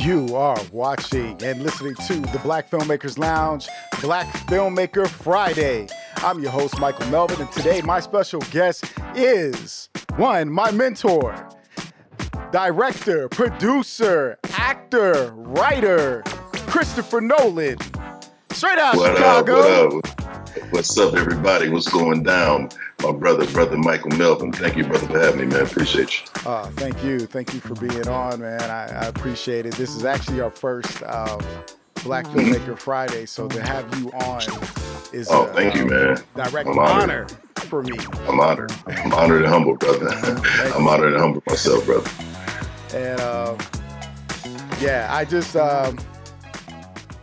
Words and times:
You 0.00 0.34
are 0.34 0.56
watching 0.72 1.42
and 1.42 1.62
listening 1.62 1.94
to 2.06 2.20
the 2.20 2.40
Black 2.42 2.70
Filmmakers 2.70 3.18
Lounge, 3.18 3.68
Black 4.00 4.26
Filmmaker 4.46 5.06
Friday. 5.06 5.88
I'm 6.16 6.40
your 6.40 6.50
host, 6.50 6.78
Michael 6.80 7.06
Melvin, 7.08 7.38
and 7.38 7.52
today 7.52 7.82
my 7.82 8.00
special 8.00 8.40
guest 8.50 8.84
is 9.14 9.90
one, 10.16 10.50
my 10.50 10.70
mentor, 10.70 11.46
director, 12.50 13.28
producer, 13.28 14.38
actor, 14.54 15.32
writer, 15.34 16.22
Christopher 16.66 17.20
Nolen. 17.20 17.76
Straight 18.52 18.78
out 18.78 18.96
What 18.96 19.16
Chicago. 19.16 19.60
up? 19.60 19.92
What 19.92 20.08
up? 20.20 20.72
What's 20.72 20.96
up, 20.98 21.14
everybody? 21.14 21.68
What's 21.68 21.88
going 21.88 22.22
down? 22.22 22.70
My 23.02 23.12
brother, 23.12 23.46
brother 23.52 23.78
Michael 23.78 24.10
Melvin. 24.18 24.52
Thank 24.52 24.76
you, 24.76 24.84
brother, 24.84 25.06
for 25.06 25.18
having 25.18 25.40
me, 25.40 25.46
man. 25.46 25.62
Appreciate 25.64 26.20
you. 26.20 26.26
Uh, 26.50 26.66
thank 26.72 27.02
you. 27.02 27.20
Thank 27.20 27.54
you 27.54 27.60
for 27.60 27.74
being 27.74 28.06
on, 28.08 28.40
man. 28.40 28.60
I, 28.62 28.84
I 28.84 29.06
appreciate 29.06 29.64
it. 29.64 29.74
This 29.74 29.96
is 29.96 30.04
actually 30.04 30.40
our 30.40 30.50
first 30.50 31.02
um, 31.04 31.40
Black 32.04 32.26
Filmmaker 32.26 32.78
Friday, 32.78 33.24
so 33.26 33.48
to 33.48 33.62
have 33.62 33.98
you 33.98 34.10
on 34.12 34.42
is 35.14 35.28
Oh, 35.30 35.46
a, 35.46 35.52
thank 35.54 35.74
you, 35.74 35.82
um, 35.82 35.88
man. 35.88 36.18
direct 36.36 36.68
honor 36.68 37.26
for 37.56 37.82
me. 37.82 37.98
I'm 38.28 38.38
honored. 38.38 38.72
I'm 38.86 39.12
honored 39.14 39.42
and 39.42 39.50
humbled, 39.50 39.78
brother. 39.80 40.08
I'm 40.74 40.86
honored 40.86 41.12
and 41.14 41.20
humbled 41.20 41.44
myself, 41.48 41.84
brother. 41.86 42.10
And 42.94 43.20
um, 43.20 43.58
yeah, 44.80 45.08
I 45.10 45.24
just 45.24 45.56
um, 45.56 45.98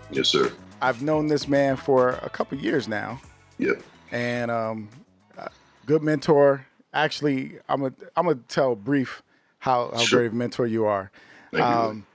Yes, 0.10 0.30
sir. 0.30 0.52
I've 0.82 1.02
known 1.04 1.28
this 1.28 1.48
man 1.48 1.76
for 1.76 2.10
a 2.24 2.30
couple 2.30 2.58
years 2.58 2.88
now, 2.88 3.20
Yep. 3.60 3.82
and 4.12 4.50
um, 4.52 4.90
good 5.88 6.04
mentor. 6.04 6.68
Actually, 6.94 7.58
I'm 7.68 7.82
gonna 7.82 7.94
I'm 8.16 8.26
gonna 8.28 8.40
tell 8.48 8.76
brief 8.76 9.24
how 9.60 9.90
how 9.92 9.98
Sure. 10.02 10.20
great 10.20 10.28
of 10.28 10.34
a 10.34 10.36
mentor 10.36 10.68
you 10.68 10.86
are. 10.86 11.10
Thank 11.52 11.64
you. 11.64 11.64
Um, 11.64 12.06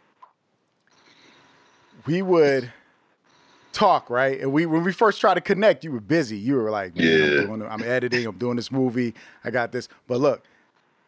we 2.07 2.23
would 2.23 2.73
talk, 3.73 4.11
right? 4.11 4.41
And 4.41 4.53
we 4.53 4.67
when 4.67 4.84
we 4.84 4.93
first 4.93 5.20
tried 5.20 5.34
to 5.34 5.41
connect, 5.41 5.83
you 5.84 5.93
were 5.93 6.00
busy. 6.00 6.37
You 6.37 6.56
were 6.56 6.70
like, 6.70 6.95
Man, 6.97 7.06
Yeah. 7.06 7.41
I'm, 7.41 7.47
doing, 7.59 7.62
I'm 7.62 7.83
editing, 7.83 8.27
I'm 8.27 8.39
doing 8.39 8.56
this 8.56 8.70
movie, 8.70 9.15
I 9.45 9.50
got 9.50 9.73
this. 9.73 9.89
But 10.06 10.20
look, 10.20 10.45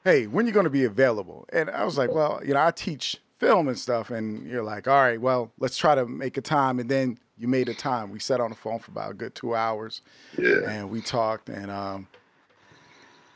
hey, 0.04 0.26
when 0.26 0.46
you 0.46 0.52
going 0.52 0.64
to 0.64 0.70
be 0.70 0.84
available? 0.84 1.46
And 1.52 1.70
I 1.70 1.84
was 1.84 1.98
like, 1.98 2.10
well, 2.12 2.40
you 2.44 2.54
know, 2.54 2.64
I 2.64 2.70
teach 2.70 3.16
film 3.38 3.68
and 3.68 3.78
stuff, 3.78 4.10
and 4.10 4.46
you're 4.48 4.62
like, 4.62 4.86
all 4.88 5.00
right, 5.00 5.20
well, 5.20 5.50
let's 5.58 5.76
try 5.76 5.94
to 5.94 6.06
make 6.06 6.36
a 6.36 6.40
time. 6.40 6.78
And 6.78 6.88
then 6.88 7.18
you 7.38 7.48
made 7.48 7.68
a 7.68 7.74
time. 7.74 8.10
We 8.10 8.18
sat 8.20 8.40
on 8.40 8.50
the 8.50 8.56
phone 8.56 8.78
for 8.78 8.90
about 8.92 9.10
a 9.10 9.14
good 9.14 9.34
two 9.34 9.54
hours, 9.54 10.02
yeah. 10.38 10.68
and 10.68 10.90
we 10.90 11.00
talked, 11.00 11.48
and 11.48 11.70
um, 11.70 12.06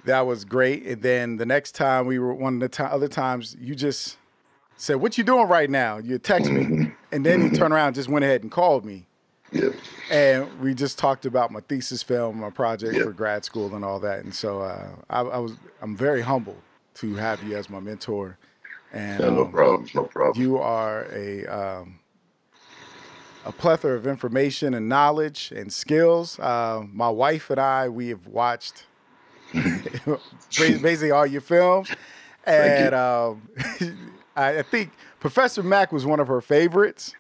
that 0.09 0.27
was 0.27 0.45
great. 0.45 0.85
And 0.87 1.03
then 1.03 1.37
the 1.37 1.47
next 1.47 1.73
time 1.73 2.07
we 2.07 2.19
were 2.19 2.35
one 2.35 2.63
of 2.63 2.71
the 2.71 2.85
other 2.85 3.09
times, 3.09 3.57
you 3.61 3.75
just 3.75 4.17
said, 4.77 4.97
"What 4.97 5.19
you 5.19 5.25
doing 5.25 5.49
right 5.49 5.71
now?" 5.71 5.99
You 5.99 6.19
text 6.19 6.51
me, 6.51 6.95
and 7.13 7.25
then 7.25 7.43
you 7.43 7.51
turn 7.51 7.73
around, 7.73 7.89
and 7.89 7.95
just 7.97 8.09
went 8.09 8.25
ahead 8.25 8.43
and 8.43 8.51
called 8.51 8.85
me, 8.85 9.07
Yep. 9.53 9.75
and 10.11 10.61
we 10.61 10.75
just 10.75 10.99
talked 10.99 11.27
about 11.27 11.51
my 11.53 11.61
thesis 11.61 12.03
film, 12.03 12.41
my 12.41 12.51
project 12.51 12.95
Yeah. 12.95 13.05
for 13.05 13.13
grad 13.13 13.45
school, 13.45 13.75
and 13.75 13.85
all 13.85 14.01
that. 14.01 14.21
And 14.25 14.35
so 14.35 14.61
uh, 14.63 14.89
I, 15.11 15.21
I 15.21 15.39
was, 15.39 15.53
I'm 15.83 15.97
very 15.97 16.23
humbled 16.23 16.63
to 16.95 17.15
have 17.17 17.43
you 17.45 17.57
as 17.57 17.69
my 17.71 17.81
mentor, 17.81 18.39
and 18.93 19.21
Yeah, 19.21 19.31
no 19.31 19.45
um, 19.45 19.53
problem. 19.53 19.89
No 19.95 20.05
problem. 20.05 20.43
you 20.43 20.59
are 20.59 21.07
a 21.13 21.47
um, 21.47 22.01
a 23.45 23.53
plethora 23.53 23.95
of 23.97 24.07
information 24.07 24.75
and 24.75 24.89
knowledge 24.89 25.53
and 25.55 25.73
skills. 25.73 26.39
Uh, 26.39 26.85
my 26.93 27.09
wife 27.09 27.51
and 27.51 27.61
I, 27.61 27.89
we 27.89 28.09
have 28.09 28.27
watched 28.27 28.85
basically 30.57 31.11
all 31.11 31.27
your 31.27 31.41
films, 31.41 31.93
Thank 32.45 32.79
you. 32.81 32.91
and 32.91 32.95
um, 32.95 33.49
I, 34.37 34.59
I 34.59 34.63
think 34.63 34.93
Professor 35.21 35.63
Mac 35.63 35.93
was 35.93 36.07
one 36.07 36.21
of 36.21 36.29
her 36.29 36.41
favorites. 36.41 37.15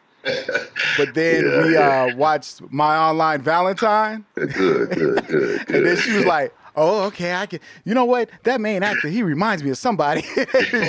But 0.96 1.14
then 1.14 1.44
Yeah, 1.52 1.58
we 1.58 1.76
yeah. 1.78 2.02
uh, 2.04 2.08
watched 2.08 2.60
My 2.70 2.96
Online 2.96 3.40
Valentine, 3.42 4.24
good, 4.34 4.90
good, 4.90 5.26
good, 5.26 5.66
good. 5.66 5.76
and 5.76 5.86
then 5.86 5.96
she 5.96 6.12
was 6.12 6.24
like, 6.24 6.54
"Oh, 6.74 7.04
okay, 7.06 7.34
I 7.34 7.46
can. 7.46 7.60
You 7.84 7.94
know 7.94 8.04
what? 8.04 8.30
That 8.44 8.60
main 8.60 8.82
actor, 8.82 9.08
he 9.08 9.22
reminds 9.22 9.62
me 9.62 9.70
of 9.70 9.78
somebody." 9.78 10.22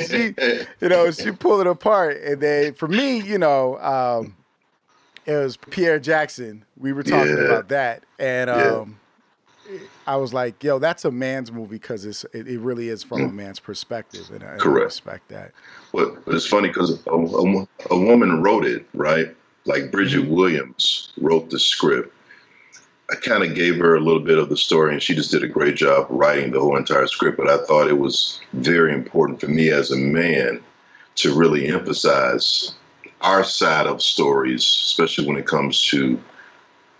she, 0.08 0.36
you 0.82 0.90
know, 0.90 1.12
she 1.12 1.32
pulled 1.32 1.62
it 1.62 1.68
apart, 1.68 2.18
and 2.24 2.42
then 2.42 2.74
for 2.74 2.88
me, 2.88 3.20
you 3.20 3.38
know, 3.38 3.78
um, 3.80 4.36
it 5.26 5.34
was 5.36 5.58
Pierre 5.58 6.00
Jackson. 6.00 6.66
We 6.78 6.92
were 6.94 7.04
talking 7.04 7.38
Yeah. 7.38 7.44
about 7.46 7.70
that, 7.70 8.06
and 8.18 8.50
um, 8.50 8.99
I 10.10 10.16
was 10.16 10.34
like, 10.34 10.64
"Yo, 10.64 10.80
that's 10.80 11.06
a 11.06 11.12
man's 11.12 11.52
movie 11.52 11.76
because 11.76 12.04
it's 12.04 12.24
it, 12.34 12.48
it 12.48 12.60
really 12.60 12.90
is 12.90 13.04
from 13.04 13.22
a 13.22 13.32
man's 13.32 13.60
perspective," 13.60 14.32
and 14.34 14.44
I, 14.44 14.48
and 14.48 14.54
I 14.54 14.58
Mm. 14.58 14.60
Correct. 14.60 14.86
respect 14.86 15.30
that. 15.30 15.52
But, 15.94 16.26
but 16.26 16.34
it's 16.34 16.48
funny 16.48 16.70
because 16.70 17.00
a, 17.06 17.12
a, 17.12 17.68
a 17.92 18.00
woman 18.00 18.42
wrote 18.42 18.66
it, 18.66 18.88
right? 18.96 19.36
Like 19.66 19.92
Bridget 19.92 20.28
Williams 20.28 21.14
wrote 21.22 21.52
the 21.52 21.60
script. 21.60 22.12
I 23.12 23.16
kind 23.18 23.44
of 23.44 23.54
gave 23.54 23.78
her 23.78 23.96
a 23.96 24.00
little 24.00 24.20
bit 24.20 24.40
of 24.40 24.50
the 24.50 24.58
story, 24.58 24.94
and 24.94 25.02
she 25.02 25.14
just 25.14 25.30
did 25.30 25.44
a 25.44 25.48
great 25.48 25.76
job 25.76 26.08
writing 26.10 26.52
the 26.52 26.60
whole 26.60 26.76
entire 26.76 27.06
script. 27.06 27.38
But 27.38 27.48
I 27.48 27.64
thought 27.66 27.88
it 27.88 28.00
was 28.00 28.42
very 28.54 28.94
important 28.96 29.40
for 29.40 29.48
me 29.48 29.70
as 29.70 29.92
a 29.92 29.98
man 29.98 30.60
to 31.18 31.36
really 31.38 31.68
emphasize 31.68 32.74
our 33.22 33.44
side 33.44 33.86
of 33.86 34.02
stories, 34.02 34.62
especially 34.62 35.28
when 35.28 35.38
it 35.38 35.46
comes 35.46 35.84
to, 35.90 36.20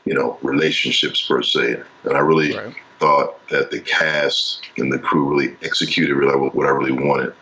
you 0.06 0.14
know, 0.14 0.38
relationships 0.44 1.26
per 1.28 1.42
se. 1.42 1.82
And 2.04 2.16
I 2.16 2.20
really 2.20 2.56
Right. 2.56 2.76
Thought 3.00 3.48
that 3.50 3.72
the 3.72 3.80
cast 3.82 4.62
and 4.78 4.92
the 4.92 5.00
crew 5.00 5.30
really 5.30 5.56
executed 5.64 6.14
really 6.16 6.36
what 6.36 6.66
I 6.68 6.70
really 6.72 6.92
wanted 6.92 7.34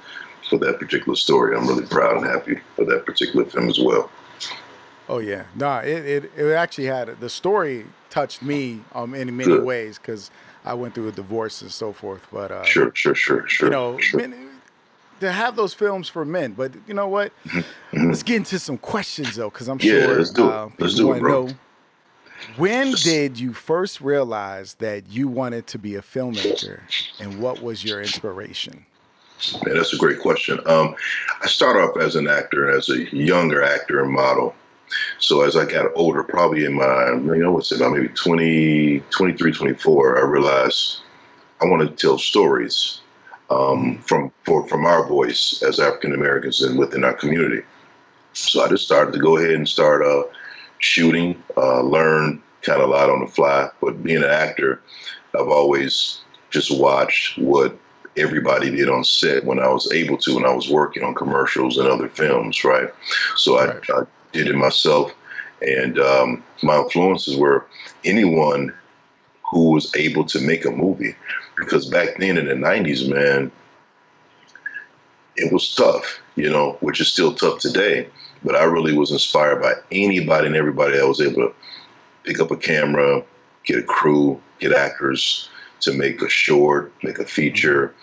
for 0.49 0.57
that 0.59 0.79
particular 0.79 1.15
story. 1.15 1.55
I'm 1.57 1.67
really 1.67 1.85
proud 1.85 2.17
and 2.17 2.25
happy 2.25 2.59
for 2.75 2.85
that 2.85 3.05
particular 3.05 3.45
film 3.45 3.69
as 3.69 3.79
well. 3.79 4.09
Oh 5.09 5.19
yeah, 5.19 5.43
no, 5.55 5.77
it 5.79 6.05
it, 6.05 6.31
it 6.37 6.51
actually 6.53 6.85
had 6.85 7.19
the 7.19 7.29
story 7.29 7.85
touched 8.09 8.41
me 8.41 8.81
um 8.93 9.13
in 9.13 9.35
many 9.35 9.49
Good. 9.51 9.63
ways 9.63 9.97
because 9.97 10.31
I 10.65 10.73
went 10.73 10.95
through 10.95 11.07
a 11.07 11.11
divorce 11.13 11.61
and 11.61 11.71
so 11.71 11.93
forth. 11.93 12.27
But 12.31 12.51
uh, 12.51 12.63
Sure, 12.63 12.91
sure, 12.93 13.15
sure, 13.15 13.47
sure. 13.47 13.67
you 13.67 13.71
know, 13.71 13.97
sure. 13.99 14.19
men, 14.19 14.35
to 15.21 15.31
have 15.31 15.55
those 15.55 15.73
films 15.73 16.09
for 16.09 16.25
men. 16.25 16.51
But 16.53 16.73
you 16.87 16.93
know 16.93 17.07
what? 17.07 17.31
Let's 17.93 18.21
get 18.23 18.35
into 18.37 18.59
some 18.59 18.77
questions 18.77 19.35
though, 19.37 19.49
because 19.49 19.67
I'm 19.69 19.79
Mm-hmm. 19.79 19.97
Yeah, 19.97 20.05
sure 20.05 20.17
let's 20.17 20.29
do 20.31 20.43
it. 20.49 20.51
uh, 20.53 20.69
Let's 20.77 20.95
do 20.95 21.13
it, 21.13 21.19
bro. 21.19 21.47
know. 21.47 21.55
When 22.55 22.91
did 22.93 23.39
you 23.39 23.53
first 23.53 24.01
realize 24.01 24.75
that 24.75 25.09
you 25.09 25.27
wanted 25.27 25.67
to 25.67 25.77
be 25.77 25.95
a 25.95 26.01
filmmaker, 26.01 26.81
and 27.19 27.39
what 27.41 27.61
was 27.61 27.83
your 27.83 28.01
inspiration? 28.01 28.85
Man, 29.65 29.75
that's 29.75 29.93
a 29.93 29.97
great 29.97 30.19
question. 30.19 30.59
Um, 30.65 30.95
I 31.41 31.47
started 31.47 31.81
off 31.81 31.97
as 31.97 32.15
an 32.15 32.27
actor, 32.27 32.69
as 32.69 32.89
a 32.89 33.03
younger 33.15 33.61
actor 33.61 34.01
and 34.01 34.11
model. 34.11 34.55
So 35.19 35.41
as 35.41 35.55
I 35.55 35.65
got 35.65 35.91
older, 35.95 36.23
probably 36.23 36.65
in 36.65 36.73
my, 36.73 37.09
you 37.11 37.43
know, 37.43 37.51
what's 37.51 37.71
it 37.71 37.75
about 37.75 37.93
maybe 37.93 38.07
20, 38.09 39.01
23, 39.09 39.51
24, 39.51 40.17
I 40.17 40.21
realized 40.21 41.01
I 41.61 41.65
wanted 41.65 41.89
to 41.89 41.95
tell 41.95 42.17
stories 42.17 43.01
um, 43.49 43.99
from 43.99 44.31
for, 44.43 44.67
from 44.67 44.85
our 44.85 45.05
voice 45.07 45.61
as 45.61 45.79
African 45.79 46.13
Americans 46.13 46.61
and 46.61 46.77
within 46.77 47.03
our 47.03 47.13
community. 47.13 47.63
So 48.33 48.63
I 48.63 48.69
just 48.69 48.85
started 48.85 49.13
to 49.13 49.19
go 49.19 49.37
ahead 49.37 49.51
and 49.51 49.67
start 49.67 50.03
uh, 50.03 50.23
shooting, 50.79 51.41
uh, 51.55 51.81
learn 51.81 52.41
kind 52.61 52.81
of 52.81 52.89
a 52.89 52.91
lot 52.91 53.09
on 53.09 53.21
the 53.21 53.27
fly. 53.27 53.69
But 53.81 54.03
being 54.03 54.23
an 54.23 54.29
actor, 54.29 54.81
I've 55.35 55.47
always 55.47 56.21
just 56.49 56.77
watched 56.77 57.37
what 57.37 57.77
everybody 58.17 58.69
did 58.71 58.89
on 58.89 59.03
set 59.03 59.45
when 59.45 59.59
I 59.59 59.67
was 59.67 59.91
able 59.91 60.17
to, 60.17 60.35
when 60.35 60.45
I 60.45 60.53
was 60.53 60.69
working 60.69 61.03
on 61.03 61.13
commercials 61.13 61.77
and 61.77 61.87
other 61.87 62.09
films, 62.09 62.63
right? 62.63 62.89
So 63.35 63.57
Right. 63.57 63.79
I, 63.89 64.01
I 64.01 64.03
did 64.31 64.47
it 64.47 64.55
myself. 64.55 65.13
And 65.61 65.99
um, 65.99 66.43
my 66.61 66.77
influences 66.77 67.37
were 67.37 67.65
anyone 68.03 68.73
who 69.51 69.71
was 69.71 69.95
able 69.95 70.25
to 70.25 70.39
make 70.41 70.65
a 70.65 70.71
movie. 70.71 71.15
Because 71.55 71.87
back 71.87 72.17
then 72.19 72.37
in 72.37 72.45
the 72.45 72.53
90s, 72.53 73.09
man, 73.09 73.51
it 75.35 75.51
was 75.53 75.73
tough, 75.73 76.19
you 76.35 76.49
know, 76.49 76.77
which 76.81 76.99
is 76.99 77.07
still 77.07 77.33
tough 77.33 77.59
today. 77.59 78.07
But 78.43 78.55
I 78.55 78.63
really 78.63 78.93
was 78.93 79.11
inspired 79.11 79.61
by 79.61 79.73
anybody 79.91 80.47
and 80.47 80.55
everybody 80.55 80.97
that 80.97 81.07
was 81.07 81.21
able 81.21 81.47
to 81.47 81.53
pick 82.23 82.39
up 82.39 82.51
a 82.51 82.57
camera, 82.57 83.23
get 83.65 83.79
a 83.79 83.83
crew, 83.83 84.41
get 84.59 84.73
actors 84.73 85.49
to 85.81 85.93
make 85.93 86.21
a 86.21 86.29
short, 86.29 86.91
make 87.03 87.19
a 87.19 87.25
feature, 87.25 87.93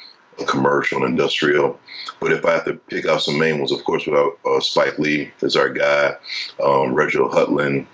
a 0.40 0.44
commercial, 0.44 1.04
an 1.04 1.10
industrial. 1.10 1.78
But 2.20 2.32
if 2.32 2.44
I 2.44 2.52
have 2.52 2.64
to 2.64 2.74
pick 2.74 3.06
out 3.06 3.22
some 3.22 3.38
main 3.38 3.58
ones, 3.58 3.72
of 3.72 3.84
course, 3.84 4.06
without 4.06 4.38
uh, 4.44 4.60
Spike 4.60 4.98
Lee 4.98 5.30
is 5.40 5.56
our 5.56 5.68
guy, 5.68 6.16
um, 6.62 6.94
Reginald 6.94 7.32
Hudlin, 7.32 7.86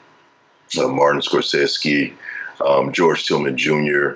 uh, 0.78 0.88
Martin 0.88 1.20
Scorsese, 1.20 2.14
um, 2.64 2.92
George 2.92 3.26
Tillman 3.26 3.56
Jr., 3.56 4.12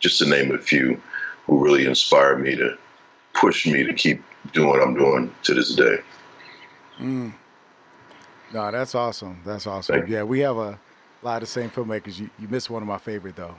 just 0.00 0.18
to 0.18 0.26
name 0.26 0.54
a 0.54 0.58
few, 0.58 1.00
who 1.46 1.62
really 1.62 1.86
inspired 1.86 2.40
me 2.40 2.54
to 2.56 2.76
push 3.34 3.66
me 3.66 3.84
to 3.84 3.92
keep 3.92 4.22
doing 4.52 4.68
what 4.68 4.82
I'm 4.82 4.94
doing 4.94 5.32
to 5.44 5.54
this 5.54 5.74
day. 5.74 5.98
Mm. 6.98 7.32
No, 8.52 8.70
that's 8.70 8.94
awesome. 8.94 9.40
That's 9.44 9.66
awesome. 9.66 9.96
Thank. 10.00 10.08
Yeah, 10.10 10.22
we 10.22 10.40
have 10.40 10.56
a 10.56 10.78
lot 11.22 11.36
of 11.36 11.40
the 11.40 11.46
same 11.46 11.70
filmmakers. 11.70 12.18
You, 12.18 12.30
you 12.38 12.48
missed 12.48 12.70
one 12.70 12.82
of 12.82 12.88
my 12.88 12.98
favorite 12.98 13.36
though. 13.36 13.54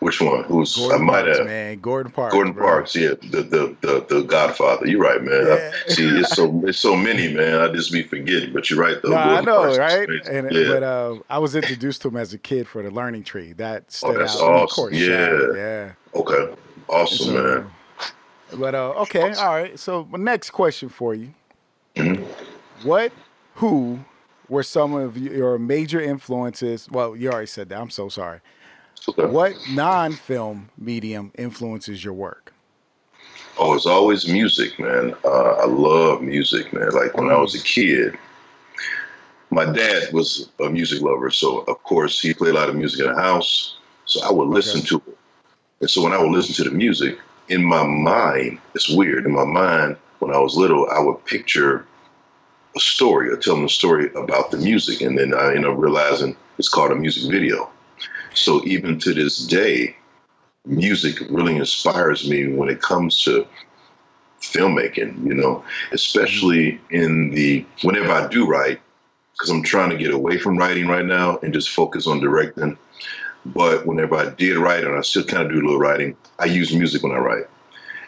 Which 0.00 0.20
one? 0.20 0.44
Who's 0.44 0.76
Gordon 0.76 1.00
I 1.00 1.04
might 1.04 1.22
Parks, 1.24 1.38
have 1.38 1.46
man. 1.46 1.78
Gordon 1.80 2.12
Parks. 2.12 2.34
Gordon 2.34 2.52
bro. 2.52 2.66
Parks, 2.66 2.94
yeah, 2.96 3.10
the 3.22 3.42
the 3.42 3.76
the, 3.80 4.06
the 4.10 4.22
Godfather. 4.22 4.86
You're 4.86 5.00
right, 5.00 5.22
man. 5.22 5.46
Yeah. 5.46 5.72
I, 5.88 5.92
See, 5.92 6.08
it's 6.18 6.34
so 6.36 6.62
it's 6.66 6.78
so 6.78 6.94
many, 6.94 7.32
man. 7.32 7.60
I 7.60 7.68
just 7.72 7.90
be 7.90 8.02
forgetting, 8.02 8.52
but 8.52 8.68
you're 8.68 8.78
right 8.80 8.96
though. 9.02 9.10
No, 9.10 9.16
I 9.16 9.40
know, 9.40 9.62
Parks 9.62 9.78
right? 9.78 10.08
And 10.28 10.52
yeah. 10.52 10.68
but 10.68 10.82
uh, 10.82 11.18
I 11.30 11.38
was 11.38 11.54
introduced 11.56 12.02
to 12.02 12.08
him 12.08 12.16
as 12.16 12.34
a 12.34 12.38
kid 12.38 12.68
for 12.68 12.82
the 12.82 12.90
Learning 12.90 13.22
Tree. 13.22 13.52
That 13.54 13.90
stood 13.90 14.16
Oh, 14.16 14.18
that's 14.18 14.36
out. 14.36 14.40
Mean, 14.42 14.50
of 14.56 14.62
awesome. 14.64 14.74
course, 14.74 14.94
Yeah. 14.94 15.38
Yeah. 15.54 15.92
okay, 16.14 16.54
awesome, 16.88 17.26
So, 17.26 17.32
man. 17.32 17.70
But 18.60 18.74
uh, 18.74 18.90
okay, 19.02 19.32
all 19.34 19.54
right. 19.54 19.78
So 19.78 20.06
my 20.10 20.18
next 20.18 20.50
question 20.50 20.90
for 20.90 21.14
you: 21.14 21.30
Mhm. 21.96 22.24
What, 22.82 23.10
who 23.54 24.00
were 24.48 24.62
some 24.62 24.94
of 24.94 25.16
your 25.16 25.58
major 25.58 26.00
influences? 26.00 26.88
Well, 26.90 27.16
you 27.16 27.30
already 27.30 27.46
said 27.46 27.68
that. 27.70 27.80
I'm 27.80 27.90
so 27.90 28.08
sorry. 28.08 28.40
Okay. 29.08 29.26
What 29.26 29.54
non-film 29.70 30.70
medium 30.78 31.32
influences 31.36 32.02
your 32.04 32.14
work? 32.14 32.52
Oh, 33.58 33.74
it's 33.74 33.86
always 33.86 34.26
music, 34.26 34.78
man. 34.78 35.14
Uh, 35.24 35.52
I 35.52 35.66
love 35.66 36.22
music, 36.22 36.72
man. 36.72 36.90
Like 36.90 37.16
when 37.16 37.30
I 37.30 37.36
was 37.36 37.54
a 37.54 37.62
kid, 37.62 38.16
my 39.50 39.64
dad 39.64 40.12
was 40.12 40.50
a 40.60 40.68
music 40.68 41.02
lover, 41.02 41.30
so 41.30 41.60
of 41.60 41.82
course 41.84 42.20
he 42.20 42.34
played 42.34 42.54
a 42.54 42.58
lot 42.58 42.68
of 42.68 42.74
music 42.74 43.00
in 43.00 43.12
the 43.12 43.20
house. 43.20 43.76
So 44.06 44.24
I 44.24 44.32
would 44.32 44.48
listen 44.48 44.82
to 44.82 44.96
it, 45.06 45.18
and 45.80 45.90
so 45.90 46.02
when 46.02 46.12
I 46.12 46.18
would 46.18 46.32
listen 46.32 46.54
to 46.56 46.70
the 46.70 46.76
music, 46.76 47.18
in 47.48 47.62
my 47.62 47.84
mind, 47.84 48.58
it's 48.74 48.88
weird. 48.88 49.24
In 49.26 49.32
my 49.32 49.44
mind, 49.44 49.96
when 50.18 50.34
I 50.34 50.38
was 50.38 50.56
little, 50.56 50.88
I 50.90 51.00
would 51.00 51.24
picture 51.24 51.86
a 52.76 52.80
story 52.80 53.30
or 53.30 53.36
telling 53.36 53.64
a 53.64 53.68
story 53.68 54.10
about 54.14 54.50
the 54.50 54.56
music, 54.58 55.00
and 55.00 55.18
then 55.18 55.34
I 55.34 55.54
end 55.54 55.64
up 55.64 55.78
realizing 55.78 56.36
it's 56.58 56.68
called 56.68 56.92
a 56.92 56.96
music 56.96 57.30
video. 57.30 57.70
So 58.34 58.64
even 58.64 58.98
to 59.00 59.14
this 59.14 59.38
day, 59.46 59.96
music 60.66 61.20
really 61.30 61.56
inspires 61.56 62.28
me 62.28 62.48
when 62.48 62.68
it 62.68 62.80
comes 62.80 63.22
to 63.24 63.46
filmmaking, 64.40 65.24
you 65.24 65.34
know, 65.34 65.64
especially 65.92 66.80
in 66.90 67.30
the 67.30 67.64
whenever 67.82 68.10
I 68.10 68.28
do 68.28 68.46
write, 68.46 68.80
because 69.32 69.50
I'm 69.50 69.62
trying 69.62 69.90
to 69.90 69.96
get 69.96 70.12
away 70.12 70.38
from 70.38 70.58
writing 70.58 70.86
right 70.86 71.04
now 71.04 71.38
and 71.38 71.52
just 71.52 71.70
focus 71.70 72.06
on 72.06 72.20
directing. 72.20 72.76
But 73.46 73.86
whenever 73.86 74.16
I 74.16 74.30
did 74.30 74.56
write, 74.56 74.84
and 74.84 74.96
I 74.96 75.02
still 75.02 75.24
kind 75.24 75.44
of 75.44 75.50
do 75.50 75.56
a 75.56 75.64
little 75.64 75.78
writing, 75.78 76.16
I 76.38 76.46
use 76.46 76.74
music 76.74 77.02
when 77.02 77.12
I 77.12 77.18
write. 77.18 77.44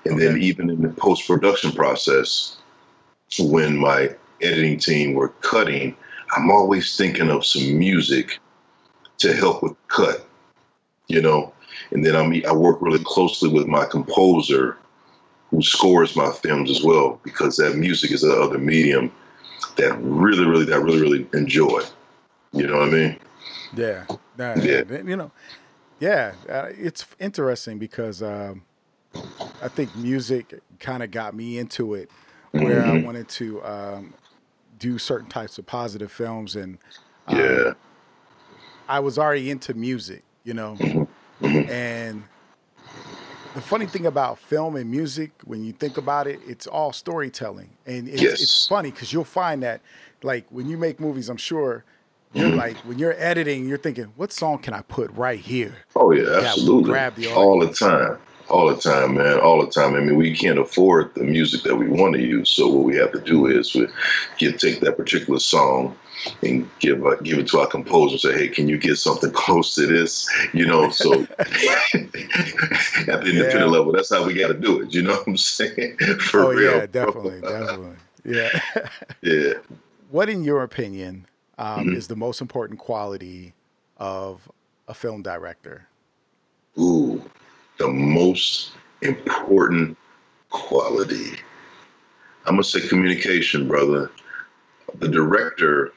And 0.05 0.21
then 0.21 0.39
even 0.41 0.71
in 0.71 0.83
the 0.83 0.89
post 0.89 1.27
production 1.27 1.73
process, 1.73 2.57
when 3.39 3.77
my 3.77 4.15
editing 4.43 4.79
team 4.79 5.15
were 5.15 5.31
cutting, 5.41 5.97
I'm 6.37 6.51
always 6.51 6.97
thinking 6.97 7.31
of 7.31 7.45
some 7.45 7.79
music 7.79 8.39
to 9.19 9.35
help 9.35 9.63
with 9.63 9.75
cut, 9.89 10.27
you 11.09 11.21
know. 11.23 11.53
And 11.91 12.05
then 12.05 12.17
I 12.17 12.27
mean, 12.27 12.45
I 12.47 12.53
work 12.53 12.79
really 12.81 13.03
closely 13.05 13.51
with 13.51 13.67
my 13.67 13.85
composer, 13.85 14.79
who 15.51 15.63
scores 15.63 16.17
my 16.17 16.31
films 16.33 16.71
as 16.71 16.83
well, 16.83 17.21
because 17.25 17.57
that 17.57 17.77
music 17.77 18.11
is 18.13 18.23
the 18.23 18.33
other 18.33 18.59
medium 18.59 19.13
that 19.77 19.97
really, 20.01 20.45
really, 20.47 20.65
that 20.67 20.81
really, 20.81 21.01
really 21.01 21.29
enjoy. 21.35 21.83
You 22.53 22.67
know 22.67 22.79
what 22.79 22.89
I 22.89 22.93
mean? 22.93 23.21
Yeah, 23.73 24.07
nah, 24.37 24.61
Yeah. 24.63 24.85
you 24.89 25.17
know, 25.17 25.33
yeah. 25.99 26.37
Uh, 26.49 26.69
it's 26.71 27.07
interesting 27.19 27.79
because 27.79 28.23
um, 28.23 28.65
I 29.61 29.69
think 29.69 29.95
music 29.95 30.61
kind 30.81 31.03
of 31.03 31.11
got 31.11 31.35
me 31.35 31.59
into 31.59 31.95
it, 31.95 32.11
where 32.57 32.85
I 32.87 32.93
Mhm. 32.93 33.03
wanted 33.05 33.29
to 33.29 33.65
um, 33.65 34.15
do 34.79 34.99
certain 34.99 35.29
types 35.29 35.59
of 35.59 35.67
positive 35.67 36.11
films, 36.13 36.57
and 36.57 36.79
um, 37.27 37.39
Yeah. 37.39 37.73
I 38.89 39.01
was 39.01 39.19
already 39.19 39.51
into 39.51 39.75
music, 39.75 40.23
you 40.45 40.55
know, 40.55 40.77
Mhm. 40.81 41.09
Mhm. 41.43 41.69
and 41.69 42.25
the 43.55 43.61
funny 43.63 43.87
thing 43.87 44.07
about 44.07 44.39
film 44.39 44.77
and 44.77 44.91
music, 44.91 45.31
when 45.45 45.65
you 45.65 45.73
think 45.73 45.97
about 45.97 46.27
it, 46.27 46.41
it's 46.47 46.67
all 46.67 46.93
storytelling, 46.93 47.71
and 47.87 48.09
it's, 48.09 48.43
it's 48.43 48.67
funny 48.67 48.91
because 48.91 49.13
you'll 49.13 49.25
find 49.25 49.63
that, 49.63 49.81
like 50.23 50.47
when 50.51 50.69
you 50.69 50.77
make 50.77 51.01
movies, 51.01 51.29
I'm 51.29 51.37
sure 51.37 51.85
you're 52.35 52.51
Mhm. 52.51 52.57
like 52.57 52.77
when 52.85 52.99
you're 52.99 53.15
editing, 53.17 53.67
you're 53.67 53.79
thinking, 53.79 54.13
what 54.17 54.31
song 54.33 54.59
can 54.59 54.75
I 54.75 54.83
put 54.83 55.11
right 55.13 55.41
here? 55.41 55.75
Oh 55.95 56.13
yeah, 56.13 56.41
absolutely. 56.41 56.91
grab 56.91 57.15
the 57.15 57.27
all 57.29 57.59
the 57.61 57.73
time. 57.73 58.19
All 58.49 58.69
the 58.69 58.77
time, 58.81 59.15
man. 59.15 59.41
All 59.41 59.65
the 59.65 59.71
time. 59.71 59.95
I 59.95 60.01
mean, 60.01 60.17
we 60.17 60.35
can't 60.37 60.59
afford 60.59 61.15
the 61.15 61.25
music 61.25 61.63
that 61.65 61.77
we 61.77 61.89
want 61.89 62.15
to 62.15 62.21
use. 62.23 62.51
So 62.51 62.69
what 62.69 62.85
we 62.85 62.95
have 62.97 63.13
to 63.13 63.21
do 63.21 63.47
is 63.47 63.75
we 63.75 63.89
get 64.39 64.61
take 64.61 64.81
that 64.81 64.97
particular 64.97 65.41
song 65.41 65.97
and 66.43 66.69
give 66.79 67.05
uh, 67.05 67.17
give 67.17 67.39
it 67.39 67.49
to 67.49 67.59
our 67.61 67.67
composer 67.67 68.13
and 68.13 68.21
say, 68.21 68.39
hey, 68.47 68.49
can 68.49 68.69
you 68.69 68.79
get 68.79 68.97
something 68.97 69.31
close 69.35 69.75
to 69.75 69.87
this? 69.87 70.29
You 70.53 70.67
know, 70.67 70.91
so 70.91 71.27
at 71.39 71.51
the 71.93 73.31
independent 73.31 73.53
Yeah. 73.53 73.65
level, 73.65 73.93
that's 73.93 74.15
how 74.15 74.25
we 74.25 74.35
got 74.35 74.49
to 74.49 74.55
do 74.55 74.81
it. 74.83 74.95
You 74.95 75.03
know 75.03 75.13
what 75.17 75.27
I'm 75.27 75.37
saying? 75.37 75.97
For 76.21 76.45
oh 76.45 76.51
real. 76.51 76.73
yeah, 76.79 76.87
definitely, 76.87 77.41
definitely, 77.41 77.97
yeah. 78.25 78.61
yeah. 79.23 79.55
what, 80.11 80.29
in 80.29 80.45
your 80.45 80.63
opinion, 80.63 81.27
um, 81.59 81.89
Mhm. 81.89 81.97
is 81.97 82.07
the 82.09 82.17
most 82.17 82.41
important 82.41 82.79
quality 82.79 83.55
of 83.97 84.51
a 84.89 84.95
film 84.95 85.23
director? 85.23 85.89
Ooh, 86.79 87.23
the 87.79 87.89
most 87.89 88.73
important 89.03 89.97
quality. 90.51 91.33
I'm 92.47 92.55
gonna 92.55 92.65
say 92.65 92.87
communication, 92.87 93.69
brother. 93.69 94.11
The 94.99 95.09
director 95.09 95.93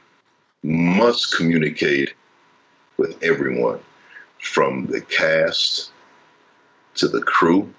must 0.63 1.35
communicate 1.37 2.13
with 2.97 3.21
everyone, 3.23 3.79
from 4.41 4.87
the 4.87 5.01
cast 5.01 5.91
to 6.95 7.07
the 7.07 7.21
crew, 7.21 7.71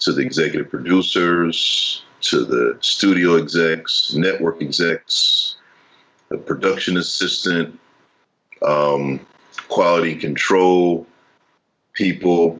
to 0.00 0.12
the 0.12 0.20
executive 0.20 0.70
producers, 0.70 2.02
to 2.22 2.44
the 2.44 2.76
studio 2.80 3.36
execs, 3.36 4.14
network 4.14 4.60
execs, 4.60 5.56
the 6.28 6.36
production 6.36 6.96
assistant, 6.98 7.78
um, 8.62 9.20
quality 9.68 10.14
control 10.14 11.06
people, 11.94 12.58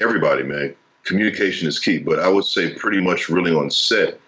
everybody, 0.00 0.42
man. 0.42 0.74
Communication 1.04 1.68
is 1.68 1.78
key, 1.78 1.98
but 1.98 2.18
I 2.18 2.28
would 2.28 2.44
say 2.44 2.74
pretty 2.74 3.00
much 3.00 3.28
really 3.28 3.54
on 3.54 3.70
set, 3.70 4.18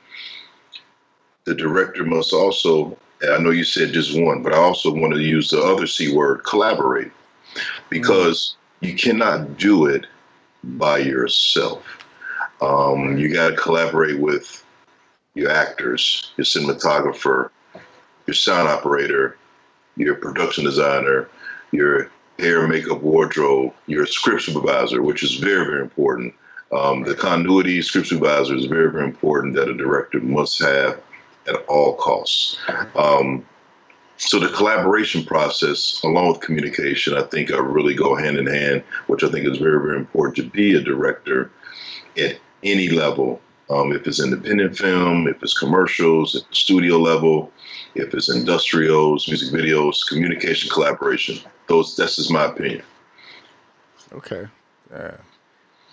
the 1.45 1.55
director 1.55 2.05
must 2.05 2.33
also, 2.33 2.97
I 3.23 3.39
know 3.39 3.51
you 3.51 3.65
said 3.65 3.93
just 3.93 4.19
one, 4.19 4.43
but 4.43 4.55
I 4.55 4.59
also 4.59 4.93
want 4.95 5.15
to 5.15 5.21
use 5.21 5.51
the 5.51 5.61
other 5.61 5.87
C 5.87 6.15
word, 6.15 6.45
collaborate, 6.45 7.11
because 7.89 8.57
you 8.81 8.95
cannot 8.95 9.57
do 9.57 9.87
it 9.87 10.07
by 10.63 10.99
yourself. 10.99 11.85
Um, 12.61 13.17
you 13.17 13.33
got 13.33 13.51
to 13.51 13.57
collaborate 13.57 14.19
with 14.19 14.65
your 15.35 15.51
actors, 15.51 16.33
your 16.37 16.45
cinematographer, 16.45 17.51
your 18.27 18.35
sound 18.35 18.69
operator, 18.69 19.37
your 19.97 20.15
production 20.17 20.65
designer, 20.65 21.29
your 21.73 22.11
hair, 22.39 22.67
makeup, 22.69 23.03
wardrobe, 23.03 23.73
your 23.87 24.07
script 24.07 24.43
supervisor, 24.43 25.03
which 25.03 25.23
is 25.23 25.37
very, 25.37 25.65
very 25.67 25.83
important. 25.83 26.35
Um, 26.71 27.03
the 27.03 27.15
continuity 27.15 27.81
script 27.83 28.09
supervisor 28.09 28.55
is 28.55 28.67
very, 28.67 28.91
very 28.91 29.05
important 29.05 29.55
that 29.55 29.69
a 29.69 29.75
director 29.75 30.21
must 30.21 30.61
have 30.61 31.01
at 31.47 31.57
all 31.67 31.95
costs. 31.95 32.59
Um, 32.95 33.45
so 34.19 34.39
the 34.39 34.49
collaboration 34.49 35.25
process, 35.25 36.03
along 36.03 36.29
with 36.29 36.41
communication, 36.41 37.15
I 37.15 37.23
think 37.23 37.51
uh, 37.51 37.63
really 37.63 37.95
go 37.95 38.17
hand 38.17 38.37
in 38.37 38.47
hand, 38.47 38.83
which 39.07 39.23
I 39.25 39.29
think 39.31 39.47
is 39.47 39.59
very, 39.59 39.81
very 39.81 39.97
important 39.97 40.37
to 40.37 40.43
be 40.51 40.75
a 40.75 40.81
director 40.81 41.51
at 42.17 42.39
any 42.63 42.89
level. 42.91 43.41
Um, 43.71 43.93
if 43.93 44.07
it's 44.07 44.23
independent 44.23 44.77
film, 44.77 45.29
if 45.29 45.43
it's 45.43 45.57
commercials, 45.57 46.35
if 46.35 46.43
it's 46.49 46.59
studio 46.59 46.97
level, 46.99 47.53
if 47.95 48.13
it's 48.15 48.29
industrials, 48.29 49.29
music 49.29 49.53
videos, 49.55 50.07
communication, 50.09 50.71
collaboration. 50.71 51.39
Those 51.69 51.97
that's 51.97 52.17
just 52.17 52.31
my 52.31 52.47
opinion. 52.47 52.83
Okay. 54.13 54.47
Yeah. 54.91 55.17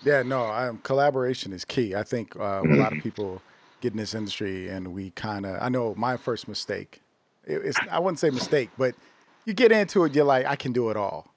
Yeah. 0.04 0.22
No. 0.22 0.46
Um, 0.46 0.78
collaboration 0.78 1.52
is 1.52 1.64
key. 1.64 1.94
I 1.94 2.02
think 2.02 2.36
uh, 2.36 2.62
a 2.64 2.74
lot 2.76 2.96
of 2.96 3.02
people 3.02 3.42
get 3.80 3.92
in 3.92 3.98
this 3.98 4.14
industry, 4.14 4.68
and 4.68 4.94
we 4.94 5.10
kind 5.10 5.46
of. 5.46 5.58
I 5.60 5.68
know 5.68 5.94
my 5.96 6.16
first 6.16 6.48
mistake. 6.48 7.02
It, 7.44 7.62
it's. 7.64 7.78
I 7.90 7.98
wouldn't 7.98 8.18
say 8.18 8.30
mistake, 8.30 8.70
but 8.78 8.94
you 9.44 9.52
get 9.52 9.72
into 9.72 10.04
it. 10.04 10.14
You're 10.14 10.24
like, 10.24 10.46
I 10.46 10.56
can 10.56 10.72
do 10.72 10.90
it 10.90 10.96
all. 10.96 11.32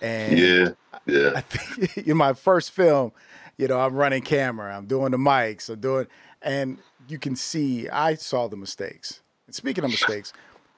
And 0.00 0.38
Yeah, 0.38 0.68
yeah. 1.06 1.32
I 1.36 1.40
think 1.42 2.06
in 2.06 2.16
my 2.16 2.32
first 2.32 2.70
film, 2.70 3.12
you 3.58 3.68
know, 3.68 3.78
I'm 3.78 3.94
running 3.94 4.22
camera, 4.22 4.74
I'm 4.74 4.86
doing 4.86 5.10
the 5.10 5.18
mics, 5.18 5.68
I'm 5.68 5.80
doing, 5.80 6.06
and 6.40 6.78
you 7.08 7.18
can 7.18 7.36
see 7.36 7.88
I 7.88 8.14
saw 8.14 8.48
the 8.48 8.56
mistakes. 8.56 9.20
And 9.46 9.54
speaking 9.54 9.84
of 9.84 9.90
mistakes, 9.90 10.32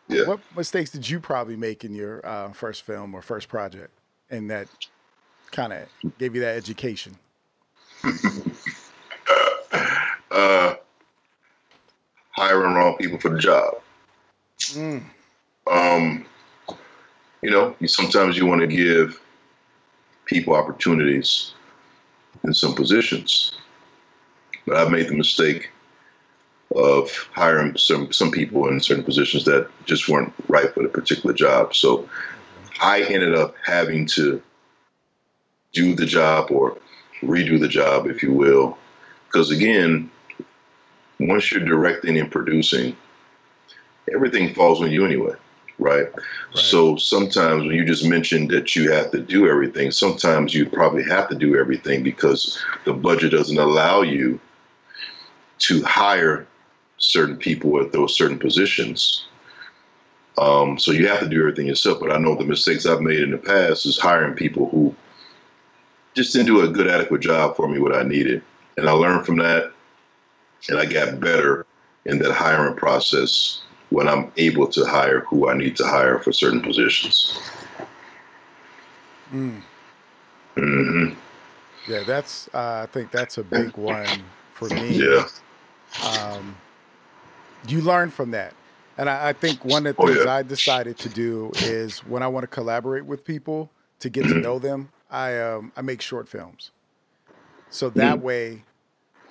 Yeah. 0.09 0.27
what 0.27 0.41
mistakes 0.57 0.91
did 0.91 1.09
you 1.09 1.21
probably 1.21 1.57
make 1.57 1.85
in 1.85 1.95
your 1.95 2.25
uh, 2.27 2.53
first 2.53 2.83
film 2.83 3.15
or 3.15 3.23
first 3.23 3.49
project, 3.49 3.91
and 4.31 4.51
that 4.51 4.69
kind 5.51 5.73
of 5.73 5.89
gave 6.19 6.35
you 6.35 6.41
that 6.43 6.57
education? 6.57 7.17
Uh, 10.33 10.75
hiring 12.31 12.73
wrong 12.73 12.97
people 12.97 13.19
for 13.19 13.29
the 13.29 13.39
job. 13.39 13.75
Um, 15.71 16.25
you 17.43 17.51
know, 17.51 17.77
you, 17.81 17.87
sometimes 17.87 18.39
you 18.39 18.47
want 18.47 18.63
to 18.63 18.67
give 18.67 19.21
people 20.25 20.55
opportunities 20.55 21.53
in 22.45 22.55
some 22.55 22.75
positions. 22.75 23.53
But 24.67 24.77
I've 24.77 24.91
made 24.91 25.09
the 25.09 25.15
mistake 25.15 25.71
of 26.77 27.11
hiring 27.33 27.77
some 27.77 28.13
some 28.13 28.31
people 28.31 28.69
in 28.69 28.81
certain 28.81 29.05
positions 29.05 29.45
that 29.45 29.69
just 29.85 30.09
weren't 30.09 30.33
right 30.49 30.73
for 30.73 30.83
the 30.83 30.89
particular 30.89 31.35
job. 31.35 31.75
So 31.75 32.09
I 32.81 33.03
ended 33.03 33.35
up 33.35 33.55
having 33.65 34.07
to 34.07 34.43
do 35.73 35.95
the 35.95 36.07
job 36.07 36.51
or 36.51 36.79
redo 37.23 37.59
the 37.59 37.69
job, 37.69 38.07
if 38.07 38.23
you 38.23 38.33
will, 38.33 38.77
because 39.27 39.51
again, 39.51 40.11
once 41.21 41.51
you're 41.51 41.65
directing 41.65 42.19
and 42.19 42.31
producing, 42.31 42.97
everything 44.13 44.55
falls 44.55 44.81
on 44.83 44.91
you 44.91 45.05
anyway. 45.05 45.35
Right? 45.79 46.13
right? 46.15 46.25
So 46.53 46.97
sometimes 46.97 47.65
when 47.65 47.75
you 47.75 47.85
just 47.85 48.07
mentioned 48.07 48.51
that 48.51 48.77
you 48.77 48.93
have 48.93 49.11
to 49.13 49.21
do 49.21 49.49
everything, 49.49 49.91
sometimes 49.91 50.55
you 50.55 50.69
probably 50.69 51.03
have 51.05 51.29
to 51.31 51.35
do 51.35 51.59
everything 51.59 52.03
because 52.03 52.63
the 52.85 52.93
budget 52.93 53.33
doesn't 53.33 53.59
allow 53.59 54.03
you 54.03 54.39
to 55.61 55.83
hire 55.83 56.47
certain 57.03 57.37
people 57.37 57.81
at 57.81 57.93
those 57.93 58.17
certain 58.17 58.39
positions. 58.39 59.27
Um, 60.39 60.79
so 60.79 60.93
you 60.93 61.09
have 61.09 61.21
to 61.21 61.29
do 61.29 61.41
everything 61.41 61.67
yourself. 61.67 62.01
But 62.01 62.13
I 62.13 62.19
know 62.19 62.35
the 62.35 62.45
mistakes 62.45 62.87
I've 62.87 63.01
made 63.01 63.21
in 63.21 63.33
the 63.33 63.39
past 63.39 63.85
is 63.85 63.99
hiring 63.99 64.35
people 64.35 64.69
who 64.71 64.95
just 66.15 66.33
didn't 66.33 66.47
do 66.47 66.63
a 66.63 66.69
good, 66.69 66.89
adequate 66.89 67.21
job 67.21 67.57
for 67.57 67.69
me 67.69 67.79
what 67.79 67.95
I 67.95 68.03
needed. 68.03 68.43
And 68.77 68.89
I 68.89 68.93
learned 68.93 69.27
from 69.27 69.37
that, 69.39 69.73
and 70.69 70.79
I 70.79 70.87
got 70.87 71.21
better 71.21 71.67
in 72.07 72.19
that 72.21 72.33
hiring 72.33 72.77
process 72.77 73.63
when 73.91 74.09
I'm 74.09 74.33
able 74.39 74.67
to 74.69 74.85
hire 74.85 75.21
who 75.21 75.49
I 75.49 75.55
need 75.55 75.77
to 75.77 75.85
hire 75.85 76.19
for 76.19 76.33
certain 76.33 76.63
positions. 76.63 77.39
Mm. 79.33 79.61
Mm-hmm. 80.57 81.15
Yeah, 81.91 82.03
that's. 82.05 82.49
Uh, 82.55 82.85
I 82.85 82.89
think 82.93 83.11
that's 83.11 83.39
a 83.39 83.43
big 83.43 83.77
one 83.77 84.07
for 84.55 84.69
me. 84.69 85.03
Yeah. 85.03 85.27
Um, 86.19 86.57
you 87.69 87.81
learn 87.81 88.11
from 88.11 88.31
that. 88.33 88.55
And 88.99 89.09
I, 89.09 89.31
I 89.31 89.33
think 89.33 89.65
one 89.65 89.87
of 89.87 89.97
the 89.97 90.03
oh, 90.03 90.07
things 90.07 90.25
yeah. 90.25 90.35
I 90.35 90.43
decided 90.43 90.99
to 90.99 91.09
do 91.09 91.51
is 91.57 92.01
when 92.01 92.23
I 92.23 92.29
want 92.29 92.45
to 92.45 92.49
collaborate 92.49 93.07
with 93.07 93.25
people 93.25 93.71
to 94.01 94.11
get 94.11 94.25
to 94.25 94.31
mm-hmm. 94.31 94.41
know 94.41 94.59
them, 94.59 94.91
I 95.11 95.39
um, 95.41 95.73
I 95.77 95.83
make 95.83 96.03
short 96.03 96.29
films. 96.29 96.71
So 97.71 97.89
that 97.91 98.19
mm. 98.19 98.23
way, 98.23 98.65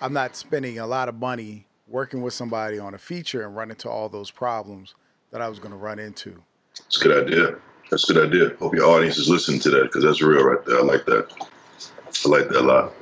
I'm 0.02 0.14
not 0.14 0.36
spending 0.36 0.80
a 0.80 0.88
lot 0.88 1.10
of 1.10 1.16
money 1.16 1.66
working 1.88 2.22
with 2.22 2.34
somebody 2.34 2.80
on 2.80 2.94
a 2.96 2.98
feature 2.98 3.46
and 3.46 3.56
run 3.56 3.70
into 3.70 3.90
all 3.90 4.10
those 4.10 4.32
problems 4.32 4.96
that 5.32 5.42
I 5.42 5.50
was 5.50 5.60
going 5.60 5.72
to 5.72 5.78
run 5.78 6.00
into. 6.00 6.42
That's 6.78 7.00
a 7.02 7.08
good 7.08 7.28
idea. 7.28 7.56
That's 7.90 8.10
a 8.10 8.14
good 8.14 8.28
idea. 8.30 8.56
Hope 8.58 8.74
your 8.74 8.86
audience 8.86 9.18
is 9.18 9.30
listening 9.30 9.60
to 9.62 9.70
that 9.72 9.84
because 9.84 10.04
that's 10.04 10.22
real 10.22 10.44
right 10.44 10.66
there. 10.66 10.80
I 10.80 10.82
like 10.82 11.06
that. 11.06 11.32
I 12.26 12.30
like 12.30 12.48
that 12.48 12.62
a 12.62 12.62
lot. 12.62 12.94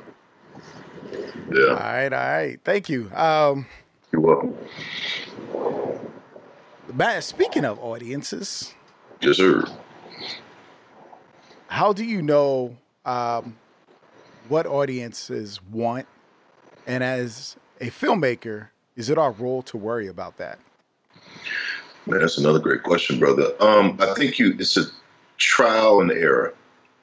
Yeah. 1.52 1.68
All 1.68 1.76
right. 1.76 2.12
All 2.12 2.18
right. 2.18 2.58
Thank 2.64 2.88
you. 2.88 3.10
Um, 3.14 3.66
You're 4.12 4.22
welcome. 4.22 4.56
Bad. 6.92 7.22
Speaking 7.22 7.64
of 7.64 7.78
audiences, 7.78 8.74
yes, 9.20 9.36
sir. 9.36 9.64
How 11.68 11.92
do 11.92 12.04
you 12.04 12.20
know 12.20 12.76
um, 13.04 13.56
what 14.48 14.66
audiences 14.66 15.60
want? 15.70 16.06
And 16.86 17.04
as 17.04 17.56
a 17.80 17.86
filmmaker, 17.86 18.68
is 18.96 19.08
it 19.08 19.18
our 19.18 19.30
role 19.30 19.62
to 19.62 19.76
worry 19.76 20.08
about 20.08 20.36
that? 20.38 20.58
Man, 22.06 22.20
that's 22.20 22.38
another 22.38 22.58
great 22.58 22.82
question, 22.82 23.20
brother. 23.20 23.52
Um, 23.60 23.96
I 24.00 24.14
think 24.14 24.38
you 24.38 24.56
it's 24.58 24.76
a 24.76 24.84
trial 25.38 26.00
and 26.00 26.10
error, 26.10 26.54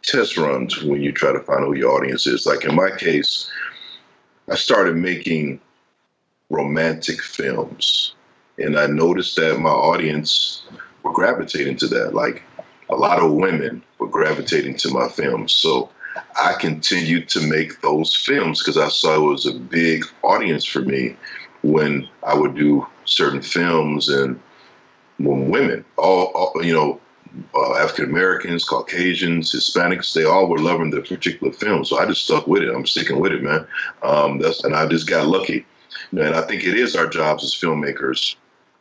test 0.04 0.38
runs 0.38 0.84
when 0.84 1.02
you 1.02 1.14
try 1.14 1.32
to 1.32 1.40
find 1.40 1.62
out 1.62 1.68
who 1.68 1.76
your 1.76 1.92
audience 1.92 2.28
is. 2.28 2.46
Like 2.46 2.66
in 2.66 2.76
my 2.76 2.92
case, 2.92 3.50
I 4.50 4.56
started 4.56 4.98
making 4.98 5.62
romantic 6.50 7.22
films 7.22 8.16
and 8.60 8.78
I 8.78 8.88
noticed 8.88 9.36
that 9.36 9.60
my 9.60 9.70
audience 9.70 10.64
were 11.04 11.14
gravitating 11.14 11.78
to 11.78 11.88
that. 11.88 12.14
Like 12.14 12.44
a 12.90 12.96
lot 12.96 13.20
of 13.20 13.34
women 13.34 13.84
were 14.00 14.08
gravitating 14.08 14.78
to 14.78 14.90
my 14.90 15.08
films. 15.10 15.54
So 15.54 15.90
I 16.36 16.54
continued 16.60 17.30
to 17.30 17.42
make 17.42 17.82
those 17.82 18.16
films 18.16 18.62
because 18.62 18.78
I 18.78 18.90
saw 18.90 19.16
it 19.16 19.30
was 19.30 19.46
a 19.46 19.54
big 19.54 20.06
audience 20.24 20.66
for 20.66 20.82
me 20.82 21.16
when 21.62 22.08
I 22.24 22.34
would 22.34 22.56
do 22.56 22.88
certain 23.06 23.42
films 23.42 24.10
and 24.10 24.40
when 25.18 25.50
women, 25.50 25.86
all, 25.98 26.26
all 26.34 26.64
you 26.64 26.74
know, 26.74 27.00
uh, 27.54 27.76
African 27.76 28.06
Americans, 28.06 28.64
Caucasians, 28.64 29.52
Hispanics, 29.52 30.14
they 30.14 30.24
all 30.24 30.48
were 30.48 30.60
loving 30.60 30.90
the 30.90 31.02
particular 31.02 31.54
film. 31.54 31.86
So 31.86 32.00
I 32.00 32.06
just 32.06 32.24
stuck 32.24 32.48
with 32.48 32.64
it. 32.64 32.74
I'm 32.74 32.88
sticking 32.88 33.20
with 33.20 33.32
it, 33.32 33.44
man. 33.44 33.68
Um, 34.02 34.40
that's 34.40 34.64
and 34.64 34.76
I 34.76 34.88
just 34.88 35.08
got 35.08 35.28
lucky. 35.28 35.66
And 36.12 36.36
I 36.36 36.42
think 36.42 36.64
it 36.64 36.76
is 36.76 36.96
our 36.96 37.08
jobs 37.08 37.44
as 37.44 37.54
filmmakers 37.54 38.36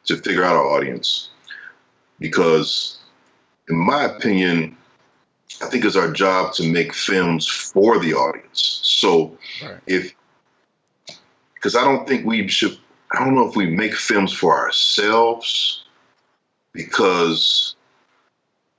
to 0.05 0.17
figure 0.17 0.45
out 0.45 0.57
our 0.57 0.67
audience. 0.67 1.31
Because, 2.19 2.99
in 3.69 3.77
my 3.77 4.05
opinion, 4.05 4.77
I 5.63 5.67
think 5.67 5.85
it's 5.85 5.97
our 5.97 6.11
job 6.11 6.55
to 6.55 6.71
make 6.71 6.95
films 6.95 7.47
for 7.47 7.99
the 7.99 8.15
audience. 8.15 8.81
So, 8.83 9.37
right. 9.63 9.79
if, 9.87 10.15
because 11.55 11.77
I 11.77 11.85
don't 11.85 12.07
think 12.07 12.27
we 12.27 12.49
should, 12.49 12.79
I 13.13 13.25
don't 13.25 13.35
know 13.35 13.49
if 13.49 13.57
we 13.57 13.67
make 13.67 13.95
films 13.95 14.33
for 14.33 14.57
ourselves 14.57 15.85
because 16.73 17.75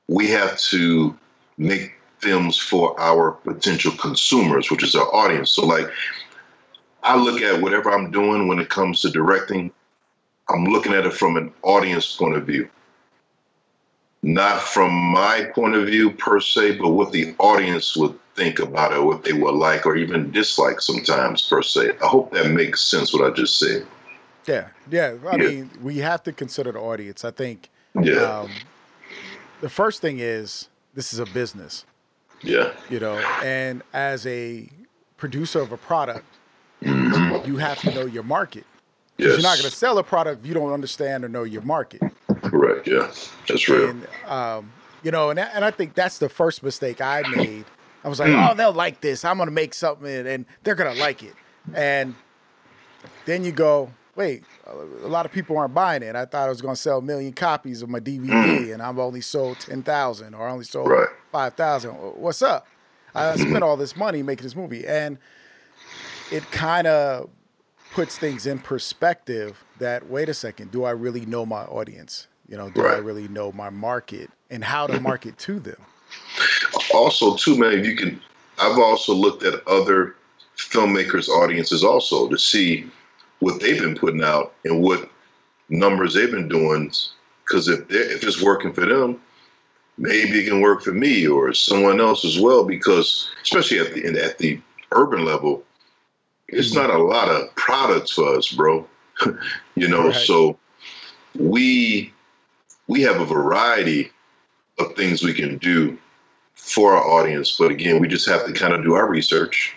we 0.07 0.29
have 0.29 0.57
to 0.59 1.17
make 1.57 1.93
films 2.19 2.57
for 2.57 2.99
our 2.99 3.31
potential 3.31 3.91
consumers, 3.93 4.71
which 4.71 4.83
is 4.83 4.95
our 4.95 5.13
audience. 5.13 5.51
So, 5.51 5.65
like, 5.65 5.87
I 7.03 7.15
look 7.15 7.41
at 7.41 7.61
whatever 7.61 7.91
I'm 7.91 8.11
doing 8.11 8.47
when 8.47 8.59
it 8.59 8.69
comes 8.69 9.01
to 9.01 9.09
directing, 9.09 9.71
I'm 10.49 10.65
looking 10.65 10.93
at 10.93 11.05
it 11.05 11.13
from 11.13 11.37
an 11.37 11.53
audience 11.61 12.15
point 12.15 12.35
of 12.35 12.45
view. 12.45 12.69
Not 14.23 14.61
from 14.61 14.91
my 14.91 15.49
point 15.53 15.75
of 15.75 15.85
view 15.87 16.11
per 16.11 16.39
se, 16.39 16.77
but 16.77 16.89
what 16.89 17.11
the 17.11 17.35
audience 17.37 17.95
would 17.95 18.17
think 18.35 18.59
about 18.59 18.93
it, 18.93 19.03
what 19.03 19.23
they 19.23 19.33
would 19.33 19.55
like 19.55 19.85
or 19.85 19.95
even 19.95 20.31
dislike 20.31 20.81
sometimes 20.81 21.47
per 21.47 21.61
se. 21.61 21.91
I 22.03 22.07
hope 22.07 22.33
that 22.33 22.51
makes 22.51 22.81
sense 22.81 23.13
what 23.13 23.31
I 23.31 23.33
just 23.33 23.59
said. 23.59 23.85
Yeah, 24.47 24.69
yeah. 24.89 25.15
I 25.27 25.35
yeah. 25.35 25.49
mean, 25.49 25.69
we 25.81 25.97
have 25.97 26.23
to 26.23 26.33
consider 26.33 26.71
the 26.71 26.79
audience. 26.79 27.23
I 27.23 27.31
think 27.31 27.69
yeah. 28.01 28.39
Um, 28.41 28.51
the 29.61 29.69
first 29.69 30.01
thing 30.01 30.19
is 30.19 30.69
this 30.93 31.13
is 31.13 31.19
a 31.19 31.25
business. 31.25 31.85
Yeah. 32.41 32.71
You 32.89 32.99
know, 32.99 33.17
and 33.43 33.81
as 33.93 34.25
a 34.27 34.69
producer 35.17 35.59
of 35.61 35.71
a 35.71 35.77
product, 35.77 36.25
mm-hmm. 36.83 37.47
you 37.47 37.57
have 37.57 37.79
to 37.81 37.93
know 37.93 38.05
your 38.05 38.23
market. 38.23 38.65
Yes. 39.17 39.29
You're 39.29 39.41
not 39.41 39.57
going 39.57 39.69
to 39.69 39.75
sell 39.75 39.97
a 39.97 40.03
product 40.03 40.41
if 40.41 40.47
you 40.47 40.53
don't 40.53 40.71
understand 40.71 41.25
or 41.25 41.29
know 41.29 41.43
your 41.43 41.63
market. 41.63 42.01
Correct. 42.43 42.87
Yeah, 42.87 43.11
that's 43.47 43.67
real. 43.67 43.89
And, 43.89 44.07
um, 44.25 44.71
you 45.03 45.11
know, 45.11 45.29
and 45.29 45.39
and 45.39 45.65
I 45.65 45.71
think 45.71 45.95
that's 45.95 46.19
the 46.19 46.29
first 46.29 46.61
mistake 46.63 47.01
I 47.01 47.23
made. 47.35 47.65
I 48.03 48.09
was 48.09 48.19
like, 48.19 48.29
mm. 48.29 48.49
oh, 48.49 48.53
they'll 48.53 48.71
like 48.71 49.01
this. 49.01 49.25
I'm 49.25 49.37
going 49.37 49.47
to 49.47 49.53
make 49.53 49.73
something, 49.73 50.27
and 50.27 50.45
they're 50.63 50.75
going 50.75 50.93
to 50.93 50.99
like 50.99 51.23
it. 51.23 51.33
And 51.73 52.15
then 53.25 53.43
you 53.43 53.51
go, 53.51 53.91
wait, 54.15 54.43
a 54.65 55.07
lot 55.07 55.25
of 55.25 55.31
people 55.31 55.57
aren't 55.57 55.73
buying 55.73 56.03
it. 56.03 56.15
I 56.15 56.25
thought 56.25 56.47
I 56.47 56.49
was 56.49 56.61
going 56.61 56.75
to 56.75 56.81
sell 56.81 56.99
a 56.99 57.01
million 57.01 57.33
copies 57.33 57.81
of 57.81 57.89
my 57.89 57.99
DVD, 57.99 58.29
mm. 58.29 58.73
and 58.73 58.81
I've 58.81 58.99
only 58.99 59.21
sold 59.21 59.59
ten 59.59 59.83
thousand 59.83 60.35
or 60.35 60.47
only 60.47 60.65
sold 60.65 60.89
right. 60.89 61.07
five 61.31 61.55
thousand. 61.55 61.91
What's 61.91 62.41
up? 62.41 62.67
I 63.15 63.35
spent 63.35 63.63
all 63.63 63.77
this 63.77 63.95
money 63.95 64.21
making 64.21 64.43
this 64.43 64.55
movie, 64.55 64.85
and 64.85 65.17
it 66.31 66.49
kind 66.51 66.87
of 66.87 67.29
puts 67.91 68.17
things 68.17 68.45
in 68.45 68.59
perspective 68.59 69.63
that 69.79 70.07
wait 70.07 70.29
a 70.29 70.33
second, 70.33 70.71
do 70.71 70.83
I 70.83 70.91
really 70.91 71.25
know 71.25 71.45
my 71.45 71.63
audience? 71.63 72.27
You 72.47 72.57
know, 72.57 72.69
do 72.69 72.83
right. 72.83 72.95
I 72.95 72.97
really 72.97 73.27
know 73.27 73.51
my 73.51 73.69
market 73.69 74.29
and 74.49 74.63
how 74.63 74.87
to 74.87 74.99
market 74.99 75.37
to 75.39 75.59
them? 75.59 75.77
Also, 76.93 77.35
too, 77.35 77.57
man, 77.57 77.83
you 77.83 77.95
can. 77.95 78.21
I've 78.59 78.79
also 78.79 79.13
looked 79.13 79.43
at 79.43 79.67
other 79.67 80.15
filmmakers' 80.57 81.29
audiences 81.29 81.83
also 81.83 82.27
to 82.29 82.37
see 82.37 82.89
what 83.39 83.61
they've 83.61 83.79
been 83.79 83.95
putting 83.95 84.23
out 84.23 84.53
and 84.65 84.81
what 84.81 85.09
numbers 85.69 86.13
they've 86.13 86.31
been 86.31 86.47
doing. 86.47 86.91
Because 87.43 87.67
if 87.67 87.85
if 87.89 88.23
it's 88.23 88.41
working 88.41 88.73
for 88.73 88.85
them, 88.85 89.21
maybe 89.97 90.39
it 90.39 90.47
can 90.47 90.61
work 90.61 90.81
for 90.81 90.93
me 90.93 91.27
or 91.27 91.53
someone 91.53 91.99
else 91.99 92.25
as 92.25 92.39
well. 92.39 92.63
Because 92.63 93.29
especially 93.41 93.79
at 93.79 93.93
the 93.93 94.05
at 94.23 94.37
the 94.37 94.59
urban 94.91 95.25
level, 95.25 95.63
it's 96.49 96.73
not 96.73 96.89
a 96.89 96.97
lot 96.97 97.29
of 97.29 97.53
products 97.55 98.11
for 98.11 98.35
us, 98.35 98.51
bro. 98.51 98.87
you 99.75 99.87
know, 99.87 100.07
right. 100.07 100.15
so 100.15 100.57
we 101.35 102.13
we 102.87 103.01
have 103.01 103.19
a 103.19 103.25
variety 103.25 104.11
of 104.79 104.95
things 104.95 105.23
we 105.23 105.33
can 105.33 105.57
do 105.57 105.97
for 106.55 106.93
our 106.93 107.03
audience, 107.03 107.55
but 107.57 107.71
again, 107.71 107.99
we 107.99 108.07
just 108.07 108.27
have 108.27 108.45
to 108.45 108.53
kind 108.53 108.73
of 108.73 108.83
do 108.83 108.93
our 108.93 109.07
research. 109.07 109.75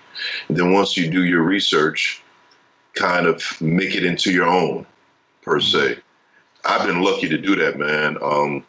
And 0.49 0.57
then 0.57 0.73
once 0.73 0.97
you 0.97 1.11
do 1.11 1.25
your 1.25 1.43
research, 1.43 2.23
kind 2.95 3.27
of 3.27 3.61
make 3.61 3.95
it 3.95 4.05
into 4.05 4.33
your 4.33 4.47
own, 4.47 4.87
per 5.43 5.59
mm-hmm. 5.59 5.95
se. 5.95 6.03
I've 6.65 6.87
been 6.87 7.03
lucky 7.03 7.29
to 7.29 7.39
do 7.39 7.57
that, 7.57 7.79
man. 7.79 8.19
Um, 8.23 8.65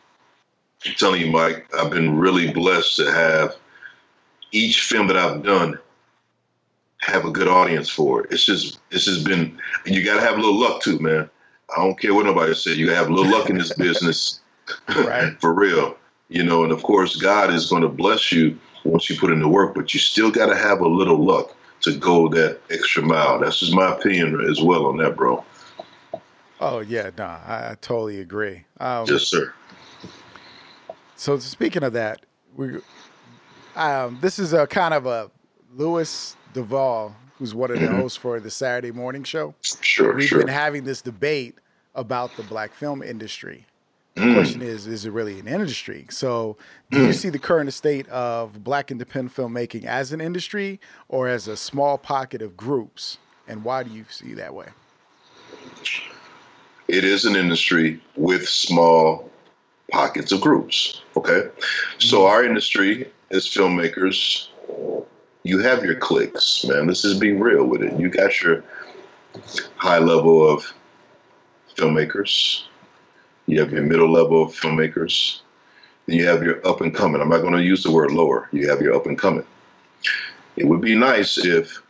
I'm 0.85 0.93
telling 0.95 1.21
you, 1.21 1.27
Mike, 1.27 1.67
I've 1.77 1.91
been 1.91 2.17
really 2.17 2.51
blessed 2.51 2.95
to 2.97 3.11
have 3.11 3.55
each 4.51 4.81
film 4.81 5.07
that 5.07 5.17
I've 5.17 5.43
done 5.43 5.77
have 7.01 7.25
a 7.25 7.31
good 7.31 7.47
audience 7.47 7.89
for 7.89 8.21
it. 8.21 8.31
It's 8.31 8.45
just 8.45 8.79
it's 8.91 9.05
just 9.05 9.25
been 9.25 9.59
you 9.85 10.03
gotta 10.03 10.21
have 10.21 10.37
a 10.37 10.41
little 10.41 10.59
luck 10.59 10.81
too, 10.81 10.99
man. 10.99 11.29
I 11.75 11.81
don't 11.81 11.99
care 11.99 12.13
what 12.13 12.25
nobody 12.25 12.53
said. 12.53 12.77
You 12.77 12.87
gotta 12.87 12.97
have 12.97 13.09
a 13.09 13.13
little 13.13 13.31
luck 13.31 13.49
in 13.49 13.57
this 13.57 13.73
business. 13.73 14.39
Right. 14.95 15.33
for 15.41 15.53
real. 15.53 15.97
You 16.29 16.43
know, 16.43 16.63
and 16.63 16.71
of 16.71 16.81
course 16.81 17.17
God 17.17 17.51
is 17.53 17.69
gonna 17.69 17.89
bless 17.89 18.31
you 18.31 18.57
once 18.85 19.09
you 19.09 19.17
put 19.19 19.31
in 19.31 19.41
the 19.41 19.49
work, 19.49 19.75
but 19.75 19.93
you 19.93 19.99
still 19.99 20.31
gotta 20.31 20.55
have 20.55 20.79
a 20.79 20.87
little 20.87 21.17
luck 21.17 21.53
to 21.81 21.97
go 21.97 22.29
that 22.29 22.61
extra 22.69 23.03
mile. 23.03 23.39
That's 23.39 23.59
just 23.59 23.73
my 23.73 23.93
opinion 23.93 24.39
as 24.49 24.61
well 24.61 24.85
on 24.85 24.97
that, 24.97 25.17
bro. 25.17 25.43
Oh 26.61 26.79
yeah, 26.79 27.09
no, 27.17 27.25
I, 27.25 27.71
I 27.71 27.77
totally 27.81 28.21
agree. 28.21 28.63
Um, 28.79 29.07
yes, 29.09 29.23
sir. 29.23 29.53
So 31.17 31.37
speaking 31.39 31.83
of 31.83 31.93
that, 31.93 32.25
we 32.55 32.79
um, 33.75 34.19
this 34.21 34.39
is 34.39 34.53
a 34.53 34.67
kind 34.67 34.93
of 34.93 35.05
a 35.05 35.29
Louis 35.75 36.35
Duvall, 36.53 37.15
who's 37.37 37.55
one 37.55 37.71
of 37.71 37.79
the 37.79 37.87
mm-hmm. 37.87 38.01
hosts 38.01 38.17
for 38.17 38.39
the 38.39 38.51
Saturday 38.51 38.91
morning 38.91 39.23
show. 39.23 39.53
Sure, 39.61 40.13
We've 40.13 40.27
sure. 40.27 40.39
been 40.39 40.47
having 40.47 40.83
this 40.83 41.01
debate 41.01 41.55
about 41.95 42.35
the 42.37 42.43
black 42.43 42.73
film 42.73 43.01
industry. 43.03 43.65
The 44.15 44.21
Mm. 44.21 44.33
question 44.33 44.61
is, 44.61 44.87
is 44.87 45.05
it 45.05 45.11
really 45.11 45.39
an 45.39 45.47
industry? 45.47 46.05
So, 46.09 46.57
do 46.89 47.01
you 47.01 47.09
mm. 47.09 47.13
see 47.13 47.29
the 47.29 47.39
current 47.39 47.71
state 47.73 48.07
of 48.09 48.61
black 48.63 48.91
independent 48.91 49.33
filmmaking 49.33 49.85
as 49.85 50.11
an 50.11 50.19
industry 50.19 50.81
or 51.07 51.29
as 51.29 51.47
a 51.47 51.55
small 51.55 51.97
pocket 51.97 52.41
of 52.41 52.57
groups? 52.57 53.17
And 53.47 53.63
why 53.63 53.83
do 53.83 53.91
you 53.91 54.05
see 54.09 54.33
that 54.33 54.53
way? 54.53 54.67
it 56.91 57.05
is 57.05 57.23
an 57.23 57.37
industry 57.37 58.01
with 58.17 58.47
small 58.47 59.29
pockets 59.91 60.31
of 60.31 60.41
groups. 60.41 61.01
Okay. 61.15 61.43
So 61.99 62.19
mm-hmm. 62.19 62.25
our 62.25 62.43
industry 62.43 63.09
as 63.31 63.45
filmmakers, 63.45 64.49
you 65.43 65.59
have 65.59 65.83
your 65.83 65.95
clicks, 65.95 66.65
man. 66.65 66.87
Let's 66.87 67.01
just 67.01 67.19
be 67.19 67.33
real 67.33 67.65
with 67.65 67.81
it. 67.81 67.99
You 67.99 68.09
got 68.09 68.41
your 68.41 68.63
high 69.75 69.99
level 69.99 70.47
of 70.47 70.71
filmmakers. 71.75 72.63
You 73.47 73.59
have 73.59 73.71
your 73.71 73.83
middle 73.83 74.11
level 74.11 74.43
of 74.43 74.51
filmmakers. 74.51 75.39
Then 76.05 76.17
you 76.17 76.27
have 76.27 76.43
your 76.43 76.65
up 76.67 76.81
and 76.81 76.93
coming. 76.93 77.21
I'm 77.21 77.29
not 77.29 77.41
going 77.41 77.53
to 77.53 77.63
use 77.63 77.83
the 77.83 77.91
word 77.91 78.11
lower. 78.11 78.49
You 78.51 78.69
have 78.69 78.81
your 78.81 78.95
up 78.95 79.05
and 79.07 79.17
coming. 79.17 79.45
It 80.57 80.65
would 80.65 80.81
be 80.81 80.95
nice 80.95 81.37
if 81.37 81.81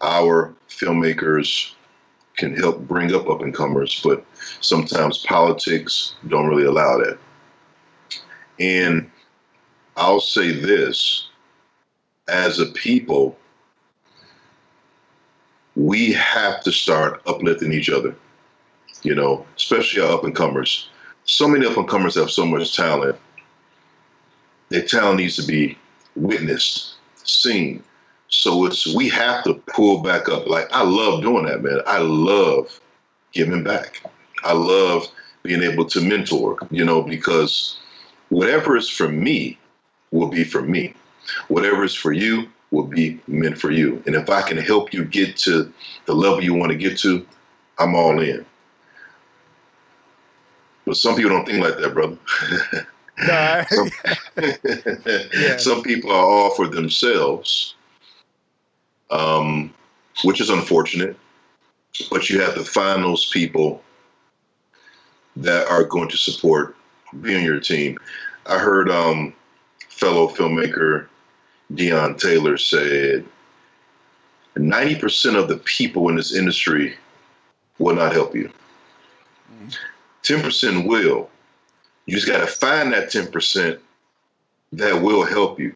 our 0.00 0.54
filmmakers 0.68 1.72
can 2.36 2.54
help 2.54 2.80
bring 2.80 3.14
up 3.14 3.28
up 3.28 3.40
and 3.40 3.54
comers, 3.54 4.00
but 4.02 4.24
sometimes 4.60 5.24
politics 5.26 6.14
don't 6.28 6.48
really 6.48 6.66
allow 6.66 6.98
that. 6.98 7.18
And 8.58 9.10
I'll 9.96 10.20
say 10.20 10.52
this 10.52 11.28
as 12.28 12.58
a 12.58 12.66
people, 12.66 13.36
we 15.76 16.12
have 16.12 16.62
to 16.62 16.72
start 16.72 17.22
uplifting 17.26 17.72
each 17.72 17.90
other, 17.90 18.14
you 19.02 19.14
know, 19.14 19.46
especially 19.56 20.02
our 20.02 20.12
up 20.12 20.24
and 20.24 20.34
comers. 20.34 20.88
So 21.24 21.46
many 21.46 21.66
up 21.66 21.76
and 21.76 21.88
comers 21.88 22.14
have 22.14 22.30
so 22.30 22.46
much 22.46 22.74
talent. 22.74 23.18
Their 24.70 24.82
talent 24.82 25.18
needs 25.18 25.36
to 25.36 25.46
be 25.46 25.76
witnessed, 26.16 26.94
seen. 27.24 27.82
So 28.28 28.64
it's 28.64 28.92
we 28.94 29.08
have 29.10 29.44
to 29.44 29.54
pull 29.54 30.02
back 30.02 30.28
up. 30.28 30.46
Like 30.46 30.68
I 30.72 30.82
love 30.82 31.22
doing 31.22 31.44
that, 31.46 31.62
man. 31.62 31.80
I 31.86 31.98
love 31.98 32.80
giving 33.32 33.62
back. 33.62 34.02
I 34.42 34.52
love 34.52 35.06
being 35.42 35.62
able 35.62 35.84
to 35.86 36.00
mentor, 36.00 36.58
you 36.70 36.84
know, 36.84 37.02
because 37.02 37.78
whatever 38.30 38.76
is 38.76 38.88
for 38.88 39.08
me 39.08 39.58
will 40.10 40.28
be 40.28 40.42
for 40.42 40.62
me. 40.62 40.94
Whatever 41.48 41.84
is 41.84 41.94
for 41.94 42.12
you 42.12 42.48
will 42.70 42.86
be 42.86 43.20
meant 43.26 43.58
for 43.58 43.70
you. 43.70 44.02
And 44.06 44.14
if 44.14 44.28
I 44.28 44.42
can 44.42 44.56
help 44.56 44.92
you 44.92 45.04
get 45.04 45.36
to 45.38 45.72
the 46.06 46.14
level 46.14 46.42
you 46.42 46.54
want 46.54 46.72
to 46.72 46.78
get 46.78 46.98
to, 46.98 47.26
I'm 47.78 47.94
all 47.94 48.20
in. 48.20 48.44
But 50.84 50.96
some 50.96 51.16
people 51.16 51.30
don't 51.30 51.44
think 51.46 51.62
like 51.62 51.78
that, 51.78 51.94
brother. 51.94 52.16
No, 53.26 53.64
some, 53.70 53.90
Yeah. 55.34 55.56
some 55.56 55.82
people 55.82 56.10
are 56.12 56.24
all 56.24 56.54
for 56.54 56.68
themselves, 56.68 57.74
um, 59.10 59.72
which 60.24 60.40
is 60.40 60.50
unfortunate. 60.50 61.16
But 62.10 62.28
you 62.30 62.40
have 62.40 62.54
to 62.54 62.64
find 62.64 63.02
those 63.02 63.30
people 63.30 63.82
that 65.36 65.66
are 65.68 65.84
going 65.84 66.08
to 66.08 66.16
support, 66.16 66.76
be 67.20 67.34
on 67.34 67.42
your 67.42 67.60
team. 67.60 67.98
I 68.46 68.58
heard 68.58 68.90
um, 68.90 69.32
fellow 69.88 70.28
filmmaker 70.28 71.08
Deon 71.72 72.18
Taylor 72.18 72.56
said 72.56 73.24
90% 74.56 75.36
of 75.36 75.48
the 75.48 75.58
people 75.58 76.08
in 76.08 76.16
this 76.16 76.34
industry 76.34 76.96
will 77.78 77.94
not 77.94 78.12
help 78.12 78.34
you. 78.34 78.50
10% 80.22 80.86
will. 80.86 81.28
You 82.06 82.14
just 82.14 82.28
got 82.28 82.40
to 82.40 82.46
find 82.46 82.92
that 82.92 83.10
10% 83.10 83.78
that 84.72 85.02
will 85.02 85.24
help 85.24 85.58
you. 85.58 85.74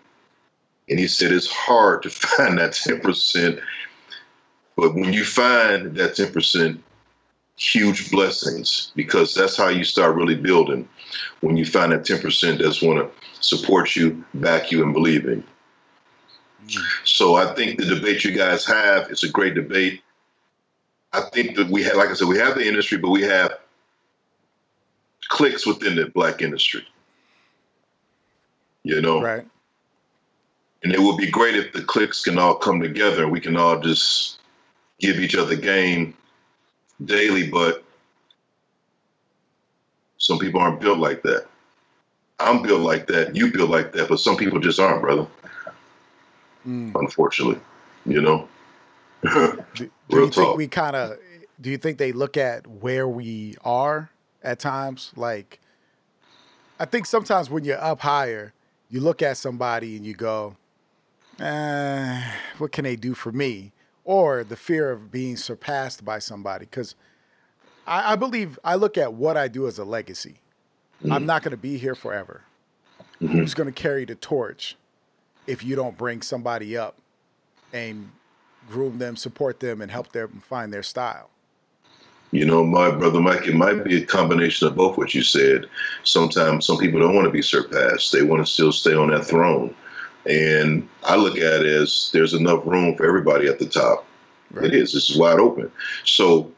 And 0.88 0.98
he 0.98 1.07
said 1.07 1.33
it's 1.33 1.50
hard 1.50 2.03
to 2.03 2.11
find 2.11 2.59
that 2.59 2.72
10%. 2.72 3.61
But 4.76 4.94
when 4.94 5.12
you 5.12 5.24
find 5.24 5.94
that 5.96 6.12
10%, 6.12 6.79
huge 7.61 8.11
blessings 8.11 8.90
because 8.96 9.35
that's 9.35 9.57
how 9.57 9.68
you 9.68 9.85
start 9.85 10.16
really 10.16 10.35
building. 10.35 10.88
When 11.40 11.57
you 11.57 11.66
find 11.66 11.92
that 11.92 12.05
10% 12.05 12.59
that's 12.59 12.81
want 12.81 12.98
to 12.98 13.26
support 13.40 13.94
you, 13.94 14.24
back 14.35 14.72
you, 14.72 14.83
and 14.83 14.94
believe 14.94 15.26
in. 15.26 15.44
So 17.05 17.37
I 17.37 17.55
think 17.55 17.79
the 17.79 17.87
debate 17.87 18.25
you 18.25 18.33
guys 18.33 18.65
have 18.67 19.11
is 19.11 19.23
a 19.25 19.29
great 19.29 19.55
debate. 19.55 20.03
I 21.13 21.23
think 21.33 21.57
that 21.57 21.69
we 21.69 21.83
have, 21.83 21.97
like 21.97 22.09
I 22.11 22.15
said, 22.15 22.29
we 22.29 22.39
have 22.39 22.55
the 22.55 22.67
industry, 22.67 22.99
but 22.99 23.11
we 23.11 23.23
have 23.23 23.59
cliques 25.29 25.67
within 25.67 25.97
the 25.97 26.07
black 26.07 26.43
industry. 26.43 26.87
You 28.83 29.01
know, 29.01 29.21
right. 29.21 29.45
and 30.83 30.95
it 30.95 31.01
would 31.01 31.19
be 31.19 31.31
great 31.31 31.55
if 31.55 31.73
the 31.75 31.83
cliques 31.83 32.25
can 32.25 32.39
all 32.39 32.55
come 32.55 32.81
together 32.81 33.29
we 33.29 33.39
can 33.39 33.55
all 33.59 33.79
just 33.79 34.41
give 35.01 35.17
each 35.17 35.37
other 35.37 35.55
game 35.55 36.17
daily. 37.05 37.51
But 37.51 37.85
some 40.17 40.39
people 40.39 40.61
aren't 40.61 40.81
built 40.81 40.99
like 40.99 41.23
that. 41.23 41.47
I'm 42.39 42.63
built 42.63 42.81
like 42.81 43.07
that. 43.09 43.37
You 43.37 43.53
built 43.53 43.71
like 43.71 43.93
that, 43.93 44.09
but 44.09 44.21
some 44.21 44.37
people 44.37 44.61
just 44.61 44.81
aren't, 44.81 45.03
brother. 45.03 45.27
Mm. 46.66 46.92
Unfortunately, 46.94 47.61
you 48.07 48.20
know. 48.20 48.49
Do, 49.23 49.59
do 49.75 49.90
Real 50.16 50.25
you 50.27 50.31
think 50.31 50.57
we 50.57 50.68
kind 50.68 50.96
of? 50.96 51.18
Do 51.61 51.70
you 51.70 51.77
think 51.79 51.99
they 51.99 52.12
look 52.12 52.37
at 52.37 52.66
where 52.66 53.07
we 53.07 53.55
are 53.64 54.11
at 54.42 54.59
times? 54.59 55.12
Like, 55.14 55.61
I 56.79 56.87
think 56.87 57.07
sometimes 57.07 57.51
when 57.51 57.64
you're 57.64 57.81
up 57.83 58.01
higher, 58.01 58.55
you 58.88 59.01
look 59.01 59.20
at 59.23 59.37
somebody 59.37 59.96
and 59.96 60.07
you 60.07 60.14
go, 60.14 60.57
uh, 61.38 62.23
"What 62.59 62.73
can 62.73 62.85
they 62.85 62.96
do 62.96 63.14
for 63.14 63.31
me?" 63.31 63.73
Or 64.05 64.42
the 64.42 64.57
fear 64.57 64.90
of 64.90 65.11
being 65.12 65.37
surpassed 65.37 66.05
by 66.05 66.18
somebody. 66.18 66.64
Because 66.66 66.94
I, 67.87 68.12
I 68.12 68.16
believe 68.16 68.59
I 68.64 68.75
look 68.77 68.96
at 68.99 69.12
what 69.12 69.37
I 69.37 69.49
do 69.49 69.66
as 69.66 69.79
a 69.79 69.85
legacy. 69.85 70.37
I'm 71.11 71.23
Mhm. 71.23 71.27
not 71.27 71.42
going 71.42 71.53
to 71.53 71.57
be 71.59 71.77
here 71.79 71.94
forever. 71.94 72.42
Mhm. 73.20 73.33
Who's 73.33 73.55
going 73.55 73.66
to 73.73 73.73
carry 73.83 74.05
the 74.07 74.14
torch 74.14 74.77
if 75.51 75.65
you 75.65 75.75
don't 75.75 75.99
bring 75.99 76.23
somebody 76.23 76.77
up 76.77 76.97
and 77.73 78.09
groom 78.69 78.99
them, 78.99 79.17
support 79.17 79.59
them, 79.59 79.83
and 79.83 79.91
help 79.91 80.13
them 80.13 80.41
find 80.47 80.73
their 80.73 80.85
style? 80.85 81.29
You 82.31 82.45
know, 82.45 82.65
my 82.65 82.93
brother 82.93 83.21
Mike, 83.21 83.49
it 83.49 83.57
might 83.57 83.83
be 83.83 84.01
a 84.01 84.07
combination 84.07 84.69
of 84.69 84.77
both 84.77 84.97
what 84.97 85.13
you 85.13 85.25
said. 85.25 85.67
Sometimes 86.05 86.67
some 86.67 86.79
people 86.79 87.01
don't 87.01 87.17
want 87.17 87.25
to 87.25 87.33
be 87.33 87.43
surpassed. 87.43 88.13
They 88.13 88.23
want 88.23 88.47
to 88.47 88.51
still 88.51 88.71
stay 88.71 88.95
on 88.95 89.11
that 89.11 89.25
throne. 89.27 89.75
And 90.27 90.89
I 91.03 91.17
look 91.17 91.37
at 91.37 91.63
it 91.63 91.67
as 91.67 92.11
there's 92.13 92.35
enough 92.35 92.65
room 92.65 92.97
for 92.97 93.05
everybody 93.05 93.49
at 93.49 93.59
the 93.59 93.67
top. 93.67 94.07
Right. 94.53 94.67
It 94.67 94.75
is. 94.75 94.95
It's 94.95 95.17
wide 95.17 95.41
open. 95.41 95.73
So 96.05 96.53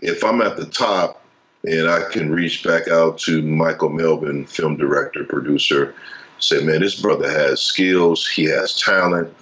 if 0.00 0.24
I'm 0.24 0.40
at 0.40 0.56
the 0.56 0.64
top 0.64 1.22
and 1.66 1.86
I 1.90 2.08
can 2.10 2.30
reach 2.30 2.64
back 2.64 2.88
out 2.88 3.18
to 3.18 3.42
Michael 3.42 3.90
Melvin, 3.90 4.46
film 4.46 4.78
director, 4.78 5.24
producer, 5.24 5.94
say, 6.38 6.62
man, 6.62 6.80
this 6.80 7.00
brother 7.00 7.30
has 7.30 7.60
skills, 7.60 8.26
he 8.26 8.44
has 8.44 8.78
talent. 8.80 9.34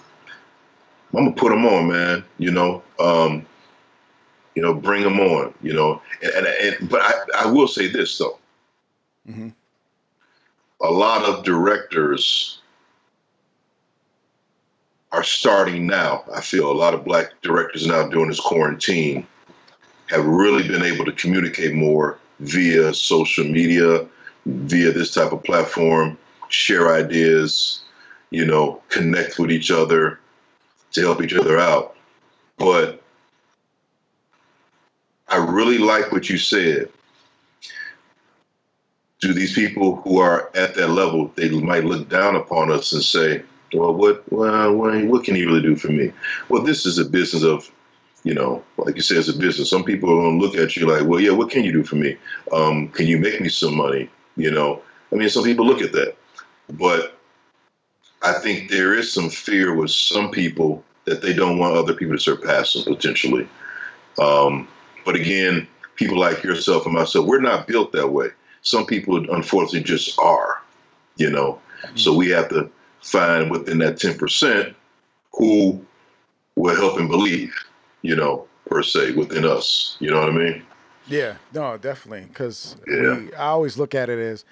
I'm 1.13 1.25
gonna 1.25 1.33
put 1.33 1.53
him 1.53 1.65
on, 1.67 1.89
man. 1.89 2.25
You 2.39 2.51
know, 2.51 2.83
um, 2.99 3.47
you 4.55 4.63
know, 4.63 4.75
bring 4.75 5.03
him 5.03 5.19
on. 5.21 5.55
You 5.63 5.73
know, 5.73 6.03
and, 6.23 6.33
and, 6.35 6.47
and 6.47 6.91
but 6.91 7.01
I, 7.03 7.45
I 7.45 7.47
will 7.47 7.69
say 7.69 7.89
this 7.89 8.19
though, 8.19 8.39
Mhm. 9.29 9.53
a 10.83 10.91
lot 10.91 11.25
of 11.25 11.45
directors 11.45 12.61
are 15.13 15.23
starting 15.23 15.87
now. 15.87 16.25
I 16.35 16.41
feel 16.41 16.71
a 16.71 16.75
lot 16.75 16.93
of 16.93 17.05
black 17.05 17.41
directors 17.43 17.87
now 17.87 18.09
during 18.09 18.29
this 18.29 18.41
quarantine 18.41 19.27
have 20.09 20.25
really 20.27 20.67
been 20.69 20.83
able 20.83 21.05
to 21.05 21.13
communicate 21.13 21.73
more 21.75 22.19
via 22.41 22.93
social 22.93 23.45
media, 23.45 24.07
via 24.45 24.93
this 24.93 25.15
type 25.15 25.33
of 25.33 25.43
platform, 25.45 26.19
share 26.49 26.93
ideas, 26.93 27.81
you 28.31 28.45
know, 28.45 28.83
connect 28.89 29.39
with 29.39 29.51
each 29.51 29.71
other 29.71 30.21
to 30.93 31.01
help 31.01 31.23
each 31.23 31.35
other 31.35 31.59
out. 31.59 31.97
But 32.57 33.03
I 35.29 35.37
really 35.37 35.79
like 35.79 36.13
what 36.13 36.29
you 36.31 36.39
said. 36.39 36.89
Do 39.21 39.33
these 39.33 39.55
people 39.55 39.97
who 39.97 40.19
are 40.19 40.51
at 40.55 40.75
that 40.75 40.91
level, 40.91 41.33
they 41.37 41.49
might 41.49 41.85
look 41.85 42.09
down 42.09 42.37
upon 42.37 42.71
us 42.71 42.93
and 42.93 43.03
say, 43.03 43.43
well, 43.73 43.93
what, 43.95 44.31
well, 44.31 44.75
what 44.75 45.25
can 45.25 45.35
he 45.35 45.45
really 45.45 45.63
do 45.63 45.75
for 45.75 45.89
me? 45.89 46.13
Well, 46.49 46.63
this 46.63 46.87
is 46.87 46.99
a 46.99 47.05
business 47.05 47.43
of, 47.43 47.71
you 48.25 48.35
know, 48.35 48.63
like 48.77 48.97
you 48.97 49.03
said, 49.03 49.17
it's 49.19 49.29
a 49.29 49.37
business. 49.37 49.71
Some 49.71 49.85
people 49.85 50.11
are 50.11 50.23
going 50.23 50.39
to 50.39 50.47
look 50.47 50.57
at 50.57 50.77
you 50.77 50.87
like, 50.87 51.07
well, 51.07 51.21
yeah, 51.21 51.33
what 51.33 51.51
can 51.51 51.65
you 51.65 51.73
do 51.73 51.83
for 51.83 51.97
me? 51.97 52.17
Um, 52.53 52.89
can 52.89 53.07
you 53.07 53.19
make 53.19 53.41
me 53.41 53.49
some 53.49 53.77
money? 53.77 54.09
You 54.37 54.51
know, 54.51 54.83
I 55.13 55.17
mean, 55.17 55.29
some 55.29 55.45
people 55.45 55.67
look 55.67 55.81
at 55.81 55.93
that, 55.93 56.17
but 56.71 57.19
I 58.23 58.33
think 58.35 58.71
there 58.71 58.95
is 58.95 59.13
some 59.13 59.31
fear 59.31 59.75
with 59.75 59.91
some 59.91 60.31
people 60.31 60.83
that 61.05 61.23
they 61.23 61.33
don't 61.33 61.59
want 61.59 61.77
other 61.77 61.95
people 61.95 62.17
to 62.17 62.21
surpass 62.21 62.73
them 62.73 62.85
potentially. 62.85 63.49
Um, 64.19 64.69
but 65.05 65.15
again, 65.15 65.69
people 65.95 66.19
like 66.19 66.43
yourself 66.43 66.85
and 66.87 66.95
myself, 66.95 67.27
we're 67.27 67.41
not 67.41 67.67
built 67.67 67.93
that 67.93 68.09
way. 68.09 68.29
Some 68.63 68.87
people, 68.87 69.19
unfortunately, 69.33 69.83
just 69.83 70.19
are, 70.19 70.61
you 71.17 71.31
know. 71.31 71.61
Mm-hmm. 71.83 71.97
So 71.97 72.15
we 72.15 72.31
have 72.31 72.49
to 72.49 72.71
find 73.01 73.51
within 73.51 73.79
that 73.79 73.97
10% 73.97 74.75
who 75.33 75.85
will 76.57 76.75
help 76.75 76.99
and 76.99 77.09
believe, 77.09 77.55
you 78.03 78.17
know, 78.17 78.47
per 78.69 78.83
se, 78.83 79.13
within 79.13 79.45
us. 79.45 79.97
You 80.01 80.11
know 80.11 80.21
what 80.21 80.31
I 80.31 80.33
mean? 80.33 80.63
Yeah, 81.07 81.37
no, 81.55 81.77
definitely. 81.77 82.27
Because 82.27 82.77
yeah. 82.89 83.21
I 83.39 83.47
always 83.47 83.79
look 83.79 83.95
at 83.95 84.09
it 84.09 84.19
as 84.19 84.45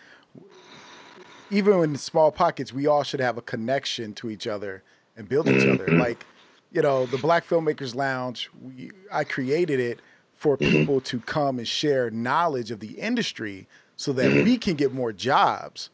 even 1.50 1.82
in 1.82 1.96
small 1.96 2.30
pockets, 2.32 2.72
we 2.72 2.86
all 2.86 3.02
should 3.02 3.20
have 3.20 3.38
a 3.38 3.42
connection 3.42 4.14
to 4.14 4.30
each 4.30 4.46
other 4.46 4.82
and 5.16 5.28
build 5.28 5.48
each 5.48 5.66
other. 5.66 5.86
Like, 5.98 6.26
you 6.72 6.82
know, 6.82 7.06
the 7.06 7.18
Black 7.18 7.46
Filmmakers 7.46 7.94
Lounge, 7.94 8.50
we, 8.60 8.90
I 9.12 9.24
created 9.24 9.78
it 9.78 10.00
for 10.34 10.56
people 10.58 11.00
to 11.02 11.20
come 11.20 11.58
and 11.58 11.68
share 11.68 12.10
knowledge 12.10 12.70
of 12.70 12.80
the 12.80 12.92
industry 12.92 13.66
so 13.96 14.12
that 14.12 14.32
we 14.44 14.58
can 14.58 14.74
get 14.74 14.92
more 14.92 15.12
jobs 15.12 15.90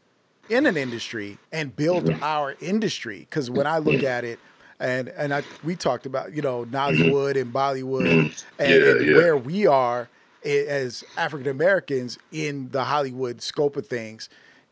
in 0.49 0.67
an 0.67 0.77
industry 0.77 1.39
and 1.53 1.75
build 1.77 2.11
our 2.23 2.57
industry. 2.61 3.21
Because 3.21 3.51
when 3.51 3.67
I 3.67 3.79
look 3.79 4.03
at 4.03 4.25
it, 4.25 4.39
and 4.81 5.09
and 5.11 5.35
I 5.35 5.43
we 5.63 5.77
talked 5.77 6.07
about 6.07 6.33
you 6.33 6.43
know 6.43 6.65
Nollywood 6.65 7.39
and 7.39 7.53
Bollywood 7.53 8.11
and, 8.11 8.45
yeah, 8.59 8.91
and 8.91 9.07
yeah. 9.07 9.17
where 9.17 9.37
we 9.37 9.67
are 9.67 10.09
as 10.43 11.05
African 11.19 11.49
Americans 11.49 12.19
in 12.33 12.71
the 12.71 12.83
Hollywood 12.83 13.43
scope 13.43 13.77
of 13.77 13.87
things. 13.87 14.31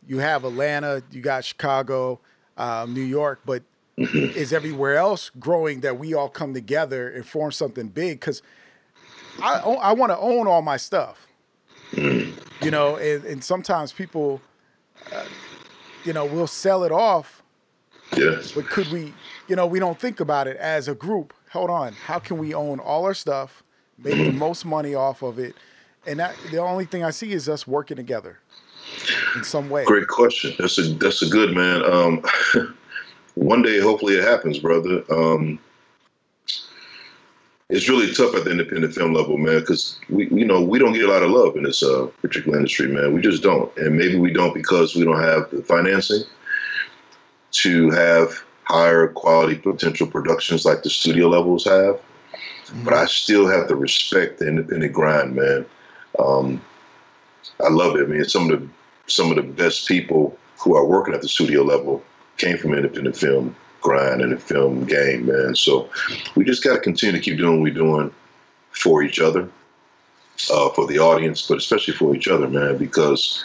You 0.08 0.18
have 0.18 0.44
Atlanta, 0.44 1.02
you 1.10 1.20
got 1.20 1.44
Chicago, 1.44 2.18
um, 2.56 2.94
New 2.94 3.02
York, 3.02 3.40
but 3.44 3.62
is 3.98 4.54
everywhere 4.54 4.96
else 4.96 5.30
growing 5.38 5.80
that 5.80 5.98
we 5.98 6.14
all 6.14 6.30
come 6.30 6.54
together 6.54 7.10
and 7.10 7.26
form 7.26 7.52
something 7.52 7.88
big? 7.88 8.18
Because 8.18 8.42
I 9.40 9.58
I 9.58 9.92
want 9.92 10.10
to 10.10 10.18
own 10.18 10.48
all 10.48 10.62
my 10.62 10.76
stuff. 10.76 11.26
You 12.60 12.72
know, 12.72 12.96
and, 12.96 13.24
and 13.24 13.44
sometimes 13.44 13.92
people, 13.92 14.40
uh, 15.12 15.24
you 16.04 16.12
know, 16.12 16.24
will 16.24 16.48
sell 16.48 16.82
it 16.82 16.90
off. 16.90 17.40
Yes. 18.16 18.50
But 18.50 18.66
could 18.68 18.90
we, 18.90 19.14
you 19.46 19.54
know, 19.54 19.64
we 19.64 19.78
don't 19.78 19.96
think 19.96 20.18
about 20.18 20.48
it 20.48 20.56
as 20.56 20.88
a 20.88 20.94
group. 20.96 21.32
Hold 21.52 21.70
on, 21.70 21.92
how 21.92 22.18
can 22.18 22.36
we 22.36 22.54
own 22.54 22.80
all 22.80 23.04
our 23.04 23.14
stuff, 23.14 23.62
make 23.96 24.16
the 24.16 24.32
most 24.46 24.64
money 24.64 24.96
off 24.96 25.22
of 25.22 25.38
it, 25.38 25.54
and 26.04 26.18
that 26.18 26.34
the 26.50 26.58
only 26.58 26.84
thing 26.84 27.04
I 27.04 27.10
see 27.10 27.30
is 27.30 27.48
us 27.48 27.64
working 27.64 27.96
together 27.96 28.40
in 29.36 29.44
some 29.44 29.70
way. 29.70 29.84
Great 29.84 30.08
question. 30.08 30.54
That's 30.58 30.78
a 30.78 30.82
that's 30.94 31.22
a 31.22 31.28
good 31.28 31.54
man. 31.54 31.84
Um, 31.84 32.22
one 33.34 33.62
day, 33.62 33.80
hopefully, 33.80 34.14
it 34.14 34.24
happens, 34.24 34.58
brother. 34.58 35.04
Um, 35.10 35.58
it's 37.68 37.88
really 37.88 38.12
tough 38.14 38.34
at 38.34 38.44
the 38.44 38.50
independent 38.50 38.94
film 38.94 39.12
level, 39.12 39.36
man, 39.36 39.60
because 39.60 39.98
we, 40.08 40.28
you 40.30 40.44
know, 40.44 40.62
we 40.62 40.78
don't 40.78 40.94
get 40.94 41.04
a 41.04 41.12
lot 41.12 41.22
of 41.22 41.30
love 41.30 41.54
in 41.54 41.64
this 41.64 41.82
uh, 41.82 42.06
particular 42.22 42.56
industry, 42.56 42.88
man. 42.88 43.12
We 43.12 43.20
just 43.20 43.42
don't, 43.42 43.74
and 43.76 43.96
maybe 43.96 44.18
we 44.18 44.32
don't 44.32 44.54
because 44.54 44.94
we 44.94 45.04
don't 45.04 45.20
have 45.20 45.50
the 45.50 45.62
financing 45.62 46.22
to 47.50 47.90
have 47.90 48.42
higher 48.64 49.08
quality 49.08 49.56
potential 49.56 50.06
productions 50.06 50.64
like 50.64 50.82
the 50.82 50.90
studio 50.90 51.28
levels 51.28 51.64
have. 51.64 51.96
Mm-hmm. 51.96 52.84
But 52.84 52.94
I 52.94 53.06
still 53.06 53.46
have 53.46 53.68
to 53.68 53.76
respect 53.76 54.38
the 54.38 54.48
independent 54.48 54.92
grind, 54.92 55.34
man. 55.34 55.66
Um, 56.18 56.62
I 57.62 57.68
love 57.68 57.96
it. 57.96 58.04
I 58.04 58.06
mean, 58.06 58.24
some 58.24 58.50
of 58.50 58.60
the 58.60 58.68
some 59.08 59.30
of 59.30 59.36
the 59.36 59.42
best 59.42 59.88
people 59.88 60.38
who 60.58 60.76
are 60.76 60.84
working 60.84 61.14
at 61.14 61.22
the 61.22 61.28
studio 61.28 61.62
level 61.62 62.02
came 62.36 62.56
from 62.56 62.74
independent 62.74 63.16
film 63.16 63.54
grind 63.80 64.20
in 64.20 64.30
the 64.30 64.38
film 64.38 64.84
game, 64.84 65.26
man. 65.26 65.54
So 65.54 65.88
we 66.34 66.44
just 66.44 66.64
got 66.64 66.74
to 66.74 66.80
continue 66.80 67.18
to 67.18 67.22
keep 67.22 67.38
doing 67.38 67.54
what 67.54 67.62
we're 67.62 67.74
doing 67.74 68.12
for 68.70 69.02
each 69.02 69.20
other, 69.20 69.48
uh, 70.52 70.70
for 70.70 70.86
the 70.86 70.98
audience, 70.98 71.46
but 71.46 71.58
especially 71.58 71.94
for 71.94 72.14
each 72.14 72.28
other, 72.28 72.48
man, 72.48 72.76
because 72.76 73.44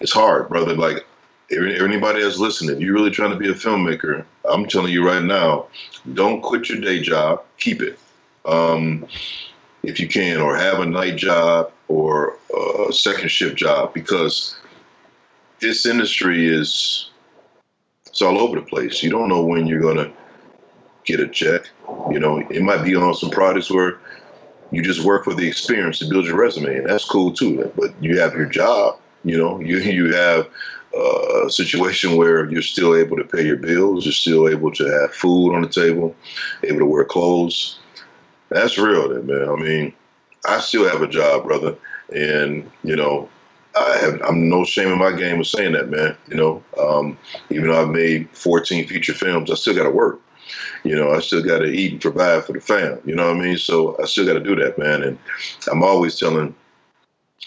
it's 0.00 0.12
hard, 0.12 0.48
brother. 0.48 0.74
Like 0.74 1.06
anybody 1.50 2.22
that's 2.22 2.38
listening, 2.38 2.76
if 2.76 2.82
you're 2.82 2.94
really 2.94 3.10
trying 3.10 3.30
to 3.30 3.36
be 3.36 3.50
a 3.50 3.54
filmmaker, 3.54 4.24
I'm 4.44 4.66
telling 4.66 4.92
you 4.92 5.06
right 5.06 5.22
now, 5.22 5.66
don't 6.14 6.42
quit 6.42 6.68
your 6.68 6.80
day 6.80 7.00
job. 7.00 7.42
Keep 7.58 7.82
it. 7.82 7.98
Um, 8.44 9.06
if 9.82 9.98
you 9.98 10.08
can, 10.08 10.40
or 10.40 10.56
have 10.56 10.80
a 10.80 10.86
night 10.86 11.16
job 11.16 11.72
or 11.88 12.36
a 12.88 12.92
second 12.92 13.30
shift 13.30 13.56
job, 13.56 13.94
because 13.94 14.56
this 15.60 15.86
industry 15.86 16.46
is 16.46 17.10
it's 18.06 18.22
all 18.22 18.38
over 18.38 18.56
the 18.58 18.66
place. 18.66 19.02
You 19.02 19.10
don't 19.10 19.28
know 19.28 19.44
when 19.44 19.66
you're 19.66 19.80
gonna 19.80 20.12
get 21.04 21.20
a 21.20 21.28
check. 21.28 21.68
You 22.10 22.18
know, 22.18 22.38
it 22.50 22.62
might 22.62 22.82
be 22.84 22.96
on 22.96 23.14
some 23.14 23.30
products 23.30 23.70
where 23.70 23.98
you 24.70 24.82
just 24.82 25.04
work 25.04 25.24
for 25.24 25.34
the 25.34 25.46
experience 25.46 25.98
to 26.00 26.08
build 26.08 26.26
your 26.26 26.36
resume, 26.36 26.76
and 26.76 26.86
that's 26.88 27.04
cool 27.04 27.32
too. 27.32 27.70
But 27.76 27.94
you 28.02 28.18
have 28.20 28.34
your 28.34 28.46
job. 28.46 28.98
You 29.24 29.38
know, 29.38 29.60
you 29.60 29.78
you 29.78 30.12
have 30.14 30.48
a 30.94 31.50
situation 31.50 32.16
where 32.16 32.50
you're 32.50 32.62
still 32.62 32.94
able 32.94 33.16
to 33.16 33.24
pay 33.24 33.44
your 33.44 33.56
bills. 33.56 34.04
You're 34.04 34.12
still 34.12 34.48
able 34.48 34.72
to 34.72 34.84
have 34.86 35.14
food 35.14 35.54
on 35.54 35.62
the 35.62 35.68
table, 35.68 36.14
able 36.62 36.78
to 36.78 36.86
wear 36.86 37.04
clothes. 37.04 37.78
That's 38.48 38.78
real, 38.78 39.08
then, 39.08 39.26
man. 39.26 39.48
I 39.48 39.56
mean, 39.56 39.92
I 40.46 40.60
still 40.60 40.88
have 40.88 41.02
a 41.02 41.08
job, 41.08 41.44
brother, 41.44 41.76
and 42.14 42.70
you 42.82 42.96
know, 42.96 43.28
I 43.76 43.98
have, 43.98 44.20
I'm 44.22 44.48
no 44.48 44.64
shame 44.64 44.92
in 44.92 44.98
my 44.98 45.12
game 45.12 45.40
of 45.40 45.46
saying 45.46 45.72
that, 45.72 45.90
man. 45.90 46.16
You 46.28 46.36
know, 46.36 46.64
um, 46.78 47.18
even 47.50 47.68
though 47.68 47.82
I've 47.82 47.90
made 47.90 48.28
14 48.30 48.86
feature 48.86 49.14
films, 49.14 49.50
I 49.50 49.54
still 49.54 49.74
got 49.74 49.84
to 49.84 49.90
work. 49.90 50.20
You 50.84 50.94
know, 50.94 51.12
I 51.12 51.20
still 51.20 51.42
got 51.42 51.58
to 51.58 51.66
eat 51.66 51.92
and 51.92 52.00
provide 52.00 52.44
for 52.44 52.52
the 52.52 52.60
fam. 52.60 53.00
You 53.04 53.14
know 53.14 53.26
what 53.26 53.36
I 53.36 53.40
mean? 53.40 53.58
So 53.58 54.00
I 54.00 54.06
still 54.06 54.26
got 54.26 54.34
to 54.34 54.40
do 54.40 54.54
that, 54.56 54.78
man. 54.78 55.02
And 55.02 55.18
I'm 55.70 55.82
always 55.82 56.18
telling, 56.18 56.54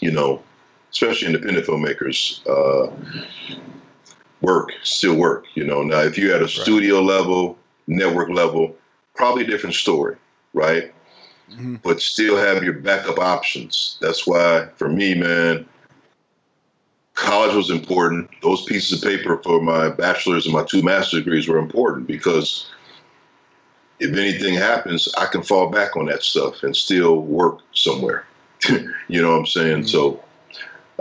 you 0.01 0.11
know, 0.11 0.43
especially 0.91 1.27
independent 1.27 1.65
filmmakers, 1.65 2.45
uh, 2.47 2.91
work, 4.41 4.71
still 4.83 5.15
work. 5.15 5.45
You 5.55 5.63
know, 5.63 5.81
now 5.81 6.01
if 6.01 6.17
you're 6.17 6.35
at 6.35 6.41
a 6.41 6.47
studio 6.47 7.01
level, 7.01 7.57
network 7.87 8.29
level, 8.29 8.75
probably 9.15 9.43
a 9.43 9.47
different 9.47 9.75
story, 9.75 10.17
right? 10.53 10.93
Mm-hmm. 11.51 11.75
But 11.83 12.01
still 12.01 12.37
have 12.37 12.63
your 12.63 12.73
backup 12.73 13.19
options. 13.19 13.97
That's 14.01 14.27
why, 14.27 14.67
for 14.75 14.89
me, 14.89 15.15
man, 15.15 15.67
college 17.15 17.55
was 17.55 17.69
important. 17.69 18.29
Those 18.41 18.63
pieces 18.65 19.01
of 19.01 19.09
paper 19.09 19.37
for 19.43 19.61
my 19.61 19.89
bachelor's 19.89 20.45
and 20.45 20.53
my 20.53 20.63
two 20.63 20.81
master's 20.81 21.21
degrees 21.21 21.47
were 21.47 21.57
important 21.57 22.07
because 22.07 22.69
if 23.99 24.15
anything 24.15 24.53
happens, 24.53 25.09
I 25.17 25.25
can 25.25 25.43
fall 25.43 25.69
back 25.69 25.97
on 25.97 26.05
that 26.05 26.23
stuff 26.23 26.63
and 26.63 26.75
still 26.75 27.21
work 27.21 27.59
somewhere. 27.73 28.25
you 29.07 29.21
know 29.21 29.31
what 29.31 29.39
I'm 29.39 29.45
saying? 29.45 29.77
Mm-hmm. 29.79 29.87
So 29.87 30.23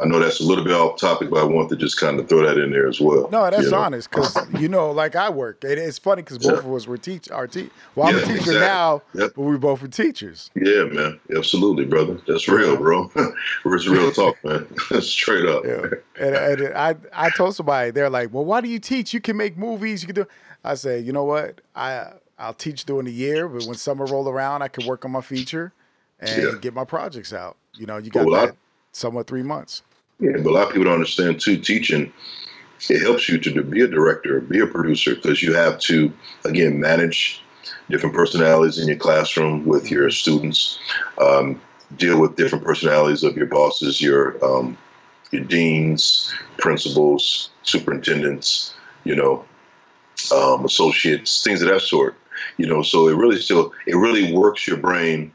I 0.03 0.07
know 0.07 0.19
that's 0.19 0.41
a 0.41 0.45
little 0.45 0.65
bit 0.65 0.73
off 0.73 0.99
topic, 0.99 1.31
but 1.31 1.41
I 1.41 1.45
want 1.45 1.69
to 1.71 1.77
just 1.77 1.99
kind 1.99 2.19
of 2.19 2.29
throw 2.29 2.47
that 2.47 2.59
in 2.59 2.71
there 2.71 2.89
as 2.89 3.01
well. 3.01 3.29
No, 3.31 3.51
that's 3.51 3.65
you 3.65 3.71
know? 3.71 3.79
honest 3.79 4.11
because 4.11 4.37
you 4.59 4.69
know, 4.69 4.91
like 4.91 5.17
I 5.17 5.31
work, 5.31 5.65
and 5.65 5.73
it's 5.73 5.99
funny 5.99 6.23
because 6.23 6.39
both 6.39 6.63
yeah. 6.65 6.69
of 6.69 6.75
us 6.75 6.87
were 6.87 6.99
teach 6.99 7.31
our 7.31 7.47
teach. 7.47 7.71
Well, 7.95 8.09
I'm 8.09 8.17
yeah, 8.17 8.23
a 8.23 8.27
teacher 8.27 8.39
exactly. 8.39 8.61
now, 8.61 9.03
yep. 9.15 9.33
but 9.35 9.43
we 9.43 9.57
both 9.57 9.83
were 9.83 9.89
teachers. 9.89 10.51
Yeah, 10.55 10.85
man, 10.85 11.21
absolutely, 11.37 11.85
brother. 11.85 12.21
That's 12.27 12.49
real, 12.49 12.77
bro. 12.77 13.11
it's 13.65 13.87
real 13.87 14.13
talk, 14.13 14.37
man. 14.45 14.67
Straight 15.01 15.47
up. 15.47 15.65
Yeah. 15.65 15.87
And, 16.21 16.35
and, 16.35 16.75
I, 16.75 16.95
I 17.13 17.31
told 17.31 17.55
somebody, 17.55 17.91
they're 17.91 18.11
like, 18.11 18.33
"Well, 18.33 18.45
why 18.45 18.61
do 18.61 18.69
you 18.69 18.79
teach? 18.79 19.15
You 19.15 19.21
can 19.21 19.37
make 19.37 19.57
movies. 19.57 20.03
You 20.03 20.07
can 20.07 20.17
do." 20.17 20.27
I 20.65 20.75
say, 20.75 20.99
you 20.99 21.13
know 21.13 21.25
what? 21.25 21.61
I 21.75 22.13
I'll 22.39 22.55
teach 22.55 22.85
during 22.85 23.07
the 23.07 23.13
year, 23.13 23.49
but 23.49 23.65
when 23.65 23.75
summer 23.75 24.07
roll 24.07 24.29
around, 24.29 24.63
I 24.63 24.69
can 24.69 24.87
work 24.87 25.05
on 25.05 25.11
my 25.11 25.21
feature 25.21 25.73
and 26.21 26.43
yeah. 26.43 26.53
get 26.61 26.75
my 26.75 26.85
projects 26.85 27.33
out. 27.33 27.57
You 27.75 27.87
know, 27.87 27.99
you 27.99 28.11
got 28.11 28.27
well, 28.27 28.47
that 28.47 28.55
I, 28.55 28.57
somewhat 28.93 29.27
three 29.27 29.43
months. 29.43 29.83
Yeah, 30.21 30.33
but 30.39 30.47
a 30.47 30.53
lot 30.53 30.67
of 30.67 30.69
people 30.71 30.85
don't 30.85 30.95
understand 30.95 31.41
too. 31.41 31.59
Teaching 31.59 32.13
it 32.89 33.03
helps 33.03 33.29
you 33.29 33.39
to 33.39 33.63
be 33.63 33.83
a 33.83 33.89
director, 33.89 34.41
be 34.41 34.61
a 34.61 34.67
producer, 34.67 35.15
because 35.15 35.43
you 35.43 35.55
have 35.55 35.79
to 35.81 36.13
again 36.45 36.81
manage 36.81 37.43
different 37.91 38.15
personalities 38.15 38.79
in 38.79 38.89
your 38.89 38.97
classroom 38.97 39.65
with 39.65 39.91
your 39.91 40.11
students, 40.11 40.79
um, 41.19 41.61
deal 41.97 42.21
with 42.21 42.37
different 42.37 42.65
personalities 42.65 43.23
of 43.23 43.37
your 43.37 43.47
bosses, 43.47 44.01
your 44.01 44.43
um, 44.45 44.77
your 45.31 45.45
deans, 45.45 46.33
principals, 46.59 47.51
superintendents. 47.63 48.75
You 49.05 49.17
know, 49.17 49.45
um, 50.35 50.65
associates, 50.65 51.43
things 51.43 51.63
of 51.63 51.69
that 51.69 51.81
sort. 51.81 52.17
You 52.57 52.67
know, 52.67 52.83
so 52.83 53.09
it 53.09 53.17
really 53.17 53.41
still 53.41 53.73
it 53.87 53.97
really 53.97 54.33
works 54.33 54.67
your 54.67 54.77
brain 54.77 55.33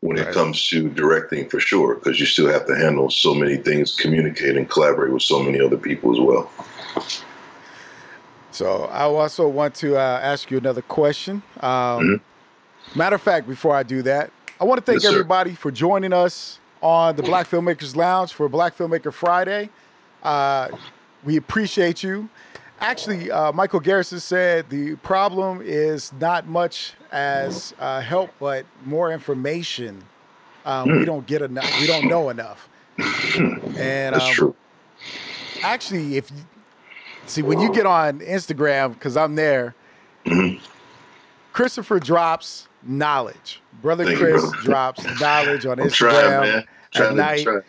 when 0.00 0.16
it 0.16 0.32
comes 0.32 0.66
to 0.68 0.88
directing 0.88 1.48
for 1.48 1.60
sure, 1.60 1.94
because 1.94 2.18
you 2.18 2.24
still 2.24 2.48
have 2.48 2.66
to 2.66 2.74
handle 2.74 3.10
so 3.10 3.34
many 3.34 3.56
things, 3.56 3.94
communicate 3.94 4.56
and 4.56 4.68
collaborate 4.68 5.12
with 5.12 5.22
so 5.22 5.42
many 5.42 5.60
other 5.60 5.76
people 5.76 6.12
as 6.12 6.20
well. 6.20 6.50
So 8.50 8.84
I 8.84 9.02
also 9.02 9.46
want 9.46 9.74
to 9.76 9.96
uh, 9.96 10.20
ask 10.22 10.50
you 10.50 10.58
another 10.58 10.82
question. 10.82 11.42
Um, 11.60 11.70
mm-hmm. 11.70 12.98
Matter 12.98 13.16
of 13.16 13.22
fact, 13.22 13.46
before 13.46 13.76
I 13.76 13.82
do 13.82 14.02
that, 14.02 14.30
I 14.58 14.64
want 14.64 14.78
to 14.78 14.84
thank 14.84 15.02
yes, 15.02 15.12
everybody 15.12 15.54
for 15.54 15.70
joining 15.70 16.12
us 16.12 16.58
on 16.82 17.14
the 17.16 17.22
Black 17.22 17.46
Filmmakers 17.48 17.94
Lounge 17.94 18.32
for 18.32 18.48
Black 18.48 18.76
Filmmaker 18.76 19.12
Friday. 19.12 19.68
Uh, 20.22 20.68
we 21.24 21.36
appreciate 21.36 22.02
you. 22.02 22.28
Actually, 22.80 23.30
uh, 23.30 23.52
Michael 23.52 23.80
Garrison 23.80 24.20
said 24.20 24.68
the 24.70 24.96
problem 24.96 25.60
is 25.62 26.12
not 26.14 26.46
much 26.46 26.94
as 27.12 27.74
uh, 27.78 28.00
help, 28.00 28.30
but 28.40 28.64
more 28.84 29.12
information. 29.12 30.02
Um, 30.64 30.88
mm. 30.88 30.92
We 30.92 30.98
hmm. 30.98 31.04
don't 31.04 31.26
get 31.26 31.42
enough. 31.42 31.80
We 31.80 31.86
don't 31.86 32.08
know 32.08 32.30
enough. 32.30 32.68
And 32.98 34.14
that's 34.14 34.24
um, 34.24 34.32
true. 34.32 34.56
Actually, 35.62 36.16
if 36.16 36.30
you, 36.30 36.36
see 37.26 37.42
when 37.42 37.60
you 37.60 37.72
get 37.72 37.86
on 37.86 38.20
Instagram, 38.20 38.94
because 38.94 39.16
I'm 39.16 39.34
there, 39.34 39.74
mm-hmm. 40.24 40.62
Christopher 41.52 41.98
drops 41.98 42.68
knowledge. 42.82 43.60
Brother 43.82 44.04
Thank 44.04 44.18
Chris 44.18 44.42
you, 44.42 44.62
drops 44.62 45.20
knowledge 45.20 45.66
on 45.66 45.80
I'm 45.80 45.88
Instagram 45.88 46.66
trying, 46.92 47.08
at 47.08 47.14
night, 47.14 47.44
trying, 47.44 47.62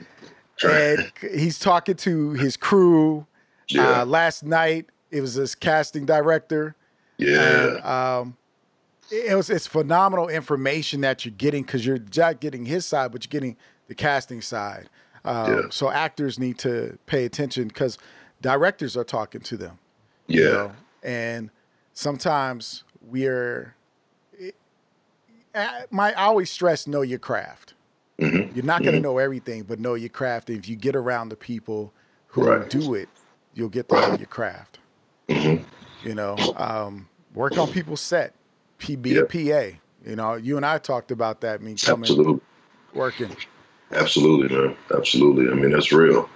trying. 0.57 0.97
and 1.23 1.39
he's 1.39 1.59
talking 1.59 1.95
to 1.97 2.31
his 2.31 2.57
crew. 2.57 3.25
Yeah. 3.69 4.01
Uh, 4.01 4.05
last 4.05 4.43
night, 4.43 4.87
it 5.11 5.21
was 5.21 5.35
this 5.35 5.55
casting 5.55 6.05
director. 6.05 6.75
Yeah. 7.17 7.67
And, 7.67 7.85
um, 7.85 8.37
it 9.11 9.35
was 9.35 9.49
it's 9.49 9.67
phenomenal 9.67 10.29
information 10.29 11.01
that 11.01 11.25
you're 11.25 11.33
getting 11.37 11.63
because 11.63 11.85
you're 11.85 11.99
not 12.15 12.39
getting 12.39 12.65
his 12.65 12.85
side, 12.85 13.11
but 13.11 13.25
you're 13.25 13.29
getting 13.29 13.57
the 13.87 13.95
casting 13.95 14.41
side. 14.41 14.89
Um, 15.25 15.53
yeah. 15.53 15.61
So 15.69 15.91
actors 15.91 16.39
need 16.39 16.57
to 16.59 16.97
pay 17.05 17.25
attention 17.25 17.67
because 17.67 17.97
directors 18.41 18.95
are 18.95 19.03
talking 19.03 19.41
to 19.41 19.57
them. 19.57 19.77
Yeah. 20.27 20.39
You 20.39 20.51
know? 20.51 20.71
And 21.03 21.49
sometimes 21.93 22.83
we're. 23.01 23.75
my 25.89 26.13
I 26.13 26.23
always 26.23 26.49
stress 26.49 26.87
know 26.87 27.01
your 27.01 27.19
craft. 27.19 27.73
Mm-hmm. 28.19 28.55
You're 28.55 28.65
not 28.65 28.81
going 28.81 28.93
to 28.93 28.99
mm-hmm. 28.99 29.03
know 29.03 29.17
everything, 29.17 29.63
but 29.63 29.79
know 29.79 29.95
your 29.95 30.09
craft. 30.09 30.49
If 30.49 30.69
you 30.69 30.75
get 30.75 30.95
around 30.95 31.29
the 31.29 31.35
people 31.35 31.91
who 32.27 32.47
right. 32.47 32.69
do 32.69 32.93
it, 32.93 33.09
you'll 33.55 33.69
get 33.69 33.89
to 33.89 33.95
know 33.95 34.15
your 34.15 34.27
craft. 34.27 34.79
Mm-hmm. 35.35 36.07
You 36.07 36.15
know, 36.15 36.35
um, 36.57 37.07
work 37.33 37.57
on 37.57 37.71
people's 37.71 38.01
set 38.01 38.35
be 38.87 39.17
a 39.17 39.25
PA. 39.25 39.77
You 40.05 40.15
know, 40.15 40.33
you 40.35 40.57
and 40.57 40.65
I 40.65 40.77
talked 40.77 41.11
about 41.11 41.41
that. 41.41 41.61
Me 41.61 41.75
coming, 41.75 42.03
Absolutely. 42.03 42.41
working. 42.93 43.35
Absolutely, 43.91 44.55
man. 44.55 44.75
Absolutely. 44.95 45.51
I 45.51 45.53
mean, 45.53 45.71
that's 45.71 45.91
real. 45.91 46.29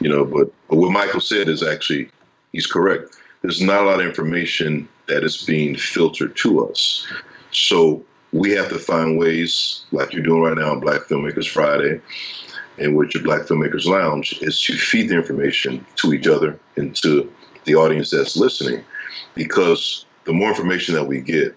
You 0.00 0.08
know, 0.08 0.24
but, 0.24 0.52
but 0.68 0.76
what 0.76 0.90
Michael 0.90 1.20
said 1.20 1.48
is 1.48 1.62
actually, 1.62 2.08
he's 2.52 2.66
correct. 2.66 3.16
There's 3.42 3.60
not 3.60 3.82
a 3.82 3.86
lot 3.86 4.00
of 4.00 4.06
information 4.06 4.88
that 5.08 5.22
is 5.22 5.42
being 5.42 5.76
filtered 5.76 6.36
to 6.36 6.66
us. 6.66 7.06
So 7.50 8.02
we 8.32 8.50
have 8.52 8.70
to 8.70 8.78
find 8.78 9.18
ways, 9.18 9.84
like 9.92 10.12
you're 10.12 10.22
doing 10.22 10.42
right 10.42 10.56
now 10.56 10.72
on 10.72 10.80
Black 10.80 11.02
Filmmakers 11.02 11.48
Friday, 11.48 12.00
and 12.78 12.96
with 12.96 13.14
your 13.14 13.22
Black 13.22 13.42
Filmmakers 13.42 13.84
Lounge, 13.84 14.38
is 14.40 14.60
to 14.62 14.76
feed 14.76 15.10
the 15.10 15.16
information 15.16 15.84
to 15.96 16.14
each 16.14 16.26
other 16.26 16.58
and 16.76 16.96
to 17.02 17.30
the 17.64 17.74
audience 17.74 18.10
that's 18.10 18.36
listening. 18.36 18.84
Because 19.34 20.06
the 20.24 20.32
more 20.32 20.50
information 20.50 20.94
that 20.94 21.06
we 21.06 21.20
get, 21.20 21.56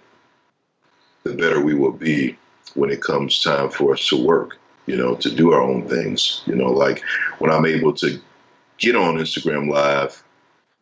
the 1.24 1.34
better 1.34 1.62
we 1.62 1.74
will 1.74 1.92
be 1.92 2.38
when 2.76 2.90
it 2.90 3.02
comes 3.02 3.42
time 3.42 3.70
for 3.70 3.94
us 3.94 4.08
to 4.10 4.26
work, 4.26 4.58
you 4.86 4.96
know, 4.96 5.16
to 5.16 5.34
do 5.34 5.54
our 5.54 5.62
own 5.62 5.88
things. 5.88 6.44
You 6.46 6.56
know, 6.56 6.72
like 6.72 7.02
when 7.40 7.52
I'm 7.52 7.66
able 7.66 7.94
to 7.94 8.20
get 8.78 8.96
on 8.96 9.16
Instagram 9.16 9.70
Live 9.70 10.24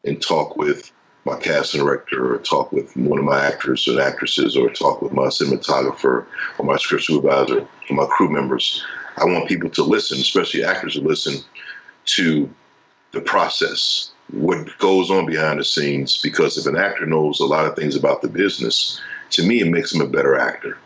and 0.04 0.22
talk 0.22 0.58
with 0.58 0.92
my 1.26 1.38
casting 1.38 1.82
director 1.82 2.34
or 2.34 2.38
talk 2.40 2.72
with 2.72 2.96
one 2.98 3.18
of 3.20 3.26
my 3.26 3.46
actors 3.46 3.88
and 3.88 4.00
actresses 4.00 4.58
or 4.58 4.70
talk 4.70 5.02
with 5.02 5.14
my 5.14 5.28
cinematographer 5.28 6.26
or 6.58 6.66
my 6.66 6.76
script 6.76 7.06
supervisor 7.06 7.66
or 7.90 7.96
my 7.96 8.06
crew 8.08 8.30
members. 8.30 8.84
I 9.18 9.26
want 9.26 9.48
people 9.48 9.70
to 9.70 9.84
listen, 9.84 10.20
especially 10.20 10.64
actors 10.64 10.96
to 10.96 11.02
listen 11.02 11.42
to 12.06 12.50
the 13.12 13.22
process, 13.22 14.12
what 14.32 14.78
goes 14.80 15.12
on 15.12 15.26
behind 15.26 15.60
the 15.60 15.64
scenes, 15.64 16.22
because 16.22 16.58
if 16.58 16.66
an 16.66 16.78
actor 16.78 17.06
knows 17.06 17.40
a 17.40 17.46
lot 17.46 17.66
of 17.66 17.76
things 17.76 17.96
about 17.96 18.22
the 18.22 18.28
business, 18.28 19.02
to 19.32 19.46
me, 19.46 19.62
it 19.62 19.68
makes 19.68 19.94
him 19.94 20.02
a 20.02 20.08
better 20.08 20.38
actor. 20.38 20.78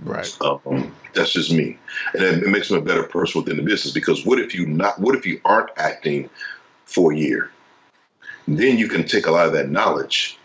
Right. 0.00 0.36
Um, 0.40 0.94
that's 1.12 1.32
just 1.32 1.52
me, 1.52 1.76
and 2.14 2.22
it, 2.22 2.42
it 2.44 2.48
makes 2.48 2.70
him 2.70 2.78
a 2.78 2.82
better 2.82 3.02
person 3.02 3.42
within 3.42 3.56
the 3.56 3.64
business. 3.64 3.92
Because 3.92 4.24
what 4.24 4.38
if 4.38 4.54
you 4.54 4.64
not? 4.66 5.00
What 5.00 5.16
if 5.16 5.26
you 5.26 5.40
aren't 5.44 5.70
acting 5.76 6.30
for 6.84 7.12
a 7.12 7.16
year? 7.16 7.50
Then 8.46 8.78
you 8.78 8.88
can 8.88 9.06
take 9.06 9.26
a 9.26 9.32
lot 9.32 9.46
of 9.46 9.52
that 9.54 9.70
knowledge 9.70 10.38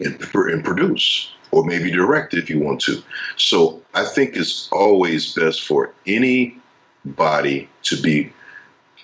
and, 0.00 0.18
and 0.32 0.64
produce, 0.64 1.30
or 1.50 1.64
maybe 1.64 1.90
direct 1.90 2.32
if 2.32 2.48
you 2.48 2.58
want 2.58 2.80
to. 2.82 3.02
So 3.36 3.82
I 3.94 4.04
think 4.04 4.34
it's 4.34 4.68
always 4.72 5.34
best 5.34 5.62
for 5.62 5.92
anybody 6.06 7.68
to 7.82 8.00
be 8.00 8.32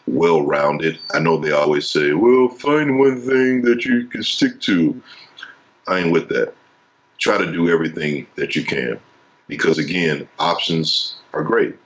well 0.06 0.42
rounded. 0.42 0.98
I 1.12 1.18
know 1.18 1.36
they 1.36 1.52
always 1.52 1.88
say, 1.88 2.12
well, 2.12 2.48
find 2.48 2.98
one 2.98 3.20
thing 3.20 3.62
that 3.62 3.84
you 3.84 4.06
can 4.06 4.22
stick 4.22 4.60
to. 4.62 5.00
I 5.88 6.00
ain't 6.00 6.12
with 6.12 6.28
that. 6.28 6.54
Try 7.18 7.38
to 7.38 7.50
do 7.50 7.68
everything 7.68 8.26
that 8.36 8.54
you 8.54 8.64
can 8.64 9.00
because 9.48 9.78
again 9.78 10.28
options 10.38 11.16
are 11.32 11.42
great. 11.42 11.76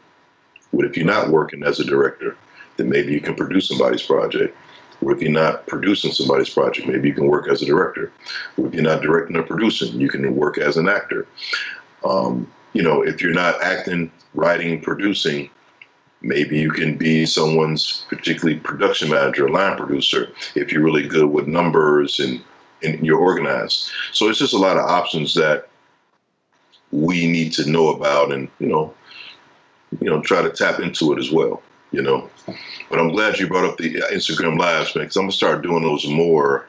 But 0.73 0.85
if 0.85 0.97
you're 0.97 1.07
not 1.07 1.31
working 1.31 1.63
as 1.63 1.81
a 1.81 1.85
director 1.85 2.37
then 2.77 2.89
maybe 2.89 3.13
you 3.13 3.21
can 3.21 3.35
produce 3.35 3.69
somebody's 3.69 4.03
project. 4.03 4.57
Or 5.03 5.13
if 5.13 5.23
you're 5.23 5.31
not 5.31 5.67
producing 5.67 6.13
somebody's 6.13 6.51
project 6.51 6.89
maybe 6.89 7.09
you 7.09 7.15
can 7.15 7.27
work 7.27 7.49
as 7.49 7.63
a 7.63 7.67
director. 7.67 8.13
Or 8.57 8.67
if 8.67 8.75
you're 8.75 8.83
not 8.83 9.03
directing 9.03 9.37
or 9.37 9.43
producing 9.43 10.01
you 10.01 10.09
can 10.09 10.35
work 10.35 10.59
as 10.59 10.77
an 10.77 10.89
actor. 10.89 11.27
Um, 12.05 12.51
you 12.73 12.83
know 12.83 13.03
if 13.03 13.21
you're 13.21 13.35
not 13.35 13.63
acting 13.63 14.11
writing 14.35 14.81
producing 14.81 15.51
maybe 16.23 16.59
you 16.59 16.71
can 16.71 16.97
be 16.97 17.27
someone's 17.27 18.05
particularly 18.09 18.59
production 18.61 19.11
manager 19.11 19.49
line 19.49 19.77
producer 19.77 20.33
if 20.55 20.71
you're 20.71 20.83
really 20.83 21.07
good 21.07 21.31
with 21.31 21.47
numbers 21.47 22.21
and 22.21 22.43
and 22.83 23.05
you're 23.05 23.19
organized. 23.19 23.91
So 24.13 24.29
it's 24.29 24.39
just 24.39 24.55
a 24.55 24.59
lot 24.59 24.79
of 24.79 24.89
options 24.89 25.35
that 25.35 25.69
we 26.93 27.27
need 27.27 27.53
to 27.53 27.71
know 27.71 27.89
about 27.89 28.33
and, 28.33 28.49
you 28.59 28.69
know, 28.69 28.95
you 30.01 30.09
know, 30.09 30.21
try 30.23 30.43
to 30.43 30.51
tap 30.51 30.81
into 30.81 31.13
it 31.13 31.19
as 31.19 31.31
well, 31.31 31.63
you 31.93 32.03
know. 32.03 32.31
But 32.89 32.99
I'm 32.99 33.11
glad 33.11 33.39
you 33.39 33.49
brought 33.49 33.65
up 33.65 33.77
the 33.77 33.97
Instagram 34.13 34.59
lives, 34.59 34.95
man, 34.95 35.05
because 35.05 35.17
I'm 35.17 35.25
gonna 35.25 35.33
start 35.33 35.63
doing 35.63 35.83
those 35.83 36.07
more 36.07 36.67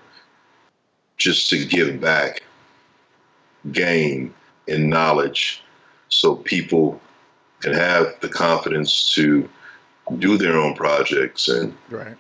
just 1.18 1.50
to 1.52 1.66
give 1.66 2.02
back 2.02 2.44
game 3.72 4.34
and 4.68 4.90
knowledge 4.90 5.64
so 6.10 6.36
people 6.36 7.00
can 7.62 7.74
have 7.74 8.20
the 8.22 8.30
confidence 8.30 9.14
to 9.14 9.48
do 10.20 10.38
their 10.38 10.58
own 10.58 10.76
projects 10.76 11.48
and 11.48 11.76
right. 11.90 12.18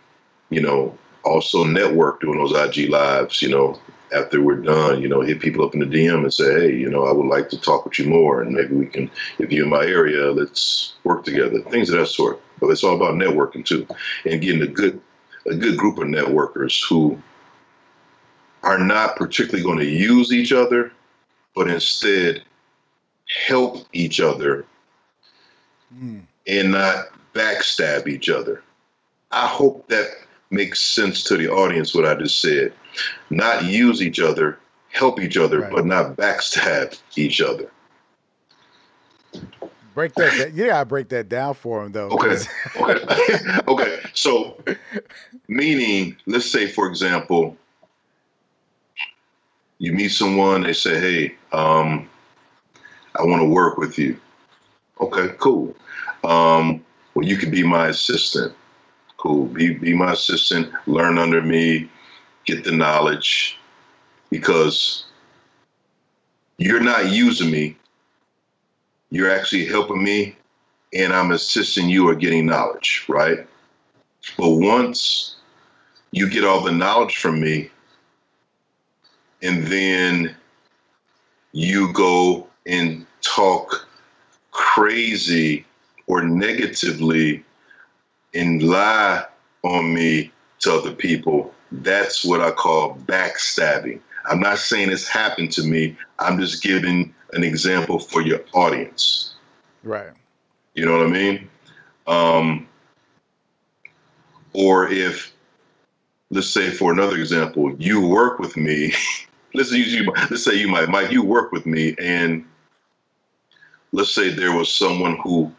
you 0.49 0.61
know 0.61 0.97
also 1.23 1.63
network 1.63 2.21
doing 2.21 2.37
those 2.37 2.55
IG 2.55 2.89
lives, 2.89 3.41
you 3.41 3.49
know, 3.49 3.79
after 4.13 4.41
we're 4.41 4.55
done, 4.55 5.01
you 5.01 5.07
know, 5.07 5.21
hit 5.21 5.39
people 5.39 5.65
up 5.65 5.73
in 5.73 5.79
the 5.79 5.85
DM 5.85 6.23
and 6.23 6.33
say, 6.33 6.53
hey, 6.53 6.75
you 6.75 6.89
know, 6.89 7.05
I 7.05 7.11
would 7.11 7.27
like 7.27 7.49
to 7.49 7.59
talk 7.59 7.85
with 7.85 7.97
you 7.97 8.05
more. 8.05 8.41
And 8.41 8.53
maybe 8.53 8.75
we 8.75 8.85
can, 8.85 9.09
if 9.39 9.51
you're 9.51 9.63
in 9.63 9.69
my 9.69 9.85
area, 9.85 10.31
let's 10.31 10.93
work 11.03 11.23
together, 11.23 11.61
things 11.61 11.89
of 11.89 11.99
that 11.99 12.07
sort. 12.07 12.41
But 12.59 12.67
it's 12.69 12.83
all 12.83 12.95
about 12.95 13.15
networking 13.15 13.65
too 13.65 13.87
and 14.25 14.41
getting 14.41 14.61
a 14.61 14.67
good, 14.67 14.99
a 15.45 15.55
good 15.55 15.77
group 15.77 15.97
of 15.97 16.05
networkers 16.05 16.83
who 16.87 17.21
are 18.63 18.77
not 18.77 19.15
particularly 19.15 19.63
going 19.63 19.79
to 19.79 19.85
use 19.89 20.31
each 20.31 20.51
other, 20.51 20.91
but 21.55 21.69
instead 21.69 22.43
help 23.47 23.87
each 23.93 24.19
other 24.19 24.65
mm. 25.93 26.21
and 26.47 26.71
not 26.71 27.07
backstab 27.33 28.07
each 28.07 28.29
other. 28.29 28.63
I 29.31 29.47
hope 29.47 29.87
that 29.87 30.07
makes 30.49 30.81
sense 30.81 31.23
to 31.25 31.37
the 31.37 31.49
audience 31.49 31.95
what 31.95 32.05
I 32.05 32.15
just 32.15 32.39
said. 32.39 32.73
Not 33.29 33.65
use 33.65 34.01
each 34.01 34.19
other, 34.19 34.59
help 34.89 35.21
each 35.21 35.37
other, 35.37 35.61
right. 35.61 35.71
but 35.71 35.85
not 35.85 36.17
backstab 36.17 36.99
each 37.15 37.41
other. 37.41 37.71
Break 39.93 40.13
that. 40.15 40.53
You 40.53 40.67
gotta 40.67 40.85
break 40.85 41.09
that 41.09 41.27
down 41.27 41.53
for 41.53 41.83
him, 41.83 41.91
though. 41.91 42.09
Okay. 42.09 42.37
okay. 42.81 43.59
okay. 43.67 43.99
So, 44.13 44.57
meaning, 45.47 46.15
let's 46.27 46.49
say, 46.49 46.67
for 46.67 46.87
example, 46.87 47.57
you 49.79 49.91
meet 49.91 50.09
someone, 50.09 50.63
they 50.63 50.73
say, 50.73 50.99
"Hey, 50.99 51.35
um, 51.51 52.09
I 53.19 53.23
want 53.23 53.41
to 53.41 53.49
work 53.49 53.77
with 53.77 53.97
you." 53.97 54.17
Okay, 55.01 55.33
cool. 55.39 55.75
Um, 56.23 56.85
well, 57.13 57.25
you 57.25 57.37
can 57.37 57.51
be 57.51 57.63
my 57.63 57.87
assistant 57.87 58.53
cool. 59.21 59.45
Be 59.45 59.73
be 59.75 59.93
my 59.93 60.13
assistant, 60.13 60.71
learn 60.87 61.19
under 61.19 61.41
me, 61.41 61.89
get 62.45 62.63
the 62.63 62.71
knowledge, 62.71 63.59
because 64.31 65.05
you're 66.57 66.81
not 66.81 67.11
using 67.11 67.51
me. 67.51 67.77
You're 69.11 69.29
actually 69.31 69.65
helping 69.65 70.03
me, 70.03 70.35
and 70.93 71.13
I'm 71.13 71.31
assisting 71.31 71.87
you 71.87 72.07
or 72.07 72.15
getting 72.15 72.47
knowledge, 72.47 73.05
right? 73.07 73.45
But 74.37 74.49
once 74.49 75.35
you 76.11 76.29
get 76.29 76.43
all 76.43 76.61
the 76.61 76.71
knowledge 76.71 77.17
from 77.17 77.39
me, 77.39 77.69
and 79.43 79.67
then 79.67 80.35
you 81.51 81.93
go 81.93 82.47
and 82.65 83.05
talk 83.21 83.87
crazy 84.61 85.65
or 86.07 86.23
negatively 86.23 87.43
and 88.33 88.61
lie 88.63 89.25
on 89.63 89.93
me 89.93 90.31
to 90.59 90.73
other 90.73 90.91
people, 90.91 91.53
that's 91.71 92.23
what 92.23 92.41
I 92.41 92.51
call 92.51 92.95
backstabbing. 93.05 93.99
I'm 94.25 94.39
not 94.39 94.59
saying 94.59 94.91
it's 94.91 95.07
happened 95.07 95.51
to 95.53 95.63
me. 95.63 95.97
I'm 96.19 96.39
just 96.39 96.61
giving 96.61 97.13
an 97.33 97.43
example 97.43 97.99
for 97.99 98.21
your 98.21 98.41
audience. 98.53 99.33
Right. 99.83 100.11
You 100.75 100.85
know 100.85 100.97
what 100.97 101.07
I 101.07 101.09
mean? 101.09 101.49
Um, 102.07 102.67
or 104.53 104.89
if, 104.89 105.33
let's 106.29 106.49
say, 106.49 106.69
for 106.69 106.91
another 106.91 107.17
example, 107.17 107.75
you 107.77 108.05
work 108.05 108.37
with 108.37 108.55
me. 108.55 108.93
let's 109.53 109.71
use 109.71 109.93
you. 109.93 110.11
Let's 110.29 110.43
say 110.43 110.55
you 110.55 110.67
might, 110.67 110.89
Mike, 110.89 111.11
you 111.11 111.23
work 111.23 111.51
with 111.51 111.65
me, 111.65 111.95
and 111.99 112.45
let's 113.91 114.11
say 114.11 114.29
there 114.29 114.55
was 114.55 114.71
someone 114.71 115.17
who 115.17 115.51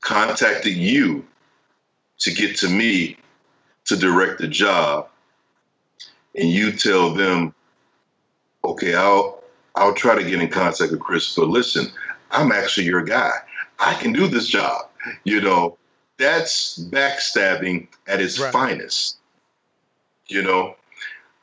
contacted 0.00 0.74
you 0.74 1.24
to 2.18 2.32
get 2.32 2.56
to 2.56 2.68
me 2.68 3.16
to 3.84 3.96
direct 3.96 4.40
the 4.40 4.48
job, 4.48 5.08
and 6.36 6.48
you 6.48 6.72
tell 6.72 7.12
them, 7.12 7.54
okay, 8.64 8.94
I'll 8.94 9.42
I'll 9.74 9.94
try 9.94 10.14
to 10.14 10.28
get 10.28 10.40
in 10.40 10.48
contact 10.48 10.90
with 10.90 11.00
Chris, 11.00 11.34
but 11.34 11.48
listen, 11.48 11.86
I'm 12.30 12.52
actually 12.52 12.86
your 12.86 13.02
guy. 13.02 13.32
I 13.78 13.94
can 13.94 14.12
do 14.12 14.26
this 14.26 14.46
job. 14.46 14.88
You 15.24 15.40
know, 15.40 15.76
that's 16.18 16.78
backstabbing 16.78 17.88
at 18.06 18.20
its 18.20 18.38
right. 18.38 18.52
finest. 18.52 19.18
You 20.26 20.42
know, 20.42 20.76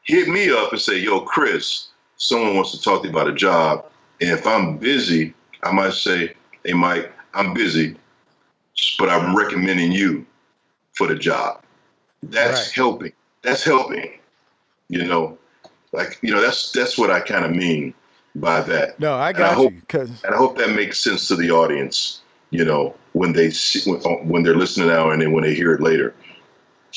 hit 0.03 0.27
me 0.27 0.49
up 0.51 0.71
and 0.71 0.81
say, 0.81 0.97
yo, 0.97 1.21
Chris, 1.21 1.89
someone 2.17 2.55
wants 2.55 2.71
to 2.71 2.81
talk 2.81 3.01
to 3.01 3.07
you 3.07 3.13
about 3.13 3.27
a 3.27 3.33
job. 3.33 3.85
And 4.21 4.29
if 4.29 4.45
I'm 4.47 4.77
busy, 4.77 5.33
I 5.63 5.71
might 5.71 5.93
say, 5.93 6.33
hey, 6.63 6.73
Mike, 6.73 7.11
I'm 7.33 7.53
busy, 7.53 7.95
but 8.97 9.09
I'm 9.09 9.35
recommending 9.35 9.91
you 9.91 10.25
for 10.93 11.07
the 11.07 11.15
job. 11.15 11.63
That's 12.23 12.67
right. 12.67 12.75
helping. 12.75 13.13
That's 13.41 13.63
helping. 13.63 14.19
You 14.89 15.05
know, 15.05 15.37
like 15.91 16.17
you 16.21 16.33
know, 16.33 16.41
that's 16.41 16.71
that's 16.71 16.97
what 16.97 17.11
I 17.11 17.19
kind 17.19 17.45
of 17.45 17.51
mean 17.51 17.93
by 18.35 18.61
that. 18.61 18.99
No, 18.99 19.15
I 19.15 19.31
got 19.31 19.41
and 19.41 19.51
I 19.51 19.53
hope, 19.53 19.73
you. 19.73 19.81
Cause... 19.87 20.23
And 20.23 20.33
I 20.33 20.37
hope 20.37 20.57
that 20.57 20.75
makes 20.75 20.99
sense 20.99 21.27
to 21.27 21.35
the 21.35 21.51
audience. 21.51 22.21
You 22.51 22.65
know, 22.65 22.95
when 23.13 23.33
they 23.33 23.51
see, 23.51 23.89
when, 23.89 24.01
uh, 24.03 24.23
when 24.23 24.43
they're 24.43 24.55
listening 24.55 24.87
now 24.87 25.11
and 25.11 25.21
then 25.21 25.31
when 25.31 25.43
they 25.43 25.53
hear 25.53 25.73
it 25.73 25.81
later, 25.81 26.15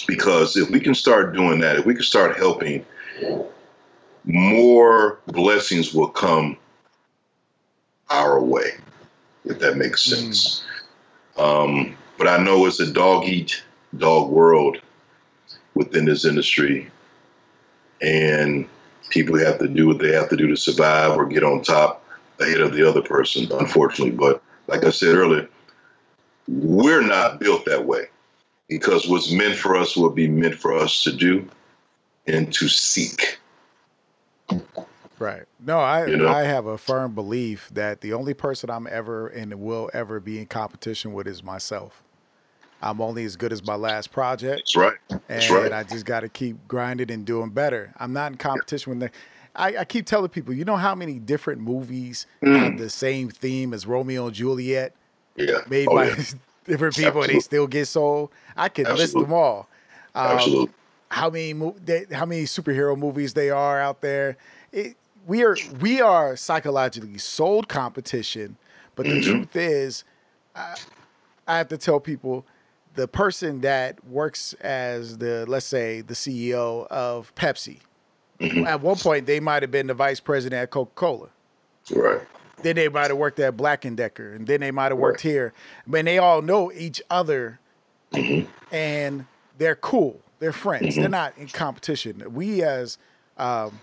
because 0.06 0.56
if 0.56 0.70
we 0.70 0.80
can 0.80 0.94
start 0.94 1.34
doing 1.34 1.60
that, 1.60 1.76
if 1.76 1.84
we 1.84 1.94
can 1.94 2.02
start 2.02 2.36
helping, 2.36 2.84
more 4.24 5.20
blessings 5.26 5.92
will 5.92 6.08
come 6.08 6.56
our 8.12 8.40
way. 8.40 8.72
If 9.44 9.58
that 9.58 9.76
makes 9.76 10.04
hmm. 10.04 10.14
sense. 10.14 10.64
Mm. 11.36 11.42
Um, 11.42 11.96
but 12.18 12.28
I 12.28 12.42
know 12.42 12.66
it's 12.66 12.80
a 12.80 12.92
dog 12.92 13.24
eat 13.24 13.62
dog 13.96 14.30
world 14.30 14.78
within 15.74 16.04
this 16.04 16.24
industry. 16.24 16.90
And 18.00 18.68
people 19.10 19.38
have 19.38 19.58
to 19.58 19.68
do 19.68 19.86
what 19.86 19.98
they 19.98 20.12
have 20.12 20.28
to 20.30 20.36
do 20.36 20.46
to 20.48 20.56
survive 20.56 21.16
or 21.16 21.26
get 21.26 21.44
on 21.44 21.62
top 21.62 22.04
ahead 22.40 22.60
of 22.60 22.74
the 22.74 22.88
other 22.88 23.02
person, 23.02 23.50
unfortunately. 23.52 24.16
But 24.16 24.42
like 24.66 24.84
I 24.84 24.90
said 24.90 25.14
earlier, 25.14 25.48
we're 26.48 27.02
not 27.02 27.38
built 27.40 27.64
that 27.66 27.84
way 27.86 28.06
because 28.68 29.08
what's 29.08 29.30
meant 29.30 29.56
for 29.56 29.76
us 29.76 29.96
will 29.96 30.10
be 30.10 30.28
meant 30.28 30.54
for 30.54 30.76
us 30.76 31.02
to 31.04 31.12
do 31.12 31.48
and 32.26 32.52
to 32.54 32.68
seek. 32.68 33.38
Right. 35.22 35.44
No, 35.64 35.78
I 35.78 36.06
you 36.06 36.16
know? 36.16 36.28
I 36.28 36.42
have 36.42 36.66
a 36.66 36.76
firm 36.76 37.14
belief 37.14 37.70
that 37.74 38.00
the 38.00 38.12
only 38.12 38.34
person 38.34 38.70
I'm 38.70 38.88
ever 38.88 39.28
and 39.28 39.54
will 39.54 39.88
ever 39.94 40.18
be 40.18 40.40
in 40.40 40.46
competition 40.46 41.12
with 41.12 41.28
is 41.28 41.44
myself. 41.44 42.02
I'm 42.82 43.00
only 43.00 43.24
as 43.24 43.36
good 43.36 43.52
as 43.52 43.64
my 43.64 43.76
last 43.76 44.10
project. 44.10 44.56
That's 44.56 44.76
right. 44.76 44.96
That's 45.28 45.48
and 45.48 45.54
right. 45.54 45.72
I 45.72 45.84
just 45.84 46.04
got 46.04 46.20
to 46.20 46.28
keep 46.28 46.56
grinding 46.66 47.12
and 47.12 47.24
doing 47.24 47.50
better. 47.50 47.94
I'm 48.00 48.12
not 48.12 48.32
in 48.32 48.38
competition 48.38 48.94
yeah. 48.94 48.98
with 48.98 49.12
the. 49.12 49.18
I, 49.54 49.76
I, 49.78 49.84
keep 49.84 50.06
telling 50.06 50.30
people, 50.30 50.54
you 50.54 50.64
know 50.64 50.76
how 50.76 50.94
many 50.94 51.18
different 51.20 51.60
movies 51.60 52.26
mm. 52.42 52.58
have 52.58 52.78
the 52.78 52.90
same 52.90 53.28
theme 53.28 53.74
as 53.74 53.86
Romeo 53.86 54.26
and 54.26 54.34
Juliet? 54.34 54.92
Yeah. 55.36 55.58
Made 55.68 55.86
oh, 55.88 55.94
by 55.94 56.08
yeah. 56.08 56.14
different 56.64 56.96
people 56.96 57.08
Absolutely. 57.08 57.22
and 57.22 57.36
they 57.36 57.40
still 57.40 57.66
get 57.68 57.86
sold. 57.86 58.30
I 58.56 58.68
could 58.68 58.86
Absolutely. 58.86 59.02
list 59.02 59.14
them 59.14 59.32
all. 59.32 59.68
Um, 60.16 60.26
Absolutely. 60.26 60.74
How 61.10 61.30
many 61.30 61.52
how 62.10 62.24
many 62.24 62.44
superhero 62.44 62.98
movies 62.98 63.34
they 63.34 63.50
are 63.50 63.80
out 63.80 64.00
there? 64.00 64.38
It, 64.72 64.96
we 65.26 65.44
are 65.44 65.56
we 65.80 66.00
are 66.00 66.36
psychologically 66.36 67.18
sold 67.18 67.68
competition, 67.68 68.56
but 68.96 69.06
the 69.06 69.12
mm-hmm. 69.12 69.30
truth 69.30 69.56
is, 69.56 70.04
I, 70.54 70.76
I 71.46 71.58
have 71.58 71.68
to 71.68 71.78
tell 71.78 72.00
people 72.00 72.44
the 72.94 73.08
person 73.08 73.60
that 73.62 74.04
works 74.06 74.52
as 74.54 75.18
the 75.18 75.44
let's 75.46 75.66
say 75.66 76.00
the 76.00 76.14
CEO 76.14 76.86
of 76.88 77.34
Pepsi. 77.34 77.78
Mm-hmm. 78.40 78.66
At 78.66 78.80
one 78.80 78.96
point, 78.96 79.26
they 79.26 79.40
might 79.40 79.62
have 79.62 79.70
been 79.70 79.86
the 79.86 79.94
vice 79.94 80.20
president 80.20 80.60
at 80.60 80.70
Coca 80.70 80.90
Cola. 80.94 81.28
Right. 81.94 82.22
Then 82.62 82.76
they 82.76 82.88
might 82.88 83.08
have 83.08 83.16
worked 83.16 83.38
at 83.38 83.56
Black 83.56 83.84
and 83.84 83.96
Decker, 83.96 84.34
and 84.34 84.46
then 84.46 84.60
they 84.60 84.70
might 84.70 84.90
have 84.90 84.98
worked 84.98 85.24
right. 85.24 85.30
here. 85.30 85.52
But 85.86 86.04
they 86.04 86.18
all 86.18 86.42
know 86.42 86.72
each 86.72 87.00
other, 87.10 87.60
mm-hmm. 88.12 88.50
and 88.74 89.26
they're 89.58 89.76
cool. 89.76 90.20
They're 90.38 90.52
friends. 90.52 90.96
They're 90.96 91.08
not 91.08 91.36
in 91.38 91.46
competition. 91.48 92.22
We 92.34 92.62
as 92.62 92.98
um, 93.36 93.78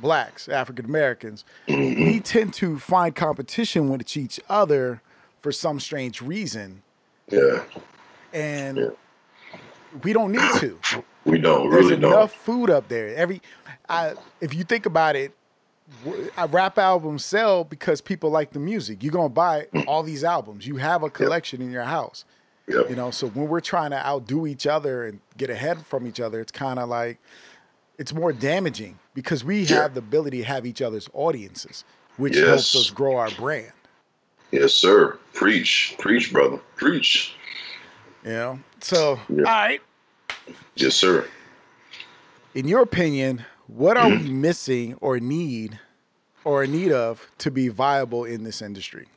blacks, 0.00 0.48
African 0.48 0.84
Americans, 0.84 1.44
we 1.68 2.20
tend 2.20 2.54
to 2.54 2.78
find 2.78 3.14
competition 3.14 3.88
with 3.88 4.16
each 4.16 4.40
other 4.48 5.02
for 5.40 5.52
some 5.52 5.80
strange 5.80 6.20
reason. 6.22 6.82
Yeah 7.30 7.62
and 8.32 8.76
yeah. 8.76 9.58
we 10.02 10.12
don't 10.12 10.32
need 10.32 10.60
to. 10.60 10.78
We 11.24 11.38
don't. 11.38 11.70
There's 11.70 11.84
really 11.84 11.96
enough 11.96 12.12
don't. 12.12 12.32
food 12.32 12.70
up 12.70 12.88
there. 12.88 13.14
Every, 13.14 13.40
I, 13.88 14.14
if 14.40 14.54
you 14.54 14.64
think 14.64 14.86
about 14.86 15.16
it, 15.16 15.32
rap 16.50 16.78
albums 16.78 17.24
sell 17.24 17.64
because 17.64 18.00
people 18.00 18.30
like 18.30 18.52
the 18.52 18.58
music. 18.58 19.02
You're 19.02 19.12
gonna 19.12 19.28
buy 19.28 19.66
mm. 19.72 19.84
all 19.86 20.02
these 20.02 20.24
albums. 20.24 20.66
You 20.66 20.76
have 20.76 21.02
a 21.02 21.10
collection 21.10 21.60
yep. 21.60 21.66
in 21.66 21.72
your 21.72 21.84
house. 21.84 22.24
Yep. 22.66 22.90
You 22.90 22.96
know, 22.96 23.10
so 23.10 23.28
when 23.28 23.48
we're 23.48 23.60
trying 23.60 23.90
to 23.90 24.06
outdo 24.06 24.46
each 24.46 24.66
other 24.66 25.06
and 25.06 25.20
get 25.38 25.48
ahead 25.48 25.84
from 25.86 26.06
each 26.06 26.20
other, 26.20 26.40
it's 26.40 26.52
kind 26.52 26.78
of 26.78 26.88
like 26.88 27.18
it's 27.96 28.12
more 28.12 28.32
damaging 28.32 28.98
because 29.18 29.42
we 29.42 29.62
yeah. 29.62 29.82
have 29.82 29.94
the 29.94 29.98
ability 29.98 30.38
to 30.38 30.44
have 30.44 30.64
each 30.64 30.80
other's 30.80 31.08
audiences, 31.12 31.82
which 32.18 32.36
yes. 32.36 32.46
helps 32.46 32.76
us 32.76 32.90
grow 32.90 33.16
our 33.16 33.30
brand. 33.32 33.72
Yes, 34.52 34.74
sir. 34.74 35.18
Preach, 35.34 35.96
preach, 35.98 36.32
brother, 36.32 36.60
preach. 36.76 37.34
You 38.24 38.30
know? 38.30 38.58
So, 38.80 39.18
yeah. 39.28 39.38
all 39.38 39.42
right. 39.42 39.80
Yes, 40.76 40.94
sir. 40.94 41.26
In 42.54 42.68
your 42.68 42.80
opinion, 42.82 43.44
what 43.66 43.96
are 43.96 44.08
we 44.08 44.18
missing 44.30 44.94
or 45.00 45.18
need 45.18 45.80
or 46.44 46.62
in 46.62 46.70
need 46.70 46.92
of 46.92 47.26
to 47.38 47.50
be 47.50 47.66
viable 47.66 48.24
in 48.24 48.44
this 48.44 48.62
industry 48.62 49.08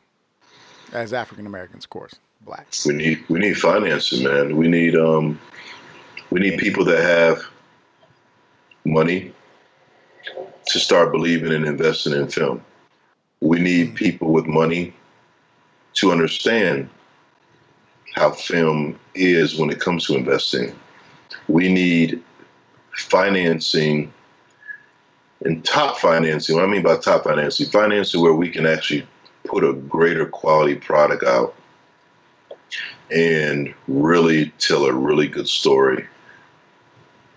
as 0.93 1.13
African 1.13 1.45
Americans, 1.45 1.85
of 1.85 1.91
course, 1.91 2.15
blacks? 2.43 2.87
We 2.87 2.95
need 2.95 3.23
we 3.29 3.37
need 3.37 3.53
financing, 3.53 4.23
man. 4.23 4.57
We 4.57 4.67
need 4.67 4.95
um 4.95 5.39
we 6.31 6.39
need 6.39 6.57
people 6.57 6.85
that 6.85 7.03
have 7.03 7.43
money 8.83 9.31
to 10.67 10.79
start 10.79 11.11
believing 11.11 11.51
and 11.51 11.65
investing 11.65 12.13
in 12.13 12.27
film. 12.27 12.63
We 13.41 13.59
need 13.59 13.91
mm. 13.91 13.95
people 13.95 14.31
with 14.31 14.45
money 14.45 14.93
to 15.93 16.11
understand 16.11 16.89
how 18.13 18.31
film 18.31 18.99
is 19.15 19.57
when 19.57 19.69
it 19.69 19.79
comes 19.79 20.05
to 20.07 20.15
investing. 20.15 20.75
We 21.47 21.71
need 21.71 22.21
financing 22.95 24.13
and 25.43 25.63
top 25.65 25.97
financing. 25.97 26.55
What 26.55 26.65
I 26.65 26.67
mean 26.67 26.83
by 26.83 26.97
top 26.97 27.23
financing, 27.23 27.67
financing 27.67 28.21
where 28.21 28.33
we 28.33 28.49
can 28.49 28.65
actually 28.65 29.07
put 29.45 29.63
a 29.63 29.73
greater 29.73 30.25
quality 30.25 30.75
product 30.75 31.23
out 31.23 31.55
and 33.09 33.73
really 33.87 34.49
tell 34.59 34.85
a 34.85 34.93
really 34.93 35.27
good 35.27 35.47
story. 35.47 36.07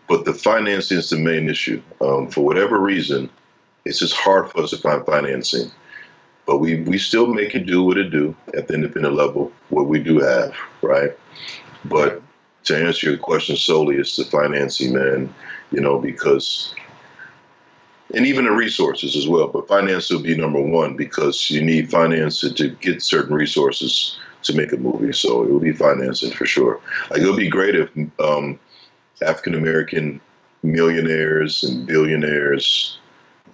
But 0.09 0.25
the 0.25 0.35
financing 0.35 0.99
is 0.99 1.11
the 1.11 1.19
main 1.19 1.49
issue. 1.49 1.83
Um, 2.01 2.29
for 2.29 2.45
whatever 2.45 2.79
reason, 2.79 3.31
it's 3.85 3.99
just 3.99 4.15
hard 4.15 4.51
for 4.51 4.63
us 4.63 4.71
to 4.71 4.77
find 4.77 5.05
financing 5.05 5.71
but 6.47 6.59
we 6.59 6.83
we 6.83 6.99
still 6.99 7.27
make 7.27 7.55
it 7.55 7.67
do 7.67 7.83
what 7.83 7.99
it 7.99 8.11
do 8.11 8.35
at 8.55 8.69
the 8.69 8.75
independent 8.75 9.15
level. 9.15 9.51
What 9.71 9.89
we 9.89 9.99
do 9.99 10.21
have, 10.21 10.55
right? 10.83 11.13
But 11.85 12.23
to 12.65 12.77
answer 12.77 13.11
your 13.11 13.19
question 13.19 13.57
solely, 13.57 13.97
it's 13.97 14.17
the 14.17 14.25
financing, 14.25 14.95
man. 14.95 15.35
You 15.71 15.81
know, 15.81 15.99
because 15.99 16.75
and 18.15 18.27
even 18.27 18.45
the 18.45 18.53
resources 18.53 19.17
as 19.17 19.27
well. 19.27 19.49
But 19.49 19.69
finance 19.69 20.11
will 20.11 20.23
be 20.23 20.37
number 20.37 20.61
one 20.61 20.97
because 20.97 21.51
you 21.51 21.63
need 21.63 21.91
finance 21.91 22.41
to 22.41 22.69
get 22.69 23.03
certain 23.03 23.35
resources 23.35 24.19
to 24.43 24.55
make 24.55 24.73
a 24.73 24.77
movie. 24.77 25.13
So 25.13 25.43
it 25.43 25.51
will 25.51 25.61
be 25.61 25.73
financing 25.73 26.31
for 26.31 26.45
sure. 26.45 26.81
Like 27.11 27.21
it 27.23 27.27
would 27.27 27.37
be 27.37 27.49
great 27.49 27.75
if 27.75 27.89
um, 28.21 28.59
African 29.23 29.55
American 29.55 30.21
millionaires 30.62 31.62
and 31.62 31.87
billionaires 31.87 32.99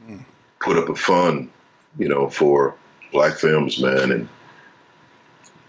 mm. 0.08 0.24
put 0.60 0.76
up 0.76 0.88
a 0.88 0.94
fund, 0.94 1.50
you 1.98 2.08
know, 2.08 2.28
for 2.28 2.74
black 3.12 3.34
films, 3.34 3.80
man, 3.80 4.12
and 4.12 4.28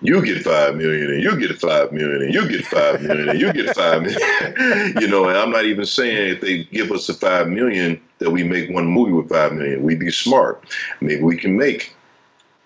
you 0.01 0.23
get 0.25 0.43
five 0.43 0.75
million 0.75 1.11
and 1.11 1.21
you 1.21 1.39
get 1.39 1.59
five 1.59 1.91
million 1.91 2.23
and 2.23 2.33
you 2.33 2.47
get 2.47 2.65
five 2.65 3.01
million 3.01 3.29
and 3.29 3.39
you 3.39 3.53
get 3.53 3.75
five 3.75 4.01
million. 4.01 4.93
you 4.99 5.07
know, 5.07 5.27
and 5.27 5.37
I'm 5.37 5.51
not 5.51 5.65
even 5.65 5.85
saying 5.85 6.35
if 6.35 6.41
they 6.41 6.63
give 6.65 6.91
us 6.91 7.07
the 7.07 7.13
five 7.13 7.47
million 7.47 8.01
that 8.17 8.31
we 8.31 8.43
make 8.43 8.69
one 8.71 8.87
movie 8.87 9.11
with 9.11 9.29
five 9.29 9.53
million. 9.53 9.83
We'd 9.83 9.99
be 9.99 10.11
smart. 10.11 10.63
Maybe 11.01 11.21
we 11.21 11.37
can 11.37 11.55
make 11.55 11.95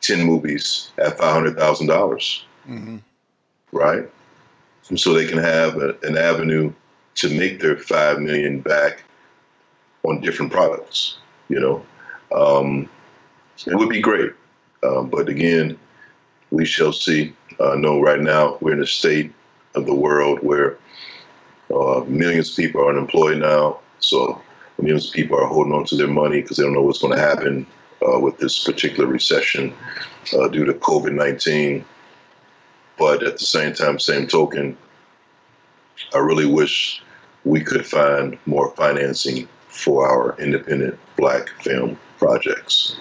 ten 0.01 0.23
movies 0.23 0.91
at 0.97 1.17
five 1.17 1.33
hundred 1.33 1.57
thousand 1.57 1.87
dollars. 1.87 2.45
Mm-hmm. 2.69 2.97
Right? 3.73 4.09
And 4.89 4.99
so 4.99 5.13
they 5.13 5.27
can 5.27 5.39
have 5.39 5.75
a, 5.77 5.97
an 6.03 6.17
avenue 6.17 6.71
to 7.15 7.29
make 7.37 7.61
their 7.61 7.77
five 7.77 8.19
million 8.19 8.59
back 8.59 9.03
on 10.03 10.21
different 10.21 10.51
products. 10.51 11.17
You 11.49 11.59
know, 11.59 11.85
um, 12.37 12.89
it 13.65 13.75
would 13.75 13.89
be 13.89 14.01
great. 14.01 14.31
Um, 14.83 15.09
but 15.09 15.29
again, 15.29 15.77
we 16.51 16.65
shall 16.65 16.93
see. 16.93 17.33
Uh, 17.59 17.75
no, 17.75 17.99
right 18.01 18.19
now 18.19 18.57
we're 18.61 18.73
in 18.73 18.81
a 18.81 18.87
state 18.87 19.33
of 19.75 19.85
the 19.85 19.95
world 19.95 20.39
where 20.41 20.77
uh, 21.73 22.03
millions 22.07 22.51
of 22.51 22.55
people 22.57 22.81
are 22.81 22.89
unemployed 22.89 23.37
now. 23.37 23.79
So 23.99 24.41
millions 24.79 25.07
of 25.07 25.13
people 25.13 25.39
are 25.39 25.47
holding 25.47 25.73
on 25.73 25.85
to 25.85 25.95
their 25.95 26.07
money 26.07 26.41
because 26.41 26.57
they 26.57 26.63
don't 26.63 26.73
know 26.73 26.81
what's 26.81 27.01
going 27.01 27.15
to 27.15 27.19
happen 27.19 27.65
uh, 28.07 28.19
with 28.19 28.37
this 28.37 28.63
particular 28.63 29.07
recession 29.07 29.73
uh, 30.37 30.47
due 30.49 30.65
to 30.65 30.73
COVID 30.73 31.13
19. 31.13 31.85
But 32.97 33.23
at 33.23 33.37
the 33.39 33.45
same 33.45 33.73
time, 33.73 33.99
same 33.99 34.27
token, 34.27 34.77
I 36.13 36.19
really 36.19 36.45
wish 36.45 37.01
we 37.43 37.61
could 37.61 37.85
find 37.85 38.37
more 38.45 38.71
financing 38.75 39.47
for 39.67 40.07
our 40.07 40.35
independent 40.39 40.97
black 41.17 41.49
film 41.61 41.97
projects. 42.17 42.97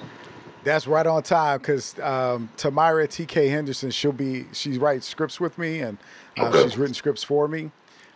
That's 0.64 0.86
right 0.86 1.07
on 1.07 1.22
time 1.22 1.59
because 1.59 1.99
um, 2.01 2.49
Tamira 2.57 3.09
T.K. 3.09 3.49
Henderson, 3.49 3.90
she'll 3.90 4.12
be, 4.12 4.47
she 4.53 4.78
writes 4.78 5.07
scripts 5.07 5.38
with 5.38 5.59
me 5.59 5.80
and 5.80 5.99
uh, 6.38 6.47
okay. 6.47 6.62
she's 6.62 6.78
written 6.78 6.95
scripts 6.95 7.22
for 7.22 7.49
me. 7.49 7.70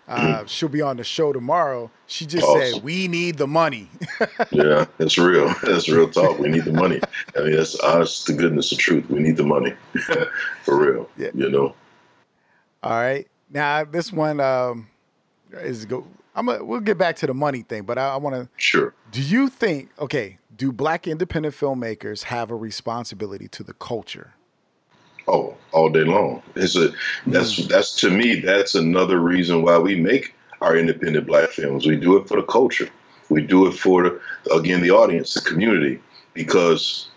Uh, 0.09 0.17
mm-hmm. 0.17 0.47
she'll 0.47 0.71
be 0.71 0.81
on 0.81 0.97
the 0.97 1.05
show 1.05 1.35
tomorrow. 1.35 1.91
She 2.07 2.25
just 2.25 2.47
awesome. 2.47 2.73
said, 2.73 2.83
"We 2.83 3.09
need 3.09 3.37
the 3.37 3.47
money." 3.47 3.91
yeah, 4.51 4.87
it's 4.99 5.19
real. 5.19 5.55
That's 5.63 5.87
real 5.87 6.09
talk. 6.09 6.39
We 6.39 6.49
need 6.49 6.65
the 6.65 6.73
money. 6.73 6.99
I 7.37 7.41
mean, 7.41 7.53
that's 7.53 7.79
honest 7.81 8.27
to 8.27 8.33
goodness, 8.33 8.71
the 8.71 8.77
truth. 8.77 9.05
We 9.11 9.19
need 9.19 9.37
the 9.37 9.45
money 9.45 9.75
for 10.63 10.79
real. 10.79 11.11
Yeah. 11.19 11.29
You 11.35 11.51
know. 11.51 11.75
All 12.83 12.93
right. 12.93 13.29
Now 13.51 13.85
this 13.85 14.13
one 14.13 14.41
um, 14.41 14.89
is 15.53 15.85
go. 15.85 16.07
I'm. 16.35 16.49
A, 16.49 16.65
we'll 16.65 16.81
get 16.81 16.99
back 16.99 17.17
to 17.17 17.27
the 17.27 17.35
money 17.35 17.63
thing, 17.63 17.83
but 17.83 17.99
I, 17.99 18.11
I 18.11 18.17
want 18.17 18.37
to. 18.37 18.49
Sure. 18.57 18.95
Do 19.11 19.23
you 19.23 19.49
think? 19.49 19.91
Okay 19.99 20.39
do 20.59 20.73
black 20.73 21.07
independent 21.07 21.55
filmmakers 21.55 22.25
have 22.25 22.51
a 22.51 22.55
responsibility 22.55 23.49
to 23.49 23.63
the 23.63 23.73
culture? 23.75 24.35
Oh, 25.29 25.57
all 25.73 25.89
day 25.89 26.05
long. 26.05 26.43
It's 26.57 26.77
a 26.77 26.91
that's 27.27 27.61
mm. 27.61 27.69
that's 27.69 27.95
to 28.01 28.11
me 28.11 28.41
that's 28.41 28.75
another 28.75 29.21
reason 29.21 29.63
why 29.63 29.79
we 29.79 29.95
make 29.95 30.35
our 30.61 30.77
independent 30.77 31.27
black 31.27 31.51
films. 31.51 31.87
We 31.87 31.97
do 31.97 32.17
it 32.17 32.29
for 32.29 32.37
the 32.37 32.47
culture. 32.47 32.91
We 33.31 33.43
do 33.43 33.67
it 33.67 33.73
for 33.73 34.03
the, 34.03 34.21
again 34.53 34.83
the 34.83 34.91
audience, 34.91 35.35
the 35.35 35.43
community, 35.43 36.01
because 36.35 37.09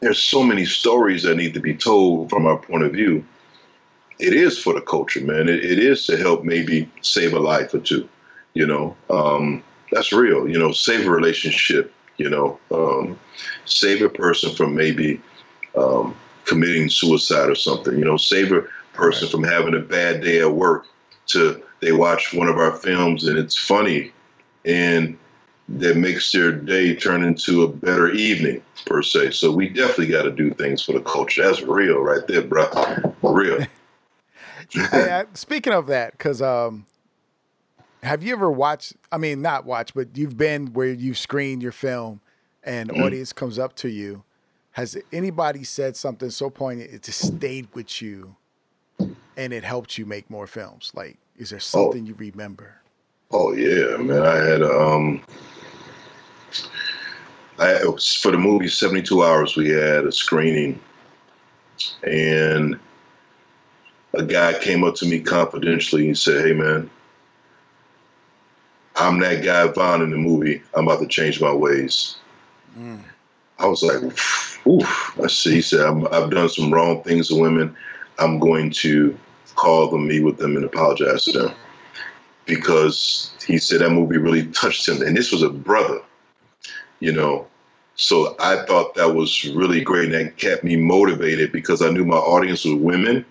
there's 0.00 0.22
so 0.22 0.42
many 0.42 0.64
stories 0.64 1.24
that 1.24 1.36
need 1.36 1.54
to 1.54 1.60
be 1.60 1.74
told 1.74 2.30
from 2.30 2.46
our 2.46 2.58
point 2.58 2.84
of 2.84 2.92
view. 2.92 3.24
It 4.18 4.32
is 4.32 4.58
for 4.58 4.74
the 4.74 4.80
culture, 4.80 5.20
man. 5.20 5.48
it, 5.48 5.64
it 5.64 5.78
is 5.78 6.06
to 6.06 6.16
help 6.16 6.44
maybe 6.44 6.90
save 7.02 7.34
a 7.34 7.38
life 7.40 7.74
or 7.74 7.80
two. 7.80 8.08
You 8.54 8.66
know, 8.66 8.96
um, 9.10 9.62
that's 9.90 10.12
real. 10.12 10.48
You 10.48 10.58
know, 10.58 10.72
save 10.72 11.06
a 11.06 11.10
relationship 11.10 11.92
you 12.16 12.30
know, 12.30 12.58
um, 12.70 13.18
save 13.64 14.02
a 14.02 14.08
person 14.08 14.54
from 14.54 14.74
maybe 14.74 15.20
um, 15.76 16.14
committing 16.44 16.88
suicide 16.88 17.48
or 17.48 17.54
something. 17.54 17.98
You 17.98 18.04
know, 18.04 18.16
save 18.16 18.52
a 18.52 18.62
person 18.92 19.28
from 19.28 19.44
having 19.44 19.74
a 19.74 19.80
bad 19.80 20.22
day 20.22 20.40
at 20.40 20.52
work. 20.52 20.86
To 21.28 21.62
they 21.80 21.92
watch 21.92 22.34
one 22.34 22.48
of 22.48 22.58
our 22.58 22.72
films 22.72 23.26
and 23.26 23.38
it's 23.38 23.56
funny, 23.56 24.12
and 24.66 25.18
that 25.70 25.96
makes 25.96 26.30
their 26.32 26.52
day 26.52 26.94
turn 26.94 27.24
into 27.24 27.62
a 27.62 27.68
better 27.68 28.10
evening 28.10 28.62
per 28.84 29.02
se. 29.02 29.30
So 29.30 29.50
we 29.50 29.70
definitely 29.70 30.08
got 30.08 30.24
to 30.24 30.30
do 30.30 30.50
things 30.50 30.82
for 30.82 30.92
the 30.92 31.00
culture. 31.00 31.42
That's 31.42 31.62
real, 31.62 32.00
right 32.00 32.26
there, 32.28 32.42
bro. 32.42 32.68
Real. 33.22 33.66
hey, 34.90 35.24
speaking 35.34 35.72
of 35.72 35.86
that, 35.88 36.12
because 36.12 36.42
um, 36.42 36.86
have 38.02 38.22
you 38.22 38.32
ever 38.32 38.50
watched? 38.50 38.94
I 39.10 39.18
mean, 39.18 39.42
not 39.42 39.64
watched, 39.64 39.94
but 39.94 40.16
you've 40.16 40.36
been 40.36 40.72
where 40.72 40.92
you've 40.92 41.18
screened 41.18 41.62
your 41.62 41.72
film, 41.72 42.20
and 42.62 42.90
mm-hmm. 42.90 43.02
audience 43.02 43.32
comes 43.32 43.58
up 43.58 43.74
to 43.76 43.88
you. 43.88 44.22
Has 44.72 44.96
anybody 45.12 45.64
said 45.64 45.96
something 45.96 46.30
so 46.30 46.50
poignant 46.50 46.90
it 46.92 47.02
just 47.02 47.34
stayed 47.34 47.68
with 47.74 48.02
you, 48.02 48.36
and 49.36 49.52
it 49.52 49.64
helped 49.64 49.96
you 49.98 50.06
make 50.06 50.28
more 50.28 50.46
films? 50.46 50.92
Like, 50.94 51.16
is 51.36 51.50
there 51.50 51.58
oh. 51.58 51.60
something 51.60 52.04
oh. 52.04 52.08
you 52.08 52.14
remember? 52.14 52.74
Oh 53.30 53.52
yeah, 53.52 53.96
man. 53.96 54.22
I 54.22 54.36
had 54.36 54.62
um, 54.62 55.22
I 57.58 57.84
was 57.84 58.14
for 58.14 58.30
the 58.30 58.38
movie 58.38 58.68
Seventy 58.68 59.02
Two 59.02 59.24
Hours. 59.24 59.56
We 59.56 59.68
had 59.70 60.04
a 60.04 60.12
screening, 60.12 60.78
and 62.02 62.78
a 64.16 64.24
guy 64.24 64.58
came 64.58 64.84
up 64.84 64.94
to 64.96 65.06
me 65.06 65.20
confidentially 65.20 66.06
and 66.06 66.18
said, 66.18 66.44
"Hey, 66.44 66.52
man." 66.52 66.90
I'm 68.96 69.18
that 69.20 69.44
guy 69.44 69.66
Vaughn 69.68 70.02
in 70.02 70.10
the 70.10 70.16
movie. 70.16 70.62
I'm 70.74 70.86
about 70.86 71.00
to 71.00 71.06
change 71.06 71.40
my 71.40 71.52
ways. 71.52 72.16
Mm. 72.78 73.00
I 73.58 73.66
was 73.66 73.82
like, 73.82 74.02
oof. 74.66 75.20
I 75.22 75.26
see. 75.26 75.54
He 75.54 75.62
said, 75.62 75.80
i 75.80 76.20
have 76.20 76.30
done 76.30 76.48
some 76.48 76.72
wrong 76.72 77.02
things 77.02 77.28
to 77.28 77.40
women. 77.40 77.74
I'm 78.18 78.38
going 78.38 78.70
to 78.70 79.18
call 79.56 79.88
them, 79.88 80.06
meet 80.06 80.22
with 80.22 80.38
them, 80.38 80.56
and 80.56 80.64
apologize 80.64 81.24
to 81.24 81.38
them. 81.38 81.54
Because 82.46 83.32
he 83.46 83.58
said 83.58 83.80
that 83.80 83.90
movie 83.90 84.18
really 84.18 84.46
touched 84.48 84.88
him. 84.88 85.02
And 85.02 85.16
this 85.16 85.32
was 85.32 85.42
a 85.42 85.50
brother, 85.50 86.00
you 87.00 87.12
know. 87.12 87.46
So 87.96 88.36
I 88.40 88.64
thought 88.66 88.94
that 88.94 89.14
was 89.14 89.44
really 89.54 89.80
great. 89.80 90.12
And 90.12 90.14
that 90.14 90.36
kept 90.36 90.62
me 90.62 90.76
motivated 90.76 91.52
because 91.52 91.80
I 91.80 91.90
knew 91.90 92.04
my 92.04 92.16
audience 92.16 92.64
was 92.64 92.74
women 92.74 93.24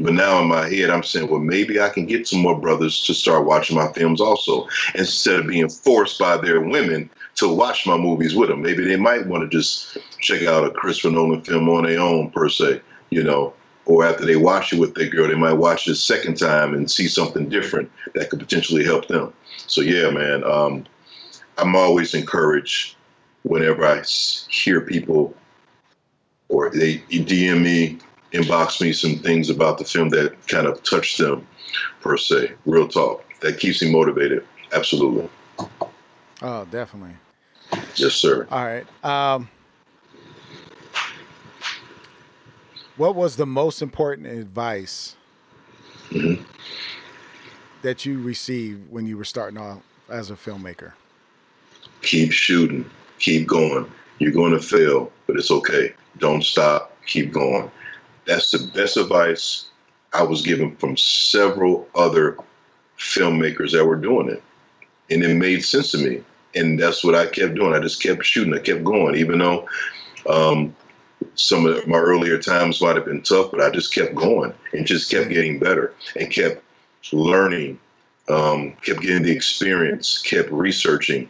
but 0.00 0.12
now 0.12 0.40
in 0.40 0.48
my 0.48 0.68
head, 0.68 0.90
I'm 0.90 1.02
saying, 1.02 1.28
well, 1.28 1.40
maybe 1.40 1.80
I 1.80 1.88
can 1.88 2.06
get 2.06 2.28
some 2.28 2.40
more 2.40 2.58
brothers 2.58 3.04
to 3.04 3.14
start 3.14 3.46
watching 3.46 3.76
my 3.76 3.92
films 3.92 4.20
also, 4.20 4.68
instead 4.94 5.40
of 5.40 5.46
being 5.46 5.68
forced 5.68 6.18
by 6.18 6.36
their 6.36 6.60
women 6.60 7.10
to 7.36 7.48
watch 7.48 7.86
my 7.86 7.96
movies 7.96 8.34
with 8.34 8.48
them. 8.48 8.62
Maybe 8.62 8.84
they 8.84 8.96
might 8.96 9.26
want 9.26 9.42
to 9.42 9.48
just 9.48 9.98
check 10.20 10.42
out 10.42 10.66
a 10.66 10.70
Christopher 10.70 11.14
Nolen 11.14 11.42
film 11.42 11.68
on 11.68 11.84
their 11.84 12.00
own, 12.00 12.30
per 12.30 12.48
se, 12.48 12.80
you 13.10 13.22
know, 13.22 13.54
or 13.84 14.04
after 14.04 14.24
they 14.24 14.36
watch 14.36 14.72
it 14.72 14.80
with 14.80 14.94
their 14.94 15.08
girl, 15.08 15.28
they 15.28 15.34
might 15.34 15.52
watch 15.52 15.86
it 15.86 15.92
a 15.92 15.96
second 15.96 16.36
time 16.36 16.74
and 16.74 16.90
see 16.90 17.06
something 17.06 17.48
different 17.48 17.90
that 18.14 18.30
could 18.30 18.40
potentially 18.40 18.84
help 18.84 19.06
them. 19.08 19.32
So, 19.66 19.80
yeah, 19.80 20.10
man, 20.10 20.44
um, 20.44 20.84
I'm 21.58 21.76
always 21.76 22.12
encouraged 22.12 22.96
whenever 23.44 23.86
I 23.86 24.02
hear 24.48 24.80
people 24.80 25.34
or 26.48 26.70
they 26.70 26.98
DM 27.10 27.62
me 27.62 27.98
inbox 28.32 28.80
me 28.80 28.92
some 28.92 29.16
things 29.16 29.50
about 29.50 29.78
the 29.78 29.84
film 29.84 30.08
that 30.10 30.46
kind 30.48 30.66
of 30.66 30.82
touched 30.82 31.18
them, 31.18 31.46
per 32.00 32.16
se. 32.16 32.52
Real 32.64 32.88
talk. 32.88 33.24
That 33.40 33.58
keeps 33.58 33.82
me 33.82 33.90
motivated. 33.90 34.46
Absolutely. 34.72 35.28
Oh, 36.42 36.64
definitely. 36.70 37.16
Yes, 37.96 38.14
sir. 38.14 38.46
All 38.50 38.64
right. 38.64 38.86
Um, 39.04 39.48
what 42.96 43.14
was 43.14 43.36
the 43.36 43.46
most 43.46 43.82
important 43.82 44.26
advice 44.26 45.16
mm-hmm. 46.10 46.42
that 47.82 48.06
you 48.06 48.22
received 48.22 48.90
when 48.90 49.06
you 49.06 49.16
were 49.16 49.24
starting 49.24 49.58
off 49.58 49.82
as 50.08 50.30
a 50.30 50.34
filmmaker? 50.34 50.92
Keep 52.02 52.32
shooting. 52.32 52.88
Keep 53.18 53.48
going. 53.48 53.90
You're 54.18 54.32
going 54.32 54.52
to 54.52 54.60
fail, 54.60 55.12
but 55.26 55.36
it's 55.36 55.50
okay. 55.50 55.92
Don't 56.18 56.42
stop. 56.42 56.96
Keep 57.06 57.32
going. 57.32 57.70
That's 58.26 58.50
the 58.50 58.70
best 58.74 58.96
advice 58.96 59.66
I 60.12 60.22
was 60.22 60.42
given 60.42 60.76
from 60.76 60.96
several 60.96 61.88
other 61.94 62.36
filmmakers 62.98 63.72
that 63.72 63.84
were 63.84 63.96
doing 63.96 64.28
it. 64.30 64.42
And 65.10 65.22
it 65.22 65.34
made 65.36 65.64
sense 65.64 65.92
to 65.92 65.98
me. 65.98 66.22
And 66.54 66.78
that's 66.80 67.04
what 67.04 67.14
I 67.14 67.26
kept 67.26 67.54
doing. 67.54 67.74
I 67.74 67.80
just 67.80 68.02
kept 68.02 68.24
shooting. 68.24 68.54
I 68.54 68.58
kept 68.58 68.82
going, 68.84 69.14
even 69.16 69.38
though 69.38 69.68
um, 70.28 70.74
some 71.34 71.66
of 71.66 71.86
my 71.86 71.98
earlier 71.98 72.38
times 72.38 72.80
might 72.80 72.96
have 72.96 73.04
been 73.04 73.22
tough, 73.22 73.50
but 73.50 73.60
I 73.60 73.70
just 73.70 73.94
kept 73.94 74.14
going 74.14 74.52
and 74.72 74.86
just 74.86 75.10
kept 75.10 75.28
getting 75.28 75.58
better 75.58 75.94
and 76.18 76.30
kept 76.30 76.62
learning, 77.12 77.78
um, 78.28 78.72
kept 78.82 79.00
getting 79.02 79.22
the 79.22 79.32
experience, 79.32 80.18
kept 80.22 80.50
researching. 80.50 81.28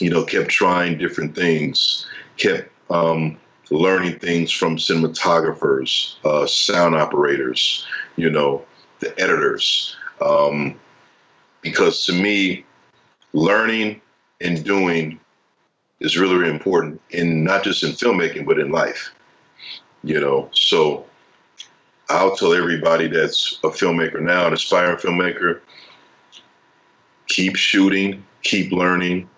you 0.00 0.10
know, 0.10 0.24
kept 0.24 0.50
trying 0.50 0.98
different 0.98 1.34
things, 1.34 2.06
kept 2.36 2.68
um, 2.90 3.36
learning 3.70 4.18
things 4.18 4.50
from 4.50 4.76
cinematographers, 4.76 6.16
uh, 6.24 6.46
sound 6.46 6.94
operators, 6.94 7.86
you 8.16 8.30
know, 8.30 8.64
the 9.00 9.18
editors. 9.20 9.96
Um, 10.20 10.78
because 11.62 12.04
to 12.06 12.12
me, 12.12 12.64
learning 13.32 14.00
and 14.40 14.64
doing 14.64 15.18
is 16.00 16.16
really, 16.18 16.36
really 16.36 16.54
important 16.54 17.00
in 17.10 17.44
not 17.44 17.64
just 17.64 17.82
in 17.82 17.90
filmmaking, 17.90 18.46
but 18.46 18.58
in 18.58 18.70
life. 18.70 19.12
You 20.02 20.20
know, 20.20 20.50
so 20.52 21.06
I'll 22.10 22.36
tell 22.36 22.52
everybody 22.52 23.08
that's 23.08 23.58
a 23.64 23.68
filmmaker 23.68 24.20
now, 24.20 24.46
an 24.46 24.52
aspiring 24.52 24.98
filmmaker, 24.98 25.60
keep 27.28 27.56
shooting, 27.56 28.22
keep 28.42 28.70
learning, 28.70 29.28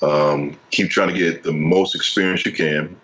um, 0.00 0.56
keep 0.70 0.90
trying 0.90 1.08
to 1.08 1.18
get 1.18 1.42
the 1.42 1.52
most 1.52 1.96
experience 1.96 2.46
you 2.46 2.52
can. 2.52 2.96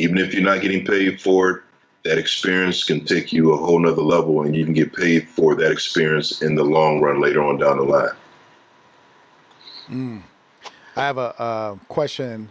Even 0.00 0.16
if 0.18 0.32
you're 0.32 0.42
not 0.42 0.62
getting 0.62 0.84
paid 0.84 1.20
for 1.20 1.50
it, 1.50 1.62
that 2.04 2.16
experience 2.16 2.84
can 2.84 3.04
take 3.04 3.32
you 3.32 3.52
a 3.52 3.56
whole 3.56 3.78
nother 3.78 4.00
level 4.00 4.42
and 4.42 4.56
you 4.56 4.64
can 4.64 4.72
get 4.72 4.94
paid 4.94 5.28
for 5.28 5.54
that 5.54 5.70
experience 5.70 6.40
in 6.40 6.54
the 6.54 6.64
long 6.64 7.00
run 7.00 7.20
later 7.20 7.42
on 7.42 7.58
down 7.58 7.76
the 7.76 7.82
line. 7.82 8.08
Mm. 9.90 10.22
I 10.96 11.04
have 11.04 11.18
a, 11.18 11.78
question 11.88 12.48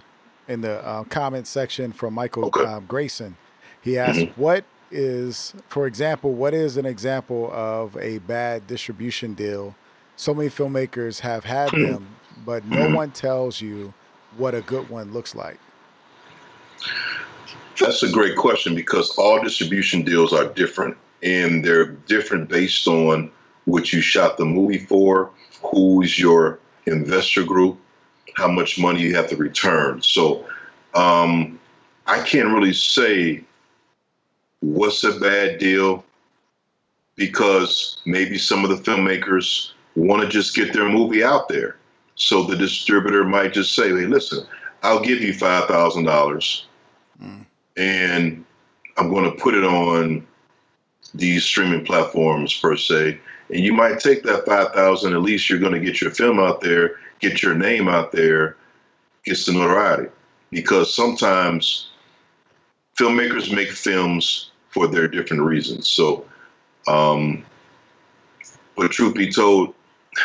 in 0.48 0.62
the 0.62 0.86
uh, 0.86 1.04
comment 1.06 1.48
section 1.48 1.92
from 1.92 2.14
Michael 2.14 2.46
okay. 2.46 2.64
um, 2.64 2.86
Grayson. 2.86 3.36
He 3.82 3.98
asked, 3.98 4.20
mm-hmm. 4.20 4.42
"What 4.42 4.66
is, 4.92 5.54
for 5.68 5.88
example, 5.88 6.34
what 6.34 6.54
is 6.54 6.78
an 6.78 6.86
example 6.86 7.50
of 7.52 7.98
a 7.98 8.20
bad 8.20 8.68
distribution 8.68 9.34
deal? 9.34 9.76
So 10.16 10.34
many 10.34 10.50
filmmakers 10.50 11.20
have 11.22 11.46
had 11.46 11.70
hmm. 11.70 11.84
them, 11.84 12.08
but 12.46 12.66
no 12.66 12.78
mm-hmm. 12.78 12.94
one 12.94 13.12
tells 13.12 13.62
you 13.62 13.94
what 14.38 14.54
a 14.54 14.62
good 14.62 14.90
one 14.90 15.12
looks 15.14 15.34
like." 15.34 15.60
That's 17.80 18.04
a 18.04 18.12
great 18.12 18.36
question 18.36 18.76
because 18.76 19.10
all 19.18 19.42
distribution 19.42 20.04
deals 20.04 20.34
are 20.34 20.46
different, 20.46 20.98
and 21.24 21.64
they're 21.64 21.86
different 21.86 22.50
based 22.50 22.88
on 22.88 23.32
what 23.66 23.94
you 23.94 24.02
shot 24.02 24.38
the 24.38 24.46
movie 24.46 24.80
for, 24.80 25.32
who's 25.62 26.20
your 26.20 26.60
investor 26.86 27.44
group, 27.44 27.78
how 28.36 28.48
much 28.48 28.80
money 28.80 29.02
you 29.02 29.16
have 29.16 29.30
to 29.30 29.38
return. 29.38 30.02
So 30.02 30.46
um, 30.94 31.60
I 32.08 32.22
can't 32.22 32.50
really 32.50 32.74
say 32.74 33.44
what's 34.62 35.04
a 35.04 35.18
bad 35.20 35.60
deal 35.60 36.04
because 37.16 38.02
maybe 38.06 38.38
some 38.38 38.64
of 38.64 38.70
the 38.70 38.92
filmmakers 38.92 39.72
want 39.96 40.22
to 40.24 40.28
just 40.28 40.56
get 40.56 40.74
their 40.74 40.90
movie 40.90 41.24
out 41.24 41.50
there. 41.50 41.78
So 42.16 42.44
the 42.44 42.56
distributor 42.56 43.24
might 43.24 43.54
just 43.54 43.74
say, 43.74 43.90
hey, 43.90 44.06
listen, 44.06 44.46
I'll 44.84 45.02
give 45.02 45.22
you 45.22 45.34
$5,000 45.34 46.64
mm. 47.24 47.46
And 47.80 48.46
I'm 48.98 49.10
going 49.10 49.24
to 49.24 49.38
put 49.42 49.56
it 49.56 49.64
on 49.64 50.28
these 51.16 51.44
streaming 51.44 51.86
platforms 51.86 52.54
per 52.54 52.76
se. 52.76 53.20
And 53.50 53.62
you 53.62 53.74
might 53.74 54.00
take 54.00 54.22
that 54.24 54.46
5,000, 54.46 55.14
at 55.14 55.22
least 55.22 55.50
you're 55.50 55.58
going 55.58 55.74
to 55.74 55.80
get 55.80 56.02
your 56.02 56.12
film 56.12 56.40
out 56.40 56.62
there 56.62 56.98
get 57.20 57.44
your 57.44 57.54
name 57.54 57.88
out 57.88 58.12
there 58.12 58.56
get 59.26 59.38
some 59.38 59.56
notoriety. 59.56 60.10
Because 60.52 60.94
sometimes 60.94 61.90
filmmakers 62.98 63.54
make 63.54 63.70
films 63.70 64.52
for 64.70 64.88
their 64.88 65.08
different 65.08 65.44
reasons. 65.44 65.88
So, 65.88 66.26
um, 66.88 67.46
but 68.76 68.92
truth 68.92 69.16
be 69.16 69.32
told, 69.32 69.76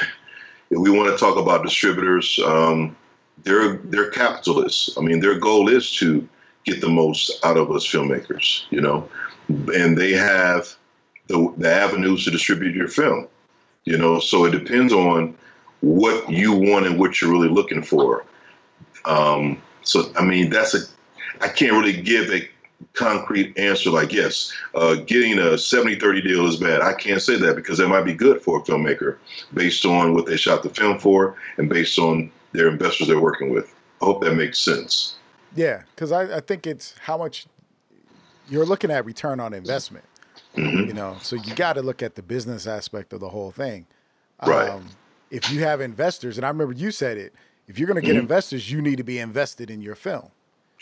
if 0.70 0.78
we 0.78 0.90
want 0.90 1.10
to 1.10 1.18
talk 1.18 1.36
about 1.36 1.62
distributors, 1.62 2.38
um, 2.44 2.96
they're 3.42 3.74
they're 3.76 4.10
capitalists. 4.10 4.96
I 4.96 5.02
mean, 5.02 5.20
their 5.20 5.38
goal 5.38 5.68
is 5.68 5.92
to 5.96 6.26
get 6.64 6.80
the 6.80 6.88
most 6.88 7.30
out 7.44 7.56
of 7.56 7.70
us 7.70 7.86
filmmakers, 7.86 8.64
you 8.70 8.80
know, 8.80 9.08
and 9.48 9.96
they 9.96 10.12
have 10.12 10.74
the 11.28 11.52
the 11.58 11.70
avenues 11.70 12.24
to 12.24 12.30
distribute 12.30 12.74
your 12.74 12.88
film, 12.88 13.28
you 13.84 13.96
know. 13.96 14.18
So 14.18 14.44
it 14.44 14.50
depends 14.50 14.92
on 14.92 15.36
what 15.80 16.30
you 16.30 16.52
want 16.52 16.86
and 16.86 16.98
what 16.98 17.20
you're 17.20 17.30
really 17.30 17.48
looking 17.48 17.82
for. 17.82 18.24
Um, 19.04 19.60
so, 19.82 20.10
I 20.16 20.24
mean, 20.24 20.48
that's 20.48 20.74
a, 20.74 20.78
I 21.42 21.48
can't 21.48 21.72
really 21.72 22.00
give 22.00 22.30
a 22.30 22.48
concrete 22.94 23.56
answer 23.58 23.90
like, 23.90 24.12
yes, 24.12 24.52
uh, 24.74 24.94
getting 24.94 25.38
a 25.38 25.58
70 25.58 25.96
30 25.96 26.22
deal 26.22 26.46
is 26.46 26.56
bad. 26.56 26.80
I 26.80 26.94
can't 26.94 27.20
say 27.20 27.36
that 27.36 27.56
because 27.56 27.78
that 27.78 27.88
might 27.88 28.04
be 28.04 28.14
good 28.14 28.40
for 28.40 28.58
a 28.58 28.62
filmmaker 28.62 29.18
based 29.52 29.84
on 29.84 30.14
what 30.14 30.26
they 30.26 30.36
shot 30.36 30.62
the 30.62 30.70
film 30.70 30.98
for 30.98 31.36
and 31.58 31.68
based 31.68 31.98
on 31.98 32.30
their 32.52 32.68
investors 32.68 33.08
they're 33.08 33.20
working 33.20 33.50
with. 33.50 33.74
I 34.00 34.06
hope 34.06 34.22
that 34.22 34.34
makes 34.34 34.58
sense. 34.58 35.16
Yeah, 35.54 35.82
because 35.94 36.12
I, 36.12 36.38
I, 36.38 36.40
think 36.40 36.66
it's 36.66 36.94
how 36.98 37.16
much 37.16 37.46
you're 38.48 38.66
looking 38.66 38.90
at 38.90 39.04
return 39.04 39.40
on 39.40 39.54
investment. 39.54 40.04
Mm-hmm. 40.56 40.88
You 40.88 40.94
know, 40.94 41.16
so 41.20 41.36
you 41.36 41.54
got 41.54 41.74
to 41.74 41.82
look 41.82 42.02
at 42.02 42.14
the 42.14 42.22
business 42.22 42.66
aspect 42.66 43.12
of 43.12 43.20
the 43.20 43.28
whole 43.28 43.50
thing. 43.50 43.86
Right. 44.44 44.68
Um, 44.68 44.88
if 45.30 45.50
you 45.50 45.60
have 45.60 45.80
investors, 45.80 46.38
and 46.38 46.44
I 46.44 46.48
remember 46.48 46.74
you 46.74 46.90
said 46.90 47.18
it, 47.18 47.34
if 47.66 47.78
you're 47.78 47.88
going 47.88 48.00
to 48.00 48.06
get 48.06 48.12
mm-hmm. 48.12 48.20
investors, 48.20 48.70
you 48.70 48.82
need 48.82 48.96
to 48.96 49.04
be 49.04 49.18
invested 49.18 49.70
in 49.70 49.80
your 49.80 49.94
film. 49.94 50.28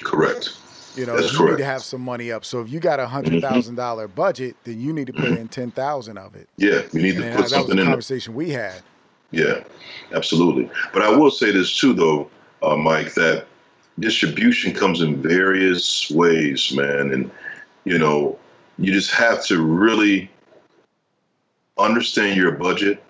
Correct. 0.03 0.57
You 0.95 1.07
know, 1.07 1.17
That's 1.17 1.33
you 1.33 1.39
correct. 1.39 1.53
need 1.53 1.59
to 1.59 1.65
have 1.65 1.83
some 1.83 2.03
money 2.03 2.33
up. 2.33 2.45
So 2.45 2.61
if 2.61 2.71
you 2.71 2.81
got 2.81 3.01
a 3.01 3.07
hundred 3.07 3.41
thousand 3.41 3.77
dollar 3.77 4.09
budget, 4.09 4.57
then 4.65 4.81
you 4.81 4.93
need 4.93 5.07
to 5.07 5.13
put 5.13 5.29
in 5.29 5.49
ten 5.49 5.71
thousand 5.71 6.19
of 6.19 6.35
it. 6.35 6.49
Yeah, 6.57 6.83
you 6.93 7.01
need 7.01 7.17
and 7.17 7.33
to 7.33 7.43
put 7.43 7.49
something 7.49 7.73
in. 7.73 7.79
In 7.79 7.85
the 7.85 7.91
conversation 7.91 8.35
we 8.35 8.51
had. 8.51 8.83
Yeah, 9.31 9.65
absolutely. 10.13 10.71
But 10.93 11.03
I 11.03 11.17
will 11.17 11.31
say 11.31 11.51
this 11.51 11.75
too, 11.75 11.95
though, 11.95 12.31
uh, 12.63 12.77
Mike, 12.77 13.15
that 13.15 13.47
distribution 13.99 14.73
comes 14.75 15.01
in 15.01 15.23
various 15.23 16.11
ways, 16.11 16.73
man, 16.75 17.13
and 17.13 17.31
you 17.85 17.99
know, 17.99 18.39
you 18.79 18.93
just 18.93 19.11
have 19.11 19.45
to 19.47 19.63
really 19.63 20.31
understand 21.79 22.37
your 22.37 22.53
budget 22.53 23.03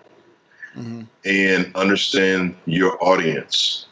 mm-hmm. 0.75 1.03
and 1.25 1.75
understand 1.75 2.55
your 2.65 3.01
audience. 3.03 3.85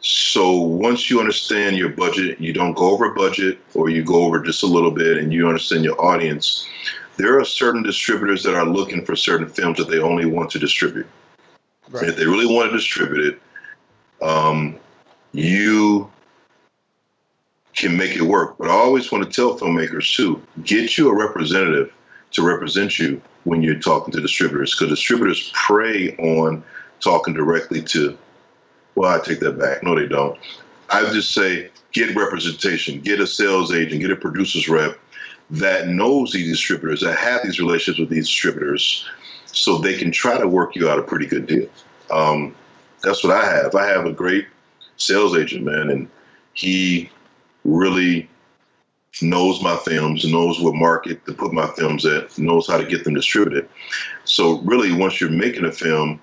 So 0.00 0.52
once 0.52 1.10
you 1.10 1.18
understand 1.18 1.76
your 1.76 1.88
budget, 1.88 2.40
you 2.40 2.52
don't 2.52 2.74
go 2.74 2.90
over 2.90 3.12
budget 3.12 3.58
or 3.74 3.88
you 3.88 4.04
go 4.04 4.24
over 4.24 4.40
just 4.40 4.62
a 4.62 4.66
little 4.66 4.92
bit 4.92 5.16
and 5.16 5.32
you 5.32 5.48
understand 5.48 5.84
your 5.84 6.00
audience. 6.00 6.68
There 7.16 7.38
are 7.38 7.44
certain 7.44 7.82
distributors 7.82 8.44
that 8.44 8.54
are 8.54 8.64
looking 8.64 9.04
for 9.04 9.16
certain 9.16 9.48
films 9.48 9.78
that 9.78 9.88
they 9.88 9.98
only 9.98 10.24
want 10.24 10.50
to 10.50 10.58
distribute. 10.58 11.06
Right. 11.90 12.08
If 12.08 12.16
they 12.16 12.26
really 12.26 12.46
want 12.46 12.70
to 12.70 12.76
distribute 12.76 13.26
it, 13.26 13.42
um, 14.22 14.78
you 15.38 16.10
can 17.74 17.96
make 17.96 18.16
it 18.16 18.22
work. 18.22 18.58
But 18.58 18.68
I 18.68 18.72
always 18.72 19.12
want 19.12 19.24
to 19.24 19.30
tell 19.30 19.58
filmmakers 19.58 20.14
too, 20.14 20.42
get 20.64 20.98
you 20.98 21.08
a 21.08 21.14
representative 21.14 21.92
to 22.32 22.42
represent 22.42 22.98
you 22.98 23.22
when 23.44 23.62
you're 23.62 23.78
talking 23.78 24.12
to 24.12 24.20
distributors 24.20 24.74
because 24.74 24.88
distributors 24.88 25.50
prey 25.54 26.14
on 26.16 26.62
talking 27.00 27.32
directly 27.32 27.80
to 27.80 28.18
well 28.96 29.14
i 29.14 29.24
take 29.24 29.38
that 29.40 29.58
back. 29.58 29.82
No 29.82 29.94
they 29.94 30.06
don't. 30.06 30.38
I 30.90 31.08
just 31.12 31.30
say 31.30 31.70
get 31.92 32.14
representation 32.16 33.00
get 33.00 33.20
a 33.20 33.26
sales 33.26 33.72
agent 33.72 34.02
get 34.02 34.10
a 34.10 34.16
producer's 34.16 34.68
rep 34.68 34.98
that 35.50 35.88
knows 35.88 36.32
these 36.32 36.50
distributors 36.50 37.00
that 37.00 37.16
have 37.16 37.42
these 37.44 37.60
relationships 37.60 38.00
with 38.00 38.10
these 38.10 38.26
distributors 38.26 39.08
so 39.46 39.78
they 39.78 39.96
can 39.96 40.10
try 40.10 40.36
to 40.36 40.48
work 40.48 40.76
you 40.76 40.90
out 40.90 40.98
a 40.98 41.02
pretty 41.02 41.26
good 41.26 41.46
deal. 41.46 41.68
Um, 42.10 42.54
that's 43.02 43.22
what 43.24 43.32
i 43.32 43.44
have. 43.44 43.74
I 43.74 43.86
have 43.86 44.04
a 44.04 44.12
great 44.12 44.46
sales 44.98 45.36
agent 45.36 45.64
man 45.64 45.90
and 45.90 46.08
he 46.54 47.10
really 47.64 48.28
knows 49.22 49.62
my 49.62 49.76
films, 49.76 50.30
knows 50.30 50.60
what 50.60 50.74
market 50.74 51.24
to 51.26 51.32
put 51.32 51.52
my 51.52 51.66
films 51.76 52.04
at, 52.04 52.36
knows 52.38 52.66
how 52.66 52.76
to 52.76 52.84
get 52.84 53.04
them 53.04 53.14
distributed. 53.14 53.68
So 54.24 54.60
really, 54.60 54.92
once 54.92 55.20
you're 55.20 55.30
making 55.30 55.64
a 55.64 55.72
film, 55.72 56.20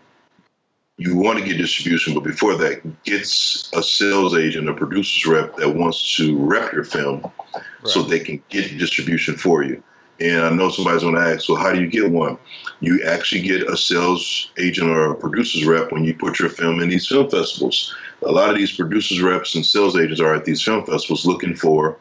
you 0.97 1.15
want 1.15 1.39
to 1.39 1.45
get 1.45 1.57
distribution, 1.57 2.13
but 2.13 2.23
before 2.23 2.55
that, 2.55 3.03
gets 3.03 3.69
a 3.73 3.83
sales 3.83 4.35
agent, 4.37 4.69
a 4.69 4.73
producer's 4.73 5.25
rep 5.25 5.55
that 5.57 5.75
wants 5.75 6.15
to 6.15 6.37
rep 6.37 6.71
your 6.71 6.85
film, 6.85 7.29
right. 7.53 7.63
so 7.83 8.01
they 8.01 8.19
can 8.19 8.41
get 8.49 8.77
distribution 8.77 9.35
for 9.35 9.63
you. 9.63 9.81
And 10.21 10.41
I 10.45 10.49
know 10.51 10.69
somebody's 10.69 11.01
going 11.01 11.15
to 11.15 11.21
ask, 11.21 11.41
so 11.41 11.55
how 11.55 11.73
do 11.73 11.81
you 11.81 11.87
get 11.87 12.09
one? 12.09 12.37
You 12.79 13.03
actually 13.05 13.41
get 13.41 13.69
a 13.69 13.75
sales 13.75 14.51
agent 14.57 14.89
or 14.89 15.11
a 15.11 15.15
producer's 15.15 15.65
rep 15.65 15.91
when 15.91 16.05
you 16.05 16.13
put 16.13 16.39
your 16.39 16.47
film 16.47 16.79
in 16.79 16.87
these 16.87 17.07
film 17.07 17.29
festivals. 17.29 17.93
A 18.25 18.31
lot 18.31 18.49
of 18.49 18.57
these 18.57 18.75
producers 18.75 19.21
reps 19.21 19.55
and 19.55 19.65
sales 19.65 19.95
agents 19.95 20.19
are 20.19 20.33
at 20.33 20.45
these 20.45 20.61
film 20.61 20.85
festivals 20.85 21.25
looking 21.25 21.55
for 21.55 21.97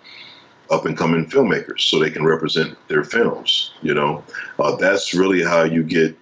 up 0.70 0.87
and 0.87 0.97
coming 0.97 1.27
filmmakers 1.27 1.81
so 1.81 1.99
they 1.99 2.11
can 2.11 2.25
represent 2.25 2.77
their 2.89 3.05
films. 3.05 3.72
You 3.83 3.95
know, 3.95 4.25
uh, 4.59 4.77
that's 4.77 5.14
really 5.14 5.43
how 5.43 5.64
you 5.64 5.83
get 5.83 6.16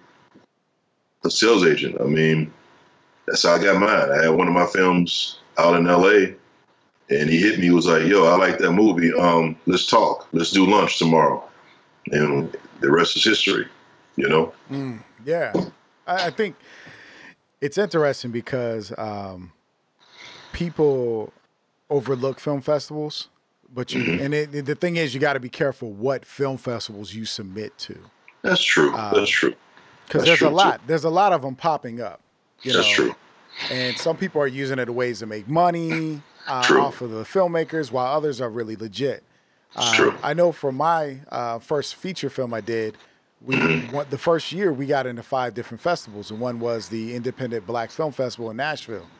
a 1.23 1.29
sales 1.29 1.65
agent. 1.65 1.99
I 2.01 2.05
mean, 2.05 2.51
that's 3.27 3.43
how 3.43 3.53
I 3.53 3.63
got 3.63 3.79
mine. 3.79 4.11
I 4.11 4.23
had 4.23 4.29
one 4.29 4.47
of 4.47 4.53
my 4.53 4.67
films 4.67 5.39
out 5.57 5.75
in 5.75 5.85
LA 5.85 6.35
and 7.09 7.29
he 7.29 7.39
hit 7.39 7.59
me, 7.59 7.65
he 7.65 7.71
was 7.71 7.85
like, 7.85 8.05
yo, 8.05 8.25
I 8.25 8.35
like 8.35 8.57
that 8.59 8.71
movie. 8.71 9.13
Um, 9.13 9.55
let's 9.65 9.85
talk. 9.85 10.27
Let's 10.31 10.51
do 10.51 10.65
lunch 10.65 10.99
tomorrow. 10.99 11.43
And 12.11 12.55
the 12.79 12.91
rest 12.91 13.15
is 13.15 13.23
history, 13.23 13.67
you 14.15 14.27
know? 14.27 14.53
Mm, 14.69 14.99
yeah. 15.25 15.53
I, 16.05 16.29
think 16.31 16.55
it's 17.61 17.77
interesting 17.77 18.31
because 18.31 18.93
um, 18.97 19.52
people 20.53 21.33
overlook 21.89 22.39
film 22.39 22.61
festivals, 22.61 23.29
but 23.73 23.95
you 23.95 24.05
Mhm. 24.05 24.19
and 24.19 24.33
it, 24.33 24.65
the 24.65 24.75
thing 24.75 24.97
is, 24.97 25.13
you 25.13 25.19
got 25.21 25.33
to 25.33 25.41
be 25.41 25.49
careful 25.49 25.93
what 25.93 26.25
film 26.25 26.57
festivals 26.57 27.13
you 27.13 27.25
submit 27.25 27.77
to 27.79 28.11
That's 28.43 28.63
true. 28.63 28.91
Um, 28.93 29.15
That's 29.15 29.29
true. 29.31 29.55
because 30.07 30.25
there's 30.25 30.39
true, 30.39 30.49
a 30.49 30.51
too. 30.51 30.57
lot. 30.57 30.87
There's 30.87 31.05
a 31.05 31.09
lot 31.11 31.33
of 31.33 31.41
them 31.43 31.55
popping 31.55 32.01
up. 32.01 32.21
You 32.63 32.73
That's 32.73 32.87
know, 32.87 32.95
true. 32.95 33.15
And 33.69 33.97
some 33.97 34.17
people 34.17 34.41
are 34.41 34.47
using 34.47 34.79
it 34.79 34.89
as 34.89 34.95
ways 34.95 35.19
to 35.19 35.25
make 35.25 35.47
money 35.49 36.23
uh, 36.47 36.51
off 36.53 37.01
of 37.01 37.11
the 37.11 37.23
filmmakers, 37.23 37.91
while 37.91 38.07
others 38.15 38.41
are 38.41 38.49
really 38.49 38.75
legit. 38.75 39.23
Um, 39.75 39.85
true. 39.95 40.13
I 40.21 40.33
know 40.33 40.51
for 40.51 40.71
my 40.71 41.21
uh, 41.29 41.59
first 41.59 41.95
feature 41.95 42.29
film 42.29 42.53
I 42.53 42.61
did, 42.61 42.97
we 43.41 43.63
Mm-hmm. 43.63 43.87
went, 43.91 44.09
the 44.11 44.17
first 44.19 44.51
year 44.51 44.73
we 44.73 44.85
got 44.85 45.07
into 45.07 45.23
five 45.23 45.53
different 45.55 45.81
festivals, 45.81 46.31
and 46.31 46.39
one 46.39 46.59
was 46.59 46.89
the 46.89 47.15
Independent 47.15 47.65
Black 47.65 47.91
Film 47.91 48.11
Festival 48.11 48.51
in 48.51 48.57
Nashville, 48.57 49.11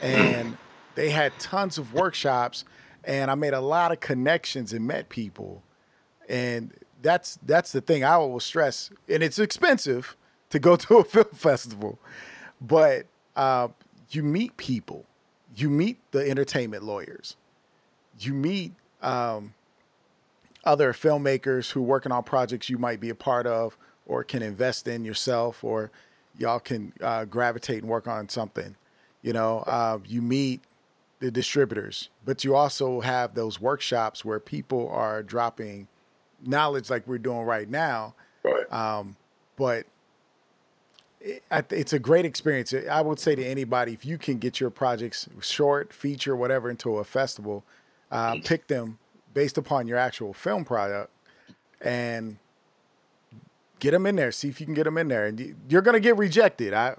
and 0.00 0.58
they 0.94 1.10
had 1.10 1.36
tons 1.38 1.78
of 1.78 1.94
workshops, 1.94 2.64
and 3.04 3.30
I 3.30 3.34
made 3.34 3.54
a 3.54 3.60
lot 3.60 3.92
of 3.92 4.00
connections 4.00 4.72
and 4.72 4.86
met 4.86 5.08
people, 5.08 5.62
and 6.28 6.72
that's 7.02 7.38
that's 7.44 7.72
the 7.72 7.80
thing 7.80 8.04
I 8.04 8.16
will 8.18 8.40
stress, 8.40 8.90
and 9.08 9.22
it's 9.22 9.38
expensive 9.38 10.16
to 10.50 10.58
go 10.58 10.76
to 10.76 10.98
a 10.98 11.04
film 11.04 11.26
festival, 11.34 11.98
but 12.60 13.06
uh, 13.36 13.68
you 14.10 14.22
meet 14.22 14.56
people, 14.56 15.04
you 15.56 15.70
meet 15.70 15.98
the 16.12 16.28
entertainment 16.28 16.84
lawyers, 16.84 17.36
you 18.18 18.34
meet 18.34 18.72
um, 19.00 19.54
other 20.64 20.92
filmmakers 20.92 21.70
who 21.70 21.80
are 21.80 21.84
working 21.86 22.12
on 22.12 22.22
projects 22.22 22.70
you 22.70 22.78
might 22.78 23.00
be 23.00 23.10
a 23.10 23.14
part 23.14 23.46
of 23.46 23.76
or 24.06 24.22
can 24.24 24.42
invest 24.42 24.86
in 24.86 25.04
yourself 25.04 25.64
or 25.64 25.90
y'all 26.38 26.60
can 26.60 26.92
uh, 27.00 27.24
gravitate 27.24 27.82
and 27.82 27.90
work 27.90 28.06
on 28.06 28.28
something. 28.28 28.76
You 29.22 29.32
know 29.32 29.58
uh, 29.66 29.98
you 30.06 30.22
meet 30.22 30.60
the 31.22 31.30
distributors 31.30 32.08
but 32.24 32.42
you 32.44 32.54
also 32.54 33.00
have 33.00 33.34
those 33.34 33.60
workshops 33.60 34.24
where 34.24 34.38
people 34.40 34.88
are 34.90 35.22
dropping 35.22 35.86
knowledge 36.44 36.90
like 36.90 37.06
we're 37.06 37.16
doing 37.18 37.42
right 37.46 37.70
now 37.70 38.14
Right. 38.44 38.70
um, 38.72 39.16
but 39.56 39.86
it, 41.20 41.44
it's 41.70 41.92
a 41.92 42.00
great 42.00 42.24
experience. 42.24 42.74
I 42.90 43.00
would 43.00 43.20
say 43.20 43.36
to 43.36 43.44
anybody, 43.44 43.92
if 43.92 44.04
you 44.04 44.18
can 44.18 44.38
get 44.38 44.58
your 44.58 44.70
projects 44.70 45.28
short, 45.40 45.92
feature, 45.92 46.34
whatever, 46.34 46.68
into 46.68 46.96
a 46.98 47.04
festival, 47.04 47.62
uh, 48.10 48.38
pick 48.44 48.66
them 48.66 48.98
based 49.32 49.56
upon 49.56 49.86
your 49.86 49.98
actual 49.98 50.32
film 50.34 50.64
product 50.64 51.12
and 51.80 52.38
get 53.78 53.92
them 53.92 54.04
in 54.06 54.16
there. 54.16 54.32
See 54.32 54.48
if 54.48 54.58
you 54.60 54.66
can 54.66 54.74
get 54.74 54.82
them 54.82 54.98
in 54.98 55.06
there. 55.06 55.26
And 55.26 55.38
you- 55.38 55.54
you're 55.68 55.82
going 55.82 55.94
to 55.94 56.00
get 56.00 56.16
rejected. 56.16 56.74
I, 56.74 56.96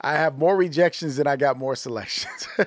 I 0.00 0.12
have 0.12 0.38
more 0.38 0.56
rejections 0.56 1.16
than 1.16 1.26
I 1.26 1.36
got 1.36 1.58
more 1.58 1.74
selections. 1.74 2.48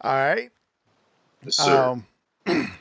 All 0.00 0.14
right. 0.14 0.50
Yes, 1.44 1.56
sir. 1.56 1.82
Um, 1.82 2.06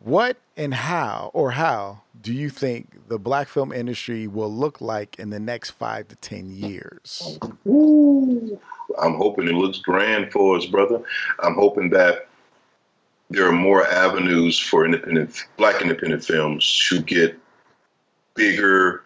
what 0.00 0.36
and 0.56 0.72
how, 0.72 1.30
or 1.34 1.50
how, 1.50 2.02
do 2.22 2.32
you 2.32 2.50
think 2.50 3.08
the 3.08 3.18
black 3.18 3.48
film 3.48 3.72
industry 3.72 4.26
will 4.26 4.52
look 4.52 4.80
like 4.80 5.18
in 5.18 5.30
the 5.30 5.40
next 5.40 5.70
five 5.70 6.08
to 6.08 6.16
10 6.16 6.50
years? 6.50 7.38
Ooh. 7.66 8.58
I'm 9.00 9.14
hoping 9.14 9.48
it 9.48 9.54
looks 9.54 9.78
grand 9.78 10.32
for 10.32 10.56
us, 10.56 10.66
brother. 10.66 11.02
I'm 11.42 11.54
hoping 11.54 11.90
that 11.90 12.28
there 13.30 13.46
are 13.46 13.52
more 13.52 13.86
avenues 13.86 14.58
for 14.58 14.84
independent, 14.84 15.44
black 15.56 15.82
independent 15.82 16.24
films 16.24 16.86
to 16.88 17.00
get 17.02 17.38
bigger 18.34 19.02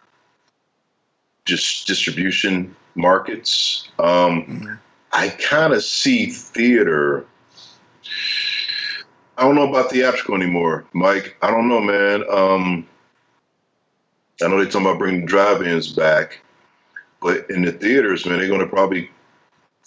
just 1.50 1.86
distribution 1.86 2.74
markets. 2.94 3.88
Um, 3.98 4.44
Mhm. 4.46 4.78
I 5.12 5.28
kind 5.28 5.72
of 5.72 5.82
see 5.82 6.26
theater. 6.30 7.26
I 9.36 9.42
don't 9.42 9.54
know 9.56 9.68
about 9.68 9.90
theatrical 9.90 10.34
anymore, 10.36 10.84
Mike. 10.92 11.36
I 11.42 11.50
don't 11.50 11.68
know, 11.68 11.80
man. 11.80 12.22
Um, 12.30 12.86
I 14.42 14.48
know 14.48 14.56
they're 14.58 14.66
talking 14.66 14.86
about 14.86 14.98
bringing 14.98 15.26
drive-ins 15.26 15.92
back, 15.92 16.40
but 17.20 17.48
in 17.50 17.62
the 17.62 17.72
theaters, 17.72 18.24
man, 18.24 18.38
they're 18.38 18.48
going 18.48 18.60
to 18.60 18.66
probably 18.66 19.10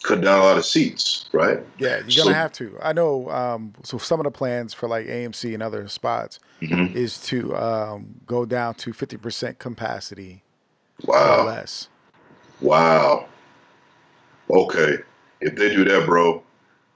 cut 0.03 0.19
down 0.21 0.39
a 0.39 0.43
lot 0.43 0.57
of 0.57 0.65
seats, 0.65 1.25
right? 1.31 1.59
Yeah, 1.77 1.99
you're 1.99 2.09
So- 2.11 2.23
gonna 2.25 2.35
have 2.35 2.51
to. 2.53 2.77
I 2.81 2.91
know. 2.91 3.29
Um, 3.29 3.73
so 3.83 3.97
some 3.97 4.19
of 4.19 4.25
the 4.25 4.31
plans 4.31 4.73
for 4.73 4.89
like 4.89 5.07
AMC 5.07 5.53
and 5.53 5.63
other 5.63 5.87
spots 5.87 6.39
hmm 6.59 6.87
is 6.93 7.19
to 7.27 7.55
um, 7.55 8.15
go 8.27 8.45
down 8.45 8.75
to 8.75 8.91
50% 8.91 9.59
capacity 9.59 10.42
Wow, 11.05 11.45
less. 11.45 11.89
wow. 12.61 13.27
Okay, 14.49 14.97
if 15.41 15.55
they 15.55 15.69
do 15.69 15.83
that, 15.85 16.05
bro, 16.05 16.43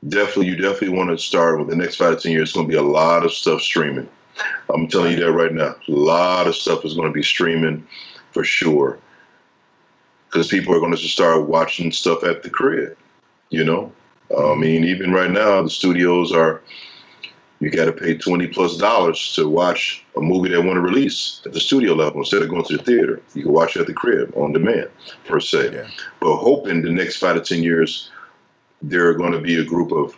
definitely, 0.07 0.47
you 0.47 0.55
definitely 0.55 0.97
want 0.97 1.09
to 1.09 1.17
start 1.17 1.59
with 1.59 1.69
the 1.69 1.75
next 1.75 1.95
five 1.95 2.15
to 2.15 2.21
ten 2.21 2.31
years. 2.31 2.49
It's 2.49 2.55
going 2.55 2.67
to 2.67 2.71
be 2.71 2.77
a 2.77 2.81
lot 2.81 3.25
of 3.25 3.31
stuff 3.31 3.61
streaming. 3.61 4.07
I'm 4.73 4.87
telling 4.87 5.13
you 5.13 5.19
that 5.19 5.31
right 5.31 5.53
now. 5.53 5.75
A 5.87 5.91
lot 5.91 6.47
of 6.47 6.55
stuff 6.55 6.85
is 6.85 6.93
going 6.93 7.07
to 7.07 7.13
be 7.13 7.23
streaming 7.23 7.85
for 8.31 8.43
sure. 8.43 8.99
Because 10.27 10.47
people 10.47 10.75
are 10.75 10.79
going 10.79 10.91
to 10.91 10.97
start 10.97 11.47
watching 11.47 11.91
stuff 11.91 12.23
at 12.23 12.43
the 12.43 12.49
crib, 12.49 12.97
you 13.49 13.63
know? 13.63 13.91
I 14.29 14.33
mm-hmm. 14.33 14.61
mean, 14.61 14.83
even 14.83 15.11
right 15.11 15.31
now, 15.31 15.61
the 15.61 15.69
studios 15.69 16.31
are, 16.31 16.61
you 17.59 17.71
got 17.71 17.85
to 17.85 17.91
pay 17.91 18.15
20 18.15 18.47
plus 18.47 18.77
dollars 18.77 19.33
to 19.35 19.49
watch 19.49 20.03
a 20.15 20.21
movie 20.21 20.49
they 20.49 20.57
want 20.57 20.75
to 20.75 20.81
release 20.81 21.41
at 21.45 21.53
the 21.53 21.59
studio 21.59 21.93
level 21.93 22.19
instead 22.19 22.41
of 22.41 22.49
going 22.49 22.63
to 22.65 22.77
the 22.77 22.83
theater. 22.83 23.21
You 23.33 23.43
can 23.43 23.51
watch 23.51 23.75
it 23.75 23.81
at 23.81 23.87
the 23.87 23.93
crib 23.93 24.31
on 24.35 24.53
demand, 24.53 24.89
per 25.25 25.39
se. 25.39 25.73
Yeah. 25.73 25.87
But 26.19 26.37
hoping 26.37 26.83
the 26.83 26.91
next 26.91 27.17
five 27.17 27.35
to 27.35 27.41
10 27.41 27.63
years, 27.63 28.11
there 28.81 29.07
are 29.07 29.15
going 29.15 29.31
to 29.31 29.41
be 29.41 29.59
a 29.59 29.63
group 29.63 29.91
of 29.91 30.15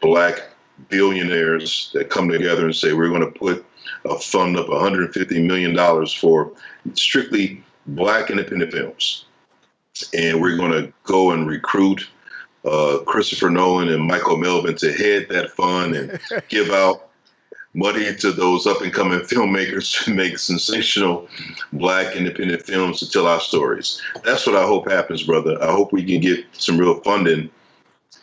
black 0.00 0.48
billionaires 0.88 1.90
that 1.92 2.10
come 2.10 2.28
together 2.28 2.64
and 2.64 2.74
say, 2.74 2.94
we're 2.94 3.08
going 3.08 3.20
to 3.20 3.38
put 3.38 3.64
a 4.06 4.18
fund 4.18 4.56
up 4.56 4.66
$150 4.66 5.46
million 5.46 6.06
for 6.06 6.52
strictly 6.94 7.62
black 7.86 8.30
independent 8.30 8.72
films. 8.72 9.26
And 10.14 10.40
we're 10.40 10.56
going 10.56 10.72
to 10.72 10.92
go 11.04 11.32
and 11.32 11.46
recruit 11.46 12.08
uh, 12.64 12.98
Christopher 13.06 13.50
Nolen 13.50 13.88
and 13.88 14.06
Michael 14.06 14.36
Melvin 14.36 14.76
to 14.76 14.92
head 14.92 15.26
that 15.30 15.50
fund 15.50 15.94
and 15.94 16.20
give 16.48 16.70
out 16.70 17.10
money 17.74 18.14
to 18.14 18.32
those 18.32 18.66
up 18.66 18.82
and 18.82 18.92
coming 18.92 19.20
filmmakers 19.20 20.04
to 20.04 20.14
make 20.14 20.38
sensational 20.38 21.28
black 21.72 22.14
independent 22.14 22.62
films 22.62 23.00
to 23.00 23.10
tell 23.10 23.26
our 23.26 23.40
stories. 23.40 24.00
That's 24.24 24.46
what 24.46 24.56
I 24.56 24.64
hope 24.64 24.90
happens, 24.90 25.22
brother. 25.22 25.62
I 25.62 25.72
hope 25.72 25.92
we 25.92 26.04
can 26.04 26.20
get 26.20 26.44
some 26.52 26.78
real 26.78 27.00
funding 27.00 27.50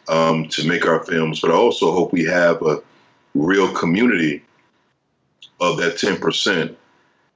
um, 0.07 0.47
to 0.49 0.67
make 0.67 0.85
our 0.85 1.03
films, 1.05 1.39
but 1.39 1.51
I 1.51 1.55
also 1.55 1.91
hope 1.91 2.13
we 2.13 2.25
have 2.25 2.61
a 2.61 2.81
real 3.33 3.73
community 3.73 4.43
of 5.59 5.77
that 5.77 5.95
10% 5.95 6.75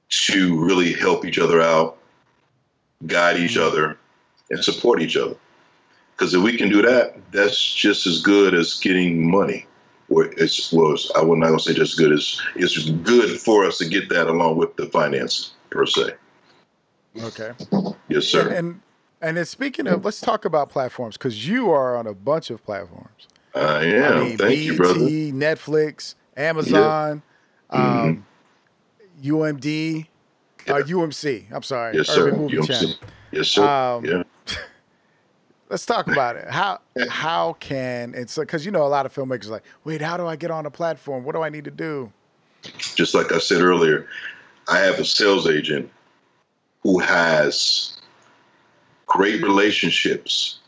to 0.08 0.64
really 0.64 0.92
help 0.92 1.24
each 1.24 1.38
other 1.38 1.60
out, 1.60 1.98
guide 3.06 3.38
each 3.38 3.56
other, 3.56 3.98
and 4.50 4.62
support 4.62 5.02
each 5.02 5.16
other. 5.16 5.36
Because 6.16 6.34
if 6.34 6.42
we 6.42 6.56
can 6.56 6.68
do 6.68 6.80
that, 6.82 7.16
that's 7.32 7.60
just 7.74 8.06
as 8.06 8.22
good 8.22 8.54
as 8.54 8.74
getting 8.74 9.28
money. 9.30 9.66
Or 10.08 10.26
it's 10.26 10.72
well, 10.72 10.94
I 11.16 11.22
would 11.22 11.38
not 11.38 11.46
gonna 11.48 11.58
say 11.60 11.74
just 11.74 11.94
as 11.94 11.98
good 11.98 12.12
as 12.12 12.40
it's 12.56 12.88
good 12.90 13.40
for 13.40 13.64
us 13.64 13.78
to 13.78 13.86
get 13.88 14.08
that 14.10 14.28
along 14.28 14.58
with 14.58 14.76
the 14.76 14.86
finance 14.86 15.54
per 15.70 15.86
se. 15.86 16.12
Okay. 17.22 17.52
Yes, 18.08 18.26
sir. 18.26 18.48
And, 18.48 18.52
and 18.56 18.80
and 19.22 19.36
then 19.38 19.44
speaking 19.46 19.86
of, 19.86 20.04
let's 20.04 20.20
talk 20.20 20.44
about 20.44 20.68
platforms 20.68 21.16
because 21.16 21.48
you 21.48 21.70
are 21.70 21.96
on 21.96 22.06
a 22.06 22.12
bunch 22.12 22.50
of 22.50 22.62
platforms. 22.62 23.26
I 23.54 23.84
am. 23.84 24.12
I 24.12 24.20
mean, 24.20 24.36
Thank 24.38 24.58
you, 24.58 24.76
brother. 24.76 24.98
Netflix, 25.00 26.14
Amazon, 26.36 27.22
Mm-hmm. 27.72 28.08
um, 28.08 28.26
UMD, 29.22 30.06
uh, 30.68 30.72
UMC. 30.74 31.44
I'm 31.50 31.62
sorry, 31.62 31.96
Yes, 31.96 32.08
sir. 32.08 32.28
Urban 32.28 32.40
Movie 32.40 32.56
UMC. 32.58 32.66
Channel. 32.66 32.94
Yes, 33.32 33.48
sir. 33.48 33.62
Um, 33.64 34.04
yeah. 34.04 34.22
Let's 35.74 35.86
talk 35.86 36.06
about 36.06 36.36
it. 36.36 36.48
How 36.48 36.78
how 37.08 37.54
can 37.54 38.14
it's 38.14 38.38
because 38.38 38.64
you 38.64 38.70
know 38.70 38.86
a 38.86 38.86
lot 38.86 39.06
of 39.06 39.12
filmmakers 39.12 39.48
are 39.48 39.54
like, 39.54 39.64
wait, 39.82 40.00
how 40.00 40.16
do 40.16 40.24
I 40.24 40.36
get 40.36 40.52
on 40.52 40.66
a 40.66 40.70
platform? 40.70 41.24
What 41.24 41.34
do 41.34 41.42
I 41.42 41.48
need 41.48 41.64
to 41.64 41.72
do? 41.72 42.12
Just 42.94 43.12
like 43.12 43.32
I 43.32 43.38
said 43.38 43.60
earlier, 43.60 44.06
I 44.68 44.78
have 44.78 45.00
a 45.00 45.04
sales 45.04 45.48
agent 45.48 45.90
who 46.84 47.00
has 47.00 47.98
great 49.06 49.42
relationships 49.42 50.60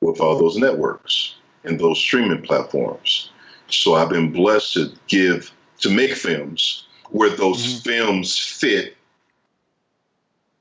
with 0.00 0.20
all 0.20 0.38
those 0.38 0.56
networks 0.56 1.34
and 1.64 1.80
those 1.80 1.98
streaming 1.98 2.42
platforms. 2.42 3.32
So 3.68 3.96
I've 3.96 4.10
been 4.10 4.30
blessed 4.30 4.74
to 4.74 4.92
give 5.08 5.50
to 5.80 5.90
make 5.90 6.12
films 6.12 6.86
where 7.10 7.30
those 7.30 7.80
Mhm. 7.80 7.82
films 7.82 8.38
fit 8.38 8.96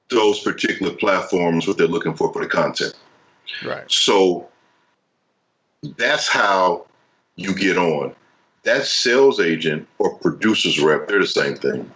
those 0.09 0.39
particular 0.39 0.91
platforms 0.93 1.67
what 1.67 1.77
they're 1.77 1.85
looking 1.85 2.15
for 2.15 2.33
for 2.33 2.41
the 2.41 2.49
content. 2.49 2.95
Right. 3.65 3.89
So 3.91 4.47
that's 5.97 6.27
how 6.27 6.85
you 7.35 7.55
get 7.55 7.77
on. 7.77 8.15
That 8.63 8.85
sales 8.85 9.39
agent 9.39 9.87
or 9.99 10.15
producer's 10.15 10.79
rep, 10.79 11.07
they're 11.07 11.19
the 11.19 11.27
same 11.27 11.55
thing. 11.55 11.89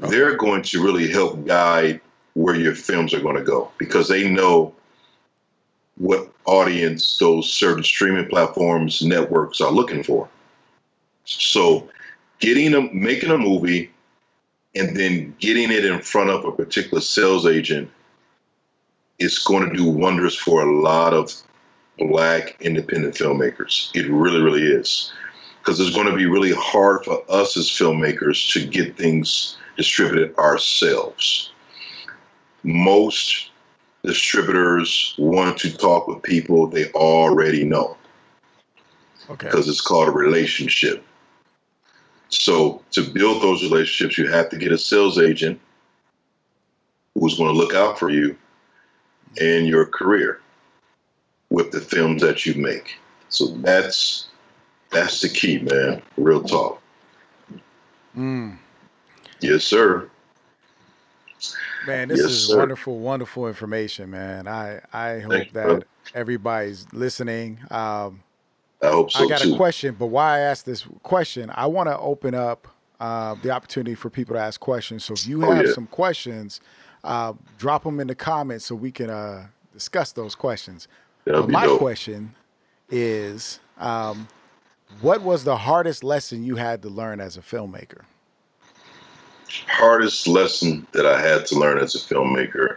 Okay. 0.00 0.10
They're 0.10 0.36
going 0.36 0.62
to 0.62 0.82
really 0.82 1.10
help 1.10 1.44
guide 1.46 2.00
where 2.34 2.54
your 2.54 2.74
films 2.74 3.12
are 3.12 3.20
going 3.20 3.36
to 3.36 3.42
go 3.42 3.70
because 3.78 4.08
they 4.08 4.28
know 4.30 4.74
what 5.96 6.32
audience 6.46 7.18
those 7.18 7.52
certain 7.52 7.84
streaming 7.84 8.28
platforms 8.28 9.02
networks 9.02 9.60
are 9.60 9.72
looking 9.72 10.02
for. 10.02 10.28
So 11.24 11.88
getting 12.38 12.74
a 12.74 12.82
making 12.92 13.30
a 13.30 13.38
movie 13.38 13.90
and 14.74 14.96
then 14.96 15.34
getting 15.40 15.70
it 15.70 15.84
in 15.84 16.00
front 16.00 16.30
of 16.30 16.44
a 16.44 16.52
particular 16.52 17.00
sales 17.00 17.46
agent 17.46 17.90
is 19.20 19.38
going 19.38 19.68
to 19.68 19.76
do 19.76 19.84
wonders 19.84 20.34
for 20.34 20.62
a 20.62 20.80
lot 20.80 21.12
of 21.12 21.32
black 21.98 22.56
independent 22.60 23.14
filmmakers. 23.14 23.94
It 23.94 24.10
really, 24.10 24.40
really 24.40 24.64
is. 24.64 25.12
Because 25.58 25.78
it's 25.78 25.94
going 25.94 26.06
to 26.06 26.16
be 26.16 26.24
really 26.24 26.54
hard 26.54 27.04
for 27.04 27.22
us 27.28 27.56
as 27.56 27.68
filmmakers 27.68 28.50
to 28.54 28.66
get 28.66 28.96
things 28.96 29.58
distributed 29.76 30.34
ourselves. 30.36 31.52
Most 32.62 33.50
distributors 34.02 35.14
want 35.18 35.58
to 35.58 35.76
talk 35.76 36.08
with 36.08 36.22
people 36.22 36.66
they 36.66 36.90
already 36.92 37.64
know. 37.64 37.98
Okay. 39.28 39.46
Because 39.46 39.68
it's 39.68 39.82
called 39.82 40.08
a 40.08 40.12
relationship. 40.12 41.04
So 42.30 42.82
to 42.92 43.02
build 43.02 43.42
those 43.42 43.62
relationships, 43.62 44.16
you 44.16 44.30
have 44.30 44.48
to 44.48 44.56
get 44.56 44.72
a 44.72 44.78
sales 44.78 45.18
agent 45.18 45.60
who's 47.14 47.36
going 47.36 47.52
to 47.52 47.58
look 47.58 47.74
out 47.74 47.98
for 47.98 48.08
you 48.08 48.36
and 49.38 49.66
your 49.66 49.86
career 49.86 50.40
with 51.50 51.70
the 51.70 51.80
films 51.80 52.22
that 52.22 52.46
you 52.46 52.54
make. 52.54 52.96
So 53.28 53.46
that's 53.58 54.28
that's 54.90 55.20
the 55.20 55.28
key, 55.28 55.58
man. 55.58 56.02
Real 56.16 56.42
talk. 56.42 56.82
Mm. 58.16 58.58
Yes, 59.40 59.64
sir. 59.64 60.08
Man, 61.86 62.08
this 62.08 62.20
yes, 62.20 62.30
is 62.30 62.48
sir. 62.48 62.58
wonderful, 62.58 62.98
wonderful 62.98 63.46
information, 63.48 64.10
man. 64.10 64.46
I 64.46 64.80
I 64.92 65.20
hope 65.20 65.50
that 65.52 65.68
you, 65.68 65.82
everybody's 66.14 66.86
listening. 66.92 67.58
Um, 67.70 68.22
I 68.82 68.88
hope 68.88 69.10
so 69.10 69.24
I 69.24 69.28
got 69.28 69.40
too. 69.40 69.54
a 69.54 69.56
question, 69.56 69.96
but 69.98 70.06
why 70.06 70.36
I 70.36 70.38
asked 70.40 70.66
this 70.66 70.86
question, 71.02 71.50
I 71.54 71.66
want 71.66 71.88
to 71.88 71.98
open 71.98 72.34
up 72.34 72.68
uh, 73.00 73.34
the 73.42 73.50
opportunity 73.50 73.94
for 73.94 74.10
people 74.10 74.34
to 74.34 74.40
ask 74.40 74.60
questions. 74.60 75.04
So 75.04 75.14
if 75.14 75.26
you 75.26 75.44
oh, 75.44 75.50
have 75.50 75.64
oh, 75.64 75.68
yeah. 75.68 75.74
some 75.74 75.86
questions, 75.86 76.60
uh, 77.02 77.32
drop 77.58 77.82
them 77.84 77.98
in 77.98 78.06
the 78.06 78.14
comments 78.14 78.66
so 78.66 78.74
we 78.74 78.92
can 78.92 79.10
uh, 79.10 79.46
discuss 79.72 80.12
those 80.12 80.34
questions. 80.34 80.86
my 81.26 81.64
dope. 81.64 81.78
question 81.78 82.34
is, 82.90 83.58
um, 83.78 84.28
what 85.00 85.22
was 85.22 85.44
the 85.44 85.56
hardest 85.56 86.04
lesson 86.04 86.44
you 86.44 86.56
had 86.56 86.82
to 86.82 86.88
learn 86.88 87.20
as 87.20 87.36
a 87.36 87.40
filmmaker? 87.40 88.02
Hardest 89.66 90.28
lesson 90.28 90.86
that 90.92 91.06
I 91.06 91.20
had 91.20 91.46
to 91.46 91.58
learn 91.58 91.78
as 91.78 91.94
a 91.94 91.98
filmmaker. 91.98 92.76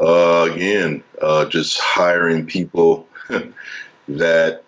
Uh, 0.00 0.48
again, 0.52 1.02
uh, 1.22 1.46
just 1.46 1.78
hiring 1.78 2.44
people 2.44 3.08
that 4.08 4.64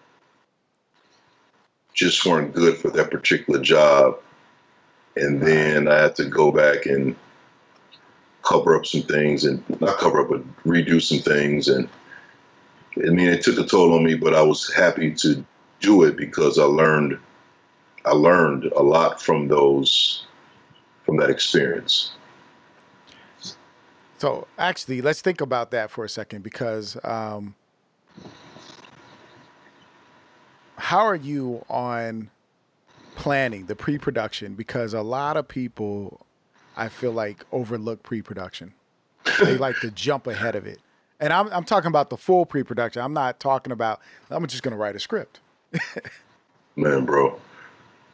just 1.97 2.25
weren't 2.25 2.55
good 2.55 2.77
for 2.77 2.91
that 2.91 3.11
particular 3.11 3.61
job. 3.61 4.21
And 5.17 5.41
then 5.41 5.89
I 5.89 6.03
had 6.03 6.17
to 6.17 6.27
go 6.27 6.53
back 6.53 6.85
and 6.87 7.17
cover 8.43 8.77
up 8.77 8.87
some 8.87 9.03
things 9.03 9.45
and 9.45 9.65
not 9.81 9.97
cover 9.97 10.21
up, 10.21 10.29
but 10.29 10.65
redo 10.65 11.03
some 11.03 11.19
things. 11.19 11.69
And 11.69 11.89
I 12.99 13.11
mean, 13.11 13.29
it 13.29 13.43
took 13.43 13.59
a 13.59 13.65
toll 13.65 13.95
on 13.95 14.05
me, 14.05 14.15
but 14.15 14.35
I 14.35 14.43
was 14.43 14.73
happy 14.73 15.13
to 15.15 15.45
do 15.81 16.05
it 16.05 16.17
because 16.17 16.59
I 16.59 16.65
learned, 16.65 17.19
I 18.05 18.13
learned 18.13 18.65
a 18.77 18.83
lot 18.83 19.21
from 19.21 19.49
those, 19.49 20.27
from 21.05 21.17
that 21.17 21.31
experience. 21.31 22.13
So 24.19 24.47
actually, 24.59 25.01
let's 25.01 25.23
think 25.23 25.41
about 25.41 25.71
that 25.71 25.91
for 25.91 26.05
a 26.05 26.09
second 26.09 26.43
because 26.43 26.97
um, 27.05 27.55
how 30.77 30.99
are 30.99 31.17
you 31.17 31.65
on 31.69 32.31
planning 33.15 33.67
the 33.67 33.77
pre-production? 33.77 34.55
Because 34.55 34.95
a 34.95 35.03
lot 35.03 35.37
of 35.37 35.49
people, 35.49 36.27
I 36.77 36.89
feel 36.89 37.13
like, 37.13 37.45
overlook 37.53 38.03
pre-production. 38.03 38.75
they 39.41 39.57
like 39.59 39.79
to 39.81 39.91
jump 39.91 40.27
ahead 40.27 40.55
of 40.55 40.67
it, 40.67 40.81
and 41.21 41.33
I'm 41.33 41.49
I'm 41.49 41.65
talking 41.65 41.89
about 41.89 42.11
the 42.11 42.17
full 42.17 42.47
pre-production. 42.47 43.03
I'm 43.03 43.15
not 43.15 43.41
talking 43.41 43.73
about. 43.73 44.01
I'm 44.31 44.47
just 44.47 44.63
going 44.63 44.73
to 44.73 44.79
write 44.79 44.95
a 44.95 45.01
script. 45.01 45.41
man, 46.77 47.05
bro, 47.05 47.41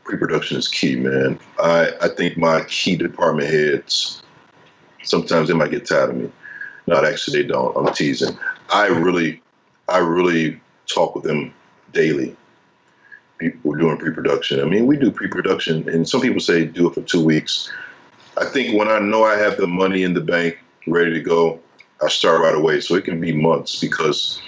pre-production 0.04 0.56
is 0.56 0.68
key, 0.68 0.96
man. 0.96 1.38
I 1.58 1.90
I 2.00 2.08
think 2.08 2.38
my 2.38 2.64
key 2.64 2.96
department 2.96 3.50
heads 3.50 4.22
sometimes 5.02 5.48
they 5.48 5.54
might 5.54 5.70
get 5.70 5.86
tired 5.86 6.10
of 6.10 6.16
me. 6.16 6.30
Not 6.86 7.04
actually, 7.04 7.42
they 7.42 7.48
don't. 7.48 7.76
I'm 7.76 7.92
teasing. 7.94 8.36
I 8.72 8.86
really, 8.86 9.40
I 9.88 9.98
really 9.98 10.60
talk 10.86 11.14
with 11.14 11.24
them 11.24 11.54
daily 11.92 12.36
people 13.50 13.72
doing 13.74 13.96
pre-production. 13.96 14.60
I 14.60 14.64
mean, 14.64 14.86
we 14.86 14.96
do 14.96 15.10
pre-production, 15.10 15.88
and 15.88 16.08
some 16.08 16.20
people 16.20 16.40
say 16.40 16.64
do 16.64 16.88
it 16.88 16.94
for 16.94 17.02
two 17.02 17.24
weeks. 17.24 17.70
I 18.38 18.44
think 18.44 18.78
when 18.78 18.88
I 18.88 18.98
know 18.98 19.24
I 19.24 19.36
have 19.36 19.56
the 19.56 19.66
money 19.66 20.04
in 20.04 20.14
the 20.14 20.20
bank 20.20 20.58
ready 20.86 21.12
to 21.12 21.20
go, 21.20 21.60
I 22.02 22.08
start 22.08 22.40
right 22.40 22.54
away. 22.54 22.80
So 22.80 22.94
it 22.94 23.04
can 23.04 23.20
be 23.20 23.32
months 23.32 23.80
because 23.80 24.40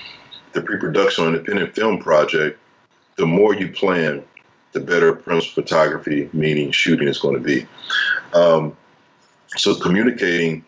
the 0.52 0.62
pre-production 0.62 1.24
on 1.24 1.34
independent 1.34 1.74
film 1.74 1.98
project, 1.98 2.58
the 3.16 3.26
more 3.26 3.54
you 3.54 3.68
plan, 3.68 4.22
the 4.72 4.80
better 4.80 5.12
principal 5.12 5.62
photography, 5.62 6.30
meaning 6.32 6.70
shooting, 6.70 7.08
is 7.08 7.18
going 7.18 7.34
to 7.34 7.40
be. 7.40 7.66
Um, 8.32 8.76
so 9.56 9.74
communicating 9.74 10.64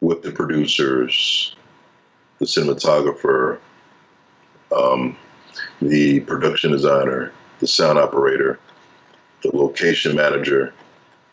with 0.00 0.22
the 0.22 0.32
producers, 0.32 1.54
the 2.38 2.46
cinematographer, 2.46 3.58
um, 4.74 5.16
the 5.80 6.20
production 6.20 6.72
designer, 6.72 7.32
the 7.60 7.66
sound 7.66 7.98
operator, 7.98 8.58
the 9.42 9.56
location 9.56 10.16
manager, 10.16 10.74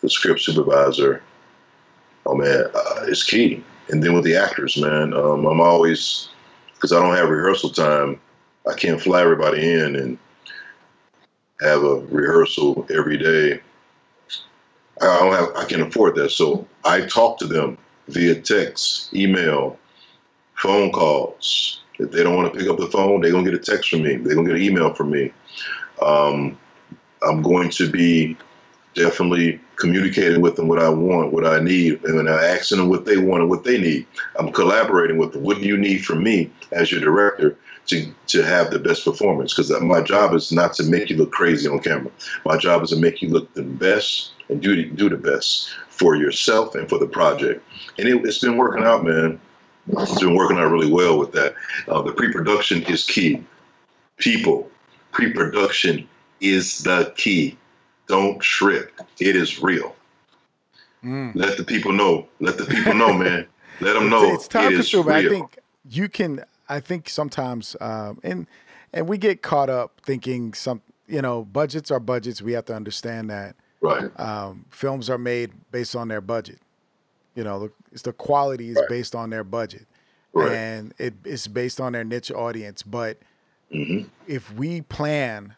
the 0.01 0.09
script 0.09 0.41
supervisor. 0.41 1.22
Oh 2.26 2.36
man, 2.36 2.65
uh, 2.74 3.05
it's 3.07 3.24
key. 3.24 3.63
And 3.89 4.03
then 4.03 4.13
with 4.13 4.24
the 4.24 4.36
actors, 4.36 4.78
man, 4.78 5.13
um, 5.13 5.45
I'm 5.45 5.61
always 5.61 6.30
because 6.74 6.91
I 6.91 7.01
don't 7.01 7.15
have 7.15 7.30
rehearsal 7.30 7.70
time. 7.70 8.20
I 8.70 8.74
can't 8.74 9.01
fly 9.01 9.22
everybody 9.22 9.74
in 9.74 9.95
and 9.95 10.18
have 11.61 11.84
a 11.84 11.99
rehearsal 12.09 12.86
every 12.93 13.18
day. 13.18 13.61
I 15.01 15.20
don't 15.20 15.34
have. 15.34 15.49
I 15.55 15.65
can 15.65 15.82
afford 15.82 16.15
that, 16.15 16.32
so 16.32 16.68
I 16.84 17.01
talk 17.01 17.39
to 17.39 17.45
them 17.45 17.78
via 18.07 18.36
text, 18.36 19.13
email, 19.13 19.78
phone 20.55 20.91
calls, 20.91 21.82
if 22.00 22.12
they 22.12 22.24
don't 22.24 22.36
want 22.36 22.52
to 22.52 22.60
pick 22.60 22.70
up 22.70 22.78
the 22.78 22.88
phone, 22.88 23.22
they're 23.22 23.32
gonna 23.32 23.50
get 23.50 23.54
a 23.54 23.60
text 23.60 23.89
from 23.89 24.04
me. 24.04 24.18
They're 24.18 24.36
gonna 24.36 24.48
get 24.48 24.58
an 24.58 24.62
email 24.62 24.93
from 24.93 25.12
me. 25.12 25.32
Um, 26.02 26.58
I'm 27.24 27.41
going 27.41 27.70
to 27.72 27.89
be 27.89 28.38
definitely 28.93 29.60
communicating 29.76 30.41
with 30.41 30.56
them 30.56 30.68
what 30.68 30.80
I 30.80 30.89
want, 30.89 31.32
what 31.32 31.45
I 31.45 31.60
need, 31.60 32.04
and 32.04 32.20
I'm 32.20 32.28
asking 32.28 32.80
them 32.80 32.89
what 32.89 33.06
they 33.06 33.18
want 33.18 33.41
and 33.41 33.50
what 33.50 33.64
they 33.64 33.80
need. 33.80 34.08
I'm 34.38 34.52
collaborating 34.52 35.18
with 35.18 35.34
them. 35.34 35.43
What 35.43 35.60
do 35.60 35.68
you 35.68 35.78
need 35.78 36.04
from 36.04 36.24
me 36.24 36.52
as 36.72 36.91
your 36.91 37.00
director 37.00 37.56
to 37.88 38.14
to 38.28 38.43
have 38.43 38.72
the 38.72 38.80
best 38.80 39.06
performance? 39.06 39.54
Because 39.54 39.72
my 39.82 40.02
job 40.02 40.34
is 40.34 40.52
not 40.52 40.74
to 40.76 40.84
make 40.84 41.10
you 41.10 41.18
look 41.18 41.32
crazy 41.32 41.68
on 41.68 41.80
camera. 41.80 42.12
My 42.45 42.58
job 42.58 42.84
is 42.84 42.89
to 42.89 42.98
make 42.98 43.22
you 43.22 43.30
look 43.30 43.54
the 43.54 43.64
best 43.64 44.32
and 44.50 44.62
do 44.62 44.86
do 44.86 45.10
the 45.10 45.18
best 45.18 45.70
for 45.89 46.16
yourself 46.16 46.76
and 46.76 46.89
for 46.89 47.00
the 47.00 47.08
project. 47.08 47.64
And 47.98 48.08
it, 48.08 48.26
it's 48.26 48.39
been 48.39 48.58
working 48.58 48.84
out, 48.84 49.04
man. 49.04 49.39
It's 49.89 50.19
been 50.19 50.35
working 50.35 50.57
out 50.57 50.71
really 50.71 50.91
well 50.91 51.17
with 51.17 51.31
that. 51.33 51.55
Uh, 51.88 52.01
the 52.01 52.11
pre-production 52.11 52.83
is 52.83 53.05
key. 53.05 53.43
People, 54.17 54.69
pre-production 55.11 56.07
is 56.41 56.79
the 56.79 57.13
key. 57.15 57.57
Don't 58.07 58.41
trip. 58.41 58.99
It 59.19 59.35
is 59.35 59.61
real. 59.61 59.95
Mm. 61.03 61.35
Let 61.35 61.57
the 61.57 61.63
people 61.63 61.91
know. 61.91 62.27
Let 62.39 62.57
the 62.57 62.65
people 62.65 62.93
know, 62.93 63.13
man. 63.13 63.47
Let 63.81 63.93
them 63.93 64.09
know. 64.09 64.23
It's, 64.33 64.45
it's 64.45 64.47
time 64.47 64.73
it 64.73 64.77
consuming. 64.77 65.13
I 65.13 65.27
think 65.27 65.59
you 65.89 66.09
can. 66.09 66.43
I 66.69 66.79
think 66.79 67.09
sometimes, 67.09 67.75
um, 67.79 68.19
and 68.23 68.47
and 68.93 69.07
we 69.07 69.17
get 69.17 69.41
caught 69.41 69.69
up 69.69 70.01
thinking 70.03 70.53
some. 70.53 70.81
You 71.07 71.21
know, 71.21 71.45
budgets 71.45 71.91
are 71.91 71.99
budgets. 71.99 72.41
We 72.41 72.53
have 72.53 72.65
to 72.65 72.75
understand 72.75 73.29
that. 73.29 73.55
Right. 73.79 74.09
Um, 74.19 74.65
films 74.69 75.09
are 75.09 75.17
made 75.17 75.51
based 75.71 75.95
on 75.95 76.07
their 76.07 76.21
budget. 76.21 76.59
You 77.38 77.43
know, 77.43 77.69
it's 77.91 78.01
the 78.01 78.13
quality 78.13 78.69
is 78.69 78.77
right. 78.77 78.89
based 78.89 79.13
on 79.13 79.29
their 79.29 79.43
budget, 79.43 79.85
right. 80.33 80.51
and 80.51 80.91
it, 80.97 81.13
it's 81.23 81.45
based 81.45 81.79
on 81.79 81.93
their 81.93 82.03
niche 82.03 82.31
audience. 82.31 82.81
But 82.81 83.19
mm-hmm. 83.71 84.07
if 84.25 84.51
we 84.55 84.81
plan, 84.81 85.53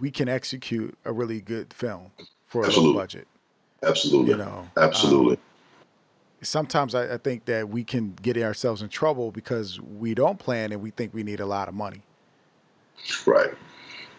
we 0.00 0.10
can 0.10 0.30
execute 0.30 0.96
a 1.04 1.12
really 1.12 1.42
good 1.42 1.74
film 1.74 2.10
for 2.46 2.64
Absolutely. 2.64 2.90
a 2.90 2.94
low 2.94 2.98
budget. 2.98 3.28
Absolutely. 3.82 4.30
You 4.30 4.38
know. 4.38 4.66
Absolutely. 4.78 5.34
Um, 5.34 5.42
sometimes 6.40 6.94
I, 6.94 7.12
I, 7.14 7.18
think 7.18 7.44
that 7.44 7.68
we 7.68 7.84
can 7.84 8.16
get 8.22 8.38
ourselves 8.38 8.80
in 8.80 8.88
trouble 8.88 9.30
because 9.30 9.78
we 9.82 10.14
don't 10.14 10.38
plan 10.38 10.72
and 10.72 10.80
we 10.80 10.90
think 10.90 11.12
we 11.12 11.22
need 11.22 11.40
a 11.40 11.46
lot 11.46 11.68
of 11.68 11.74
money. 11.74 12.00
Right. 13.26 13.50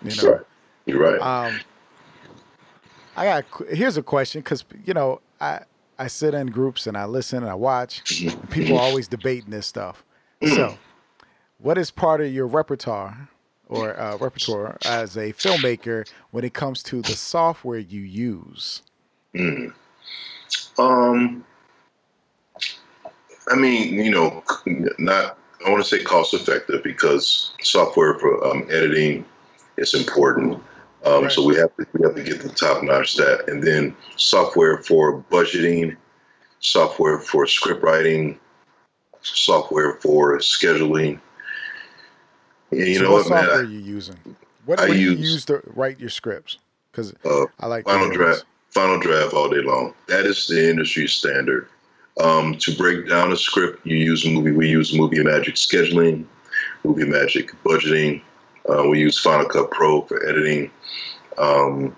You 0.03 0.21
know. 0.21 0.31
Right. 0.33 0.41
You're 0.85 0.99
right. 0.99 1.19
Um, 1.19 1.59
I 3.17 3.25
got 3.25 3.45
here's 3.69 3.97
a 3.97 4.03
question 4.03 4.41
because 4.41 4.63
you 4.85 4.93
know 4.93 5.21
I 5.41 5.61
I 5.97 6.07
sit 6.07 6.33
in 6.33 6.47
groups 6.47 6.87
and 6.87 6.97
I 6.97 7.05
listen 7.05 7.39
and 7.39 7.49
I 7.49 7.55
watch. 7.55 8.23
And 8.25 8.49
people 8.49 8.77
are 8.77 8.81
always 8.81 9.07
debating 9.07 9.49
this 9.49 9.65
stuff. 9.65 10.03
So, 10.45 10.77
what 11.59 11.77
is 11.77 11.89
part 11.89 12.21
of 12.21 12.31
your 12.31 12.47
repertoire 12.47 13.29
or 13.67 13.99
uh, 13.99 14.17
repertoire 14.17 14.77
as 14.85 15.17
a 15.17 15.33
filmmaker 15.33 16.07
when 16.31 16.43
it 16.43 16.53
comes 16.53 16.83
to 16.83 17.01
the 17.01 17.15
software 17.15 17.79
you 17.79 18.01
use? 18.01 18.83
Mm. 19.33 19.73
Um, 20.77 21.43
I 23.49 23.55
mean, 23.55 23.93
you 23.93 24.11
know, 24.11 24.43
not 24.99 25.37
I 25.65 25.69
want 25.69 25.83
to 25.83 25.89
say 25.89 26.03
cost 26.03 26.33
effective 26.33 26.83
because 26.83 27.53
software 27.61 28.19
for 28.19 28.45
um, 28.45 28.67
editing 28.69 29.25
is 29.77 29.93
important. 29.93 30.61
Um, 31.05 31.23
right. 31.23 31.31
So 31.31 31.45
we 31.45 31.55
have 31.57 31.75
to 31.77 31.85
we 31.93 32.05
have 32.05 32.15
to 32.15 32.23
get 32.23 32.41
the 32.41 32.49
top 32.49 32.83
notch 32.83 33.15
that, 33.15 33.47
and 33.47 33.61
then 33.61 33.95
software 34.17 34.79
for 34.79 35.21
budgeting, 35.31 35.95
software 36.59 37.19
for 37.19 37.45
script 37.45 37.83
writing, 37.83 38.39
software 39.21 39.93
for 39.95 40.39
scheduling. 40.39 41.19
And 42.71 42.79
you 42.79 42.95
so 42.95 43.03
know 43.03 43.11
what, 43.11 43.17
what 43.17 43.27
software 43.27 43.57
man? 43.57 43.65
are 43.65 43.69
you 43.69 43.79
using? 43.79 44.17
What, 44.65 44.79
what 44.79 44.87
do 44.87 44.97
you 44.97 45.11
use 45.11 45.45
to 45.45 45.61
write 45.75 45.99
your 45.99 46.09
scripts? 46.09 46.57
Because 46.91 47.13
uh, 47.23 47.45
I 47.59 47.67
like 47.67 47.85
Final 47.85 48.09
Draft. 48.09 48.45
Final 48.71 48.99
Draft 48.99 49.33
all 49.33 49.49
day 49.49 49.61
long. 49.61 49.93
That 50.07 50.25
is 50.25 50.47
the 50.47 50.69
industry 50.69 51.07
standard. 51.07 51.69
Um, 52.19 52.55
to 52.59 52.75
break 52.75 53.07
down 53.07 53.31
a 53.31 53.37
script, 53.37 53.85
you 53.85 53.97
use 53.97 54.25
movie. 54.25 54.51
We 54.51 54.69
use 54.69 54.97
Movie 54.97 55.21
Magic 55.21 55.55
scheduling, 55.55 56.25
Movie 56.83 57.05
Magic 57.05 57.51
budgeting. 57.63 58.21
Uh, 58.69 58.87
we 58.87 58.99
use 58.99 59.19
Final 59.19 59.47
Cut 59.47 59.71
Pro 59.71 60.01
for 60.01 60.27
editing. 60.27 60.71
Um, 61.37 61.95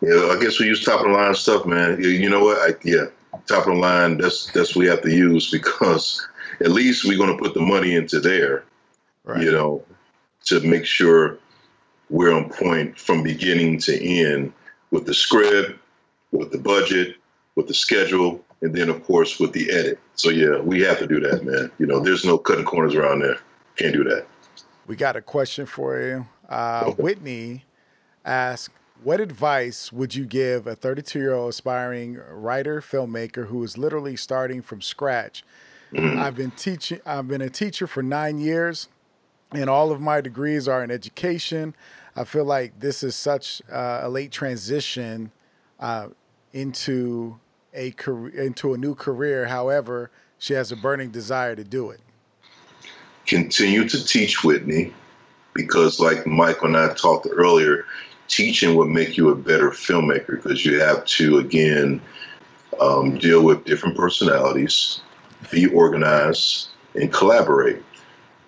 yeah, 0.00 0.30
I 0.30 0.38
guess 0.40 0.58
we 0.58 0.66
use 0.66 0.84
top 0.84 1.00
of 1.00 1.06
the 1.06 1.12
line 1.12 1.34
stuff, 1.34 1.66
man. 1.66 2.02
You, 2.02 2.28
know 2.28 2.42
what? 2.42 2.58
I, 2.58 2.74
yeah, 2.82 3.06
top 3.46 3.66
of 3.66 3.74
the 3.74 3.80
line. 3.80 4.18
That's 4.18 4.50
that's 4.52 4.74
what 4.74 4.82
we 4.82 4.88
have 4.88 5.02
to 5.02 5.10
use 5.10 5.50
because 5.50 6.26
at 6.60 6.70
least 6.70 7.04
we're 7.04 7.18
going 7.18 7.36
to 7.36 7.42
put 7.42 7.54
the 7.54 7.60
money 7.60 7.94
into 7.94 8.20
there. 8.20 8.64
Right. 9.24 9.42
You 9.42 9.52
know, 9.52 9.84
to 10.46 10.60
make 10.60 10.84
sure 10.84 11.38
we're 12.10 12.32
on 12.32 12.50
point 12.50 12.98
from 12.98 13.22
beginning 13.22 13.78
to 13.80 14.04
end 14.04 14.52
with 14.90 15.06
the 15.06 15.14
script, 15.14 15.78
with 16.32 16.50
the 16.50 16.58
budget, 16.58 17.16
with 17.54 17.68
the 17.68 17.74
schedule, 17.74 18.44
and 18.60 18.74
then 18.74 18.88
of 18.88 19.04
course 19.04 19.38
with 19.38 19.52
the 19.52 19.70
edit. 19.70 20.00
So 20.14 20.30
yeah, 20.30 20.58
we 20.58 20.80
have 20.80 20.98
to 20.98 21.06
do 21.06 21.20
that, 21.20 21.44
man. 21.44 21.70
You 21.78 21.86
know, 21.86 22.00
there's 22.00 22.24
no 22.24 22.38
cutting 22.38 22.64
corners 22.64 22.94
around 22.94 23.20
there. 23.20 23.38
Can't 23.76 23.94
do 23.94 24.04
that. 24.04 24.26
We 24.92 24.96
got 24.96 25.16
a 25.16 25.22
question 25.22 25.64
for 25.64 25.98
you. 25.98 26.26
Uh. 26.50 26.90
Whitney 26.90 27.64
asked, 28.26 28.74
"What 29.02 29.22
advice 29.22 29.90
would 29.90 30.14
you 30.14 30.26
give 30.26 30.66
a 30.66 30.76
32-year-old 30.76 31.48
aspiring 31.48 32.20
writer 32.30 32.82
filmmaker 32.82 33.46
who 33.46 33.64
is 33.64 33.78
literally 33.78 34.16
starting 34.16 34.60
from 34.60 34.82
scratch?" 34.82 35.44
Mm-hmm. 35.94 36.18
I've 36.18 36.36
been 36.36 36.50
teaching. 36.50 37.00
I've 37.06 37.26
been 37.26 37.40
a 37.40 37.48
teacher 37.48 37.86
for 37.86 38.02
nine 38.02 38.36
years, 38.36 38.90
and 39.52 39.70
all 39.70 39.92
of 39.92 40.02
my 40.02 40.20
degrees 40.20 40.68
are 40.68 40.84
in 40.84 40.90
education. 40.90 41.74
I 42.14 42.24
feel 42.24 42.44
like 42.44 42.78
this 42.78 43.02
is 43.02 43.16
such 43.16 43.62
uh, 43.72 44.00
a 44.02 44.10
late 44.10 44.30
transition 44.30 45.32
uh, 45.80 46.08
into 46.52 47.40
a 47.72 47.92
career, 47.92 48.42
into 48.42 48.74
a 48.74 48.76
new 48.76 48.94
career. 48.94 49.46
However, 49.46 50.10
she 50.36 50.52
has 50.52 50.70
a 50.70 50.76
burning 50.76 51.08
desire 51.08 51.56
to 51.56 51.64
do 51.64 51.88
it. 51.88 52.02
Continue 53.26 53.88
to 53.88 54.04
teach 54.04 54.42
Whitney, 54.42 54.92
because 55.54 56.00
like 56.00 56.26
Michael 56.26 56.68
and 56.68 56.76
I 56.76 56.92
talked 56.94 57.26
earlier, 57.30 57.84
teaching 58.28 58.74
will 58.74 58.88
make 58.88 59.16
you 59.16 59.28
a 59.30 59.36
better 59.36 59.70
filmmaker 59.70 60.42
because 60.42 60.64
you 60.64 60.80
have 60.80 61.04
to 61.04 61.38
again 61.38 62.00
um, 62.80 63.18
deal 63.18 63.42
with 63.42 63.64
different 63.64 63.96
personalities, 63.96 65.00
be 65.50 65.66
organized, 65.66 66.68
and 66.94 67.12
collaborate. 67.12 67.82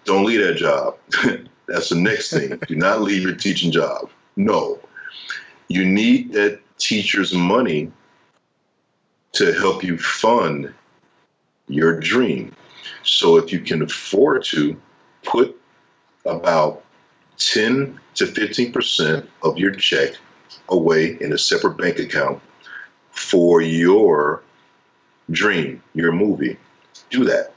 Don't 0.04 0.24
leave 0.24 0.40
that 0.40 0.56
job. 0.56 0.96
That's 1.68 1.88
the 1.88 1.96
next 1.96 2.30
thing. 2.30 2.58
Do 2.68 2.76
not 2.76 3.02
leave 3.02 3.22
your 3.22 3.34
teaching 3.34 3.72
job. 3.72 4.10
No. 4.36 4.78
You 5.68 5.84
need 5.84 6.32
that 6.32 6.60
teacher's 6.78 7.32
money 7.32 7.90
to 9.32 9.52
help 9.52 9.82
you 9.82 9.98
fund 9.98 10.72
your 11.68 11.98
dream. 11.98 12.54
So 13.04 13.36
if 13.36 13.52
you 13.52 13.60
can 13.60 13.82
afford 13.82 14.44
to 14.44 14.80
put 15.22 15.60
about 16.24 16.82
10 17.38 17.98
to 18.14 18.26
15% 18.26 19.26
of 19.42 19.58
your 19.58 19.72
check 19.72 20.14
away 20.68 21.16
in 21.20 21.32
a 21.32 21.38
separate 21.38 21.76
bank 21.76 21.98
account 21.98 22.40
for 23.10 23.60
your 23.60 24.42
dream, 25.30 25.82
your 25.94 26.12
movie, 26.12 26.56
do 27.10 27.24
that. 27.24 27.52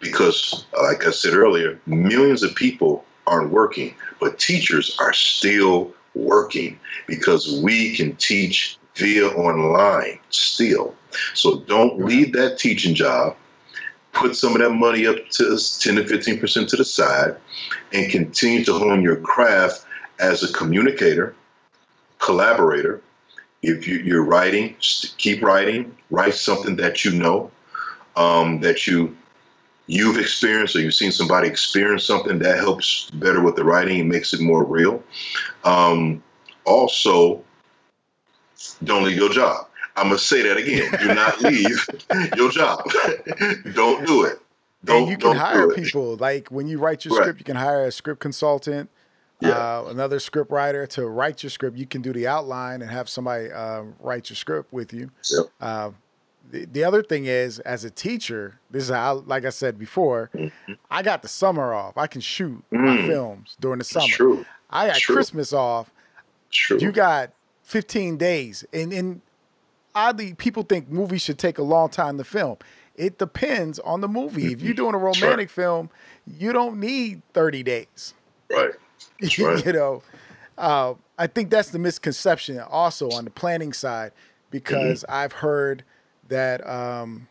Because, 0.00 0.66
uh, 0.76 0.82
like 0.82 1.06
I 1.06 1.10
said 1.10 1.34
earlier, 1.34 1.80
millions 1.86 2.42
of 2.42 2.54
people 2.54 3.04
aren't 3.26 3.50
working, 3.50 3.94
but 4.20 4.38
teachers 4.38 4.96
are 5.00 5.12
still 5.12 5.92
working 6.14 6.78
because 7.06 7.60
we 7.62 7.96
can 7.96 8.14
teach 8.16 8.78
via 8.96 9.28
online 9.28 10.18
still. 10.30 10.94
So 11.34 11.60
don't 11.60 12.04
leave 12.04 12.32
that 12.34 12.58
teaching 12.58 12.94
job. 12.94 13.36
Put 14.14 14.36
some 14.36 14.52
of 14.52 14.58
that 14.60 14.70
money 14.70 15.06
up 15.06 15.16
to 15.30 15.58
10 15.58 15.96
to 15.96 16.04
15% 16.04 16.68
to 16.68 16.76
the 16.76 16.84
side 16.84 17.36
and 17.92 18.10
continue 18.10 18.64
to 18.64 18.72
hone 18.72 19.02
your 19.02 19.16
craft 19.16 19.84
as 20.20 20.42
a 20.42 20.52
communicator, 20.52 21.34
collaborator. 22.18 23.02
If 23.62 23.88
you, 23.88 24.18
are 24.18 24.24
writing, 24.24 24.76
keep 25.16 25.42
writing, 25.42 25.96
write 26.10 26.34
something 26.34 26.76
that 26.76 27.04
you 27.04 27.12
know, 27.12 27.50
um, 28.16 28.60
that 28.60 28.86
you 28.86 29.16
you've 29.86 30.18
experienced 30.18 30.76
or 30.76 30.80
you've 30.80 30.94
seen 30.94 31.12
somebody 31.12 31.48
experience 31.48 32.04
something 32.04 32.38
that 32.38 32.56
helps 32.56 33.10
better 33.10 33.42
with 33.42 33.56
the 33.56 33.64
writing 33.64 34.00
and 34.00 34.08
makes 34.08 34.32
it 34.32 34.40
more 34.40 34.64
real. 34.64 35.02
Um, 35.64 36.22
also, 36.64 37.42
don't 38.84 39.04
leave 39.04 39.16
your 39.16 39.30
job. 39.30 39.66
I'm 39.96 40.08
gonna 40.08 40.18
say 40.18 40.42
that 40.42 40.56
again. 40.56 40.90
Do 41.00 41.14
not 41.14 41.40
leave 41.42 41.86
your 42.36 42.50
job. 42.50 42.84
don't 43.74 44.06
do 44.06 44.24
it. 44.24 44.40
Don't, 44.84 45.02
and 45.02 45.10
you 45.10 45.16
can 45.16 45.36
hire 45.36 45.68
people. 45.70 46.16
Like 46.16 46.48
when 46.48 46.66
you 46.66 46.78
write 46.78 47.04
your 47.04 47.14
right. 47.14 47.22
script, 47.22 47.38
you 47.38 47.44
can 47.44 47.56
hire 47.56 47.86
a 47.86 47.92
script 47.92 48.20
consultant, 48.20 48.90
yeah. 49.40 49.50
uh, 49.50 49.86
another 49.88 50.18
script 50.18 50.50
writer 50.50 50.86
to 50.88 51.06
write 51.06 51.42
your 51.42 51.50
script. 51.50 51.76
You 51.76 51.86
can 51.86 52.02
do 52.02 52.12
the 52.12 52.26
outline 52.26 52.82
and 52.82 52.90
have 52.90 53.08
somebody 53.08 53.50
uh, 53.50 53.84
write 54.00 54.28
your 54.28 54.36
script 54.36 54.72
with 54.72 54.92
you. 54.92 55.10
Yep. 55.30 55.46
Uh, 55.60 55.90
the, 56.50 56.66
the 56.66 56.84
other 56.84 57.02
thing 57.02 57.24
is, 57.26 57.58
as 57.60 57.84
a 57.84 57.90
teacher, 57.90 58.58
this 58.70 58.84
is 58.84 58.90
how, 58.90 59.24
like 59.26 59.44
I 59.44 59.50
said 59.50 59.78
before, 59.78 60.30
mm-hmm. 60.34 60.72
I 60.90 61.02
got 61.02 61.22
the 61.22 61.28
summer 61.28 61.72
off. 61.72 61.96
I 61.96 62.06
can 62.06 62.20
shoot 62.20 62.62
mm. 62.70 62.80
my 62.80 63.06
films 63.06 63.56
during 63.60 63.78
the 63.78 63.84
summer. 63.84 64.08
True. 64.08 64.44
I 64.70 64.88
got 64.88 64.96
True. 64.96 65.14
Christmas 65.14 65.52
off. 65.52 65.90
True. 66.50 66.78
You 66.80 66.92
got 66.92 67.30
15 67.62 68.16
days. 68.16 68.64
And, 68.72 68.92
and 68.92 69.20
oddly, 69.94 70.34
people 70.34 70.62
think 70.62 70.88
movies 70.88 71.22
should 71.22 71.38
take 71.38 71.58
a 71.58 71.62
long 71.62 71.88
time 71.88 72.18
to 72.18 72.24
film. 72.24 72.58
It 72.96 73.18
depends 73.18 73.78
on 73.80 74.00
the 74.00 74.08
movie. 74.08 74.52
If 74.52 74.62
you're 74.62 74.74
doing 74.74 74.94
a 74.94 74.98
romantic 75.10 75.50
sure. 75.50 75.64
film, 75.64 75.90
you 76.26 76.52
don't 76.52 76.78
need 76.78 77.22
30 77.32 77.62
days. 77.62 78.14
Right. 78.50 78.70
right. 79.38 79.66
you 79.66 79.72
know, 79.72 80.02
uh, 80.58 80.94
I 81.18 81.26
think 81.26 81.50
that's 81.50 81.70
the 81.70 81.78
misconception 81.78 82.60
also 82.60 83.10
on 83.10 83.24
the 83.24 83.30
planning 83.30 83.72
side 83.72 84.12
because 84.50 85.02
mm-hmm. 85.02 85.14
I've 85.14 85.32
heard 85.32 85.84
that 86.28 86.66
um, 86.66 87.28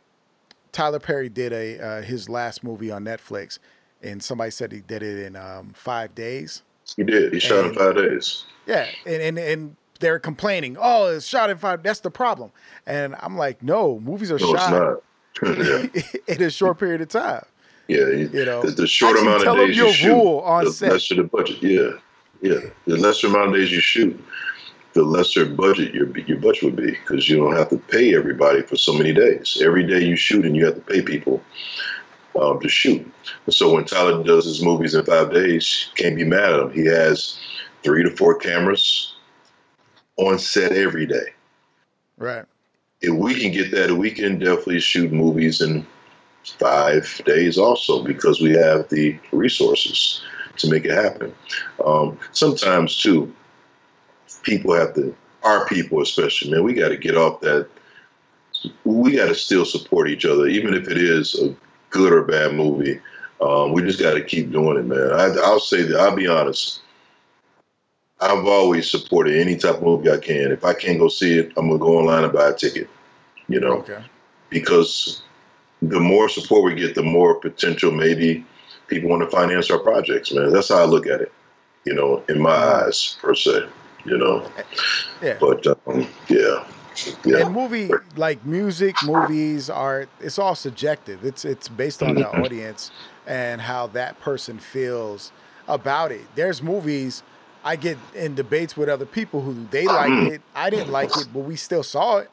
Tyler 0.72 0.99
Perry 0.99 1.30
did 1.30 1.53
a 1.53 1.80
uh, 1.80 2.01
his 2.01 2.30
last 2.30 2.64
movie 2.64 2.91
on 2.91 3.03
Netflix, 3.05 3.59
and 4.01 4.22
somebody 4.22 4.51
said 4.51 4.72
he 4.72 4.82
did 4.82 5.03
it 5.03 5.26
in 5.26 5.36
um, 5.36 5.72
five 5.74 6.14
days. 6.16 6.64
He 6.95 7.03
did. 7.03 7.34
He 7.34 7.39
shot 7.39 7.66
in 7.66 7.74
five 7.74 7.95
days. 7.95 8.45
Yeah, 8.66 8.88
and 9.05 9.22
and 9.22 9.39
and 9.39 9.76
they're 10.00 10.20
complaining, 10.20 10.78
oh, 10.80 11.08
it's 11.08 11.26
shot 11.26 11.50
in 11.50 11.58
five. 11.58 11.84
That's 11.84 12.02
the 12.02 12.12
problem. 12.12 12.52
And 12.86 13.16
I'm 13.20 13.38
like, 13.38 13.64
no, 13.64 14.00
movies 14.00 14.32
are 14.32 14.39
no, 14.39 14.56
shot 14.56 15.04
in 16.28 16.41
a 16.41 16.50
short 16.50 16.80
period 16.80 17.02
of 17.02 17.10
time. 17.10 17.46
Yeah, 17.88 18.08
you 18.08 18.46
know, 18.46 18.64
the, 18.64 18.88
short 18.88 19.18
amount 19.18 19.46
of 19.46 19.58
days 19.58 19.76
you 19.76 19.91
shoot, 19.91 20.39
on 20.39 20.66
the 20.66 20.72
set. 20.72 20.94
lesser 20.94 21.16
the 21.16 21.24
budget. 21.24 21.62
Yeah, 21.62 21.91
yeah, 22.41 22.60
the 22.88 22.98
lesser 22.98 23.28
amount 23.28 23.50
of 23.50 23.56
days 23.56 23.72
you 23.72 23.82
shoot, 23.82 24.24
the 24.94 25.04
lesser 25.04 25.46
budget 25.46 25.94
your 25.94 26.18
your 26.20 26.38
budget 26.38 26.64
would 26.64 26.76
be 26.78 26.91
because 26.91 27.28
you 27.28 27.38
don't 27.38 27.56
have 27.56 27.70
to 27.70 27.78
pay 27.78 28.16
everybody 28.16 28.62
for 28.62 28.78
so 28.78 28.94
many 28.94 29.14
days. 29.14 29.62
Every 29.62 29.86
day 29.86 30.00
you 30.00 30.16
shoot, 30.16 30.46
and 30.46 30.56
you 30.56 30.66
have 30.66 30.76
to 30.76 30.82
pay 30.82 31.02
people 31.02 31.44
um, 32.39 32.60
to 32.62 32.70
shoot. 32.70 33.06
And 33.46 33.54
so 33.54 33.74
when 33.74 33.84
Tyler 33.84 34.24
does 34.24 34.46
his 34.46 34.64
movies 34.64 34.96
in 34.96 35.04
five 35.06 35.34
days, 35.34 35.91
can't 35.96 36.16
be 36.16 36.24
mad 36.24 36.54
at 36.54 36.60
him. 36.62 36.72
He 36.72 36.86
has 36.86 37.38
three 37.84 38.04
to 38.04 38.16
four 38.16 38.36
cameras 38.36 39.12
on 40.18 40.39
set 40.39 40.72
every 40.72 41.05
day. 41.05 41.34
Right. 42.18 42.45
If 43.01 43.14
we 43.14 43.39
can 43.39 43.51
get 43.51 43.72
that, 43.72 43.91
we 43.91 44.11
can 44.11 44.39
definitely 44.39 44.80
shoot 44.80 45.11
movies 45.11 45.61
in 45.61 45.86
five 46.59 47.22
days 47.26 47.57
also 47.57 48.03
because 48.03 48.41
we 48.41 48.51
have 48.51 48.89
the 48.89 49.18
resources 49.32 50.22
to 50.57 50.70
make 50.70 50.86
it 50.86 50.91
happen. 50.91 51.34
Um, 51.86 52.18
sometimes 52.32 52.97
too, 52.97 53.34
people 54.43 54.74
have 54.74 54.93
to 54.95 55.16
our 55.43 55.68
people, 55.68 56.01
especially, 56.01 56.51
man, 56.51 56.64
we 56.64 56.74
got 56.74 56.89
to 56.89 56.97
get 56.97 57.18
off 57.18 57.41
that. 57.41 57.68
We 58.86 59.18
got 59.18 59.28
to 59.28 59.36
still 59.36 59.66
support 59.66 60.09
each 60.09 60.26
other, 60.26 60.47
even 60.47 60.74
if 60.74 60.88
it 60.88 60.97
is 60.97 61.36
a 61.39 61.53
good 61.89 62.14
or 62.14 62.24
bad 62.24 62.53
movie. 62.53 62.99
Um, 63.41 63.74
we 63.74 63.82
just 63.82 63.99
got 63.99 64.14
to 64.14 64.24
keep 64.24 64.51
doing 64.51 64.78
it, 64.78 64.86
man. 64.86 65.11
I, 65.11 65.36
I'll 65.43 65.59
say 65.59 65.84
that. 65.84 65.99
I'll 65.99 66.16
be 66.16 66.28
honest. 66.28 66.82
I've 68.32 68.45
always 68.45 68.89
supported 68.89 69.36
any 69.38 69.57
type 69.57 69.76
of 69.76 69.84
movie 69.84 70.09
I 70.09 70.17
can. 70.17 70.51
If 70.51 70.63
I 70.65 70.74
can't 70.74 70.99
go 70.99 71.07
see 71.07 71.38
it, 71.39 71.51
I'm 71.57 71.67
gonna 71.67 71.80
go 71.80 71.97
online 71.99 72.24
and 72.24 72.34
buy 72.34 72.49
a 72.49 72.53
ticket. 72.53 72.89
You 73.47 73.59
know, 73.59 73.74
Okay. 73.80 74.03
because 74.49 75.21
the 75.82 75.99
more 75.99 76.30
support 76.30 76.63
we 76.63 76.76
get, 76.80 76.95
the 76.95 77.03
more 77.03 77.36
potential 77.36 77.91
maybe 77.91 78.45
people 78.88 79.09
want 79.09 79.21
to 79.24 79.30
finance 79.30 79.69
our 79.69 79.80
projects, 79.80 80.32
man. 80.34 80.51
That's 80.51 80.69
how 80.69 80.78
I 80.78 80.86
look 80.86 81.07
at 81.07 81.21
it. 81.21 81.32
You 81.86 81.93
know, 81.93 82.24
in 82.30 82.41
my 82.41 82.55
eyes 82.55 83.17
per 83.21 83.36
se. 83.36 83.67
You 84.05 84.17
know, 84.17 84.49
Yeah. 85.21 85.38
but 85.39 85.65
um, 85.67 86.07
yeah, 86.28 86.65
yeah, 87.26 87.38
And 87.38 87.51
movie 87.51 87.89
like 88.17 88.45
music, 88.45 89.01
movies, 89.01 89.69
art, 89.69 90.09
it's 90.19 90.38
all 90.38 90.55
subjective. 90.55 91.24
It's 91.26 91.45
it's 91.45 91.69
based 91.69 92.03
on 92.03 92.15
the 92.15 92.26
Mhm. 92.26 92.43
audience 92.43 92.91
and 93.26 93.61
how 93.61 93.88
that 93.88 94.19
person 94.19 94.59
feels 94.59 95.32
about 95.67 96.11
it. 96.11 96.26
There's 96.36 96.61
movies 96.61 97.24
I 97.64 97.76
get 97.76 97.97
in 98.16 98.36
debates 98.36 98.76
with 98.76 98.89
other 98.89 99.05
people 99.05 99.41
who 99.41 99.53
they 99.72 99.86
liked 99.86 100.11
Mhm. 100.11 100.32
it. 100.34 100.41
I 100.55 100.70
didn't 100.70 100.91
like 100.91 101.09
it, 101.18 101.28
but 101.34 101.39
we 101.41 101.55
still 101.55 101.84
saw 101.84 102.18
it. 102.18 102.30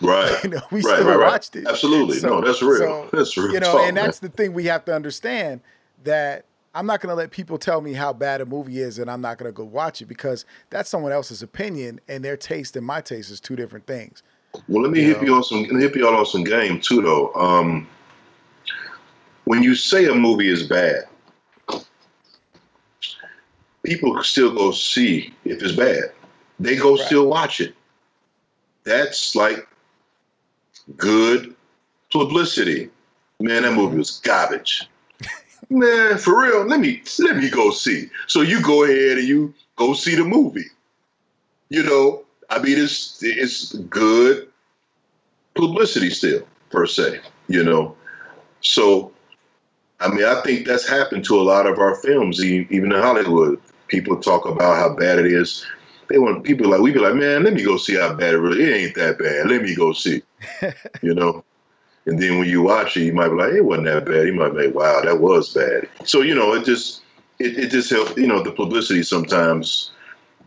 right. 0.00 0.38
You 0.44 0.50
know, 0.50 0.60
we 0.70 0.80
right, 0.82 0.94
still 0.96 1.06
right, 1.08 1.16
right. 1.18 1.30
watched 1.32 1.56
it. 1.56 1.66
Absolutely. 1.66 2.18
So- 2.18 2.28
no, 2.28 2.40
that's 2.40 2.62
real. 2.62 2.78
so, 2.78 3.08
that's 3.12 3.36
real. 3.36 3.52
you 3.52 3.60
know, 3.60 3.72
talk, 3.72 3.80
and 3.86 3.94
man. 3.96 4.04
that's 4.06 4.20
the 4.20 4.28
thing 4.28 4.52
we 4.52 4.64
have 4.66 4.84
to 4.86 4.94
understand 4.94 5.60
that 6.04 6.44
I'm 6.74 6.86
not 6.86 7.00
going 7.00 7.10
to 7.10 7.16
let 7.16 7.32
people 7.32 7.58
tell 7.58 7.80
me 7.80 7.92
how 7.94 8.12
bad 8.12 8.40
a 8.40 8.46
movie 8.46 8.78
is 8.80 8.98
and 9.00 9.10
I'm 9.10 9.20
not 9.20 9.38
going 9.38 9.50
to 9.50 9.54
go 9.54 9.64
watch 9.64 10.00
it 10.00 10.06
because 10.06 10.44
that's 10.70 10.88
someone 10.88 11.10
else's 11.12 11.42
opinion 11.42 12.00
and 12.08 12.24
their 12.24 12.36
taste 12.36 12.76
and 12.76 12.86
my 12.86 13.00
taste 13.00 13.30
is 13.30 13.40
two 13.40 13.56
different 13.56 13.86
things. 13.86 14.22
Well, 14.68 14.82
let 14.82 14.92
me 14.92 15.00
you 15.00 15.06
hit 15.08 15.16
know. 15.20 15.26
you 15.28 15.34
on 15.34 15.42
some 15.44 15.64
hit 15.64 15.94
you 15.96 16.06
all 16.08 16.14
on 16.16 16.26
some 16.26 16.44
game 16.44 16.80
too, 16.80 17.02
though. 17.02 17.32
Um, 17.34 17.88
when 19.44 19.62
you 19.62 19.74
say 19.74 20.06
a 20.06 20.14
movie 20.14 20.48
is 20.48 20.62
bad, 20.66 21.04
people 23.82 24.22
still 24.22 24.54
go 24.54 24.70
see 24.70 25.32
if 25.44 25.62
it's 25.62 25.72
bad. 25.74 26.12
They 26.58 26.76
go 26.76 26.96
Right. 26.96 27.06
still 27.06 27.26
watch 27.26 27.60
it. 27.60 27.74
That's 28.84 29.34
like 29.34 29.66
good 30.96 31.54
publicity. 32.10 32.90
Man, 33.40 33.62
that 33.62 33.72
movie 33.72 33.98
was 33.98 34.18
garbage. 34.20 34.88
Man, 35.70 36.18
for 36.18 36.42
real, 36.42 36.64
let 36.66 36.80
me 36.80 37.02
let 37.18 37.36
me 37.36 37.48
go 37.48 37.70
see. 37.70 38.10
So 38.26 38.42
you 38.42 38.60
go 38.62 38.84
ahead 38.84 39.18
and 39.18 39.26
you 39.28 39.54
go 39.76 39.94
see 39.94 40.14
the 40.14 40.24
movie. 40.24 40.66
You 41.68 41.82
know, 41.84 42.24
I 42.50 42.58
mean, 42.58 42.78
it's 42.78 43.22
it's 43.22 43.72
good 43.74 44.48
publicity 45.54 46.10
still 46.10 46.42
per 46.70 46.86
se. 46.86 47.20
You 47.48 47.64
know, 47.64 47.96
so 48.60 49.12
I 50.00 50.08
mean, 50.08 50.24
I 50.24 50.40
think 50.42 50.66
that's 50.66 50.88
happened 50.88 51.24
to 51.26 51.38
a 51.40 51.42
lot 51.42 51.66
of 51.66 51.78
our 51.78 51.94
films, 51.96 52.42
even 52.44 52.92
in 52.92 53.00
Hollywood. 53.00 53.60
People 53.90 54.16
talk 54.16 54.46
about 54.46 54.76
how 54.76 54.94
bad 54.94 55.18
it 55.18 55.26
is. 55.26 55.66
They 56.08 56.18
want 56.18 56.44
people 56.44 56.70
like 56.70 56.80
we 56.80 56.92
be 56.92 57.00
like, 57.00 57.14
man, 57.14 57.42
let 57.42 57.54
me 57.54 57.64
go 57.64 57.76
see 57.76 57.96
how 57.96 58.14
bad 58.14 58.34
it 58.34 58.38
really. 58.38 58.62
Is. 58.62 58.68
It 58.68 58.72
ain't 58.72 58.94
that 58.94 59.18
bad. 59.18 59.50
Let 59.50 59.62
me 59.62 59.74
go 59.74 59.92
see. 59.92 60.22
you 61.02 61.14
know. 61.14 61.44
And 62.06 62.18
then 62.20 62.38
when 62.38 62.48
you 62.48 62.62
watch 62.62 62.96
it, 62.96 63.02
you 63.02 63.12
might 63.12 63.28
be 63.28 63.34
like, 63.34 63.52
it 63.52 63.64
wasn't 63.64 63.86
that 63.86 64.06
bad. 64.06 64.26
You 64.26 64.32
might 64.32 64.50
be 64.50 64.66
like, 64.66 64.74
wow, 64.74 65.02
that 65.02 65.20
was 65.20 65.52
bad. 65.52 65.88
So 66.04 66.22
you 66.22 66.34
know, 66.34 66.54
it 66.54 66.64
just 66.64 67.02
it, 67.40 67.58
it 67.58 67.70
just 67.70 67.90
helps. 67.90 68.16
You 68.16 68.28
know, 68.28 68.42
the 68.42 68.52
publicity 68.52 69.02
sometimes 69.02 69.90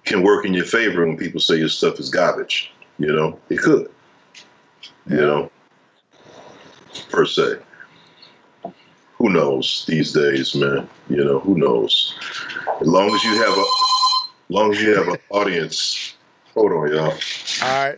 can 0.05 0.23
work 0.23 0.45
in 0.45 0.53
your 0.53 0.65
favor 0.65 1.05
when 1.05 1.17
people 1.17 1.39
say 1.39 1.57
your 1.57 1.69
stuff 1.69 1.99
is 1.99 2.09
garbage. 2.09 2.71
You 2.97 3.13
know, 3.13 3.39
it 3.49 3.59
could. 3.59 3.89
You 5.07 5.17
know, 5.17 5.51
per 7.09 7.25
se. 7.25 7.57
Who 9.23 9.29
knows 9.29 9.85
these 9.87 10.11
days, 10.11 10.53
man? 10.53 10.85
You 11.09 11.23
know, 11.23 11.39
who 11.39 11.57
knows? 11.57 12.13
As 12.81 12.87
long 12.89 13.09
as 13.09 13.23
you 13.23 13.41
have 13.41 13.57
a, 13.57 13.61
as 13.61 14.49
long 14.49 14.73
as 14.73 14.81
you 14.81 14.93
have 14.97 15.07
an 15.07 15.17
audience. 15.29 16.15
Hold 16.53 16.73
on, 16.73 16.91
y'all. 16.91 17.17
All 17.63 17.85
right. 17.85 17.97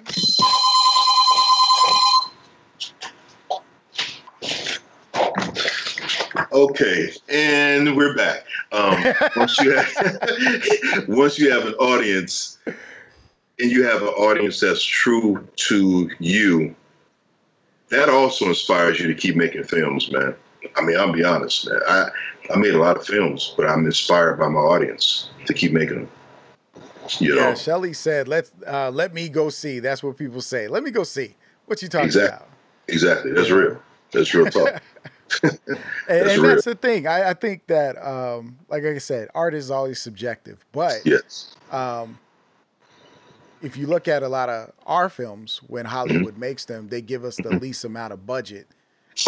Okay, 6.52 7.12
and 7.28 7.98
we're 7.98 8.16
back. 8.16 8.46
Um, 8.72 9.04
once 9.36 9.60
you 9.62 9.72
have, 9.72 11.08
once 11.08 11.40
you 11.40 11.50
have 11.50 11.66
an 11.66 11.74
audience, 11.80 12.60
and 12.68 12.78
you 13.72 13.84
have 13.84 14.04
an 14.04 14.10
audience 14.10 14.60
that's 14.60 14.84
true 14.84 15.44
to 15.56 16.08
you, 16.20 16.76
that 17.90 18.10
also 18.10 18.46
inspires 18.46 19.00
you 19.00 19.08
to 19.08 19.16
keep 19.16 19.36
making 19.36 19.64
films, 19.64 20.12
man. 20.12 20.36
I 20.76 20.82
mean, 20.82 20.98
I'll 20.98 21.12
be 21.12 21.24
honest, 21.24 21.68
man. 21.68 21.80
I 21.88 22.10
I 22.54 22.58
made 22.58 22.74
a 22.74 22.78
lot 22.80 22.98
of 22.98 23.06
films, 23.06 23.54
but 23.58 23.66
I'm 23.68 23.86
inspired 23.86 24.38
by 24.38 24.48
my 24.48 24.60
audience 24.60 25.30
to 25.46 25.54
keep 25.54 25.72
making 25.74 25.96
them. 26.02 26.10
You 27.20 27.36
know, 27.36 27.50
Yeah, 27.50 27.54
Shelly 27.54 27.94
said, 27.94 28.28
"Let's 28.28 28.52
uh, 28.68 28.90
let 28.92 29.14
me 29.14 29.30
go 29.30 29.50
see." 29.50 29.80
That's 29.80 30.02
what 30.04 30.18
people 30.18 30.42
say. 30.42 30.68
Let 30.68 30.84
me 30.84 30.92
go 30.92 31.04
see. 31.04 31.36
What 31.66 31.82
you 31.82 31.88
talking 31.88 32.06
Exactly. 32.08 32.36
about? 32.36 32.50
exactly. 32.88 33.32
That's 33.34 33.50
Yeah. 33.50 33.56
real. 33.56 33.82
That's 34.12 34.34
real 34.34 34.46
talk. 34.48 34.82
And, 36.08 36.20
That's 36.22 36.34
and 36.36 36.44
real. 36.44 36.52
that's 36.52 36.66
the 36.66 36.76
thing. 36.76 37.08
I, 37.08 37.32
I 37.32 37.34
think 37.34 37.66
that, 37.66 37.98
um, 37.98 38.60
like 38.70 38.84
I 38.84 39.00
said, 39.00 39.28
art 39.34 39.56
is 39.56 39.72
always 39.72 40.00
subjective. 40.00 40.64
But 40.72 41.04
yes. 41.04 41.56
um, 41.72 42.20
if 43.64 43.76
you 43.76 43.88
look 43.88 44.08
at 44.08 44.22
a 44.22 44.28
lot 44.28 44.48
of 44.48 44.72
our 44.86 45.10
films, 45.10 45.62
when 45.68 45.86
Hollywood 45.86 46.38
makes 46.38 46.66
them, 46.66 46.90
they 46.90 47.02
give 47.02 47.26
us 47.26 47.38
the 47.38 47.50
least 47.52 47.84
amount 47.86 48.14
of 48.14 48.26
budget. 48.28 48.68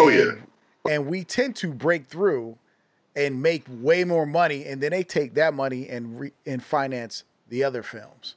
Oh 0.00 0.08
yeah. 0.08 0.32
And, 0.88 1.06
we 1.06 1.24
tend 1.24 1.56
to 1.56 1.72
break 1.72 2.06
through 2.06 2.56
and 3.16 3.42
make 3.42 3.64
way 3.80 4.04
more 4.04 4.26
money, 4.26 4.64
and 4.64 4.80
then 4.80 4.92
they 4.92 5.02
take 5.02 5.34
that 5.34 5.54
money 5.54 5.88
and 5.88 6.20
re- 6.20 6.32
and 6.46 6.62
finance 6.62 7.24
the 7.48 7.64
other 7.64 7.82
films. 7.82 8.36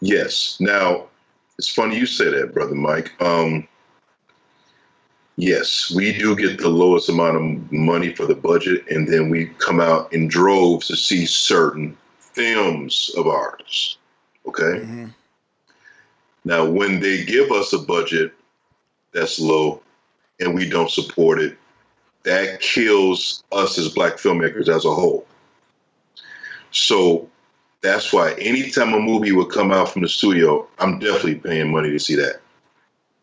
Yes. 0.00 0.56
Now, 0.60 1.06
it's 1.58 1.68
funny 1.68 1.98
you 1.98 2.06
say 2.06 2.30
that, 2.30 2.54
brother 2.54 2.74
Mike. 2.74 3.12
Um, 3.20 3.68
yes, 5.36 5.92
we 5.94 6.16
do 6.16 6.34
get 6.34 6.58
the 6.58 6.68
lowest 6.68 7.08
amount 7.08 7.36
of 7.36 7.72
money 7.72 8.14
for 8.14 8.26
the 8.26 8.34
budget, 8.34 8.84
and 8.88 9.06
then 9.06 9.28
we 9.28 9.46
come 9.58 9.80
out 9.80 10.12
in 10.12 10.28
droves 10.28 10.86
to 10.88 10.96
see 10.96 11.26
certain 11.26 11.96
films 12.18 13.10
of 13.16 13.26
ours. 13.26 13.98
Okay. 14.46 14.62
Mm-hmm. 14.62 15.06
Now, 16.44 16.64
when 16.64 17.00
they 17.00 17.24
give 17.24 17.52
us 17.52 17.72
a 17.72 17.78
budget 17.78 18.32
that's 19.12 19.38
low 19.38 19.81
and 20.42 20.54
we 20.54 20.68
don't 20.68 20.90
support 20.90 21.40
it, 21.40 21.56
that 22.24 22.60
kills 22.60 23.42
us 23.52 23.78
as 23.78 23.88
black 23.88 24.14
filmmakers 24.14 24.68
as 24.68 24.84
a 24.84 24.92
whole. 24.92 25.26
So 26.70 27.28
that's 27.82 28.12
why 28.12 28.32
anytime 28.34 28.92
a 28.94 29.00
movie 29.00 29.32
would 29.32 29.50
come 29.50 29.72
out 29.72 29.90
from 29.90 30.02
the 30.02 30.08
studio, 30.08 30.66
I'm 30.78 30.98
definitely 30.98 31.36
paying 31.36 31.72
money 31.72 31.90
to 31.90 31.98
see 31.98 32.14
that. 32.16 32.40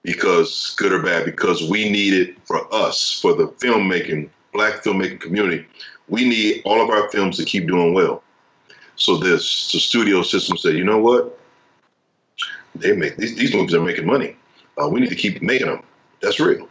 Because 0.03 0.75
good 0.77 0.93
or 0.93 1.01
bad, 1.01 1.25
because 1.25 1.69
we 1.69 1.89
need 1.89 2.13
it 2.13 2.37
for 2.45 2.73
us, 2.73 3.19
for 3.21 3.33
the 3.33 3.47
filmmaking, 3.47 4.29
black 4.53 4.83
filmmaking 4.83 5.19
community. 5.19 5.65
We 6.07 6.27
need 6.27 6.61
all 6.65 6.81
of 6.81 6.89
our 6.89 7.09
films 7.09 7.37
to 7.37 7.45
keep 7.45 7.67
doing 7.67 7.93
well. 7.93 8.23
So 8.95 9.17
this 9.17 9.71
the 9.71 9.79
studio 9.79 10.21
system 10.23 10.57
said, 10.57 10.75
you 10.75 10.83
know 10.83 10.97
what? 10.97 11.37
They 12.75 12.95
make 12.95 13.17
these, 13.17 13.35
these 13.35 13.53
movies 13.53 13.73
are 13.75 13.81
making 13.81 14.05
money. 14.05 14.35
Uh, 14.81 14.87
we 14.87 15.01
need 15.01 15.09
to 15.09 15.15
keep 15.15 15.41
making 15.41 15.67
them. 15.67 15.83
That's 16.21 16.39
real. 16.39 16.67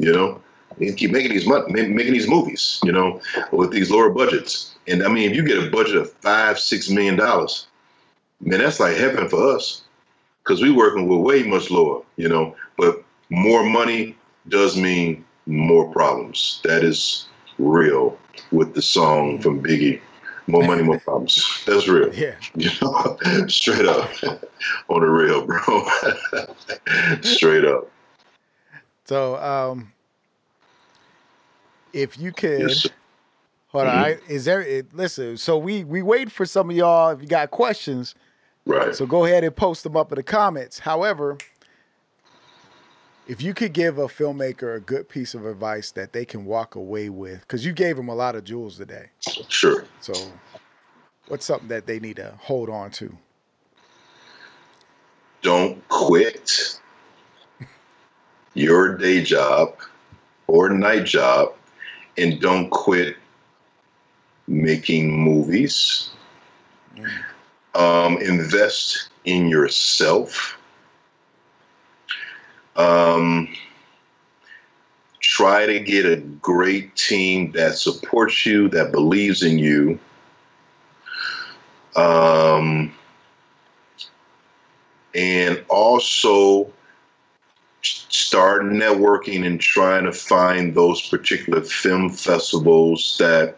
You 0.00 0.12
know, 0.12 0.40
we 0.78 0.92
keep 0.92 1.10
making 1.10 1.32
these 1.32 1.46
making 1.46 1.94
these 1.94 2.28
movies. 2.28 2.80
You 2.82 2.92
know, 2.92 3.20
with 3.52 3.70
these 3.70 3.90
lower 3.90 4.10
budgets. 4.10 4.74
And 4.88 5.02
I 5.02 5.08
mean, 5.08 5.30
if 5.30 5.36
you 5.36 5.44
get 5.44 5.62
a 5.62 5.70
budget 5.70 5.96
of 5.96 6.10
five, 6.14 6.58
six 6.58 6.88
million 6.88 7.16
dollars, 7.16 7.66
man, 8.40 8.60
that's 8.60 8.80
like 8.80 8.96
heaven 8.96 9.28
for 9.28 9.54
us 9.54 9.82
because 10.42 10.62
we're 10.62 10.74
working 10.74 11.06
with 11.06 11.20
way 11.20 11.42
much 11.42 11.70
lower. 11.70 12.02
You 12.16 12.28
know, 12.28 12.56
but 12.78 13.04
more 13.28 13.62
money 13.62 14.16
does 14.48 14.76
mean 14.76 15.24
more 15.46 15.90
problems. 15.92 16.60
That 16.64 16.82
is 16.82 17.26
real 17.58 18.18
with 18.50 18.74
the 18.74 18.82
song 18.82 19.40
from 19.40 19.62
Biggie. 19.62 20.00
More 20.46 20.64
money, 20.64 20.82
more 20.82 20.98
problems. 20.98 21.62
That's 21.66 21.86
real. 21.86 22.12
Yeah. 22.14 22.34
You 22.56 22.70
know, 22.82 23.18
straight 23.46 23.86
up 23.86 24.10
on 24.88 25.00
the 25.00 25.06
real, 25.06 25.46
bro. 25.46 25.86
straight 27.22 27.64
up. 27.64 27.88
So, 29.10 29.34
um, 29.38 29.92
if 31.92 32.16
you 32.16 32.30
could, 32.30 32.60
Yes, 32.60 32.86
hold 33.66 33.88
on, 33.88 33.92
Mhm. 33.96 33.98
I, 33.98 34.08
is 34.28 34.44
there? 34.44 34.62
It, 34.62 34.94
listen, 34.94 35.36
so 35.36 35.58
we 35.58 35.82
we 35.82 36.00
wait 36.00 36.30
for 36.30 36.46
some 36.46 36.70
of 36.70 36.76
y'all. 36.76 37.10
If 37.10 37.20
you 37.20 37.26
got 37.26 37.50
questions, 37.50 38.14
Right. 38.66 38.94
so 38.94 39.06
go 39.06 39.24
ahead 39.24 39.42
and 39.42 39.56
post 39.56 39.82
them 39.82 39.96
up 39.96 40.12
in 40.12 40.14
the 40.14 40.22
comments. 40.22 40.78
However, 40.78 41.38
if 43.26 43.42
you 43.42 43.52
could 43.52 43.72
give 43.72 43.98
a 43.98 44.06
filmmaker 44.06 44.76
a 44.76 44.80
good 44.80 45.08
piece 45.08 45.34
of 45.34 45.44
advice 45.44 45.90
that 45.90 46.12
they 46.12 46.24
can 46.24 46.44
walk 46.44 46.76
away 46.76 47.08
with, 47.08 47.40
because 47.40 47.66
you 47.66 47.72
gave 47.72 47.96
them 47.96 48.08
a 48.08 48.14
lot 48.14 48.36
of 48.36 48.44
jewels 48.44 48.76
today. 48.76 49.06
Sure. 49.48 49.84
So, 50.02 50.14
what's 51.26 51.44
something 51.44 51.66
that 51.66 51.88
they 51.88 51.98
need 51.98 52.14
to 52.18 52.38
hold 52.38 52.70
on 52.70 52.92
to? 52.92 53.18
don't 55.42 55.88
quit 55.88 56.78
your 58.54 58.96
day 58.96 59.22
job 59.22 59.76
or 60.46 60.68
night 60.68 61.04
job 61.04 61.54
and 62.18 62.40
don't 62.40 62.70
quit 62.70 63.16
making 64.48 65.10
movies. 65.10 66.10
Um, 67.74 68.18
invest 68.18 69.08
in 69.24 69.48
yourself. 69.48 70.58
Um, 72.76 73.48
try 75.20 75.66
to 75.66 75.78
get 75.78 76.04
a 76.04 76.16
great 76.16 76.96
team 76.96 77.52
that 77.52 77.78
supports 77.78 78.44
you, 78.44 78.68
that 78.70 78.90
believes 78.90 79.42
in 79.42 79.58
you. 79.58 79.98
Um, 81.94 82.92
and 85.14 85.64
also 85.68 86.72
start 88.12 88.62
networking 88.62 89.46
and 89.46 89.60
trying 89.60 90.04
to 90.04 90.12
find 90.12 90.74
those 90.74 91.08
particular 91.08 91.62
film 91.62 92.10
festivals 92.10 93.16
that 93.18 93.56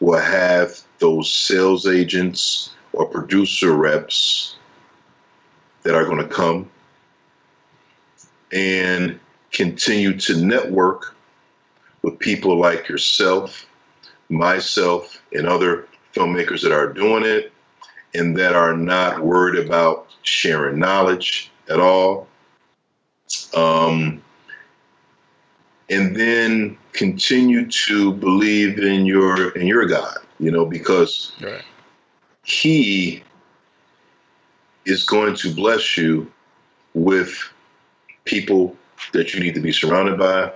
will 0.00 0.20
have 0.20 0.78
those 0.98 1.30
sales 1.32 1.86
agents 1.86 2.74
or 2.92 3.06
producer 3.06 3.72
reps 3.72 4.56
that 5.82 5.94
are 5.94 6.04
going 6.04 6.18
to 6.18 6.28
come 6.28 6.68
and 8.52 9.18
continue 9.52 10.16
to 10.18 10.36
network 10.44 11.14
with 12.02 12.18
people 12.18 12.58
like 12.58 12.88
yourself, 12.88 13.66
myself, 14.28 15.22
and 15.32 15.46
other 15.46 15.88
filmmakers 16.14 16.62
that 16.62 16.72
are 16.72 16.92
doing 16.92 17.24
it 17.24 17.52
and 18.14 18.36
that 18.36 18.54
are 18.54 18.76
not 18.76 19.20
worried 19.20 19.64
about 19.64 20.06
sharing 20.22 20.78
knowledge 20.78 21.50
at 21.68 21.80
all. 21.80 22.27
Um, 23.54 24.22
and 25.90 26.14
then 26.14 26.76
continue 26.92 27.66
to 27.70 28.12
believe 28.12 28.78
in 28.78 29.06
your 29.06 29.50
in 29.50 29.66
your 29.66 29.86
God, 29.86 30.18
you 30.38 30.50
know, 30.50 30.64
because 30.64 31.32
right. 31.40 31.62
He 32.44 33.22
is 34.86 35.04
going 35.04 35.34
to 35.36 35.54
bless 35.54 35.98
you 35.98 36.30
with 36.94 37.36
people 38.24 38.74
that 39.12 39.34
you 39.34 39.40
need 39.40 39.54
to 39.54 39.60
be 39.60 39.72
surrounded 39.72 40.18
by, 40.18 40.52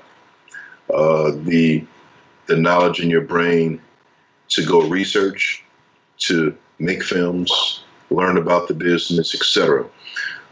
uh, 0.92 1.32
the 1.44 1.84
the 2.46 2.56
knowledge 2.56 3.00
in 3.00 3.10
your 3.10 3.20
brain 3.20 3.80
to 4.48 4.64
go 4.64 4.82
research, 4.82 5.62
to 6.18 6.56
make 6.78 7.02
films, 7.02 7.82
learn 8.10 8.36
about 8.36 8.68
the 8.68 8.74
business, 8.74 9.34
etc. 9.34 9.86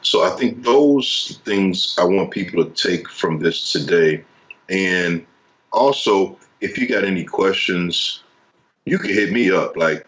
So 0.03 0.25
I 0.25 0.31
think 0.31 0.63
those 0.63 1.41
things 1.45 1.95
I 1.99 2.05
want 2.05 2.31
people 2.31 2.65
to 2.65 2.71
take 2.71 3.09
from 3.09 3.39
this 3.39 3.73
today. 3.73 4.25
And 4.69 5.27
also, 5.73 6.39
if 6.61 6.79
you 6.79 6.89
got 6.89 7.05
any 7.05 7.25
questions, 7.25 8.23
you 8.87 8.99
can 8.99 9.11
hit 9.11 9.33
me 9.33 9.51
up. 9.51 9.77
Like, 9.77 10.07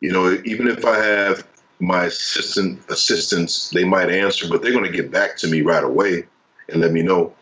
you 0.00 0.12
know, 0.12 0.40
even 0.44 0.66
if 0.66 0.84
I 0.84 0.96
have 0.96 1.46
my 1.78 2.04
assistant 2.04 2.80
assistants, 2.88 3.70
they 3.70 3.84
might 3.84 4.10
answer, 4.10 4.48
but 4.48 4.62
they're 4.62 4.72
going 4.72 4.84
to 4.84 4.90
get 4.90 5.10
back 5.10 5.36
to 5.38 5.48
me 5.48 5.62
right 5.62 5.84
away 5.84 6.24
and 6.68 6.80
let 6.80 6.92
me 6.92 7.02
know 7.02 7.34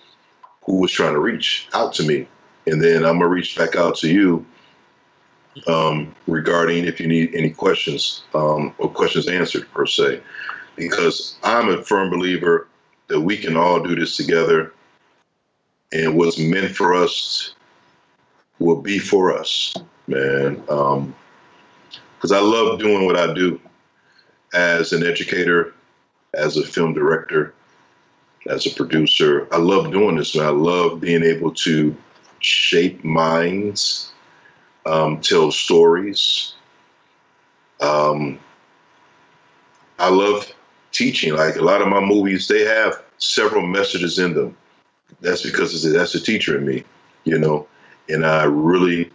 who 0.64 0.76
was 0.80 0.90
trying 0.90 1.14
to 1.14 1.20
reach 1.20 1.68
out 1.72 1.92
to 1.94 2.02
me. 2.02 2.26
And 2.66 2.82
then 2.82 3.04
I'm 3.04 3.18
going 3.18 3.20
to 3.20 3.28
reach 3.28 3.56
back 3.56 3.76
out 3.76 3.96
to 3.96 4.08
you 4.08 4.44
um, 5.66 6.14
regarding 6.26 6.84
if 6.84 7.00
you 7.00 7.06
need 7.06 7.34
any 7.34 7.50
questions 7.50 8.24
um, 8.34 8.74
or 8.78 8.88
questions 8.88 9.28
answered 9.28 9.70
per 9.72 9.86
se 9.86 10.20
because 10.80 11.36
I'm 11.42 11.68
a 11.68 11.82
firm 11.82 12.10
believer 12.10 12.66
that 13.08 13.20
we 13.20 13.36
can 13.36 13.56
all 13.56 13.82
do 13.82 13.94
this 13.94 14.16
together, 14.16 14.72
and 15.92 16.16
what's 16.16 16.38
meant 16.38 16.74
for 16.74 16.94
us 16.94 17.54
will 18.58 18.80
be 18.80 18.98
for 18.98 19.36
us, 19.36 19.74
man. 20.06 20.54
Because 20.56 20.98
um, 20.98 21.14
I 22.32 22.40
love 22.40 22.78
doing 22.78 23.04
what 23.04 23.16
I 23.16 23.32
do 23.34 23.60
as 24.54 24.92
an 24.92 25.06
educator, 25.06 25.74
as 26.34 26.56
a 26.56 26.64
film 26.64 26.94
director, 26.94 27.52
as 28.48 28.66
a 28.66 28.74
producer. 28.74 29.48
I 29.52 29.58
love 29.58 29.92
doing 29.92 30.16
this, 30.16 30.34
man. 30.34 30.46
I 30.46 30.50
love 30.50 31.00
being 31.00 31.22
able 31.22 31.52
to 31.54 31.94
shape 32.38 33.04
minds, 33.04 34.12
um, 34.86 35.20
tell 35.20 35.50
stories. 35.52 36.54
Um, 37.80 38.38
I 39.98 40.08
love 40.08 40.50
teaching. 40.92 41.34
Like 41.34 41.56
a 41.56 41.62
lot 41.62 41.82
of 41.82 41.88
my 41.88 42.00
movies, 42.00 42.48
they 42.48 42.64
have 42.64 43.02
several 43.18 43.66
messages 43.66 44.18
in 44.18 44.34
them. 44.34 44.56
That's 45.20 45.42
because 45.42 45.82
that's 45.92 46.14
a 46.14 46.20
teacher 46.20 46.56
in 46.58 46.66
me, 46.66 46.84
you 47.24 47.38
know, 47.38 47.66
and 48.08 48.24
I 48.24 48.44
really 48.44 49.10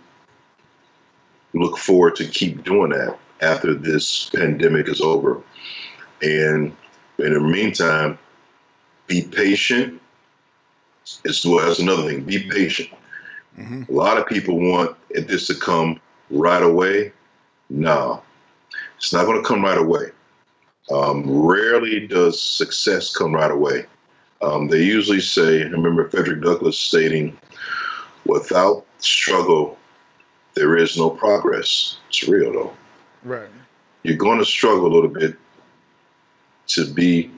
look 1.54 1.78
forward 1.78 2.16
to 2.18 2.26
keep 2.26 2.64
doing 2.64 2.92
that 2.92 3.18
after 3.42 3.74
this 3.74 4.30
pandemic 4.30 4.90
is 4.90 5.02
over. 5.02 5.42
And 6.22 6.76
in 7.18 7.34
the 7.34 7.40
meantime, 7.40 8.18
be 9.08 9.22
patient. 9.24 10.02
It's 11.24 11.46
well, 11.46 11.66
that's 11.66 11.80
another 11.80 12.04
thing. 12.04 12.24
Be 12.24 12.50
patient. 12.50 12.90
Mm-hmm. 13.58 13.84
A 13.92 13.96
lot 13.96 14.18
of 14.18 14.28
people 14.28 14.60
want 14.60 14.98
this 15.10 15.48
to 15.48 15.56
come 15.56 16.00
right 16.30 16.64
away. 16.64 17.14
No, 17.70 18.22
it's 18.98 19.14
not 19.14 19.26
going 19.26 19.42
to 19.42 19.48
come 19.48 19.64
right 19.64 19.78
away. 19.78 20.12
Um, 20.92 21.24
rarely 21.28 22.08
does 22.08 22.40
success 22.40 23.16
come 23.16 23.34
right 23.34 23.52
away. 23.52 23.86
Um, 24.42 24.68
they 24.68 24.84
usually 24.84 25.22
say, 25.22 25.62
I 25.62 25.68
remember 25.68 26.10
Frederick 26.10 26.42
Douglass 26.42 26.80
stating, 26.80 27.38
without 28.26 28.86
struggle, 29.00 29.78
there 30.54 30.78
is 30.78 30.98
no 30.98 31.10
progress. 31.10 31.98
It's 32.10 32.28
real 32.28 32.54
though. 32.54 32.74
Right. 33.24 33.50
You're 34.04 34.18
going 34.18 34.40
to 34.40 34.46
struggle 34.46 34.86
a 34.86 34.94
little 34.94 35.10
bit 35.10 35.36
to 36.68 36.94
be, 36.94 37.32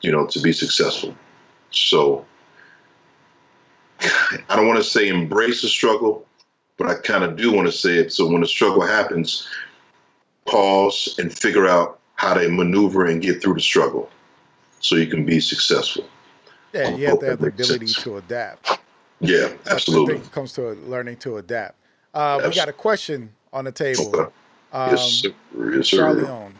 you 0.00 0.10
know, 0.10 0.26
to 0.26 0.40
be 0.40 0.52
successful. 0.52 1.14
So 1.70 2.24
I 4.00 4.56
don't 4.56 4.66
want 4.66 4.78
to 4.78 4.84
say 4.84 5.08
embrace 5.08 5.62
the 5.62 5.68
struggle, 5.68 6.26
but 6.76 6.88
I 6.88 6.94
kind 6.94 7.22
of 7.22 7.36
do 7.36 7.52
want 7.52 7.66
to 7.66 7.72
say 7.72 7.96
it. 7.96 8.12
So 8.12 8.28
when 8.28 8.40
the 8.40 8.48
struggle 8.48 8.82
happens, 8.82 9.48
pause 10.46 11.14
and 11.18 11.32
figure 11.32 11.68
out 11.68 12.00
how 12.16 12.34
to 12.34 12.48
maneuver 12.48 13.06
and 13.06 13.22
get 13.22 13.40
through 13.40 13.54
the 13.54 13.60
struggle 13.60 14.10
so 14.80 14.96
you 14.96 15.06
can 15.06 15.24
be 15.24 15.40
successful. 15.40 16.04
Yeah, 16.72 16.94
you 16.94 17.06
have 17.06 17.20
to 17.20 17.26
have 17.26 17.40
the 17.40 17.46
ability 17.48 17.86
sense. 17.86 18.02
to 18.02 18.16
adapt. 18.18 18.80
Yeah, 19.20 19.52
absolutely. 19.66 20.14
When 20.14 20.24
it 20.24 20.32
comes 20.32 20.52
to 20.54 20.72
learning 20.86 21.16
to 21.18 21.38
adapt. 21.38 21.76
Uh, 22.12 22.40
we 22.44 22.54
got 22.54 22.68
a 22.68 22.72
question 22.72 23.32
on 23.52 23.64
the 23.64 23.72
table. 23.72 24.14
Okay. 24.14 24.32
Um, 24.72 24.90
yes, 24.90 25.02
sir. 25.02 25.34
Yes, 25.74 25.88
sir. 25.88 25.96
Charlie. 25.96 26.52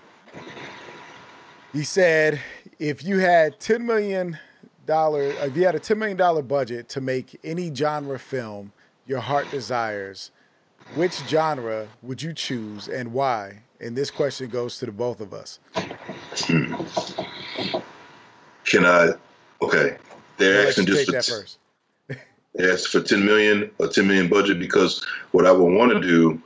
He 1.72 1.84
said, 1.84 2.40
if 2.78 3.04
you 3.04 3.18
had 3.18 3.60
ten 3.60 3.84
million 3.84 4.38
dollar, 4.86 5.22
if 5.22 5.56
you 5.56 5.64
had 5.64 5.74
a 5.74 5.80
ten 5.80 5.98
million 5.98 6.16
dollar 6.16 6.42
budget 6.42 6.88
to 6.90 7.00
make 7.00 7.38
any 7.44 7.74
genre 7.74 8.18
film 8.18 8.72
your 9.06 9.20
heart 9.20 9.50
desires, 9.50 10.30
which 10.94 11.14
genre 11.28 11.88
would 12.02 12.22
you 12.22 12.32
choose 12.32 12.88
and 12.88 13.12
why? 13.12 13.62
And 13.80 13.96
this 13.96 14.10
question 14.10 14.48
goes 14.48 14.78
to 14.78 14.86
the 14.86 14.92
both 14.92 15.20
of 15.20 15.34
us. 15.34 15.58
Hmm. 15.74 16.74
Can 18.64 18.86
I? 18.86 19.10
Okay, 19.62 19.96
they're 20.38 20.68
asking 20.68 20.86
just 20.86 21.06
take 21.10 21.24
first. 21.24 21.58
they 22.08 22.70
asked 22.70 22.88
for 22.88 23.00
ten 23.00 23.24
million, 23.24 23.70
a 23.80 23.88
ten 23.88 24.06
million 24.06 24.28
budget 24.28 24.58
because 24.58 25.04
what 25.32 25.46
I 25.46 25.52
would 25.52 25.72
want 25.72 25.92
to 25.92 26.00
do 26.00 26.40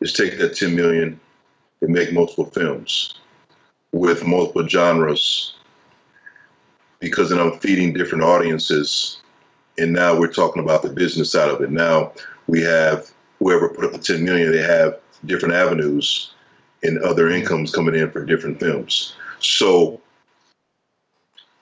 is 0.00 0.12
take 0.12 0.38
that 0.38 0.56
ten 0.56 0.74
million 0.74 1.20
and 1.82 1.90
make 1.90 2.12
multiple 2.12 2.46
films 2.46 3.14
with 3.92 4.24
multiple 4.24 4.66
genres 4.66 5.54
because 7.00 7.30
then 7.30 7.40
I'm 7.40 7.58
feeding 7.58 7.92
different 7.92 8.24
audiences. 8.24 9.20
And 9.78 9.92
now 9.92 10.18
we're 10.18 10.32
talking 10.32 10.62
about 10.62 10.82
the 10.82 10.90
business 10.90 11.32
side 11.32 11.48
of 11.48 11.60
it. 11.62 11.70
Now 11.70 12.12
we 12.46 12.60
have 12.62 13.10
whoever 13.38 13.68
put 13.68 13.84
up 13.84 13.92
the 13.92 13.98
10 13.98 14.22
million, 14.22 14.52
they 14.52 14.62
have 14.62 15.00
different 15.24 15.54
avenues 15.54 16.32
and 16.82 16.98
other 16.98 17.30
incomes 17.30 17.72
coming 17.72 17.94
in 17.94 18.10
for 18.10 18.24
different 18.24 18.58
films. 18.58 19.14
So 19.40 20.00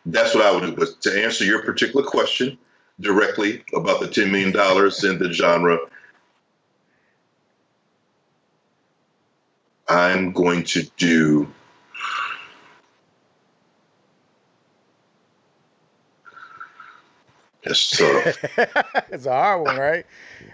that's 0.06 0.34
what 0.34 0.44
I 0.44 0.52
would 0.52 0.62
do. 0.62 0.76
But 0.76 1.00
to 1.02 1.24
answer 1.24 1.44
your 1.44 1.62
particular 1.62 2.04
question 2.04 2.56
directly 3.00 3.64
about 3.74 4.00
the 4.00 4.06
$10 4.06 4.30
million 4.30 4.48
in 4.48 5.18
the 5.18 5.32
genre, 5.32 5.78
I'm 9.88 10.32
going 10.32 10.64
to 10.64 10.82
do 10.96 11.48
That's 17.64 17.90
tough. 17.90 18.38
it's 19.12 19.26
a 19.26 19.32
hard 19.32 19.66
one, 19.66 19.76
right? 19.76 20.06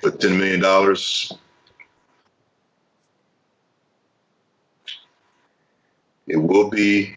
But 0.03 0.21
ten 0.21 0.37
million 0.37 0.61
dollars. 0.61 1.33
It 6.27 6.37
will 6.37 6.71
be 6.71 7.17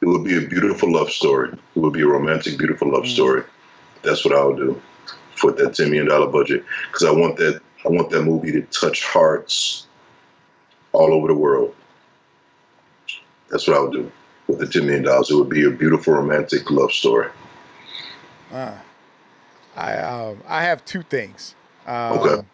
it 0.00 0.06
will 0.06 0.22
be 0.22 0.36
a 0.36 0.46
beautiful 0.46 0.92
love 0.92 1.10
story. 1.10 1.50
It 1.50 1.78
will 1.80 1.90
be 1.90 2.02
a 2.02 2.06
romantic, 2.06 2.58
beautiful 2.58 2.92
love 2.92 3.04
mm. 3.04 3.14
story. 3.14 3.42
That's 4.02 4.24
what 4.24 4.34
I'll 4.34 4.54
do 4.54 4.80
for 5.34 5.52
that 5.52 5.74
ten 5.74 5.90
million 5.90 6.08
dollar 6.08 6.26
budget 6.26 6.64
because 6.86 7.04
I 7.04 7.10
want 7.10 7.36
that 7.38 7.60
I 7.84 7.88
want 7.88 8.10
that 8.10 8.22
movie 8.22 8.52
to 8.52 8.62
touch 8.62 9.04
hearts 9.04 9.86
all 10.92 11.12
over 11.12 11.28
the 11.28 11.34
world. 11.34 11.74
That's 13.50 13.66
what 13.66 13.76
I'll 13.76 13.90
do 13.90 14.10
with 14.46 14.58
the 14.58 14.66
ten 14.66 14.86
million 14.86 15.04
dollars. 15.04 15.30
It 15.30 15.36
would 15.36 15.48
be 15.48 15.64
a 15.64 15.70
beautiful 15.70 16.14
romantic 16.14 16.70
love 16.70 16.92
story. 16.92 17.30
Uh, 18.52 18.76
I 19.74 19.96
um, 19.98 20.42
I 20.46 20.62
have 20.62 20.84
two 20.84 21.02
things. 21.02 21.54
Um, 21.86 22.18
okay. 22.18 22.46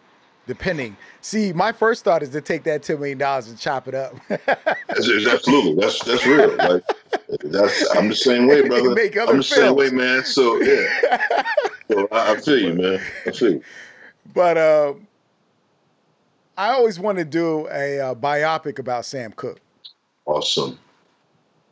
Depending. 0.51 0.97
See, 1.21 1.53
my 1.53 1.71
first 1.71 2.03
thought 2.03 2.21
is 2.21 2.27
to 2.31 2.41
take 2.41 2.63
that 2.63 2.83
ten 2.83 2.99
million 2.99 3.17
dollars 3.17 3.47
and 3.47 3.57
chop 3.57 3.87
it 3.87 3.95
up. 3.95 4.13
that's, 4.27 5.07
absolutely. 5.25 5.75
That's 5.75 6.03
that's 6.03 6.25
real. 6.25 6.57
Like 6.57 6.83
that's 7.45 7.95
I'm 7.95 8.09
the 8.09 8.15
same 8.15 8.47
way, 8.47 8.67
brother. 8.67 8.89
I'm 8.89 8.95
the 8.95 9.09
films. 9.09 9.47
same 9.47 9.75
way, 9.77 9.89
man. 9.91 10.25
So 10.25 10.61
yeah. 10.61 11.23
so 11.89 12.05
I, 12.11 12.33
I, 12.33 12.35
feel 12.35 12.59
you, 12.59 12.73
man. 12.73 13.01
I 13.25 13.31
feel 13.31 13.51
you. 13.51 13.63
But 14.33 14.57
um, 14.57 15.07
I 16.57 16.71
always 16.71 16.99
want 16.99 17.17
to 17.19 17.23
do 17.23 17.69
a 17.69 18.01
uh, 18.01 18.15
biopic 18.15 18.77
about 18.77 19.05
Sam 19.05 19.31
Cooke. 19.31 19.61
Awesome. 20.25 20.77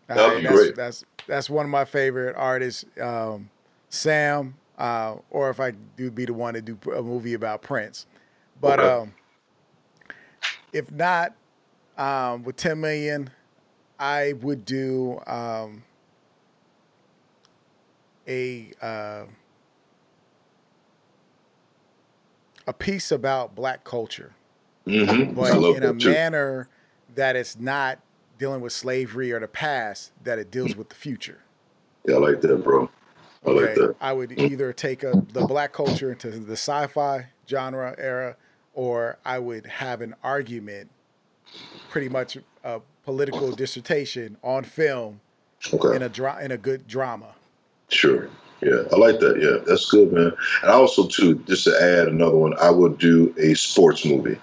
That'd 0.08 0.38
be 0.38 0.44
that's, 0.44 0.56
great. 0.56 0.76
That's 0.78 1.04
that's 1.28 1.50
one 1.50 1.66
of 1.66 1.70
my 1.70 1.84
favorite 1.84 2.38
artists. 2.38 2.86
Um, 3.02 3.50
Sam, 3.90 4.56
uh, 4.78 5.16
or 5.32 5.50
if 5.50 5.60
I 5.60 5.72
do 5.98 6.10
be 6.10 6.24
the 6.24 6.34
one 6.34 6.54
to 6.54 6.62
do 6.62 6.78
a 6.96 7.02
movie 7.02 7.34
about 7.34 7.62
Prince. 7.62 8.06
But 8.62 8.80
okay. 8.80 8.90
um, 8.90 9.14
if 10.74 10.92
not, 10.92 11.34
um, 11.98 12.44
with 12.44 12.56
10 12.56 12.80
million, 12.80 13.30
I 14.00 14.34
would 14.42 14.66
do 14.66 15.20
um, 15.28 15.84
a 18.28 18.72
uh, 18.82 19.24
a 22.68 22.74
piece 22.74 23.12
about 23.12 23.56
black 23.56 23.84
culture, 23.84 24.32
mm-hmm. 24.88 25.34
but 25.34 25.76
in 25.76 25.84
a 25.84 25.94
manner 25.94 26.70
that 27.16 27.36
it's 27.36 27.60
not 27.60 28.00
dealing 28.38 28.62
with 28.62 28.72
slavery 28.72 29.32
or 29.32 29.40
the 29.40 29.48
past, 29.48 30.12
that 30.24 30.40
it 30.40 30.52
deals 30.52 30.76
with 30.76 30.88
the 30.88 30.96
future. 30.96 31.40
Yeah, 32.06 32.16
I 32.16 32.20
like 32.20 32.42
that, 32.42 32.64
bro. 32.64 32.90
I 33.46 33.50
okay. 33.50 33.66
like 33.66 33.76
that. 33.76 33.96
I 34.00 34.14
would 34.14 34.40
either 34.40 34.72
take 34.72 35.04
a, 35.04 35.12
the 35.34 35.46
black 35.46 35.74
culture 35.74 36.12
into 36.12 36.30
the 36.30 36.54
sci-fi 36.54 37.28
genre 37.50 37.96
era, 37.98 38.38
or 38.80 39.18
I 39.26 39.40
would 39.40 39.66
have 39.66 40.00
an 40.00 40.16
argument, 40.24 40.90
pretty 41.90 42.08
much 42.08 42.38
a 42.64 42.80
political 43.04 43.52
dissertation 43.52 44.38
on 44.42 44.64
film, 44.64 45.20
okay. 45.74 45.98
in 45.98 46.04
a 46.04 46.08
dra- 46.08 46.42
in 46.42 46.54
a 46.54 46.58
good 46.58 46.88
drama. 46.88 47.36
Sure. 47.90 48.30
Yeah, 48.62 48.84
I 48.90 48.96
like 48.96 49.20
that. 49.20 49.38
Yeah, 49.42 49.62
that's 49.68 49.90
good, 49.92 50.14
man. 50.14 50.32
And 50.62 50.72
also, 50.72 51.08
too, 51.08 51.36
just 51.40 51.66
to 51.66 51.72
add 51.78 52.08
another 52.08 52.38
one, 52.38 52.54
I 52.58 52.70
would 52.70 52.98
do 53.00 53.36
a 53.38 53.54
sports 53.54 54.06
movie. 54.06 54.40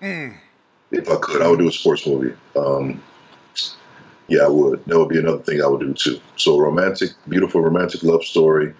Mm. 0.00 0.34
If 0.90 1.10
I 1.10 1.16
could, 1.16 1.42
I 1.42 1.48
would 1.48 1.58
do 1.58 1.68
a 1.68 1.72
sports 1.72 2.06
movie. 2.06 2.34
Um, 2.56 3.02
yeah, 4.28 4.44
I 4.44 4.48
would. 4.48 4.82
That 4.86 4.98
would 4.98 5.10
be 5.10 5.18
another 5.18 5.42
thing 5.42 5.62
I 5.62 5.66
would 5.66 5.80
do 5.80 5.92
too. 5.92 6.18
So, 6.36 6.58
romantic, 6.58 7.10
beautiful 7.28 7.60
romantic 7.60 8.02
love 8.02 8.24
story, 8.24 8.72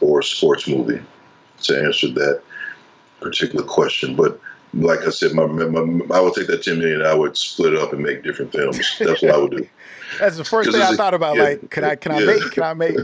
or 0.00 0.22
sports 0.22 0.66
movie 0.66 1.00
to 1.62 1.84
answer 1.84 2.08
that 2.08 2.42
particular 3.24 3.64
question. 3.64 4.14
But 4.14 4.38
like 4.72 5.00
I 5.00 5.10
said, 5.10 5.32
my, 5.32 5.46
my, 5.46 5.66
my 5.66 6.16
I 6.16 6.20
would 6.20 6.34
take 6.34 6.46
that 6.48 6.62
ten 6.62 6.78
million. 6.78 7.00
and 7.00 7.08
I 7.08 7.14
would 7.14 7.36
split 7.36 7.74
it 7.74 7.80
up 7.80 7.92
and 7.92 8.02
make 8.02 8.22
different 8.22 8.52
films. 8.52 8.78
That's 8.98 9.22
what 9.22 9.34
I 9.34 9.36
would 9.38 9.50
do. 9.50 9.68
That's 10.20 10.36
the 10.36 10.44
first 10.44 10.70
thing 10.70 10.80
I 10.80 10.94
thought 10.94 11.14
about. 11.14 11.36
Yeah, 11.36 11.42
like, 11.42 11.70
can 11.70 11.84
I 11.84 11.96
can 11.96 12.12
I 12.12 12.24
make 12.24 12.50
can 12.52 12.62
I 12.62 12.74
make 12.74 12.96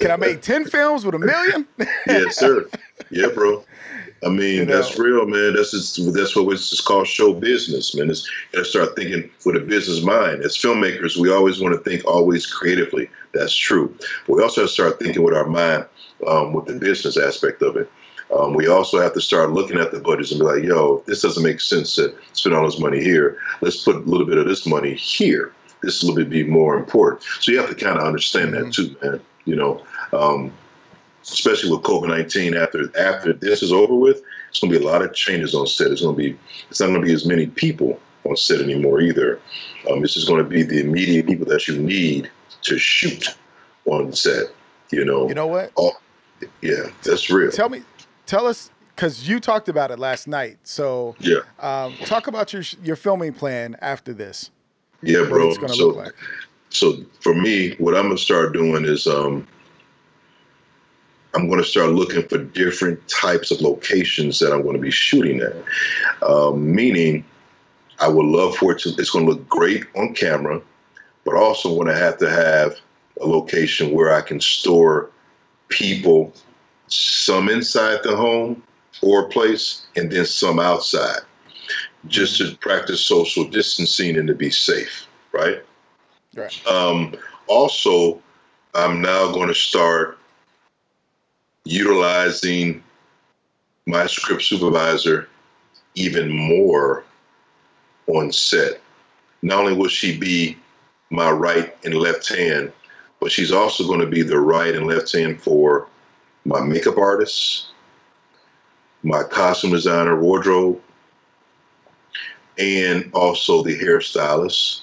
can 0.00 0.10
I 0.10 0.16
make 0.16 0.42
ten 0.42 0.64
films 0.64 1.04
with 1.04 1.14
a 1.14 1.18
million? 1.18 1.66
yes, 2.06 2.36
sir. 2.36 2.68
Yeah, 3.10 3.28
bro. 3.28 3.64
I 4.24 4.30
mean, 4.30 4.54
you 4.54 4.64
know, 4.64 4.80
that's 4.80 4.98
real, 4.98 5.26
man. 5.26 5.54
That's 5.54 5.72
just, 5.72 6.14
that's 6.14 6.34
what 6.34 6.50
it's 6.50 6.80
called 6.80 7.06
show 7.06 7.34
business, 7.34 7.94
man. 7.94 8.08
It's 8.10 8.26
you 8.26 8.58
gotta 8.58 8.64
start 8.64 8.96
thinking 8.96 9.30
with 9.44 9.56
a 9.56 9.60
business 9.60 10.02
mind. 10.02 10.42
As 10.42 10.56
filmmakers, 10.56 11.16
we 11.16 11.30
always 11.30 11.60
want 11.60 11.74
to 11.74 11.80
think 11.88 12.04
always 12.06 12.46
creatively. 12.46 13.10
That's 13.32 13.54
true. 13.54 13.94
But 14.26 14.36
we 14.36 14.42
also 14.42 14.62
have 14.62 14.70
to 14.70 14.74
start 14.74 14.98
thinking 14.98 15.22
with 15.22 15.34
our 15.34 15.46
mind, 15.46 15.86
um, 16.26 16.54
with 16.54 16.66
the 16.66 16.74
business 16.74 17.16
aspect 17.16 17.60
of 17.60 17.76
it. 17.76 17.90
Um, 18.34 18.54
we 18.54 18.66
also 18.66 19.00
have 19.00 19.12
to 19.14 19.20
start 19.20 19.52
looking 19.52 19.78
at 19.78 19.92
the 19.92 20.00
budgets 20.00 20.32
and 20.32 20.40
be 20.40 20.46
like, 20.46 20.62
yo, 20.64 21.02
this 21.06 21.22
doesn't 21.22 21.42
make 21.42 21.60
sense 21.60 21.94
to 21.94 22.14
spend 22.32 22.54
all 22.54 22.64
this 22.64 22.80
money 22.80 23.02
here. 23.02 23.38
Let's 23.60 23.82
put 23.82 23.96
a 23.96 24.00
little 24.00 24.26
bit 24.26 24.38
of 24.38 24.46
this 24.46 24.66
money 24.66 24.94
here. 24.94 25.52
This 25.82 26.02
will 26.02 26.14
be 26.24 26.44
more 26.44 26.76
important. 26.76 27.22
So 27.40 27.52
you 27.52 27.60
have 27.60 27.68
to 27.68 27.76
kind 27.76 27.98
of 27.98 28.04
understand 28.04 28.52
mm-hmm. 28.52 28.64
that 28.64 28.72
too, 28.72 28.96
man. 29.02 29.20
You 29.44 29.56
know, 29.56 29.84
um, 30.12 30.52
especially 31.22 31.70
with 31.70 31.82
COVID 31.82 32.08
nineteen. 32.08 32.56
After 32.56 32.90
after 32.98 33.34
this 33.34 33.62
is 33.62 33.72
over 33.72 33.94
with, 33.94 34.22
it's 34.48 34.60
going 34.60 34.72
to 34.72 34.78
be 34.78 34.84
a 34.84 34.88
lot 34.88 35.02
of 35.02 35.14
changes 35.14 35.54
on 35.54 35.66
set. 35.66 35.92
It's 35.92 36.00
going 36.00 36.16
to 36.16 36.22
be 36.22 36.38
it's 36.70 36.80
not 36.80 36.86
going 36.86 37.02
to 37.02 37.06
be 37.06 37.12
as 37.12 37.26
many 37.26 37.46
people 37.48 38.00
on 38.24 38.36
set 38.36 38.62
anymore 38.62 39.00
either. 39.00 39.38
Um, 39.90 40.02
it's 40.02 40.14
just 40.14 40.26
going 40.26 40.42
to 40.42 40.48
be 40.48 40.62
the 40.62 40.80
immediate 40.80 41.26
people 41.26 41.46
that 41.46 41.68
you 41.68 41.78
need 41.78 42.30
to 42.62 42.78
shoot 42.78 43.36
on 43.84 44.12
set. 44.14 44.46
You 44.90 45.04
know. 45.04 45.28
You 45.28 45.34
know 45.34 45.46
what? 45.46 45.72
All, 45.74 45.98
yeah, 46.62 46.88
that's 47.02 47.28
real. 47.30 47.50
Tell 47.50 47.68
me, 47.68 47.82
tell 48.26 48.46
us 48.46 48.70
because 48.94 49.28
you 49.28 49.40
talked 49.40 49.68
about 49.68 49.90
it 49.90 49.98
last 49.98 50.28
night. 50.28 50.58
So 50.62 51.16
yeah, 51.18 51.40
um, 51.58 51.94
talk 52.04 52.26
about 52.26 52.52
your 52.52 52.62
your 52.82 52.96
filming 52.96 53.32
plan 53.32 53.76
after 53.80 54.12
this. 54.12 54.50
Yeah, 55.02 55.24
bro. 55.24 55.52
so, 55.52 55.88
like. 55.88 56.14
so 56.70 56.96
for 57.20 57.34
me, 57.34 57.74
what 57.76 57.94
I'm 57.94 58.04
gonna 58.04 58.18
start 58.18 58.52
doing 58.54 58.84
is 58.84 59.06
um, 59.06 59.46
I'm 61.34 61.48
going 61.48 61.60
to 61.60 61.68
start 61.68 61.90
looking 61.90 62.26
for 62.28 62.38
different 62.38 63.06
types 63.08 63.50
of 63.50 63.60
locations 63.60 64.38
that 64.38 64.52
I'm 64.52 64.62
to 64.76 64.80
be 64.80 64.90
shooting 64.90 65.40
at. 65.40 65.54
Um, 66.22 66.74
meaning, 66.74 67.24
I 67.98 68.08
would 68.08 68.26
love 68.26 68.56
for 68.56 68.72
it 68.72 68.80
to, 68.80 68.90
it's 68.90 69.10
to 69.24 69.30
look 69.30 69.48
great 69.48 69.84
on 69.96 70.14
camera, 70.14 70.60
but 71.24 71.34
also 71.34 71.72
want 71.72 71.88
to 71.88 71.96
have 71.96 72.18
to 72.18 72.30
have 72.30 72.76
a 73.20 73.26
location 73.26 73.92
where 73.92 74.14
I 74.14 74.20
can 74.20 74.40
store 74.40 75.10
people, 75.68 76.32
some 76.88 77.48
inside 77.48 78.00
the 78.02 78.16
home 78.16 78.62
or 79.02 79.28
place, 79.28 79.86
and 79.96 80.10
then 80.10 80.24
some 80.24 80.58
outside, 80.58 81.20
just 82.06 82.38
to 82.38 82.56
practice 82.58 83.00
social 83.00 83.44
distancing 83.44 84.16
and 84.16 84.28
to 84.28 84.34
be 84.34 84.50
safe, 84.50 85.06
right? 85.32 85.62
Right. 86.34 86.66
Um, 86.66 87.14
also, 87.46 88.20
I'm 88.74 89.00
now 89.00 89.30
going 89.32 89.48
to 89.48 89.54
start 89.54 90.18
utilizing 91.64 92.82
my 93.86 94.06
script 94.06 94.42
supervisor 94.42 95.28
even 95.94 96.30
more 96.30 97.04
on 98.06 98.32
set. 98.32 98.80
Not 99.42 99.60
only 99.60 99.74
will 99.74 99.88
she 99.88 100.18
be 100.18 100.56
my 101.10 101.30
right 101.30 101.76
and 101.84 101.94
left 101.94 102.28
hand, 102.28 102.72
but 103.20 103.30
she's 103.30 103.52
also 103.52 103.86
going 103.86 104.00
to 104.00 104.06
be 104.06 104.22
the 104.22 104.38
right 104.38 104.74
and 104.74 104.86
left 104.86 105.12
hand 105.12 105.40
for 105.40 105.88
my 106.44 106.60
makeup 106.60 106.98
artist, 106.98 107.66
my 109.02 109.22
costume 109.22 109.70
designer, 109.70 110.18
wardrobe, 110.18 110.80
and 112.58 113.10
also 113.14 113.62
the 113.62 113.78
hairstylist 113.78 114.82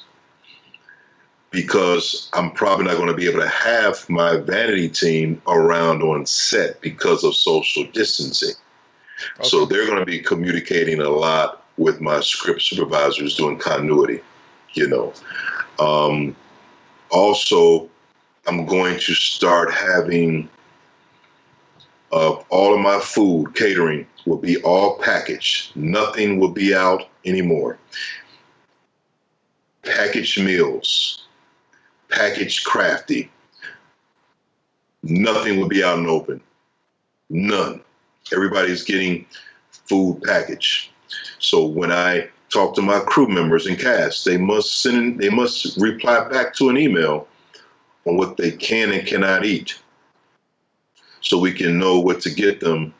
because 1.51 2.29
I'm 2.33 2.51
probably 2.51 2.85
not 2.85 2.95
going 2.95 3.09
to 3.09 3.13
be 3.13 3.27
able 3.27 3.41
to 3.41 3.47
have 3.47 4.09
my 4.09 4.37
vanity 4.37 4.89
team 4.89 5.41
around 5.47 6.01
on 6.01 6.25
set 6.25 6.79
because 6.81 7.23
of 7.23 7.35
social 7.35 7.83
distancing. 7.91 8.55
Okay. 9.35 9.47
So 9.47 9.65
they're 9.65 9.85
going 9.85 9.99
to 9.99 10.05
be 10.05 10.19
communicating 10.19 11.01
a 11.01 11.09
lot 11.09 11.65
with 11.77 11.99
my 11.99 12.21
script 12.21 12.61
supervisors 12.61 13.35
doing 13.35 13.57
continuity, 13.57 14.21
you 14.73 14.87
know. 14.87 15.13
Um, 15.77 16.35
also, 17.09 17.89
I'm 18.47 18.65
going 18.65 18.97
to 18.97 19.13
start 19.13 19.73
having 19.73 20.49
uh, 22.11 22.31
all 22.49 22.73
of 22.73 22.79
my 22.79 22.99
food 22.99 23.55
catering 23.55 24.05
will 24.25 24.37
be 24.37 24.57
all 24.63 24.97
packaged. 24.99 25.75
Nothing 25.75 26.39
will 26.39 26.51
be 26.51 26.75
out 26.75 27.07
anymore. 27.25 27.77
Packaged 29.83 30.43
meals, 30.43 31.25
packaged 32.09 32.65
crafty. 32.65 33.31
Nothing 35.03 35.59
will 35.59 35.67
be 35.67 35.83
out 35.83 35.97
and 35.97 36.07
open. 36.07 36.41
None. 37.29 37.81
Everybody's 38.31 38.83
getting 38.83 39.25
food 39.71 40.21
packaged. 40.23 40.89
So 41.39 41.65
when 41.65 41.91
I 41.91 42.29
talk 42.49 42.75
to 42.75 42.81
my 42.81 42.99
crew 42.99 43.27
members 43.27 43.65
and 43.65 43.79
cast, 43.79 44.25
they 44.25 44.37
must 44.37 44.81
send 44.81 45.19
they 45.19 45.29
must 45.29 45.77
reply 45.77 46.27
back 46.29 46.53
to 46.55 46.69
an 46.69 46.77
email 46.77 47.27
on 48.05 48.17
what 48.17 48.37
they 48.37 48.51
can 48.51 48.91
and 48.91 49.07
cannot 49.07 49.45
eat. 49.45 49.80
So 51.21 51.37
we 51.37 51.53
can 51.53 51.77
know 51.77 51.99
what 51.99 52.19
to 52.21 52.29
get 52.29 52.59
them 52.59 52.93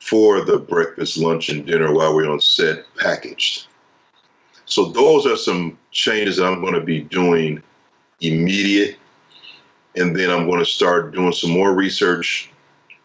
for 0.00 0.40
the 0.40 0.58
breakfast, 0.58 1.18
lunch, 1.18 1.48
and 1.48 1.66
dinner 1.66 1.92
while 1.92 2.14
we're 2.14 2.30
on 2.30 2.40
set 2.40 2.84
packaged. 2.96 3.66
So 4.64 4.86
those 4.86 5.26
are 5.26 5.36
some 5.36 5.78
changes 5.90 6.40
I'm 6.40 6.60
going 6.60 6.74
to 6.74 6.80
be 6.80 7.00
doing 7.00 7.62
immediate 8.20 8.98
and 9.96 10.14
then 10.14 10.30
I'm 10.30 10.46
going 10.46 10.58
to 10.58 10.70
start 10.70 11.14
doing 11.14 11.32
some 11.32 11.50
more 11.50 11.72
research 11.72 12.50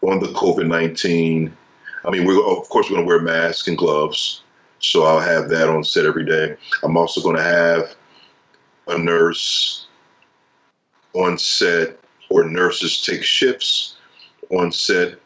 on 0.02 0.20
the 0.20 0.28
COVID 0.28 0.66
nineteen. 0.66 1.56
I 2.04 2.10
mean, 2.10 2.26
we're 2.26 2.44
of 2.44 2.68
course 2.68 2.90
we're 2.90 2.96
going 2.96 3.06
to 3.06 3.08
wear 3.08 3.20
masks 3.20 3.68
and 3.68 3.78
gloves, 3.78 4.42
so 4.78 5.04
I'll 5.04 5.20
have 5.20 5.48
that 5.48 5.68
on 5.68 5.84
set 5.84 6.04
every 6.04 6.24
day. 6.24 6.56
I'm 6.82 6.96
also 6.96 7.20
going 7.20 7.36
to 7.36 7.42
have 7.42 7.94
a 8.88 8.98
nurse 8.98 9.86
on 11.14 11.38
set, 11.38 11.98
or 12.30 12.44
nurses 12.44 13.02
take 13.02 13.22
shifts 13.22 13.96
on 14.50 14.72
set 14.72 15.18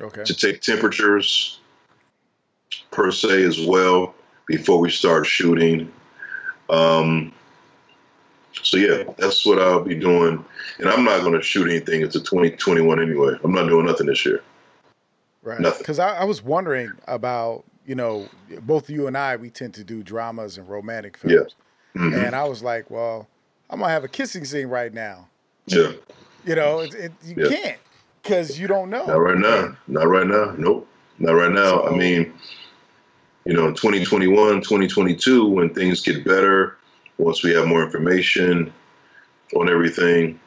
Okay. 0.00 0.24
to 0.24 0.34
take 0.34 0.60
temperatures 0.60 1.60
per 2.90 3.10
se 3.10 3.44
as 3.44 3.60
well 3.66 4.14
before 4.46 4.78
we 4.78 4.90
start 4.90 5.26
shooting. 5.26 5.92
Um, 6.70 7.32
so 8.62 8.76
yeah, 8.76 9.04
that's 9.18 9.44
what 9.44 9.60
I'll 9.60 9.82
be 9.82 9.94
doing, 9.94 10.44
and 10.78 10.88
I'm 10.88 11.04
not 11.04 11.20
going 11.20 11.34
to 11.34 11.42
shoot 11.42 11.68
anything 11.68 12.02
until 12.02 12.22
2021 12.22 13.00
anyway. 13.02 13.34
I'm 13.44 13.52
not 13.52 13.68
doing 13.68 13.86
nothing 13.86 14.06
this 14.06 14.24
year. 14.24 14.42
Right. 15.42 15.60
Nothing. 15.60 15.78
Because 15.78 15.98
I, 15.98 16.18
I 16.18 16.24
was 16.24 16.42
wondering 16.42 16.92
about, 17.08 17.64
you 17.86 17.94
know, 17.94 18.28
both 18.62 18.88
you 18.88 19.06
and 19.08 19.16
I, 19.16 19.36
we 19.36 19.50
tend 19.50 19.74
to 19.74 19.84
do 19.84 20.02
dramas 20.02 20.56
and 20.58 20.68
romantic 20.68 21.18
Yeah. 21.24 21.38
films. 21.38 21.54
Mhm. 21.96 22.26
And 22.26 22.36
I 22.36 22.44
was 22.44 22.62
like, 22.62 22.90
well, 22.90 23.28
I'm 23.68 23.80
to 23.88 23.92
have 23.92 24.04
a 24.04 24.08
kissing 24.08 24.44
scene 24.44 24.68
right 24.68 24.92
now. 24.92 25.28
Yeah, 25.66 25.92
You 26.44 26.54
know, 26.54 26.80
it, 26.80 26.94
it, 26.94 27.12
you 27.24 27.34
Yeah. 27.38 27.48
can't 27.48 27.78
because 28.22 28.58
you 28.58 28.66
don't 28.66 28.90
know. 28.90 29.06
not 29.06 29.16
right 29.16 29.38
now. 29.38 29.76
Not 29.88 30.08
right 30.08 30.26
now. 30.26 30.54
Nope, 30.56 30.88
not 31.18 31.32
right 31.32 31.50
now. 31.52 31.84
I 31.84 31.90
mean, 31.96 32.32
you 33.44 33.52
know, 33.52 33.68
2021, 33.72 34.60
2022, 34.62 35.46
when 35.46 35.74
things 35.74 36.00
get 36.00 36.24
better, 36.24 36.76
once 37.18 37.42
we 37.42 37.52
have 37.52 37.66
more 37.66 37.82
information 37.84 38.72
on 39.56 39.68
everything, 39.68 40.38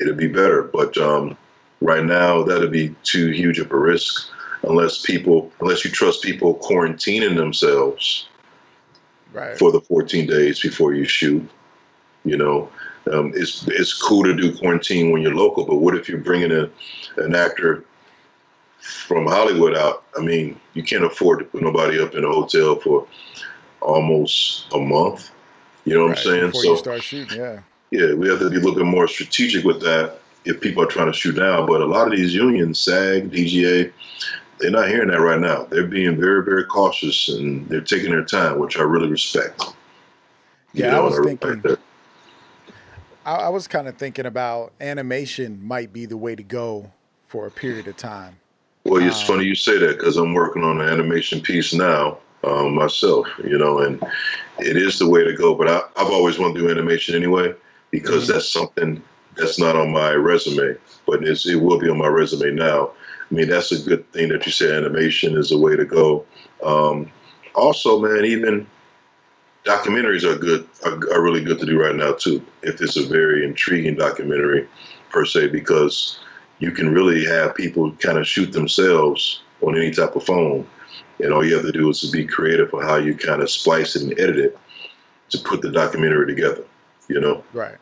it'll 0.00 0.14
be 0.14 0.28
better. 0.28 0.62
But 0.62 0.96
um, 0.98 1.36
right 1.80 2.04
now, 2.04 2.42
that'd 2.42 2.70
be 2.70 2.94
too 3.02 3.30
huge 3.30 3.58
of 3.58 3.70
a 3.72 3.76
risk 3.76 4.30
unless 4.64 5.00
people, 5.02 5.50
unless 5.60 5.84
you 5.84 5.90
trust 5.90 6.22
people 6.22 6.56
quarantining 6.56 7.36
themselves 7.36 8.28
Right. 9.32 9.58
for 9.58 9.72
the 9.72 9.80
14 9.80 10.28
days 10.28 10.60
before 10.60 10.94
you 10.94 11.04
shoot. 11.04 11.50
You 12.24 12.36
know, 12.36 12.70
um, 13.12 13.32
it's 13.34 13.66
it's 13.68 13.92
cool 13.92 14.24
to 14.24 14.34
do 14.34 14.56
quarantine 14.56 15.10
when 15.10 15.22
you're 15.22 15.34
local, 15.34 15.64
but 15.64 15.76
what 15.76 15.94
if 15.96 16.08
you're 16.08 16.18
bringing 16.18 16.52
a, 16.52 16.70
an 17.18 17.34
actor 17.34 17.84
from 18.80 19.26
Hollywood 19.26 19.76
out? 19.76 20.04
I 20.16 20.22
mean, 20.22 20.58
you 20.74 20.82
can't 20.82 21.04
afford 21.04 21.40
to 21.40 21.44
put 21.44 21.62
nobody 21.62 22.00
up 22.00 22.14
in 22.14 22.24
a 22.24 22.28
hotel 22.28 22.76
for 22.76 23.06
almost 23.80 24.66
a 24.72 24.78
month. 24.78 25.30
You 25.84 25.94
know 25.94 26.02
what 26.04 26.10
right, 26.10 26.18
I'm 26.18 26.24
saying? 26.24 26.46
Before 26.46 26.62
So 26.62 26.70
you 26.70 26.76
start 26.78 27.02
shooting, 27.02 27.38
yeah. 27.38 27.60
yeah, 27.90 28.14
we 28.14 28.28
have 28.28 28.38
to 28.38 28.48
be 28.48 28.56
a 28.56 28.60
little 28.60 28.74
bit 28.76 28.86
more 28.86 29.06
strategic 29.06 29.64
with 29.64 29.82
that 29.82 30.18
if 30.46 30.60
people 30.60 30.82
are 30.82 30.86
trying 30.86 31.06
to 31.12 31.12
shoot 31.18 31.36
now. 31.36 31.66
But 31.66 31.82
a 31.82 31.86
lot 31.86 32.06
of 32.10 32.16
these 32.16 32.34
unions, 32.34 32.78
SAG, 32.78 33.30
DGA, 33.30 33.92
they're 34.60 34.70
not 34.70 34.88
hearing 34.88 35.08
that 35.10 35.20
right 35.20 35.38
now. 35.40 35.64
They're 35.64 35.86
being 35.86 36.18
very, 36.18 36.42
very 36.42 36.64
cautious 36.64 37.28
and 37.28 37.68
they're 37.68 37.82
taking 37.82 38.12
their 38.12 38.24
time, 38.24 38.58
which 38.58 38.78
I 38.78 38.82
really 38.82 39.08
respect. 39.08 39.62
You 40.72 40.84
Yeah, 40.84 40.88
I 40.88 40.90
know, 40.92 41.04
was 41.04 41.18
and 41.18 41.26
thinking- 41.40 41.60
that. 41.62 41.78
I, 43.24 43.34
I 43.34 43.48
was 43.48 43.66
kind 43.68 43.88
of 43.88 43.96
thinking 43.96 44.26
about 44.26 44.72
animation 44.80 45.64
might 45.64 45.92
be 45.92 46.06
the 46.06 46.16
way 46.16 46.34
to 46.34 46.42
go 46.42 46.90
for 47.28 47.46
a 47.46 47.50
period 47.50 47.88
of 47.88 47.96
time. 47.96 48.36
Well, 48.84 49.02
it's 49.02 49.20
Um, 49.20 49.26
funny 49.26 49.44
you 49.44 49.54
say 49.54 49.78
that 49.78 49.98
because 49.98 50.16
I'm 50.16 50.34
working 50.34 50.62
on 50.62 50.80
an 50.80 50.88
animation 50.88 51.40
piece 51.40 51.72
now 51.72 52.18
um, 52.44 52.74
myself, 52.74 53.26
you 53.42 53.56
know, 53.56 53.78
and 53.78 54.02
it 54.58 54.76
is 54.76 54.98
the 54.98 55.08
way 55.08 55.24
to 55.24 55.32
go. 55.34 55.54
But 55.54 55.68
I, 55.68 55.80
I've 55.96 56.10
always 56.12 56.38
wanted 56.38 56.54
to 56.54 56.60
do 56.60 56.70
animation 56.70 57.14
anyway 57.14 57.54
because 57.90 58.24
Mhm. 58.24 58.34
that's 58.34 58.48
something 58.48 59.02
that's 59.36 59.58
not 59.58 59.76
on 59.76 59.90
my 59.90 60.12
resume, 60.12 60.76
but 61.06 61.24
it's, 61.24 61.46
it 61.46 61.56
will 61.56 61.78
be 61.78 61.88
on 61.88 61.98
my 61.98 62.06
resume 62.08 62.50
now. 62.54 62.90
I 63.30 63.34
mean, 63.34 63.48
that's 63.48 63.72
a 63.72 63.82
good 63.82 64.10
thing 64.12 64.28
that 64.28 64.44
you 64.46 64.52
say 64.52 64.70
animation 64.76 65.36
is 65.36 65.48
the 65.48 65.58
way 65.58 65.76
to 65.76 65.84
go. 65.84 66.24
Um, 66.62 67.10
also, 67.54 67.98
man, 68.00 68.24
even 68.26 68.66
documentaries 69.64 70.24
are 70.24 70.38
good, 70.38 70.68
are, 70.84 70.94
are 71.12 71.22
really 71.22 71.42
good 71.42 71.58
to 71.58 71.66
do 71.66 71.80
right 71.80 71.96
now 71.96 72.12
too. 72.12 72.44
If 72.62 72.80
it's 72.80 72.96
a 72.96 73.06
very 73.06 73.44
intriguing 73.44 73.96
documentary, 73.96 74.68
per 75.10 75.24
se, 75.24 75.48
because 75.48 76.18
you 76.58 76.70
can 76.70 76.92
really 76.92 77.24
have 77.24 77.54
people 77.54 77.92
kind 77.92 78.18
of 78.18 78.26
shoot 78.26 78.52
themselves 78.52 79.42
on 79.62 79.76
any 79.76 79.90
type 79.90 80.16
of 80.16 80.24
phone. 80.24 80.66
And 81.20 81.32
all 81.32 81.44
you 81.44 81.54
have 81.54 81.64
to 81.64 81.72
do 81.72 81.88
is 81.88 82.00
to 82.00 82.10
be 82.10 82.26
creative 82.26 82.74
on 82.74 82.82
how 82.82 82.96
you 82.96 83.16
kind 83.16 83.40
of 83.40 83.50
splice 83.50 83.94
it 83.96 84.02
and 84.02 84.18
edit 84.18 84.36
it 84.36 84.58
to 85.30 85.38
put 85.38 85.62
the 85.62 85.70
documentary 85.70 86.26
together. 86.26 86.64
You 87.08 87.20
know? 87.20 87.44
Right. 87.52 87.76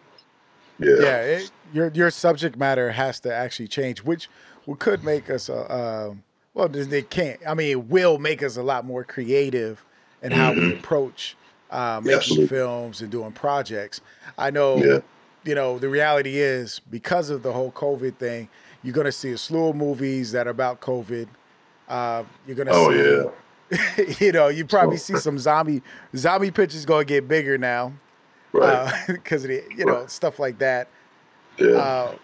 Yeah. 0.79 0.97
Yeah. 1.01 1.21
It, 1.21 1.51
your 1.73 1.89
your 1.95 2.11
subject 2.11 2.57
matter 2.57 2.91
has 2.91 3.21
to 3.21 3.35
actually 3.35 3.69
change, 3.69 4.03
which 4.03 4.29
could 4.79 5.03
make 5.03 5.31
us 5.31 5.49
a. 5.49 5.55
Uh, 5.55 6.15
well, 6.55 6.69
they 6.69 7.03
can't. 7.03 7.41
I 7.47 7.55
mean, 7.55 7.71
it 7.71 7.85
will 7.87 8.19
make 8.19 8.43
us 8.43 8.59
a 8.59 8.63
lot 8.63 8.85
more 8.85 9.05
creative 9.05 9.83
in 10.23 10.33
how 10.33 10.53
we 10.53 10.61
Mhm. 10.61 10.79
approach 10.79 11.35
uh, 11.73 12.01
making 12.03 12.17
Absolutely. 12.19 12.47
films 12.49 13.01
and 13.03 13.11
doing 13.11 13.33
projects. 13.33 14.01
I 14.39 14.51
know. 14.51 14.77
Yeah. 14.77 15.01
you 15.45 15.57
know, 15.57 15.79
the 15.81 15.89
reality 15.89 16.39
is 16.39 16.81
because 16.91 17.29
of 17.31 17.43
the 17.43 17.53
whole 17.53 17.73
COVID 17.73 18.15
thing, 18.17 18.49
you're 18.85 18.95
going 18.95 19.07
to 19.07 19.13
see 19.13 19.33
a 19.33 19.39
slew 19.39 19.69
of 19.69 19.77
movies 19.77 20.31
that 20.33 20.47
are 20.47 20.51
about 20.51 20.81
COVID. 20.81 21.27
Uh, 21.89 22.23
you're 22.47 22.55
going 22.57 22.69
to 22.69 22.73
Oh, 22.75 22.91
see, 22.93 23.77
yeah. 23.99 24.15
you 24.27 24.33
know, 24.33 24.49
you 24.49 24.65
probably 24.65 24.97
see 24.99 25.17
some 25.17 25.39
zombie 25.39 25.83
zombie 26.17 26.51
pictures 26.51 26.85
going 26.85 27.07
to 27.07 27.13
get 27.15 27.27
bigger 27.27 27.57
now 27.59 27.93
Right. 28.53 28.93
because 29.09 29.45
of 29.45 29.49
the, 29.49 29.65
you 29.77 29.85
know, 29.87 30.01
Right. 30.01 30.11
stuff 30.11 30.39
like 30.39 30.59
that. 30.59 30.89
yeah. 31.59 31.71
Uh, 31.73 32.15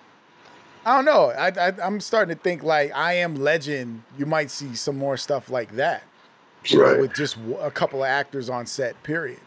I 0.87 0.97
don't 0.97 1.05
know. 1.05 1.31
I, 1.31 1.49
I, 1.49 1.73
I'm 1.83 2.01
starting 2.01 2.35
to 2.37 2.41
think 2.43 2.63
like 2.63 2.95
I 2.95 3.15
Am 3.15 3.35
Legend. 3.35 4.03
You 4.17 4.25
might 4.27 4.51
see 4.51 4.75
some 4.75 4.97
more 4.97 5.17
stuff 5.19 5.51
like 5.51 5.73
that, 5.77 6.03
you 6.67 6.79
know, 6.79 6.85
right. 6.85 7.01
with 7.01 7.15
just 7.15 7.37
a 7.61 7.71
couple 7.71 8.03
of 8.03 8.09
actors 8.09 8.49
on 8.51 8.67
set. 8.67 9.01
Period. 9.03 9.41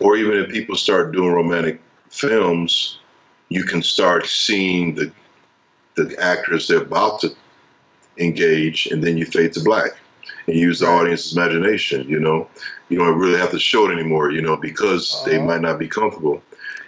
or 0.00 0.16
even 0.16 0.32
if 0.38 0.50
people 0.50 0.76
start 0.76 1.12
doing 1.12 1.32
romantic 1.32 1.80
films, 2.10 2.98
you 3.48 3.64
can 3.64 3.82
start 3.82 4.26
seeing 4.26 4.94
the 4.94 5.10
the 5.96 6.16
actors 6.22 6.68
they're 6.68 6.82
about 6.82 7.20
to 7.20 7.30
engage, 8.18 8.86
and 8.86 9.02
then 9.02 9.16
you 9.16 9.26
fade 9.26 9.52
to 9.54 9.60
black 9.62 9.92
and 10.46 10.56
use 10.56 10.80
the 10.80 10.86
audience's 10.86 11.36
imagination. 11.36 12.08
You 12.08 12.20
know, 12.20 12.48
you 12.88 12.98
don't 12.98 13.18
really 13.18 13.38
have 13.38 13.50
to 13.50 13.58
show 13.58 13.88
it 13.88 13.92
anymore. 13.92 14.30
You 14.30 14.42
know, 14.42 14.56
because 14.56 15.22
they 15.26 15.36
Uh-huh. 15.36 15.46
might 15.46 15.60
not 15.60 15.78
be 15.78 15.88
comfortable. 15.88 16.42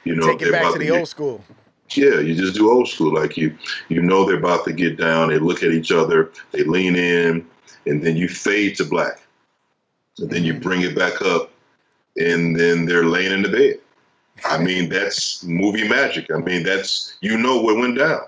You 0.04 0.14
know, 0.16 0.26
Take 0.28 0.42
it 0.42 0.52
back 0.52 0.72
to 0.72 0.78
the 0.78 0.86
get- 0.86 0.98
old 0.98 1.08
school. 1.08 1.44
yeah, 1.90 2.20
you 2.20 2.34
just 2.34 2.54
do 2.54 2.70
old 2.70 2.88
school. 2.88 3.12
Like 3.12 3.36
you, 3.36 3.56
you 3.88 4.00
know, 4.00 4.24
they're 4.24 4.38
about 4.38 4.64
to 4.64 4.72
get 4.72 4.96
down. 4.96 5.28
They 5.28 5.38
look 5.38 5.62
at 5.62 5.72
each 5.72 5.92
other. 5.92 6.30
They 6.52 6.64
lean 6.64 6.96
in, 6.96 7.46
and 7.86 8.02
then 8.02 8.16
you 8.16 8.28
fade 8.28 8.76
to 8.76 8.84
black, 8.84 9.20
and 10.20 10.30
then 10.30 10.44
you 10.44 10.54
bring 10.54 10.82
it 10.82 10.94
back 10.96 11.20
up, 11.22 11.50
and 12.18 12.58
then 12.58 12.86
they're 12.86 13.04
laying 13.06 13.32
in 13.32 13.42
the 13.42 13.48
bed. 13.48 13.78
I 14.44 14.58
mean, 14.58 14.88
that's 14.88 15.42
movie 15.44 15.86
magic. 15.86 16.30
I 16.32 16.38
mean, 16.38 16.62
that's 16.62 17.16
you 17.20 17.36
know 17.36 17.60
what 17.60 17.76
went 17.76 17.98
down. 17.98 18.22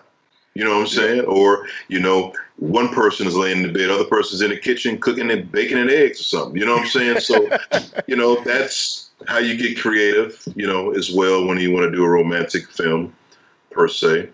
You 0.55 0.65
know 0.65 0.73
what 0.75 0.81
I'm 0.81 0.87
saying? 0.87 1.21
Or 1.23 1.67
you 1.89 1.99
know, 2.01 2.35
one 2.57 2.91
person 2.91 3.27
is 3.27 3.35
laying 3.37 3.59
in 3.65 3.73
the 3.73 3.79
bed, 3.79 3.91
other 3.91 4.05
person's 4.05 4.43
in 4.43 4.51
the 4.51 4.59
kitchen 4.59 4.99
cooking 5.01 5.31
and 5.31 5.51
baking 5.51 5.79
and 5.79 5.91
eggs 5.91 6.21
or 6.21 6.25
something. 6.25 6.61
You 6.61 6.67
know 6.67 6.75
what 6.75 6.83
I'm 6.83 6.89
saying? 6.89 7.21
So, 7.21 7.49
you 8.07 8.17
know, 8.17 8.43
that's 8.45 9.11
how 9.27 9.39
you 9.39 9.57
get 9.57 9.81
creative. 9.81 10.43
You 10.55 10.67
know, 10.67 10.91
as 10.91 11.11
well 11.11 11.47
when 11.47 11.59
you 11.59 11.73
want 11.73 11.91
to 11.91 11.97
do 11.97 12.05
a 12.05 12.09
romantic 12.09 12.69
film, 12.71 13.15
per 13.71 13.89
se. 13.89 14.29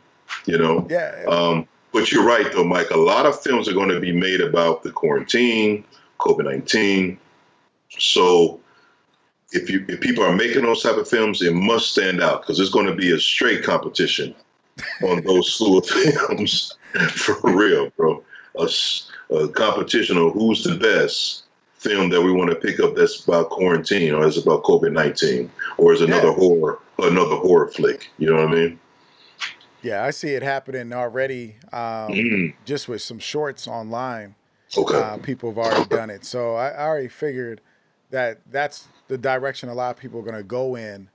You 0.46 0.58
know, 0.58 0.86
Yeah. 0.90 1.24
um, 1.28 1.66
but 1.92 2.12
you're 2.12 2.24
right, 2.26 2.50
though, 2.52 2.64
Mike. 2.64 2.90
A 2.90 2.98
lot 2.98 3.24
of 3.24 3.40
films 3.40 3.68
are 3.68 3.72
going 3.72 3.88
to 3.88 4.00
be 4.00 4.12
made 4.12 4.40
about 4.40 4.82
the 4.82 4.90
quarantine, 4.90 5.84
COVID 6.18 6.44
nineteen. 6.44 7.18
So, 7.90 8.60
if 9.52 9.70
you 9.70 9.84
if 9.88 10.00
people 10.00 10.24
are 10.24 10.34
making 10.36 10.62
those 10.62 10.82
type 10.82 10.96
of 10.96 11.08
films, 11.08 11.42
it 11.42 11.54
must 11.54 11.90
stand 11.92 12.22
out 12.22 12.42
because 12.42 12.58
there's 12.58 12.70
going 12.70 12.86
to 12.86 12.94
be 12.94 13.12
a 13.12 13.18
straight 13.18 13.62
competition 13.64 14.34
on 15.02 15.22
those 15.24 15.52
slew 15.54 15.78
of 15.78 15.86
films 15.88 16.76
for 17.10 17.36
real, 17.44 17.90
bro. 17.96 18.22
A, 18.58 18.68
a 19.34 19.48
competition 19.48 20.16
on 20.18 20.32
who's 20.32 20.64
the 20.64 20.76
best 20.76 21.44
film 21.74 22.10
that 22.10 22.20
we 22.22 22.32
want 22.32 22.50
to 22.50 22.56
pick 22.56 22.80
up 22.80 22.96
that's 22.96 23.24
about 23.24 23.50
quarantine 23.50 24.12
or 24.12 24.26
is 24.26 24.36
about 24.36 24.64
COVID 24.64 24.92
nineteen 24.92 25.50
or 25.78 25.92
is 25.92 26.00
another 26.02 26.28
Yeah. 26.28 26.34
horror 26.34 26.78
another 26.98 27.36
horror 27.36 27.68
flick. 27.68 28.10
You 28.18 28.30
know 28.30 28.36
what 28.36 28.48
I 28.48 28.52
mean? 28.52 28.80
Yeah, 29.82 30.04
I 30.04 30.10
see 30.10 30.30
it 30.34 30.42
happening 30.42 30.92
already. 30.92 31.56
Um, 31.72 32.28
Mm, 32.28 32.54
just 32.64 32.88
with 32.88 33.00
some 33.00 33.18
shorts 33.18 33.68
online, 33.68 34.34
okay. 34.76 34.98
uh, 34.98 35.16
people 35.18 35.50
have 35.50 35.58
already 35.58 35.84
done 35.84 36.10
it. 36.10 36.24
So 36.24 36.56
I, 36.56 36.70
I 36.70 36.86
already 36.86 37.08
figured 37.08 37.60
that 38.10 38.40
that's 38.50 38.86
the 39.08 39.18
direction 39.18 39.68
a 39.68 39.74
lot 39.74 39.90
of 39.90 39.96
people 39.96 40.20
are 40.20 40.24
going 40.24 40.36
to 40.36 40.42
go 40.42 40.76
in. 40.76 41.08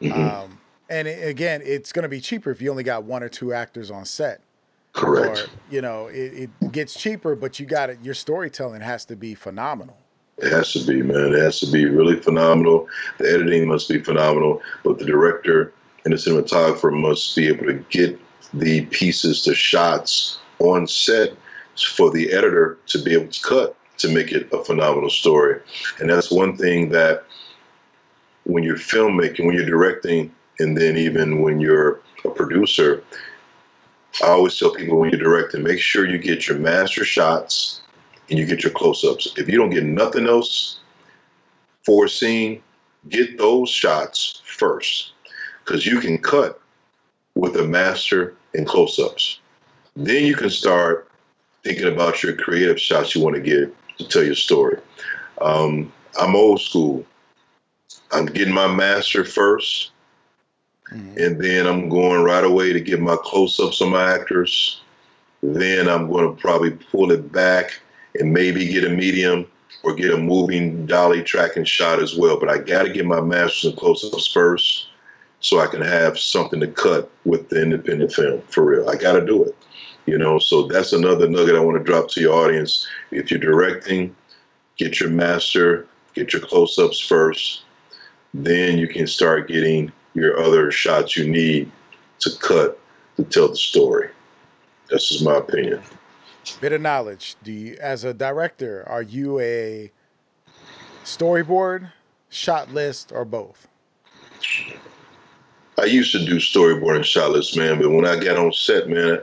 Mhm. 0.00 0.12
Um, 0.12 0.58
and 0.88 1.08
it, 1.08 1.28
again, 1.28 1.60
it's 1.64 1.92
going 1.92 2.04
to 2.04 2.08
be 2.08 2.20
cheaper 2.20 2.50
if 2.50 2.62
you 2.62 2.70
only 2.70 2.82
got 2.82 3.04
one 3.04 3.22
or 3.22 3.28
two 3.28 3.52
actors 3.52 3.90
on 3.90 4.04
set. 4.04 4.40
Correct. 4.92 5.38
Or 5.38 5.46
you 5.70 5.80
know, 5.80 6.06
it, 6.08 6.50
it 6.62 6.72
gets 6.72 6.94
cheaper, 6.94 7.34
but 7.34 7.60
you 7.60 7.66
got 7.66 7.90
it. 7.90 7.98
Your 8.02 8.14
storytelling 8.14 8.80
has 8.80 9.04
to 9.06 9.16
be 9.16 9.34
phenomenal. 9.34 9.96
It 10.38 10.52
has 10.52 10.72
to 10.72 10.84
be, 10.86 11.02
man. 11.02 11.34
It 11.34 11.40
has 11.40 11.60
to 11.60 11.70
be 11.70 11.84
really 11.86 12.16
phenomenal. 12.20 12.88
The 13.18 13.28
editing 13.28 13.66
must 13.66 13.88
be 13.88 13.98
phenomenal, 13.98 14.62
but 14.84 14.98
the 14.98 15.04
director 15.04 15.72
and 16.04 16.14
the 16.14 16.16
cinematographer 16.16 16.92
must 16.92 17.34
be 17.34 17.48
able 17.48 17.66
to 17.66 17.84
get 17.90 18.18
the 18.54 18.86
pieces, 18.86 19.44
the 19.44 19.54
shots 19.54 20.38
on 20.60 20.86
set 20.86 21.32
for 21.76 22.10
the 22.10 22.32
editor 22.32 22.78
to 22.86 23.02
be 23.02 23.12
able 23.12 23.30
to 23.30 23.42
cut 23.42 23.76
to 23.98 24.08
make 24.08 24.32
it 24.32 24.48
a 24.52 24.64
phenomenal 24.64 25.10
story. 25.10 25.60
And 25.98 26.08
that's 26.08 26.30
one 26.30 26.56
thing 26.56 26.88
that 26.90 27.24
when 28.44 28.62
you're 28.62 28.76
filmmaking, 28.76 29.44
when 29.44 29.54
you're 29.54 29.66
directing, 29.66 30.32
and 30.58 30.76
then 30.76 30.96
even 30.96 31.42
when 31.42 31.60
you're 31.60 32.00
a 32.24 32.30
producer, 32.30 33.02
I 34.22 34.28
always 34.28 34.58
tell 34.58 34.74
people 34.74 34.98
when 34.98 35.10
you're 35.10 35.20
directing, 35.20 35.62
make 35.62 35.80
sure 35.80 36.06
you 36.06 36.18
get 36.18 36.48
your 36.48 36.58
master 36.58 37.04
shots 37.04 37.82
and 38.30 38.38
you 38.38 38.46
get 38.46 38.62
your 38.62 38.72
close 38.72 39.04
ups. 39.04 39.28
If 39.36 39.48
you 39.48 39.58
don't 39.58 39.70
get 39.70 39.84
nothing 39.84 40.26
else 40.26 40.80
for 41.84 42.06
a 42.06 42.08
scene, 42.08 42.62
get 43.08 43.38
those 43.38 43.68
shots 43.68 44.42
first 44.44 45.12
because 45.64 45.86
you 45.86 46.00
can 46.00 46.18
cut 46.18 46.60
with 47.34 47.56
a 47.56 47.64
master 47.64 48.34
and 48.54 48.66
close 48.66 48.98
ups. 48.98 49.40
Then 49.94 50.24
you 50.24 50.34
can 50.34 50.50
start 50.50 51.08
thinking 51.62 51.88
about 51.88 52.22
your 52.22 52.34
creative 52.34 52.80
shots 52.80 53.14
you 53.14 53.22
want 53.22 53.36
to 53.36 53.42
get 53.42 53.74
to 53.98 54.08
tell 54.08 54.24
your 54.24 54.34
story. 54.34 54.78
Um, 55.40 55.92
I'm 56.18 56.34
old 56.34 56.60
school. 56.60 57.04
I'm 58.12 58.26
getting 58.26 58.54
my 58.54 58.66
master 58.66 59.22
1st 59.22 59.90
mm-hmm. 60.92 61.18
and 61.18 61.42
then 61.42 61.66
I'm 61.66 61.88
going 61.88 62.22
right 62.22 62.44
away 62.44 62.72
to 62.72 62.80
get 62.80 63.00
my 63.00 63.16
close 63.22 63.60
ups 63.60 63.82
on 63.82 63.90
my 63.90 64.14
actors. 64.14 64.80
Then 65.42 65.88
I'm 65.88 66.10
going 66.10 66.34
to 66.34 66.40
probably 66.40 66.70
pull 66.70 67.12
it 67.12 67.30
back 67.30 67.80
and 68.18 68.32
maybe 68.32 68.66
get 68.66 68.84
a 68.84 68.88
medium 68.88 69.46
or 69.82 69.94
get 69.94 70.12
a 70.12 70.16
moving 70.16 70.86
dolly 70.86 71.22
tracking 71.22 71.64
shot 71.64 72.00
as 72.00 72.16
well. 72.16 72.40
But 72.40 72.48
I 72.48 72.58
got 72.58 72.84
to 72.84 72.92
get 72.92 73.06
my 73.06 73.20
masters 73.20 73.70
and 73.70 73.76
close 73.78 74.04
ups 74.12 74.26
first 74.26 74.88
so 75.40 75.60
I 75.60 75.66
can 75.66 75.82
have 75.82 76.18
something 76.18 76.60
to 76.60 76.66
cut 76.66 77.10
with 77.24 77.48
the 77.48 77.62
independent 77.62 78.12
film 78.12 78.42
for 78.48 78.64
real. 78.64 78.88
I 78.88 78.96
got 78.96 79.12
to 79.12 79.24
do 79.24 79.44
it. 79.44 79.54
You 80.08 80.16
know, 80.16 80.38
so 80.38 80.62
that's 80.62 80.94
another 80.94 81.28
nugget 81.28 81.54
I 81.54 81.60
want 81.60 81.76
to 81.76 81.84
drop 81.84 82.08
to 82.12 82.20
your 82.22 82.32
audience. 82.32 82.88
If 83.10 83.30
you're 83.30 83.38
directing, 83.38 84.16
get 84.78 85.00
your 85.00 85.10
master, 85.10 85.86
get 86.14 86.32
your 86.32 86.40
close 86.40 86.78
ups 86.78 86.98
first. 86.98 87.64
Then 88.32 88.78
you 88.78 88.88
can 88.88 89.06
start 89.06 89.48
getting 89.48 89.92
your 90.14 90.40
other 90.40 90.70
shots 90.70 91.14
you 91.14 91.28
need 91.28 91.70
to 92.20 92.30
cut 92.40 92.80
to 93.18 93.24
tell 93.24 93.48
the 93.48 93.56
story. 93.56 94.08
That's 94.88 95.10
just 95.10 95.22
my 95.22 95.36
opinion. 95.36 95.82
Bit 96.58 96.72
of 96.72 96.80
knowledge. 96.80 97.36
Do 97.44 97.52
you, 97.52 97.76
as 97.78 98.04
a 98.04 98.14
director, 98.14 98.88
are 98.88 99.02
you 99.02 99.38
a 99.40 99.92
storyboard, 101.04 101.92
shot 102.30 102.72
list, 102.72 103.12
or 103.12 103.26
both? 103.26 103.68
I 105.78 105.84
used 105.84 106.12
to 106.12 106.24
do 106.24 106.36
storyboard 106.36 106.96
and 106.96 107.04
shot 107.04 107.32
list, 107.32 107.58
man, 107.58 107.78
but 107.78 107.90
when 107.90 108.06
I 108.06 108.18
got 108.18 108.38
on 108.38 108.54
set, 108.54 108.88
man, 108.88 109.20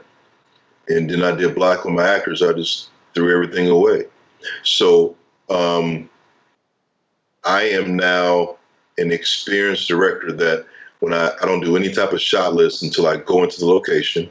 and 0.90 1.10
then 1.10 1.24
I 1.24 1.36
did 1.36 1.56
black 1.56 1.84
with 1.86 1.94
my 1.94 2.08
actors. 2.08 2.42
I 2.42 2.54
just 2.54 2.90
threw 3.14 3.34
everything 3.34 3.70
away. 3.70 4.06
So 4.64 5.16
um, 5.50 6.10
I 7.44 7.64
am 7.64 7.96
now 7.96 8.58
an 8.98 9.12
experienced 9.12 9.88
director 9.88 10.32
that 10.32 10.66
when 11.00 11.14
I, 11.14 11.32
I 11.42 11.46
don't 11.46 11.64
do 11.64 11.76
any 11.76 11.92
type 11.92 12.14
of 12.14 12.22
shot 12.22 12.54
list 12.54 12.84
until 12.84 13.08
I 13.08 13.18
go 13.18 13.44
into 13.44 13.60
the 13.60 13.68
location. 13.68 14.30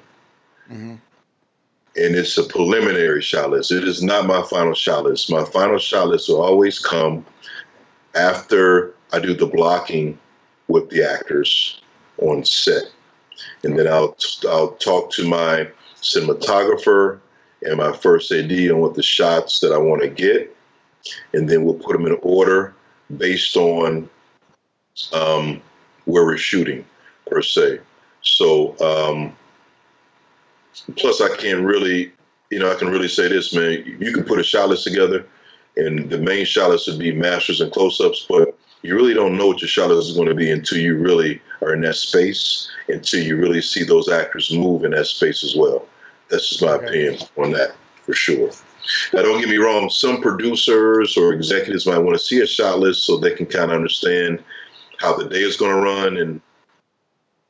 Mm-hmm. 0.71 0.95
And 1.97 2.17
it's 2.17 2.37
a 2.39 2.45
preliminary 2.45 3.23
shot 3.23 3.51
list. 3.51 3.71
It 3.71 3.85
is 3.85 4.03
not 4.03 4.27
my 4.27 4.43
final 4.43 4.75
shot 4.75 5.05
list. 5.05 5.31
My 5.31 5.45
final 5.45 5.79
shot 5.79 6.09
list 6.09 6.29
will 6.29 6.43
always 6.43 6.79
come 6.79 7.25
after 8.17 8.95
I 9.13 9.21
do 9.21 9.35
the 9.35 9.47
blocking 9.47 10.19
with 10.67 10.91
the 10.91 11.09
actors 11.09 11.81
on 12.19 12.45
set. 12.45 12.85
And 13.63 13.79
then 13.79 13.87
I'll 13.87 14.17
I'll 14.49 14.73
talk 14.73 15.13
to 15.13 15.29
my 15.29 15.69
cinematographer 16.05 17.19
and 17.63 17.79
my 17.79 17.93
first 17.93 18.31
AD 18.31 18.53
on 18.71 18.81
what 18.81 18.95
the 18.95 19.03
shots 19.03 19.61
that 19.61 19.73
I 19.73 19.79
want 19.79 20.03
to 20.03 20.09
get, 20.09 20.55
and 21.33 21.49
then 21.49 21.65
we'll 21.65 21.75
put 21.75 21.93
them 21.93 22.07
in 22.07 22.19
order 22.23 22.75
based 23.17 23.57
on 23.57 24.09
um, 25.13 25.63
where 26.05 26.25
we're 26.25 26.37
shooting 26.37 26.85
per 27.27 27.43
se. 27.43 27.81
So 28.23 28.77
um, 28.81 29.35
plus, 30.97 31.21
I 31.21 31.35
can 31.37 31.65
really, 31.65 32.13
you 32.51 32.59
know, 32.59 32.71
I 32.71 32.75
can 32.75 32.89
really 32.89 33.09
say 33.09 33.29
this, 33.29 33.55
man. 33.55 33.85
You 33.99 34.13
can 34.13 34.25
put 34.25 34.39
a 34.39 34.45
shot 34.45 34.69
list 34.69 34.85
together, 34.85 35.27
and 35.77 36.11
the 36.11 36.19
main 36.19 36.45
shot 36.45 36.71
list 36.71 36.89
would 36.89 36.99
be 36.99 37.13
masters 37.13 37.61
and 37.61 37.73
close-ups, 37.73 38.27
but 38.29 38.57
you 38.83 38.95
really 38.95 39.15
don't 39.15 39.37
know 39.37 39.47
what 39.47 39.63
your 39.63 39.69
shot 39.69 39.89
list 39.89 40.11
is 40.11 40.17
going 40.17 40.29
to 40.29 40.35
be 40.35 40.51
until 40.51 40.79
you 40.79 40.97
really 40.97 41.41
are 41.63 41.75
in 41.75 41.81
that 41.83 41.97
space, 41.97 42.71
until 42.89 43.23
you 43.23 43.37
really 43.37 43.63
see 43.63 43.83
those 43.83 44.11
actors 44.11 44.53
move 44.53 44.85
in 44.85 44.91
that 44.91 45.07
space 45.07 45.43
as 45.43 45.57
well. 45.57 45.87
That's 46.29 46.49
just 46.49 46.63
my 46.63 46.73
okay. 46.73 46.87
opinion 46.87 47.21
on 47.37 47.53
that 47.53 47.75
for 48.03 48.13
sure. 48.13 48.51
Now, 49.13 49.23
don't 49.23 49.41
get 49.41 49.49
me 49.49 49.57
wrong. 49.57 49.89
Some 49.89 50.21
producers 50.21 51.17
or 51.17 51.33
executives 51.33 51.87
might 51.87 51.99
want 51.99 52.19
to 52.19 52.25
see 52.25 52.41
a 52.41 52.47
shot 52.47 52.79
list 52.79 53.05
so 53.05 53.17
they 53.17 53.35
can 53.35 53.47
kind 53.47 53.71
of 53.71 53.77
understand 53.77 54.43
how 54.99 55.17
the 55.17 55.29
day 55.29 55.41
is 55.41 55.57
going 55.57 55.75
to 55.75 55.83
run 55.83 56.17
and, 56.17 56.41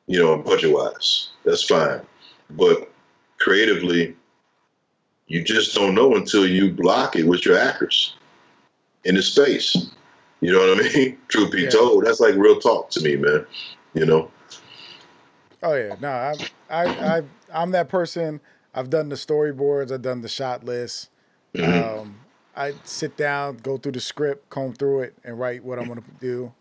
you 0.06 0.18
know, 0.18 0.36
budget 0.38 0.72
wise. 0.72 1.30
That's 1.44 1.62
fine. 1.62 2.01
But 2.51 2.90
creatively, 3.38 4.16
you 5.26 5.42
just 5.42 5.74
don't 5.74 5.94
know 5.94 6.14
until 6.14 6.46
you 6.46 6.70
block 6.70 7.16
it 7.16 7.24
with 7.24 7.44
your 7.44 7.59
actors 7.59 8.14
in 9.05 9.14
the 9.14 9.22
space. 9.22 9.90
You 10.40 10.52
know 10.52 10.59
what 10.59 10.78
I 10.78 10.88
mean? 10.94 11.18
Truth 11.28 11.52
be 11.52 11.62
yeah. 11.62 11.70
told, 11.70 12.05
that's 12.05 12.20
like 12.20 12.34
real 12.36 12.60
talk 12.60 12.90
to 12.90 13.01
me, 13.01 13.16
man. 13.16 13.46
You 13.94 14.06
know. 14.06 14.30
Oh 15.62 15.74
yeah, 15.74 15.96
no, 16.01 16.10
I, 16.10 16.34
I, 16.68 17.16
I, 17.16 17.22
I'm 17.52 17.70
that 17.70 17.88
person 17.88 18.40
I've 18.74 18.90
done 18.90 19.09
the 19.09 19.16
storyboards, 19.16 19.92
I've 19.92 20.02
done 20.02 20.20
the 20.20 20.28
shot 20.28 20.64
list. 20.64 21.10
Mm-hmm. 21.55 22.01
Um, 22.01 22.20
I 22.56 22.74
sit 22.84 23.16
down, 23.16 23.59
go 23.59 23.76
through 23.76 23.92
the 23.92 24.01
script, 24.01 24.48
comb 24.51 24.74
through 24.74 25.01
it, 25.01 25.14
and 25.24 25.38
write 25.38 25.64
what 25.64 25.78
I'm 25.78 25.86
going 25.86 26.02
to 26.02 26.10
do. 26.20 26.52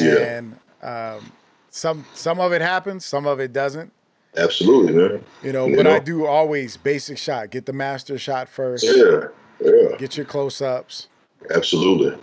Yeah. 0.00 0.16
And 0.16 0.58
um, 0.82 1.32
some 1.70 2.04
some 2.14 2.40
of 2.40 2.52
it 2.52 2.62
happens, 2.62 3.04
some 3.04 3.26
of 3.26 3.40
it 3.40 3.52
doesn't. 3.52 3.92
Absolutely, 4.36 4.94
man. 4.94 5.24
You 5.42 5.52
know, 5.52 5.66
you 5.66 5.76
but 5.76 5.82
know? 5.82 5.94
I 5.94 5.98
do 5.98 6.26
always 6.26 6.76
basic 6.76 7.18
shot. 7.18 7.50
Get 7.50 7.66
the 7.66 7.72
master 7.72 8.18
shot 8.18 8.48
first. 8.48 8.84
Yeah, 8.84 9.26
yeah. 9.60 9.96
Get 9.98 10.16
your 10.16 10.24
close 10.24 10.62
ups. 10.62 11.08
Absolutely. 11.50 12.18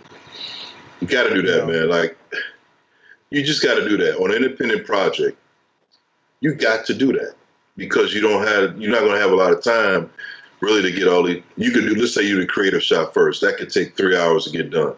You 1.00 1.06
got 1.06 1.24
to 1.24 1.34
do 1.34 1.42
that, 1.42 1.66
you 1.66 1.72
know? 1.72 1.80
man. 1.80 1.88
Like, 1.88 2.18
you 3.30 3.44
just 3.44 3.62
got 3.62 3.76
to 3.76 3.88
do 3.88 3.96
that 3.98 4.18
on 4.18 4.30
an 4.32 4.42
independent 4.42 4.86
project. 4.86 5.38
You 6.40 6.54
got 6.54 6.84
to 6.86 6.94
do 6.94 7.12
that 7.12 7.34
because 7.76 8.14
you 8.14 8.20
don't 8.20 8.46
have 8.46 8.80
you're 8.80 8.90
not 8.90 9.00
going 9.00 9.12
to 9.12 9.20
have 9.20 9.32
a 9.32 9.36
lot 9.36 9.52
of 9.52 9.62
time 9.62 10.10
really 10.60 10.82
to 10.82 10.92
get 10.92 11.08
all 11.08 11.22
the 11.22 11.42
you 11.56 11.70
could 11.70 11.86
do 11.86 11.94
let's 11.94 12.14
say 12.14 12.22
you 12.22 12.34
do 12.34 12.40
the 12.42 12.46
creative 12.46 12.82
shot 12.82 13.14
first 13.14 13.40
that 13.40 13.56
could 13.56 13.70
take 13.70 13.96
three 13.96 14.16
hours 14.16 14.44
to 14.44 14.50
get 14.50 14.70
done. 14.70 14.94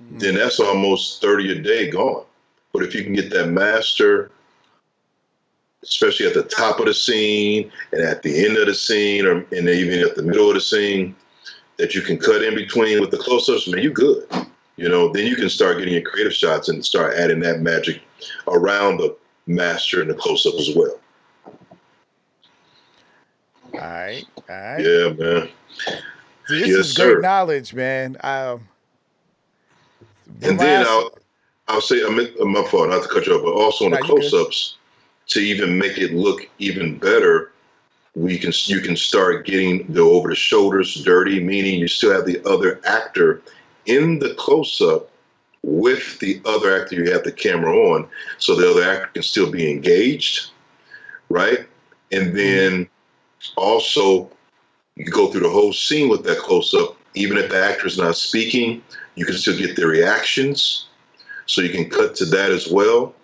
Mm-hmm. 0.00 0.18
then 0.18 0.34
that's 0.34 0.60
almost 0.60 1.22
30 1.22 1.52
a 1.52 1.62
day 1.62 1.90
gone. 1.90 2.24
But 2.72 2.82
if 2.82 2.94
you 2.94 3.02
can 3.02 3.14
get 3.14 3.30
that 3.30 3.48
master 3.48 4.30
especially 5.82 6.26
at 6.26 6.34
the 6.34 6.42
top 6.42 6.80
of 6.80 6.86
the 6.86 6.94
scene 6.94 7.70
and 7.92 8.02
at 8.02 8.22
the 8.22 8.44
end 8.44 8.56
of 8.56 8.66
the 8.66 8.74
scene 8.74 9.24
or 9.24 9.44
and 9.52 9.68
even 9.68 10.00
at 10.00 10.16
the 10.16 10.22
middle 10.22 10.48
of 10.48 10.54
the 10.54 10.60
scene 10.60 11.14
that 11.76 11.94
you 11.94 12.00
can 12.00 12.18
cut 12.18 12.42
in 12.42 12.54
between 12.54 13.00
with 13.00 13.10
the 13.10 13.18
close-ups 13.18 13.68
man 13.68 13.82
you 13.82 13.90
good. 13.90 14.26
You 14.76 14.88
know 14.88 15.12
then 15.12 15.26
you 15.26 15.36
can 15.36 15.48
start 15.48 15.78
getting 15.78 15.94
your 15.94 16.02
creative 16.02 16.34
shots 16.34 16.68
and 16.68 16.84
start 16.84 17.14
adding 17.14 17.40
that 17.40 17.60
magic 17.60 18.00
around 18.48 18.98
the 18.98 19.16
master 19.46 20.00
and 20.00 20.10
the 20.10 20.14
close-up 20.14 20.54
as 20.54 20.74
well 20.74 20.98
all 23.80 23.88
right. 23.88 24.26
All 24.48 24.56
right. 24.56 24.84
Yeah, 24.84 25.08
man. 25.12 25.48
See, 26.46 26.60
this 26.60 26.68
yes, 26.68 26.86
is 26.86 26.96
great 26.96 27.14
sir. 27.14 27.20
knowledge, 27.20 27.74
man. 27.74 28.16
Um, 28.22 28.68
and 30.42 30.58
then 30.58 30.86
I'll, 30.86 31.10
I'll 31.68 31.80
say, 31.80 32.02
I'm 32.04 32.16
my 32.52 32.62
fault, 32.64 32.90
not 32.90 33.02
to 33.02 33.08
cut 33.08 33.26
you 33.26 33.34
off, 33.34 33.42
but 33.42 33.52
also 33.52 33.86
on 33.86 33.90
the 33.92 33.98
close-ups, 33.98 34.76
to 35.28 35.40
even 35.40 35.78
make 35.78 35.98
it 35.98 36.12
look 36.14 36.48
even 36.58 36.98
better, 36.98 37.50
we 38.14 38.38
can 38.38 38.52
you 38.64 38.80
can 38.80 38.96
start 38.96 39.44
getting 39.44 39.86
the 39.92 40.00
over 40.00 40.28
the 40.30 40.36
shoulders 40.36 40.94
dirty, 41.04 41.40
meaning 41.40 41.78
you 41.78 41.88
still 41.88 42.12
have 42.12 42.24
the 42.24 42.40
other 42.48 42.80
actor 42.84 43.42
in 43.86 44.18
the 44.20 44.34
close-up 44.34 45.10
with 45.62 46.18
the 46.20 46.40
other 46.44 46.80
actor 46.80 46.94
you 46.94 47.10
have 47.10 47.24
the 47.24 47.32
camera 47.32 47.76
on, 47.76 48.08
so 48.38 48.54
the 48.54 48.70
other 48.70 48.82
actor 48.82 49.10
can 49.14 49.22
still 49.22 49.50
be 49.50 49.70
engaged, 49.70 50.50
right? 51.28 51.66
And 52.12 52.36
then 52.36 52.88
also, 53.56 54.30
you 54.96 55.04
can 55.04 55.12
go 55.12 55.30
through 55.30 55.42
the 55.42 55.50
whole 55.50 55.72
scene 55.72 56.08
with 56.08 56.24
that 56.24 56.38
close 56.38 56.74
up. 56.74 56.96
Even 57.14 57.38
if 57.38 57.50
the 57.50 57.62
actor 57.62 57.86
is 57.86 57.98
not 57.98 58.16
speaking, 58.16 58.82
you 59.14 59.24
can 59.24 59.36
still 59.36 59.56
get 59.56 59.76
their 59.76 59.88
reactions. 59.88 60.86
So 61.46 61.60
you 61.62 61.70
can 61.70 61.88
cut 61.88 62.14
to 62.16 62.24
that 62.26 62.50
as 62.50 62.68
well. 62.68 63.14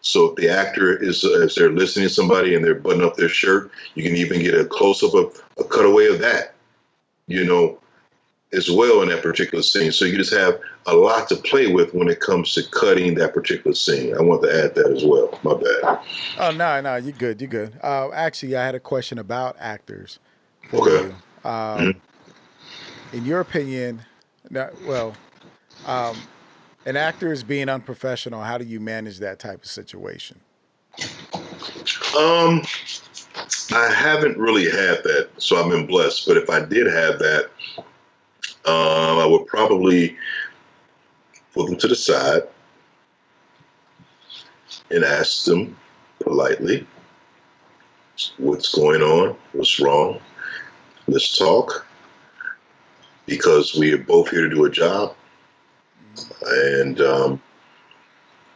So 0.00 0.26
if 0.26 0.36
the 0.36 0.48
actor 0.48 1.02
is, 1.02 1.24
uh, 1.24 1.42
if 1.42 1.54
they're 1.54 1.70
listening 1.70 2.08
to 2.08 2.14
somebody 2.14 2.54
and 2.54 2.64
they're 2.64 2.74
buttoning 2.74 3.06
up 3.06 3.16
their 3.16 3.28
shirt, 3.28 3.70
you 3.94 4.02
can 4.02 4.16
even 4.16 4.40
get 4.40 4.58
a 4.58 4.64
close 4.64 5.02
up 5.02 5.14
of 5.14 5.42
a 5.58 5.64
cutaway 5.64 6.06
of 6.06 6.18
that, 6.20 6.54
you 7.26 7.44
know. 7.44 7.78
As 8.54 8.70
well 8.70 9.02
in 9.02 9.08
that 9.08 9.22
particular 9.22 9.62
scene. 9.62 9.92
So 9.92 10.04
you 10.04 10.16
just 10.16 10.32
have 10.32 10.58
a 10.86 10.94
lot 10.94 11.28
to 11.28 11.36
play 11.36 11.72
with 11.72 11.94
when 11.94 12.08
it 12.08 12.20
comes 12.20 12.54
to 12.54 12.62
cutting 12.70 13.14
that 13.16 13.34
particular 13.34 13.74
scene. 13.74 14.16
I 14.16 14.22
want 14.22 14.42
to 14.42 14.64
add 14.64 14.74
that 14.74 14.90
as 14.90 15.04
well. 15.04 15.38
My 15.42 15.54
bad. 15.54 16.00
Oh 16.38 16.50
no, 16.50 16.80
no, 16.80 16.96
you're 16.96 17.12
good. 17.12 17.40
You're 17.40 17.50
good. 17.50 17.78
Uh, 17.82 18.10
actually, 18.12 18.56
I 18.56 18.64
had 18.64 18.74
a 18.74 18.80
question 18.80 19.18
about 19.18 19.56
actors. 19.58 20.18
For 20.70 20.88
okay. 20.88 21.08
You. 21.08 21.50
Um, 21.50 21.78
mm-hmm. 21.78 23.16
In 23.16 23.24
your 23.24 23.40
opinion, 23.40 24.02
now, 24.50 24.70
well, 24.86 25.14
um, 25.86 26.16
an 26.86 26.96
actor 26.96 27.32
is 27.32 27.42
being 27.42 27.68
unprofessional. 27.68 28.42
How 28.42 28.58
do 28.58 28.64
you 28.64 28.80
manage 28.80 29.18
that 29.18 29.38
type 29.38 29.62
of 29.62 29.70
situation? 29.70 30.40
Um, 32.16 32.62
I 33.72 33.92
haven't 33.92 34.36
really 34.38 34.64
had 34.64 35.02
that, 35.04 35.30
so 35.38 35.56
I've 35.56 35.70
been 35.70 35.86
blessed. 35.86 36.26
But 36.26 36.36
if 36.36 36.50
I 36.50 36.64
did 36.64 36.86
have 36.86 37.18
that, 37.18 37.50
um, 38.66 39.18
I 39.18 39.26
would 39.26 39.46
probably 39.46 40.16
put 41.52 41.66
them 41.66 41.76
to 41.78 41.88
the 41.88 41.94
side 41.94 42.42
and 44.90 45.04
ask 45.04 45.44
them 45.44 45.76
politely 46.20 46.86
what's 48.38 48.74
going 48.74 49.02
on, 49.02 49.36
what's 49.52 49.80
wrong. 49.80 50.20
Let's 51.06 51.36
talk 51.36 51.86
because 53.26 53.74
we 53.74 53.92
are 53.92 53.98
both 53.98 54.30
here 54.30 54.48
to 54.48 54.54
do 54.54 54.64
a 54.64 54.70
job, 54.70 55.14
and 56.46 57.00
um, 57.00 57.42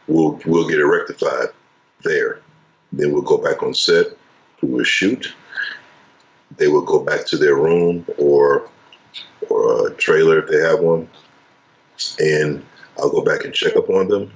we'll 0.07 0.39
we'll 0.45 0.67
get 0.67 0.79
it 0.79 0.85
rectified 0.85 1.49
there. 2.03 2.41
Then 2.91 3.11
we'll 3.11 3.21
go 3.21 3.37
back 3.37 3.61
on 3.61 3.73
set. 3.73 4.07
We 4.61 4.69
will 4.69 4.83
shoot. 4.83 5.33
They 6.57 6.67
will 6.67 6.81
go 6.81 6.99
back 6.99 7.25
to 7.27 7.37
their 7.37 7.55
room 7.55 8.05
or 8.17 8.67
or 9.49 9.87
a 9.87 9.93
trailer 9.95 10.39
if 10.39 10.49
they 10.49 10.59
have 10.59 10.79
one, 10.79 11.09
and 12.19 12.63
I'll 12.97 13.09
go 13.09 13.21
back 13.21 13.45
and 13.45 13.53
check 13.53 13.75
up 13.75 13.89
on 13.89 14.07
them 14.07 14.31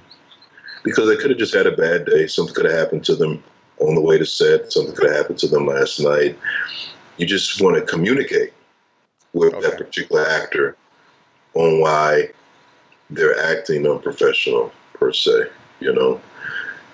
because 0.82 1.08
they 1.08 1.16
could 1.16 1.30
have 1.30 1.38
just 1.38 1.54
had 1.54 1.66
a 1.66 1.76
bad 1.76 2.06
day. 2.06 2.26
Something 2.26 2.54
could 2.54 2.66
have 2.66 2.78
happened 2.78 3.04
to 3.04 3.14
them 3.14 3.42
on 3.80 3.94
the 3.94 4.00
way 4.00 4.18
to 4.18 4.26
set. 4.26 4.72
Something 4.72 4.94
could 4.94 5.08
have 5.08 5.16
happened 5.16 5.38
to 5.40 5.48
them 5.48 5.66
last 5.66 6.00
night. 6.00 6.38
You 7.16 7.26
just 7.26 7.60
want 7.60 7.76
to 7.76 7.82
communicate 7.82 8.52
with 9.32 9.54
okay. 9.54 9.68
that 9.68 9.78
particular 9.78 10.26
actor 10.26 10.76
on 11.54 11.80
why 11.80 12.30
they're 13.10 13.38
acting 13.38 13.86
unprofessional 13.86 14.72
per 14.94 15.12
se, 15.12 15.48
you 15.80 15.92
know. 15.92 16.20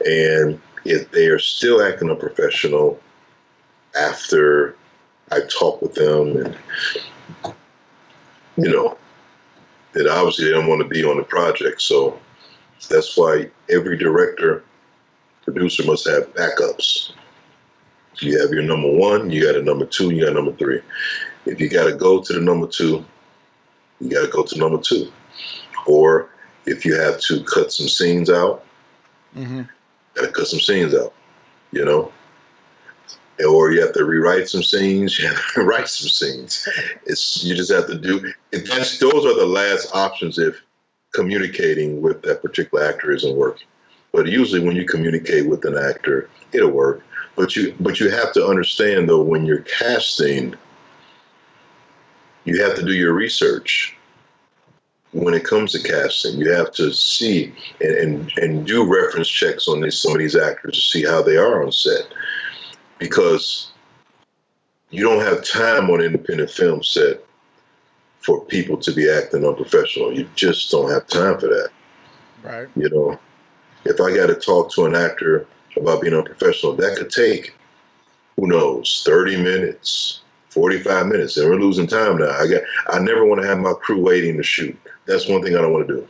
And 0.06 0.60
if 0.84 1.10
they 1.10 1.26
are 1.26 1.38
still 1.38 1.82
acting 1.82 2.10
unprofessional 2.10 2.98
after 3.98 4.76
I 5.30 5.40
talk 5.48 5.82
with 5.82 5.94
them 5.94 6.36
and 6.36 7.54
you 8.62 8.70
know, 8.70 8.96
then 9.92 10.08
obviously 10.08 10.46
they 10.46 10.52
don't 10.52 10.68
want 10.68 10.82
to 10.82 10.88
be 10.88 11.04
on 11.04 11.16
the 11.16 11.22
project. 11.22 11.82
So 11.82 12.18
that's 12.88 13.16
why 13.16 13.50
every 13.68 13.96
director, 13.96 14.64
producer 15.44 15.84
must 15.84 16.08
have 16.08 16.32
backups. 16.34 17.12
You 18.18 18.38
have 18.40 18.50
your 18.50 18.62
number 18.62 18.90
one, 18.90 19.30
you 19.30 19.44
got 19.44 19.56
a 19.56 19.62
number 19.62 19.86
two, 19.86 20.10
you 20.10 20.24
got 20.24 20.34
number 20.34 20.52
three. 20.52 20.80
If 21.46 21.58
you 21.60 21.70
got 21.70 21.84
to 21.84 21.94
go 21.94 22.20
to 22.20 22.32
the 22.32 22.40
number 22.40 22.66
two, 22.66 23.04
you 24.00 24.10
got 24.10 24.26
to 24.26 24.30
go 24.30 24.42
to 24.42 24.58
number 24.58 24.80
two. 24.80 25.10
Or 25.86 26.28
if 26.66 26.84
you 26.84 26.94
have 26.96 27.18
to 27.20 27.42
cut 27.44 27.72
some 27.72 27.88
scenes 27.88 28.28
out, 28.28 28.64
mm-hmm. 29.34 29.62
got 30.14 30.26
to 30.26 30.32
cut 30.32 30.46
some 30.46 30.60
scenes 30.60 30.94
out, 30.94 31.14
you 31.72 31.84
know? 31.84 32.12
Or 33.44 33.72
you 33.72 33.80
have 33.80 33.92
to 33.94 34.04
rewrite 34.04 34.48
some 34.48 34.62
scenes. 34.62 35.18
You 35.18 35.28
have 35.28 35.52
to 35.54 35.62
write 35.64 35.88
some 35.88 36.08
scenes. 36.08 36.68
It's 37.06 37.44
you 37.44 37.54
just 37.54 37.72
have 37.72 37.86
to 37.88 37.98
do. 37.98 38.32
That's, 38.52 38.98
those 38.98 39.24
are 39.26 39.34
the 39.34 39.46
last 39.46 39.94
options 39.94 40.38
if 40.38 40.60
communicating 41.12 42.00
with 42.00 42.22
that 42.22 42.42
particular 42.42 42.84
actor 42.84 43.10
isn't 43.12 43.36
working. 43.36 43.66
But 44.12 44.26
usually, 44.26 44.64
when 44.64 44.76
you 44.76 44.84
communicate 44.84 45.46
with 45.46 45.64
an 45.64 45.76
actor, 45.76 46.28
it'll 46.52 46.70
work. 46.70 47.02
But 47.36 47.54
you 47.56 47.74
but 47.80 48.00
you 48.00 48.10
have 48.10 48.32
to 48.34 48.46
understand 48.46 49.08
though 49.08 49.22
when 49.22 49.46
you're 49.46 49.62
casting, 49.62 50.54
you 52.44 52.62
have 52.62 52.74
to 52.76 52.84
do 52.84 52.92
your 52.92 53.12
research. 53.12 53.96
When 55.12 55.34
it 55.34 55.42
comes 55.42 55.72
to 55.72 55.82
casting, 55.82 56.38
you 56.38 56.52
have 56.52 56.70
to 56.74 56.92
see 56.92 57.52
and, 57.80 57.96
and, 57.96 58.32
and 58.36 58.66
do 58.66 58.84
reference 58.84 59.28
checks 59.28 59.66
on 59.66 59.80
these, 59.80 59.98
some 59.98 60.12
of 60.12 60.18
these 60.18 60.36
actors 60.36 60.74
to 60.74 60.80
see 60.80 61.04
how 61.04 61.20
they 61.20 61.36
are 61.36 61.64
on 61.64 61.72
set 61.72 62.12
because 63.00 63.72
you 64.90 65.02
don't 65.02 65.24
have 65.24 65.42
time 65.44 65.90
on 65.90 66.00
an 66.00 66.06
independent 66.06 66.50
film 66.50 66.84
set 66.84 67.24
for 68.20 68.44
people 68.44 68.76
to 68.76 68.92
be 68.92 69.10
acting 69.10 69.44
unprofessional. 69.44 70.16
You 70.16 70.28
just 70.36 70.70
don't 70.70 70.90
have 70.90 71.06
time 71.08 71.40
for 71.40 71.46
that. 71.46 71.70
Right. 72.44 72.68
You 72.76 72.90
know, 72.90 73.18
if 73.84 74.00
I 74.00 74.14
got 74.14 74.26
to 74.26 74.34
talk 74.34 74.70
to 74.74 74.84
an 74.84 74.94
actor 74.94 75.46
about 75.76 76.02
being 76.02 76.14
unprofessional, 76.14 76.74
that 76.76 76.98
could 76.98 77.10
take, 77.10 77.54
who 78.36 78.46
knows, 78.46 79.02
30 79.06 79.42
minutes, 79.42 80.20
45 80.50 81.06
minutes, 81.06 81.36
and 81.36 81.48
we're 81.48 81.56
losing 81.56 81.86
time 81.86 82.18
now. 82.18 82.30
I 82.30 82.46
got, 82.46 82.62
I 82.88 82.98
never 82.98 83.24
want 83.24 83.40
to 83.40 83.48
have 83.48 83.58
my 83.58 83.72
crew 83.72 84.02
waiting 84.02 84.36
to 84.36 84.42
shoot. 84.42 84.78
That's 85.06 85.28
one 85.28 85.42
thing 85.42 85.56
I 85.56 85.62
don't 85.62 85.72
want 85.72 85.88
to 85.88 85.94
do. 85.94 86.08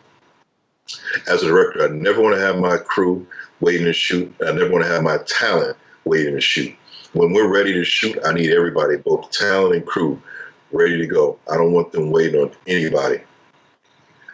As 1.29 1.45
a 1.45 1.47
director, 1.47 1.85
I 1.85 1.89
never 1.89 2.21
want 2.21 2.35
to 2.35 2.41
have 2.41 2.59
my 2.59 2.77
crew 2.77 3.25
waiting 3.61 3.87
to 3.87 3.93
shoot. 3.93 4.35
I 4.45 4.51
never 4.53 4.71
want 4.71 4.85
to 4.85 4.91
have 4.91 5.05
my 5.05 5.19
talent 5.19 5.77
waiting 6.05 6.35
to 6.35 6.41
shoot 6.41 6.75
when 7.13 7.33
we're 7.33 7.49
ready 7.49 7.73
to 7.73 7.85
shoot, 7.85 8.19
I 8.25 8.33
need 8.33 8.53
everybody, 8.53 8.97
both 8.97 9.31
talent 9.31 9.75
and 9.75 9.87
crew, 9.87 10.21
ready 10.73 10.97
to 10.99 11.07
go. 11.07 11.39
I 11.51 11.57
don't 11.57 11.73
want 11.73 11.93
them 11.93 12.11
waiting 12.11 12.41
on 12.41 12.53
anybody. 12.67 13.21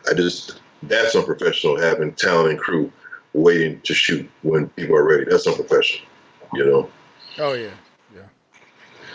I 0.09 0.15
just 0.15 0.61
that's 0.82 1.16
unprofessional 1.16 1.81
having 1.81 2.12
talent 2.12 2.51
and 2.51 2.59
crew 2.59 2.93
waiting 3.32 3.81
to 3.82 3.94
shoot 3.94 4.28
when 4.43 4.69
people 4.70 4.97
are 4.97 5.05
ready. 5.05 5.24
That's 5.28 5.47
unprofessional, 5.47 6.07
you 6.55 6.66
know. 6.66 6.90
Oh 7.39 7.55
yeah, 7.55 7.70
yeah, 8.15 8.23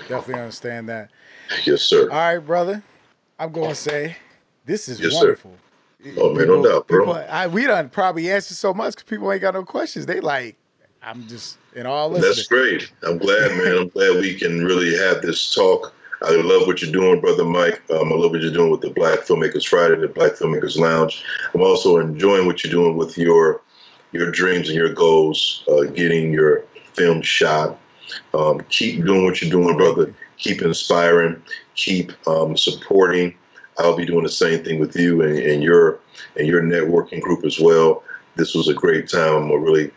definitely 0.08 0.42
understand 0.42 0.90
that. 0.90 1.12
Yes, 1.66 1.82
sir. 1.82 2.10
All 2.10 2.18
right, 2.18 2.40
brother. 2.40 2.84
I'm 3.40 3.52
going 3.52 3.70
to 3.70 3.76
say 3.76 4.16
this 4.66 4.88
is 4.88 5.00
yes, 5.00 5.14
wonderful. 5.14 5.52
Sir. 6.04 6.12
Oh 6.18 6.34
man, 6.34 6.48
no 6.48 6.64
doubt, 6.64 6.88
bro. 6.88 7.00
People, 7.00 7.26
I, 7.30 7.48
we 7.48 7.66
done 7.66 7.90
probably 7.90 8.32
answered 8.32 8.56
so 8.56 8.74
much 8.74 8.96
because 8.96 9.08
people 9.08 9.32
ain't 9.32 9.42
got 9.42 9.54
no 9.54 9.64
questions. 9.64 10.08
They 10.08 10.20
like, 10.20 10.58
I'm 11.04 11.28
just 11.28 11.58
in 11.74 11.86
all. 11.86 12.10
That's 12.10 12.48
great. 12.48 12.92
I'm 13.04 13.18
glad, 13.18 13.52
man. 13.58 13.78
I'm 13.78 13.88
glad 13.90 14.20
we 14.22 14.36
can 14.36 14.64
really 14.64 14.96
have 14.98 15.22
this 15.22 15.54
talk. 15.54 15.94
I 16.24 16.36
love 16.36 16.68
what 16.68 16.82
you're 16.82 16.92
doing, 16.92 17.20
brother 17.20 17.44
Mike. 17.44 17.82
Um, 17.90 18.14
I 18.14 18.16
love 18.16 18.32
what 18.32 18.42
you're 18.42 18.52
doing 18.52 18.70
with 18.70 18.82
the 18.82 18.92
Black 18.92 19.20
Filmmakers 19.22 19.68
Friday, 19.68 19.96
the 19.96 20.08
Black 20.08 20.34
Filmmakers 20.34 20.78
Lounge. 20.78 21.24
I'm 21.54 21.62
also 21.62 21.98
enjoying 21.98 22.46
what 22.46 22.64
you're 22.64 22.72
doing 22.72 22.96
with 22.96 23.18
your 23.18 23.62
your 24.12 24.30
dreams 24.30 24.68
and 24.68 24.78
your 24.78 24.94
goals, 24.94 25.64
uh, 25.70 25.84
getting 25.84 26.32
your 26.32 26.64
film 26.94 27.22
shot. 27.22 27.80
Um, 28.34 28.62
keep 28.70 29.04
doing 29.04 29.24
what 29.24 29.42
you're 29.42 29.50
doing, 29.50 29.78
brother. 29.78 30.14
Keep 30.38 30.62
inspiring. 30.62 31.42
Keep 31.76 32.12
um, 32.28 32.58
supporting. 32.58 33.34
I'll 33.80 33.96
be 33.96 34.06
doing 34.06 34.24
the 34.24 34.30
same 34.30 34.64
thing 34.64 34.80
with 34.80 34.96
you 34.96 35.22
and, 35.24 35.40
and 35.40 35.64
your 35.64 36.00
and 36.36 36.46
your 36.46 36.62
networking 36.62 37.22
group 37.22 37.46
as 37.46 37.60
well. 37.60 38.04
This 38.36 38.54
was 38.54 38.68
a 38.68 38.74
great 38.74 39.10
time. 39.10 39.34
I'm 39.34 39.52
really 39.64 39.92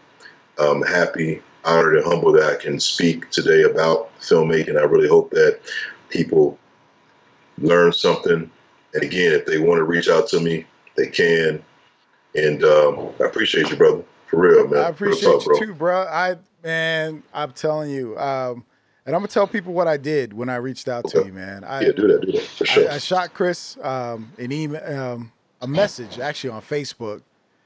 um, 0.58 0.82
happy 0.82 1.42
honored 1.64 1.96
and 1.96 2.04
humbled 2.04 2.36
that 2.36 2.52
I 2.52 2.56
can 2.56 2.78
speak 2.78 3.30
today 3.30 3.62
about 3.62 4.16
filmmaking. 4.20 4.78
I 4.78 4.84
really 4.84 5.08
hope 5.08 5.30
that 5.30 5.60
people 6.08 6.58
learn 7.58 7.92
something. 7.92 8.50
And 8.94 9.02
again, 9.02 9.32
if 9.32 9.46
they 9.46 9.58
want 9.58 9.78
to 9.78 9.84
reach 9.84 10.08
out 10.08 10.28
to 10.28 10.40
me, 10.40 10.66
they 10.96 11.06
can. 11.06 11.62
And 12.34 12.64
um, 12.64 13.10
I 13.20 13.24
appreciate 13.24 13.70
you, 13.70 13.76
brother. 13.76 14.04
For 14.26 14.40
real, 14.40 14.66
man. 14.68 14.84
I 14.84 14.88
appreciate 14.88 15.30
talk, 15.30 15.42
you 15.42 15.46
bro. 15.46 15.58
too, 15.58 15.74
bro. 15.74 16.02
I 16.02 16.36
man, 16.62 17.22
I'm 17.32 17.52
telling 17.52 17.90
you. 17.90 18.18
Um, 18.18 18.64
and 19.06 19.14
I'm 19.14 19.20
gonna 19.20 19.28
tell 19.28 19.46
people 19.46 19.74
what 19.74 19.86
I 19.86 19.98
did 19.98 20.32
when 20.32 20.48
I 20.48 20.56
reached 20.56 20.88
out 20.88 21.04
okay. 21.04 21.20
to 21.20 21.26
you, 21.26 21.32
man. 21.32 21.62
I, 21.62 21.82
yeah, 21.82 21.92
do 21.92 22.08
that, 22.08 22.24
do 22.24 22.32
that 22.32 22.42
for 22.42 22.64
sure. 22.64 22.90
I, 22.90 22.94
I 22.94 22.98
shot 22.98 23.34
Chris 23.34 23.76
um, 23.82 24.32
an 24.38 24.50
email, 24.50 24.82
um, 24.98 25.32
a 25.60 25.68
message 25.68 26.18
actually 26.18 26.50
on 26.50 26.62
Facebook, 26.62 27.20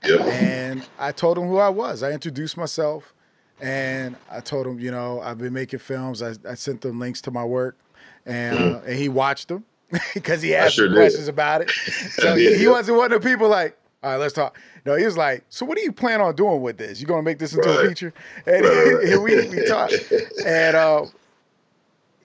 yep. 0.05 0.21
and 0.21 0.87
I 0.99 1.13
told 1.13 1.39
him 1.39 1.47
who 1.47 1.59
I 1.59 1.69
was. 1.69 2.03
I 2.03 2.11
introduced 2.11 2.57
myself. 2.57 3.15
And 3.61 4.17
I 4.31 4.41
told 4.41 4.67
him, 4.67 4.79
you 4.79 4.91
know, 4.91 5.21
I've 5.21 5.39
been 5.39 5.53
making 5.53 5.81
films. 5.81 6.23
I, 6.23 6.35
I 6.49 6.55
sent 6.55 6.81
them 6.81 7.01
links 7.01 7.21
to 7.23 7.31
my 7.31 7.45
work, 7.45 7.77
and 8.25 8.59
mm-hmm. 8.59 8.77
uh, 8.77 8.81
and 8.81 8.99
he 8.99 9.09
watched 9.09 9.49
them 9.49 9.65
because 10.15 10.43
he 10.43 10.55
asked 10.55 10.75
sure 10.75 10.93
questions 10.93 11.27
did. 11.27 11.35
about 11.35 11.63
it. 11.63 11.71
So 12.19 12.35
he, 12.35 12.57
he, 12.57 12.69
wasn't 12.69 12.97
one 12.97 13.13
of 13.13 13.23
the 13.23 13.29
people 13.29 13.49
like, 13.49 13.77
all 14.03 14.11
right, 14.11 14.17
let's 14.17 14.33
talk. 14.33 14.59
No, 14.85 14.97
he 14.97 15.05
was 15.05 15.17
like, 15.17 15.45
so 15.49 15.67
what 15.67 15.77
do 15.77 15.83
you 15.83 15.93
plan 15.93 16.21
on 16.21 16.35
doing 16.35 16.63
with 16.63 16.79
this? 16.79 17.01
You 17.01 17.07
gonna 17.07 17.23
make 17.23 17.39
this 17.39 17.53
into 17.53 17.69
right. 17.69 17.85
a 17.85 17.89
feature? 17.89 18.15
And, 18.47 18.65
right, 18.65 19.05
right. 19.05 19.23
we 19.23 19.49
we 19.49 19.67
talked, 19.67 19.95
and 20.45 20.77
uh, 20.77 21.07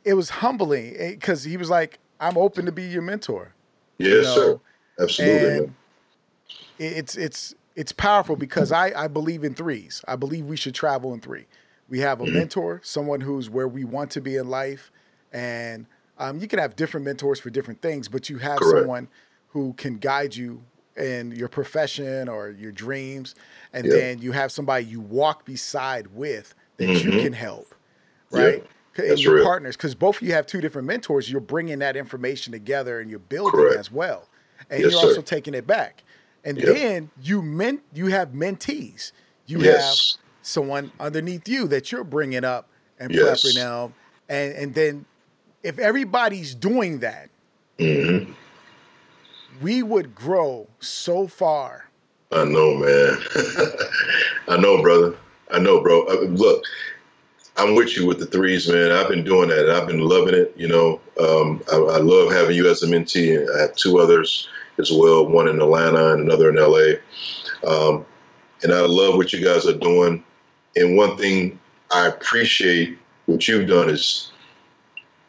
it 0.03 0.14
was 0.14 0.30
humbling 0.30 0.95
because 0.97 1.45
eh, 1.45 1.49
he 1.49 1.57
was 1.57 1.69
like, 1.69 1.99
I'm 2.19 2.38
open 2.38 2.65
to 2.65 2.72
be 2.72 2.84
your 2.84 3.01
mentor. 3.01 3.53
Yes, 3.97 4.10
you 4.10 4.22
know? 4.22 4.35
sir. 4.35 4.60
Absolutely. 4.99 5.57
And 5.57 5.73
it's 6.80 7.15
it's 7.15 7.55
it's 7.76 7.91
powerful 7.91 8.36
because 8.36 8.72
I, 8.72 9.04
I 9.04 9.08
believe 9.08 9.44
in 9.44 9.56
threes. 9.56 10.04
I 10.08 10.16
believe 10.16 10.45
we 10.45 10.58
should 10.58 10.76
travel 10.76 11.14
in 11.14 11.20
three. 11.22 11.45
We 11.90 12.00
have 12.00 12.22
a 12.22 12.24
mm-hmm. 12.26 12.34
mentor, 12.34 12.82
someone 12.84 13.22
who's 13.22 13.50
where 13.50 13.68
we 13.68 13.84
want 13.84 14.12
to 14.12 14.22
be 14.22 14.36
in 14.38 14.50
life, 14.50 14.91
and 15.32 15.86
um, 16.18 16.40
you 16.40 16.48
can 16.48 16.60
have 16.60 16.76
different 16.76 17.06
mentors 17.06 17.40
for 17.40 17.50
different 17.50 17.82
things, 17.82 18.08
but 18.08 18.30
you 18.30 18.38
have 18.38 18.60
Correct. 18.60 18.80
someone 18.80 19.08
who 19.50 19.74
can 19.74 19.98
guide 19.98 20.36
you 20.36 20.64
in 20.95 21.32
your 21.32 21.50
profession 21.50 22.30
or 22.30 22.52
your 22.52 22.72
dreams, 22.72 23.36
and 23.74 23.86
Yep. 23.86 23.94
then 23.94 24.20
you 24.20 24.32
have 24.32 24.52
somebody 24.52 24.86
you 24.86 25.02
walk 25.02 25.44
beside 25.45 26.08
with 26.16 26.54
that 26.78 27.04
you 27.04 27.12
Mhm. 27.12 27.22
can 27.22 27.34
help, 27.34 27.74
Yep. 28.32 28.41
right? 28.41 28.64
And 28.95 29.10
That's 29.10 29.24
your 29.24 29.36
real. 29.36 29.44
partners, 29.44 29.76
because 29.76 29.95
both 29.95 30.18
of 30.18 30.22
you 30.28 30.34
have 30.34 30.45
two 30.45 30.62
different 30.62 30.88
mentors, 30.88 31.32
you're 31.32 31.41
bringing 31.41 31.80
that 31.80 31.95
information 31.95 32.52
together 32.54 33.00
and 33.00 33.10
you're 33.10 33.20
building 33.20 33.60
Correct. 33.60 33.80
as 33.80 33.91
well, 33.91 34.30
and 34.70 34.82
Yes, 34.82 34.91
you're 34.91 35.02
sir. 35.02 35.08
also 35.08 35.22
taking 35.24 35.56
it 35.56 35.66
back. 35.66 36.04
And 36.44 36.57
Yep. 36.57 36.68
then 36.68 37.11
you 37.15 37.41
ment 37.41 37.82
you 37.94 38.07
have 38.07 38.30
mentees. 38.30 39.11
You 39.45 39.61
have 39.61 39.99
someone 40.41 40.91
underneath 40.99 41.48
you 41.48 41.68
that 41.70 41.91
you're 41.91 42.03
bringing 42.03 42.44
up 42.44 42.70
and 42.98 43.11
Yes. 43.11 43.44
prepping 43.44 43.56
them, 43.56 43.94
and 44.30 44.53
and 44.53 44.76
then 44.76 45.06
if 45.64 45.80
everybody's 45.80 46.53
doing 46.56 46.99
that, 46.99 47.30
hmm 47.80 48.34
we 49.61 49.84
would 49.84 50.15
grow 50.15 50.68
so 50.80 51.28
far. 51.28 51.86
I 52.32 52.44
know, 52.45 52.76
man. 52.76 53.18
I 54.48 54.57
know, 54.57 54.82
brother. 54.82 55.15
I 55.52 55.60
know, 55.60 55.82
bro. 55.82 56.06
Uh, 56.07 56.22
Look, 56.22 56.64
I'm 57.57 57.76
with 57.76 57.95
you 57.95 58.07
with 58.07 58.20
the 58.20 58.26
threes, 58.26 58.68
man. 58.68 58.91
I've 58.91 59.10
been 59.10 59.24
doing 59.24 59.49
that, 59.49 59.70
I've 59.70 59.88
been 59.88 59.99
loving 59.99 60.34
it. 60.34 60.53
You 60.57 60.68
know, 60.68 61.02
um, 61.20 61.64
I, 61.72 61.76
I 61.78 61.98
love 61.99 62.32
having 62.32 62.56
you 62.56 62.70
as 62.70 62.82
a 62.82 62.88
mentee, 62.88 63.38
I 63.56 63.61
have 63.61 63.76
two 63.76 63.99
others 63.99 64.48
as 64.80 64.91
well. 64.91 65.28
One 65.28 65.48
in 65.48 65.62
Atlanta 65.62 66.14
and 66.14 66.22
another 66.22 66.50
in 66.50 66.56
LA. 66.56 67.00
Um, 67.68 68.06
and 68.64 68.74
I 68.74 68.82
love 68.82 69.16
what 69.16 69.34
you 69.34 69.44
guys 69.44 69.68
are 69.68 69.78
doing. 69.78 70.24
And 70.76 70.98
one 70.98 71.18
thing 71.18 71.60
I 71.91 72.08
appreciate 72.08 72.98
what 73.26 73.48
you've 73.48 73.68
done 73.68 73.90
is 73.90 74.32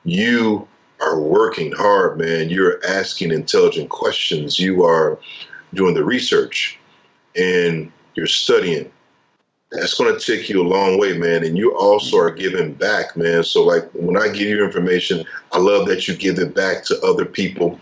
you 0.05 0.67
are 1.01 1.21
working 1.21 1.73
hard, 1.73 2.19
man. 2.19 2.49
You're 2.49 2.85
asking 2.87 3.33
intelligent 3.33 3.91
questions. 3.91 4.59
You 4.59 4.85
are 4.85 5.19
doing 5.75 5.95
the 5.95 6.05
research 6.05 6.79
and 7.37 7.91
you're 8.15 8.27
studying. 8.27 8.91
That's 9.73 9.95
going 9.95 10.17
to 10.17 10.25
take 10.25 10.49
you 10.49 10.63
a 10.63 10.69
long 10.69 11.01
way, 11.01 11.19
man. 11.19 11.45
And 11.45 11.59
you 11.59 11.77
also 11.77 12.17
are 12.19 12.31
giving 12.31 12.75
back, 12.75 13.17
man. 13.17 13.43
So, 13.43 13.65
like, 13.65 13.91
when 13.93 14.17
I 14.17 14.29
give 14.29 14.49
you 14.49 14.65
information, 14.65 15.25
I 15.51 15.59
love 15.59 15.89
that 15.89 16.07
you 16.07 16.15
give 16.15 16.39
it 16.39 16.55
back 16.55 16.85
to 16.85 17.01
other 17.01 17.25
people 17.25 17.81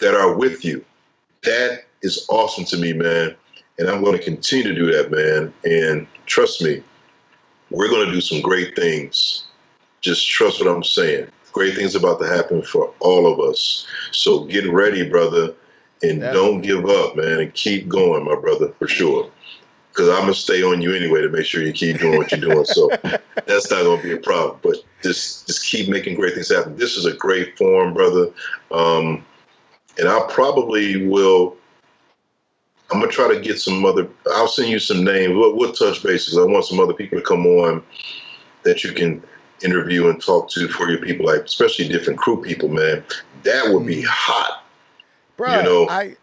that 0.00 0.14
are 0.14 0.36
with 0.36 0.64
you. 0.64 0.84
That 1.44 1.84
is 2.02 2.26
awesome 2.28 2.64
to 2.66 2.76
me, 2.76 2.92
man. 2.92 3.34
And 3.78 3.88
I'm 3.88 4.02
going 4.02 4.16
to 4.16 4.22
continue 4.22 4.64
to 4.64 4.74
do 4.74 4.92
that, 4.92 5.10
man. 5.10 5.52
And 5.64 6.06
trust 6.26 6.62
me, 6.62 6.82
we're 7.70 7.88
going 7.88 8.06
to 8.06 8.12
do 8.12 8.20
some 8.20 8.40
great 8.40 8.74
things. 8.74 9.44
Just 10.00 10.28
trust 10.28 10.60
what 10.60 10.68
I'm 10.68 10.84
saying. 10.84 11.28
Great 11.52 11.74
things 11.74 11.94
about 11.94 12.20
to 12.20 12.26
happen 12.26 12.62
for 12.62 12.92
all 13.00 13.26
of 13.26 13.40
us. 13.40 13.86
So 14.12 14.44
get 14.44 14.70
ready, 14.70 15.08
brother, 15.08 15.54
and 16.02 16.20
don't 16.20 16.60
give 16.60 16.86
up, 16.86 17.16
man, 17.16 17.40
and 17.40 17.54
keep 17.54 17.88
going, 17.88 18.24
my 18.24 18.36
brother, 18.36 18.68
for 18.78 18.86
sure. 18.86 19.30
Because 19.90 20.08
I'm 20.10 20.20
gonna 20.20 20.34
stay 20.34 20.62
on 20.62 20.80
you 20.80 20.94
anyway 20.94 21.22
to 21.22 21.28
make 21.28 21.44
sure 21.44 21.62
you 21.62 21.72
keep 21.72 21.98
doing 21.98 22.16
what 22.16 22.30
you're 22.30 22.40
doing. 22.40 22.64
So 22.64 22.90
that's 23.46 23.70
not 23.70 23.82
gonna 23.82 24.00
be 24.00 24.12
a 24.12 24.18
problem. 24.18 24.60
But 24.62 24.76
just 25.02 25.48
just 25.48 25.66
keep 25.66 25.88
making 25.88 26.14
great 26.14 26.34
things 26.34 26.54
happen. 26.54 26.76
This 26.76 26.96
is 26.96 27.04
a 27.04 27.14
great 27.14 27.58
forum, 27.58 27.94
brother. 27.94 28.30
Um, 28.70 29.24
and 29.98 30.08
I 30.08 30.20
probably 30.30 31.06
will. 31.06 31.56
I'm 32.90 33.00
gonna 33.00 33.12
try 33.12 33.32
to 33.32 33.40
get 33.40 33.60
some 33.60 33.84
other. 33.84 34.08
I'll 34.32 34.48
send 34.48 34.68
you 34.68 34.78
some 34.78 35.04
names. 35.04 35.34
We'll, 35.34 35.56
we'll 35.56 35.72
touch 35.72 36.02
bases. 36.02 36.38
I 36.38 36.44
want 36.44 36.64
some 36.64 36.80
other 36.80 36.94
people 36.94 37.18
to 37.18 37.24
come 37.24 37.46
on 37.46 37.82
that 38.62 38.82
you 38.82 38.92
can 38.92 39.22
interview 39.62 40.08
and 40.08 40.22
talk 40.22 40.48
to 40.50 40.68
for 40.68 40.88
your 40.88 41.00
people, 41.00 41.26
like 41.26 41.42
especially 41.42 41.88
different 41.88 42.18
crew 42.18 42.40
people, 42.40 42.68
man. 42.68 43.04
That 43.42 43.72
would 43.72 43.86
be 43.86 44.02
mm. 44.02 44.06
hot. 44.06 44.64
Bro, 45.36 45.56
You 45.56 45.62
know- 45.62 45.88
I 45.88 46.16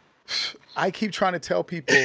I 0.76 0.92
keep 0.92 1.12
trying 1.12 1.34
to 1.34 1.40
tell 1.40 1.64
people 1.64 1.96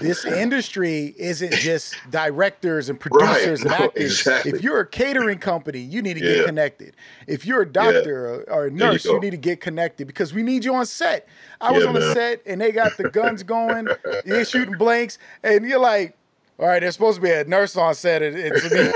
this 0.00 0.24
industry 0.24 1.14
isn't 1.18 1.52
just 1.52 1.96
directors 2.10 2.88
and 2.88 2.98
producers 3.00 3.62
and 3.62 3.70
no, 3.78 3.84
actors. 3.86 4.20
exactly. 4.20 4.52
If 4.52 4.62
you're 4.62 4.80
a 4.80 4.86
catering 4.86 5.38
company, 5.38 5.78
you 5.80 6.02
need 6.02 6.14
to 6.14 6.20
Yeah. 6.24 6.36
get 6.36 6.46
connected. 6.46 6.96
If 7.26 7.44
you're 7.46 7.62
a 7.62 7.70
doctor 7.70 8.26
or, 8.28 8.50
or 8.50 8.66
a 8.66 8.70
nurse, 8.70 9.04
you, 9.04 9.12
go. 9.12 9.18
need 9.18 9.30
to 9.30 9.36
get 9.36 9.60
connected 9.60 10.06
because 10.06 10.32
we 10.32 10.42
need 10.42 10.64
you 10.64 10.74
on 10.74 10.86
set. 10.86 11.26
I 11.60 11.72
was 11.72 11.82
Yeah, 11.82 11.88
on 11.88 11.94
the 11.94 12.00
man. 12.00 12.14
set 12.14 12.42
and 12.46 12.60
they 12.60 12.72
got 12.72 12.96
the 12.96 13.10
guns 13.10 13.42
going, 13.42 13.88
they're 14.24 14.44
shooting 14.44 14.76
blanks, 14.78 15.18
and 15.42 15.64
you're 15.64 15.78
like, 15.80 16.16
all 16.58 16.66
right, 16.66 16.80
there's 16.80 16.94
supposed 16.94 17.16
to 17.16 17.22
be 17.22 17.30
a 17.30 17.44
nurse 17.44 17.76
on 17.76 17.94
set 17.94 18.20
and, 18.22 18.36
and 18.36 18.56
in 18.56 18.92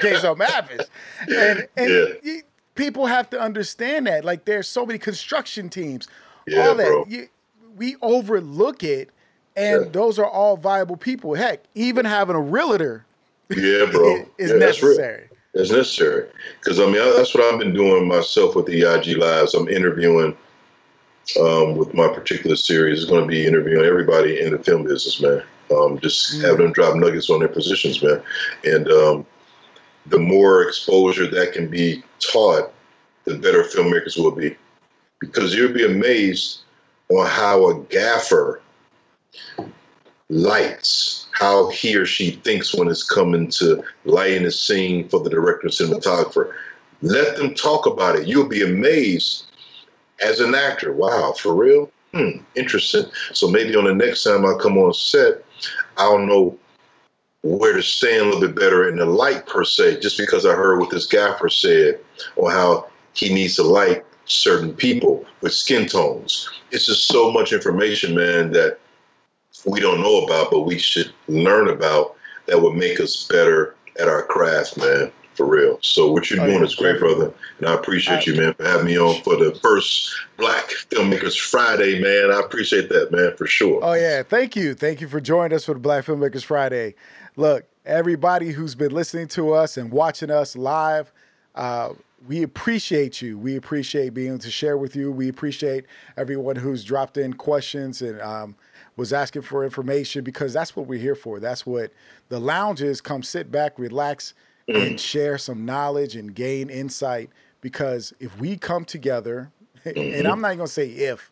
case 0.00 0.20
something 0.20 0.46
happens. 0.46 0.82
And, 1.26 1.66
and 1.76 1.90
Yeah. 1.90 2.04
you- 2.22 2.42
people 2.74 3.06
have 3.06 3.28
to 3.30 3.40
understand 3.40 4.06
that. 4.06 4.24
Like 4.24 4.44
there's 4.44 4.68
so 4.68 4.86
many 4.86 4.98
construction 5.00 5.68
teams, 5.68 6.06
Yeah, 6.46 6.68
all 6.68 6.74
that. 6.76 7.04
You, 7.08 7.28
we 7.76 7.96
overlook 8.02 8.84
it, 8.84 9.10
and 9.58 9.84
Yeah. 9.86 9.90
those 9.90 10.18
are 10.18 10.26
all 10.26 10.56
viable 10.56 10.96
people. 10.96 11.34
Heck, 11.34 11.64
even 11.74 12.04
having 12.04 12.36
a 12.36 12.40
realtor 12.40 13.04
Yeah, 13.50 13.86
bro. 13.90 14.14
is 14.38 14.50
yeah, 14.52 14.58
that's 14.58 14.82
necessary. 14.82 15.24
That's 15.54 15.70
necessary. 15.70 16.28
Because 16.60 16.78
I 16.78 16.86
mean, 16.86 17.00
I- 17.00 17.14
that's 17.16 17.34
what 17.34 17.42
I've 17.44 17.58
been 17.58 17.74
doing 17.74 18.06
myself 18.06 18.54
with 18.54 18.66
the 18.66 18.82
EIG 18.84 19.16
Lives. 19.16 19.54
I'm 19.54 19.68
interviewing 19.68 20.36
um, 21.40 21.76
with 21.76 21.92
my 21.92 22.08
particular 22.08 22.56
series. 22.56 23.02
It's 23.02 23.10
going 23.10 23.22
to 23.22 23.26
be 23.28 23.46
interviewing 23.46 23.84
everybody 23.84 24.40
in 24.40 24.52
the 24.52 24.58
film 24.58 24.84
business, 24.84 25.20
man. 25.20 25.42
Um, 25.70 25.98
just 25.98 26.34
Mm. 26.34 26.42
having 26.42 26.58
them 26.66 26.72
drop 26.72 26.94
nuggets 26.96 27.28
on 27.28 27.40
their 27.40 27.48
positions, 27.48 28.02
man. 28.02 28.22
And 28.64 28.90
um, 28.90 29.26
the 30.06 30.18
more 30.18 30.62
exposure 30.62 31.26
that 31.26 31.52
can 31.52 31.66
be 31.68 32.02
taught, 32.20 32.72
the 33.24 33.34
better 33.36 33.62
filmmakers 33.64 34.16
will 34.16 34.30
be. 34.30 34.56
Because 35.20 35.54
you'll 35.54 35.72
be 35.72 35.84
amazed 35.84 36.60
on 37.10 37.26
how 37.26 37.68
a 37.70 37.78
gaffer 37.90 38.60
lights, 40.30 41.26
how 41.32 41.70
he 41.70 41.96
or 41.96 42.06
she 42.06 42.32
thinks 42.32 42.74
when 42.74 42.88
it's 42.88 43.02
coming 43.02 43.48
to 43.48 43.82
lighting 44.04 44.46
a 44.46 44.50
scene 44.50 45.08
for 45.08 45.20
the 45.20 45.30
director 45.30 45.66
and 45.66 45.72
cinematographer. 45.74 46.52
Let 47.00 47.36
them 47.36 47.54
talk 47.54 47.86
about 47.86 48.16
it. 48.16 48.26
You'll 48.26 48.48
be 48.48 48.62
amazed 48.62 49.44
as 50.20 50.40
an 50.40 50.54
actor. 50.54 50.92
Wow, 50.92 51.32
for 51.32 51.54
real? 51.54 51.90
Hmm, 52.12 52.38
interesting. 52.56 53.04
So 53.32 53.48
maybe 53.48 53.76
on 53.76 53.84
the 53.84 53.94
next 53.94 54.24
time 54.24 54.44
I 54.44 54.54
come 54.60 54.78
on 54.78 54.92
set, 54.92 55.44
I'll 55.96 56.18
know 56.18 56.58
where 57.42 57.72
to 57.72 57.82
stand 57.82 58.22
a 58.22 58.24
little 58.24 58.40
bit 58.40 58.56
better 58.56 58.88
in 58.88 58.96
the 58.96 59.06
light 59.06 59.46
per 59.46 59.64
se, 59.64 60.00
just 60.00 60.18
because 60.18 60.44
I 60.44 60.54
heard 60.54 60.80
what 60.80 60.90
this 60.90 61.06
gaffer 61.06 61.48
said 61.48 62.00
or 62.36 62.50
how 62.50 62.88
he 63.14 63.32
needs 63.32 63.56
to 63.56 63.62
light 63.62 64.04
certain 64.24 64.74
people 64.74 65.24
with 65.40 65.52
skin 65.52 65.86
tones. 65.86 66.50
It's 66.70 66.86
just 66.86 67.06
so 67.06 67.30
much 67.30 67.52
information, 67.52 68.14
man, 68.14 68.50
that 68.52 68.78
we 69.66 69.80
don't 69.80 70.00
know 70.00 70.24
about, 70.24 70.50
but 70.50 70.60
we 70.62 70.78
should 70.78 71.12
learn 71.28 71.68
about 71.68 72.16
that 72.46 72.60
would 72.60 72.74
make 72.76 73.00
us 73.00 73.26
better 73.28 73.74
at 73.98 74.08
our 74.08 74.22
craft, 74.24 74.76
man. 74.78 75.10
For 75.34 75.46
real. 75.46 75.78
So 75.82 76.10
what 76.10 76.30
you're 76.30 76.40
Oh, 76.40 76.46
doing 76.46 76.58
yeah, 76.58 76.64
is 76.64 76.74
great, 76.74 76.98
brother. 76.98 77.32
And 77.58 77.68
I 77.68 77.74
appreciate 77.74 78.26
you, 78.26 78.34
man, 78.34 78.54
for 78.54 78.64
having 78.64 78.86
me 78.86 78.98
on 78.98 79.22
for 79.22 79.36
the 79.36 79.54
first 79.62 80.12
Black 80.36 80.64
Filmmakers 80.90 81.38
Friday, 81.38 82.00
man. 82.00 82.32
I 82.32 82.40
appreciate 82.40 82.88
that, 82.88 83.12
man, 83.12 83.36
for 83.36 83.46
sure. 83.46 83.78
Oh 83.84 83.92
yeah, 83.92 84.24
thank 84.24 84.56
you, 84.56 84.74
thank 84.74 85.00
you 85.00 85.06
for 85.06 85.20
joining 85.20 85.54
us 85.54 85.64
for 85.64 85.74
the 85.74 85.80
Black 85.80 86.04
Filmmakers 86.04 86.42
Friday. 86.42 86.96
Look, 87.36 87.66
everybody 87.86 88.50
who's 88.50 88.74
been 88.74 88.90
listening 88.90 89.28
to 89.28 89.52
us 89.52 89.76
and 89.76 89.92
watching 89.92 90.32
us 90.32 90.56
live, 90.56 91.12
uh, 91.54 91.90
we 92.26 92.42
appreciate 92.42 93.22
you. 93.22 93.38
We 93.38 93.54
appreciate 93.54 94.14
being 94.14 94.30
able 94.30 94.38
to 94.40 94.50
share 94.50 94.76
with 94.76 94.96
you. 94.96 95.12
We 95.12 95.28
appreciate 95.28 95.84
everyone 96.16 96.56
who's 96.56 96.82
dropped 96.82 97.16
in 97.16 97.34
questions 97.34 98.02
and 98.02 98.20
um, 98.20 98.56
was 98.98 99.14
asking 99.14 99.42
for 99.44 99.64
information 99.64 100.24
because 100.24 100.52
that's 100.52 100.76
what 100.76 100.86
we're 100.88 101.00
here 101.00 101.16
for. 101.16 101.40
That's 101.40 101.66
what 101.66 101.92
the 102.28 102.40
lounge 102.40 102.82
is. 102.82 103.00
Come 103.00 103.22
sit 103.24 103.50
back, 103.50 103.78
relax, 103.78 104.34
and 104.68 105.00
share 105.00 105.38
some 105.38 105.64
knowledge 105.64 106.16
and 106.16 106.34
gain 106.34 106.70
insight. 106.70 107.30
Because 107.62 108.14
if 108.20 108.38
we 108.40 108.58
come 108.58 108.84
together, 108.84 109.50
and 109.86 110.28
I'm 110.28 110.42
not 110.42 110.56
going 110.56 110.68
to 110.68 110.68
say 110.68 110.88
if, 110.90 111.30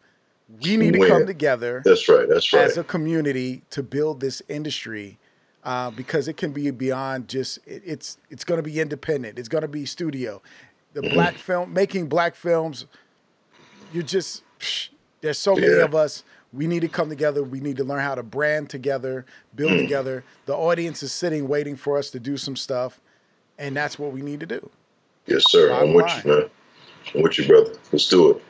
we 0.63 0.79
need 0.79 0.95
to 0.95 1.01
When. 1.01 1.11
come 1.11 1.27
together 1.27 1.83
That's 1.85 2.09
right. 2.09 2.29
That's 2.29 2.53
right. 2.53 2.65
as 2.65 2.79
a 2.79 2.85
community 2.85 3.63
to 3.71 3.83
build 3.83 4.21
this 4.21 4.43
industry 4.49 5.19
uh, 5.65 5.91
because 5.91 6.29
it 6.29 6.37
can 6.37 6.53
be 6.53 6.71
beyond 6.71 7.29
just 7.29 7.59
it, 7.67 7.83
it's 7.85 8.19
it's 8.31 8.45
going 8.45 8.59
to 8.59 8.63
be 8.63 8.81
independent 8.81 9.39
it's 9.41 9.49
going 9.49 9.63
to 9.63 9.69
be 9.69 9.85
studio 9.87 10.43
the 10.95 11.03
Mm-hmm. 11.03 11.15
black 11.15 11.35
film 11.37 11.73
making 11.75 12.09
black 12.09 12.37
films 12.37 12.87
you 13.93 14.05
just 14.05 14.45
psh, 14.61 14.91
there's 15.21 15.39
so 15.39 15.57
many 15.57 15.81
of 15.81 15.95
us 15.97 16.25
we 16.57 16.67
need 16.67 16.81
to 16.81 16.89
come 16.89 17.09
together 17.09 17.43
we 17.43 17.61
need 17.61 17.77
to 17.77 17.85
learn 17.85 18.01
how 18.01 18.15
to 18.15 18.23
brand 18.23 18.69
together 18.71 19.25
build 19.55 19.73
Mm. 19.73 19.79
together 19.83 20.25
the 20.47 20.55
audience 20.57 21.03
is 21.03 21.13
sitting 21.13 21.47
waiting 21.49 21.77
for 21.77 21.99
us 21.99 22.11
to 22.11 22.19
do 22.21 22.37
some 22.37 22.57
stuff 22.57 23.01
and 23.59 23.77
that's 23.77 23.99
what 23.99 24.13
we 24.13 24.23
need 24.23 24.41
to 24.41 24.47
do 24.47 24.71
yes, 25.27 25.45
sir. 25.49 25.69
Bottom 25.71 25.89
I'm 25.91 25.95
with 25.95 26.07
line. 26.07 26.23
you, 26.25 26.31
man. 26.33 26.51
I'm 27.15 27.23
with 27.23 27.39
you, 27.39 27.47
brother. 27.47 27.73
Let's 27.93 28.09
do 28.09 28.31
it. 28.33 28.43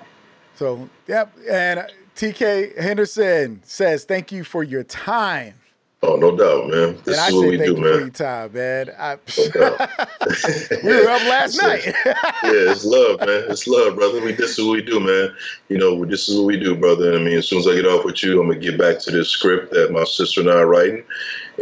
so 0.54 0.88
yep 1.08 1.32
and 1.50 1.80
uh, 1.80 1.86
tk 2.16 2.78
henderson 2.78 3.60
says 3.64 4.04
thank 4.04 4.32
you 4.32 4.42
for 4.44 4.62
your 4.62 4.82
time 4.84 5.54
Oh, 6.02 6.16
no 6.16 6.36
doubt, 6.36 6.68
man. 6.68 6.98
This 7.04 7.18
and 7.18 7.28
is 7.28 7.34
what 7.34 7.48
we 7.48 7.56
do, 7.56 7.74
man. 7.74 8.00
Your 8.00 8.10
time, 8.10 8.52
man. 8.52 8.90
I, 8.98 9.18
No 9.54 9.76
we 10.84 10.94
were 10.94 11.08
up 11.08 11.22
last 11.22 11.60
night. 11.60 11.86
yeah, 12.06 12.70
it's 12.70 12.84
love, 12.84 13.20
man. 13.20 13.44
It's 13.48 13.66
love, 13.66 13.96
brother. 13.96 14.20
We 14.20 14.32
this 14.32 14.58
is 14.58 14.64
what 14.64 14.72
we 14.72 14.82
do, 14.82 15.00
man. 15.00 15.34
You 15.68 15.78
know, 15.78 16.04
this 16.04 16.28
is 16.28 16.36
what 16.36 16.46
we 16.46 16.60
do, 16.60 16.76
brother. 16.76 17.14
I 17.14 17.18
mean, 17.18 17.38
as 17.38 17.48
soon 17.48 17.60
as 17.60 17.66
I 17.66 17.74
get 17.74 17.86
off 17.86 18.04
with 18.04 18.22
you, 18.22 18.40
I'm 18.40 18.48
gonna 18.48 18.60
get 18.60 18.78
back 18.78 18.98
to 19.00 19.10
this 19.10 19.30
script 19.30 19.72
that 19.72 19.90
my 19.90 20.04
sister 20.04 20.42
and 20.42 20.50
I 20.50 20.56
are 20.56 20.66
writing 20.66 21.02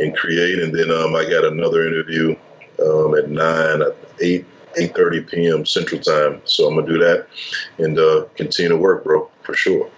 and 0.00 0.16
create, 0.16 0.58
and 0.58 0.74
then 0.74 0.90
um, 0.90 1.14
I 1.14 1.24
got 1.24 1.44
another 1.44 1.86
interview 1.86 2.36
um, 2.84 3.14
at 3.16 3.30
nine, 3.30 3.82
eight, 4.20 4.44
eight 4.76 4.96
thirty 4.96 5.20
p.m. 5.20 5.64
Central 5.64 6.00
Time. 6.00 6.42
So 6.44 6.66
I'm 6.66 6.74
gonna 6.74 6.88
do 6.88 6.98
that 6.98 7.28
and 7.78 7.98
uh, 7.98 8.26
continue 8.34 8.70
to 8.70 8.76
work, 8.76 9.04
bro, 9.04 9.30
for 9.42 9.54
sure. 9.54 9.88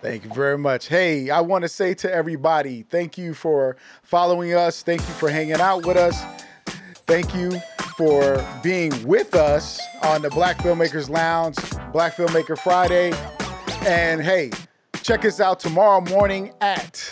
Thank 0.00 0.24
you 0.24 0.30
very 0.30 0.56
much. 0.56 0.86
Hey, 0.86 1.28
I 1.28 1.40
want 1.40 1.62
to 1.62 1.68
say 1.68 1.92
to 1.94 2.12
everybody, 2.12 2.82
thank 2.82 3.18
you 3.18 3.34
for 3.34 3.76
following 4.04 4.54
us. 4.54 4.82
Thank 4.82 5.00
you 5.00 5.14
for 5.14 5.28
hanging 5.28 5.60
out 5.60 5.84
with 5.84 5.96
us. 5.96 6.22
Thank 7.06 7.34
you 7.34 7.58
for 7.96 8.44
being 8.62 8.92
with 9.06 9.34
us 9.34 9.80
on 10.04 10.22
the 10.22 10.30
Black 10.30 10.58
Filmmakers 10.58 11.10
Lounge, 11.10 11.56
Black 11.92 12.14
Filmmaker 12.14 12.56
Friday. 12.56 13.12
And 13.86 14.22
hey, 14.22 14.52
check 15.02 15.24
us 15.24 15.40
out 15.40 15.58
tomorrow 15.58 16.00
morning 16.00 16.52
at 16.60 17.02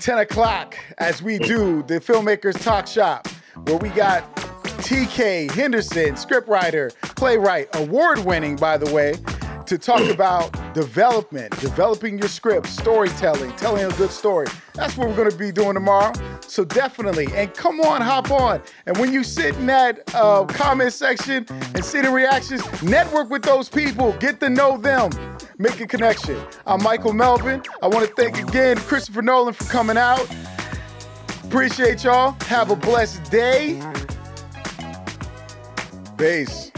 10 0.00 0.18
o'clock 0.18 0.76
as 0.98 1.20
we 1.20 1.38
do 1.38 1.82
the 1.82 1.98
Filmmakers 1.98 2.62
Talk 2.62 2.86
Shop, 2.86 3.26
where 3.64 3.76
we 3.78 3.88
got 3.88 4.22
TK 4.82 5.50
Henderson, 5.50 6.14
scriptwriter, 6.14 6.94
playwright, 7.16 7.68
award 7.74 8.20
winning, 8.20 8.54
by 8.54 8.76
the 8.76 8.92
way, 8.94 9.14
to 9.68 9.76
talk 9.76 10.08
about 10.10 10.50
development, 10.72 11.58
developing 11.60 12.18
your 12.18 12.28
script, 12.28 12.66
storytelling, 12.66 13.52
telling 13.52 13.84
a 13.84 13.94
good 13.96 14.10
story. 14.10 14.46
That's 14.74 14.96
what 14.96 15.08
we're 15.08 15.16
going 15.16 15.30
to 15.30 15.36
be 15.36 15.52
doing 15.52 15.74
tomorrow. 15.74 16.12
So 16.40 16.64
definitely, 16.64 17.28
and 17.34 17.52
come 17.52 17.80
on, 17.80 18.00
hop 18.00 18.30
on. 18.30 18.62
And 18.86 18.96
when 18.96 19.12
you 19.12 19.22
sit 19.22 19.56
in 19.56 19.66
that 19.66 20.02
uh, 20.14 20.46
comment 20.46 20.94
section 20.94 21.44
and 21.50 21.84
see 21.84 22.00
the 22.00 22.10
reactions, 22.10 22.62
network 22.82 23.28
with 23.28 23.42
those 23.42 23.68
people, 23.68 24.12
get 24.14 24.40
to 24.40 24.48
know 24.48 24.78
them, 24.78 25.10
make 25.58 25.78
a 25.80 25.86
connection. 25.86 26.40
I'm 26.66 26.82
Michael 26.82 27.12
Melvin. 27.12 27.62
I 27.82 27.88
want 27.88 28.08
to 28.08 28.14
thank 28.14 28.38
again 28.38 28.78
Christopher 28.78 29.20
Nolen 29.20 29.52
for 29.52 29.64
coming 29.64 29.98
out. 29.98 30.26
Appreciate 31.44 32.04
y'all. 32.04 32.36
Have 32.46 32.70
a 32.70 32.76
blessed 32.76 33.30
day. 33.30 33.82
Base. 36.16 36.72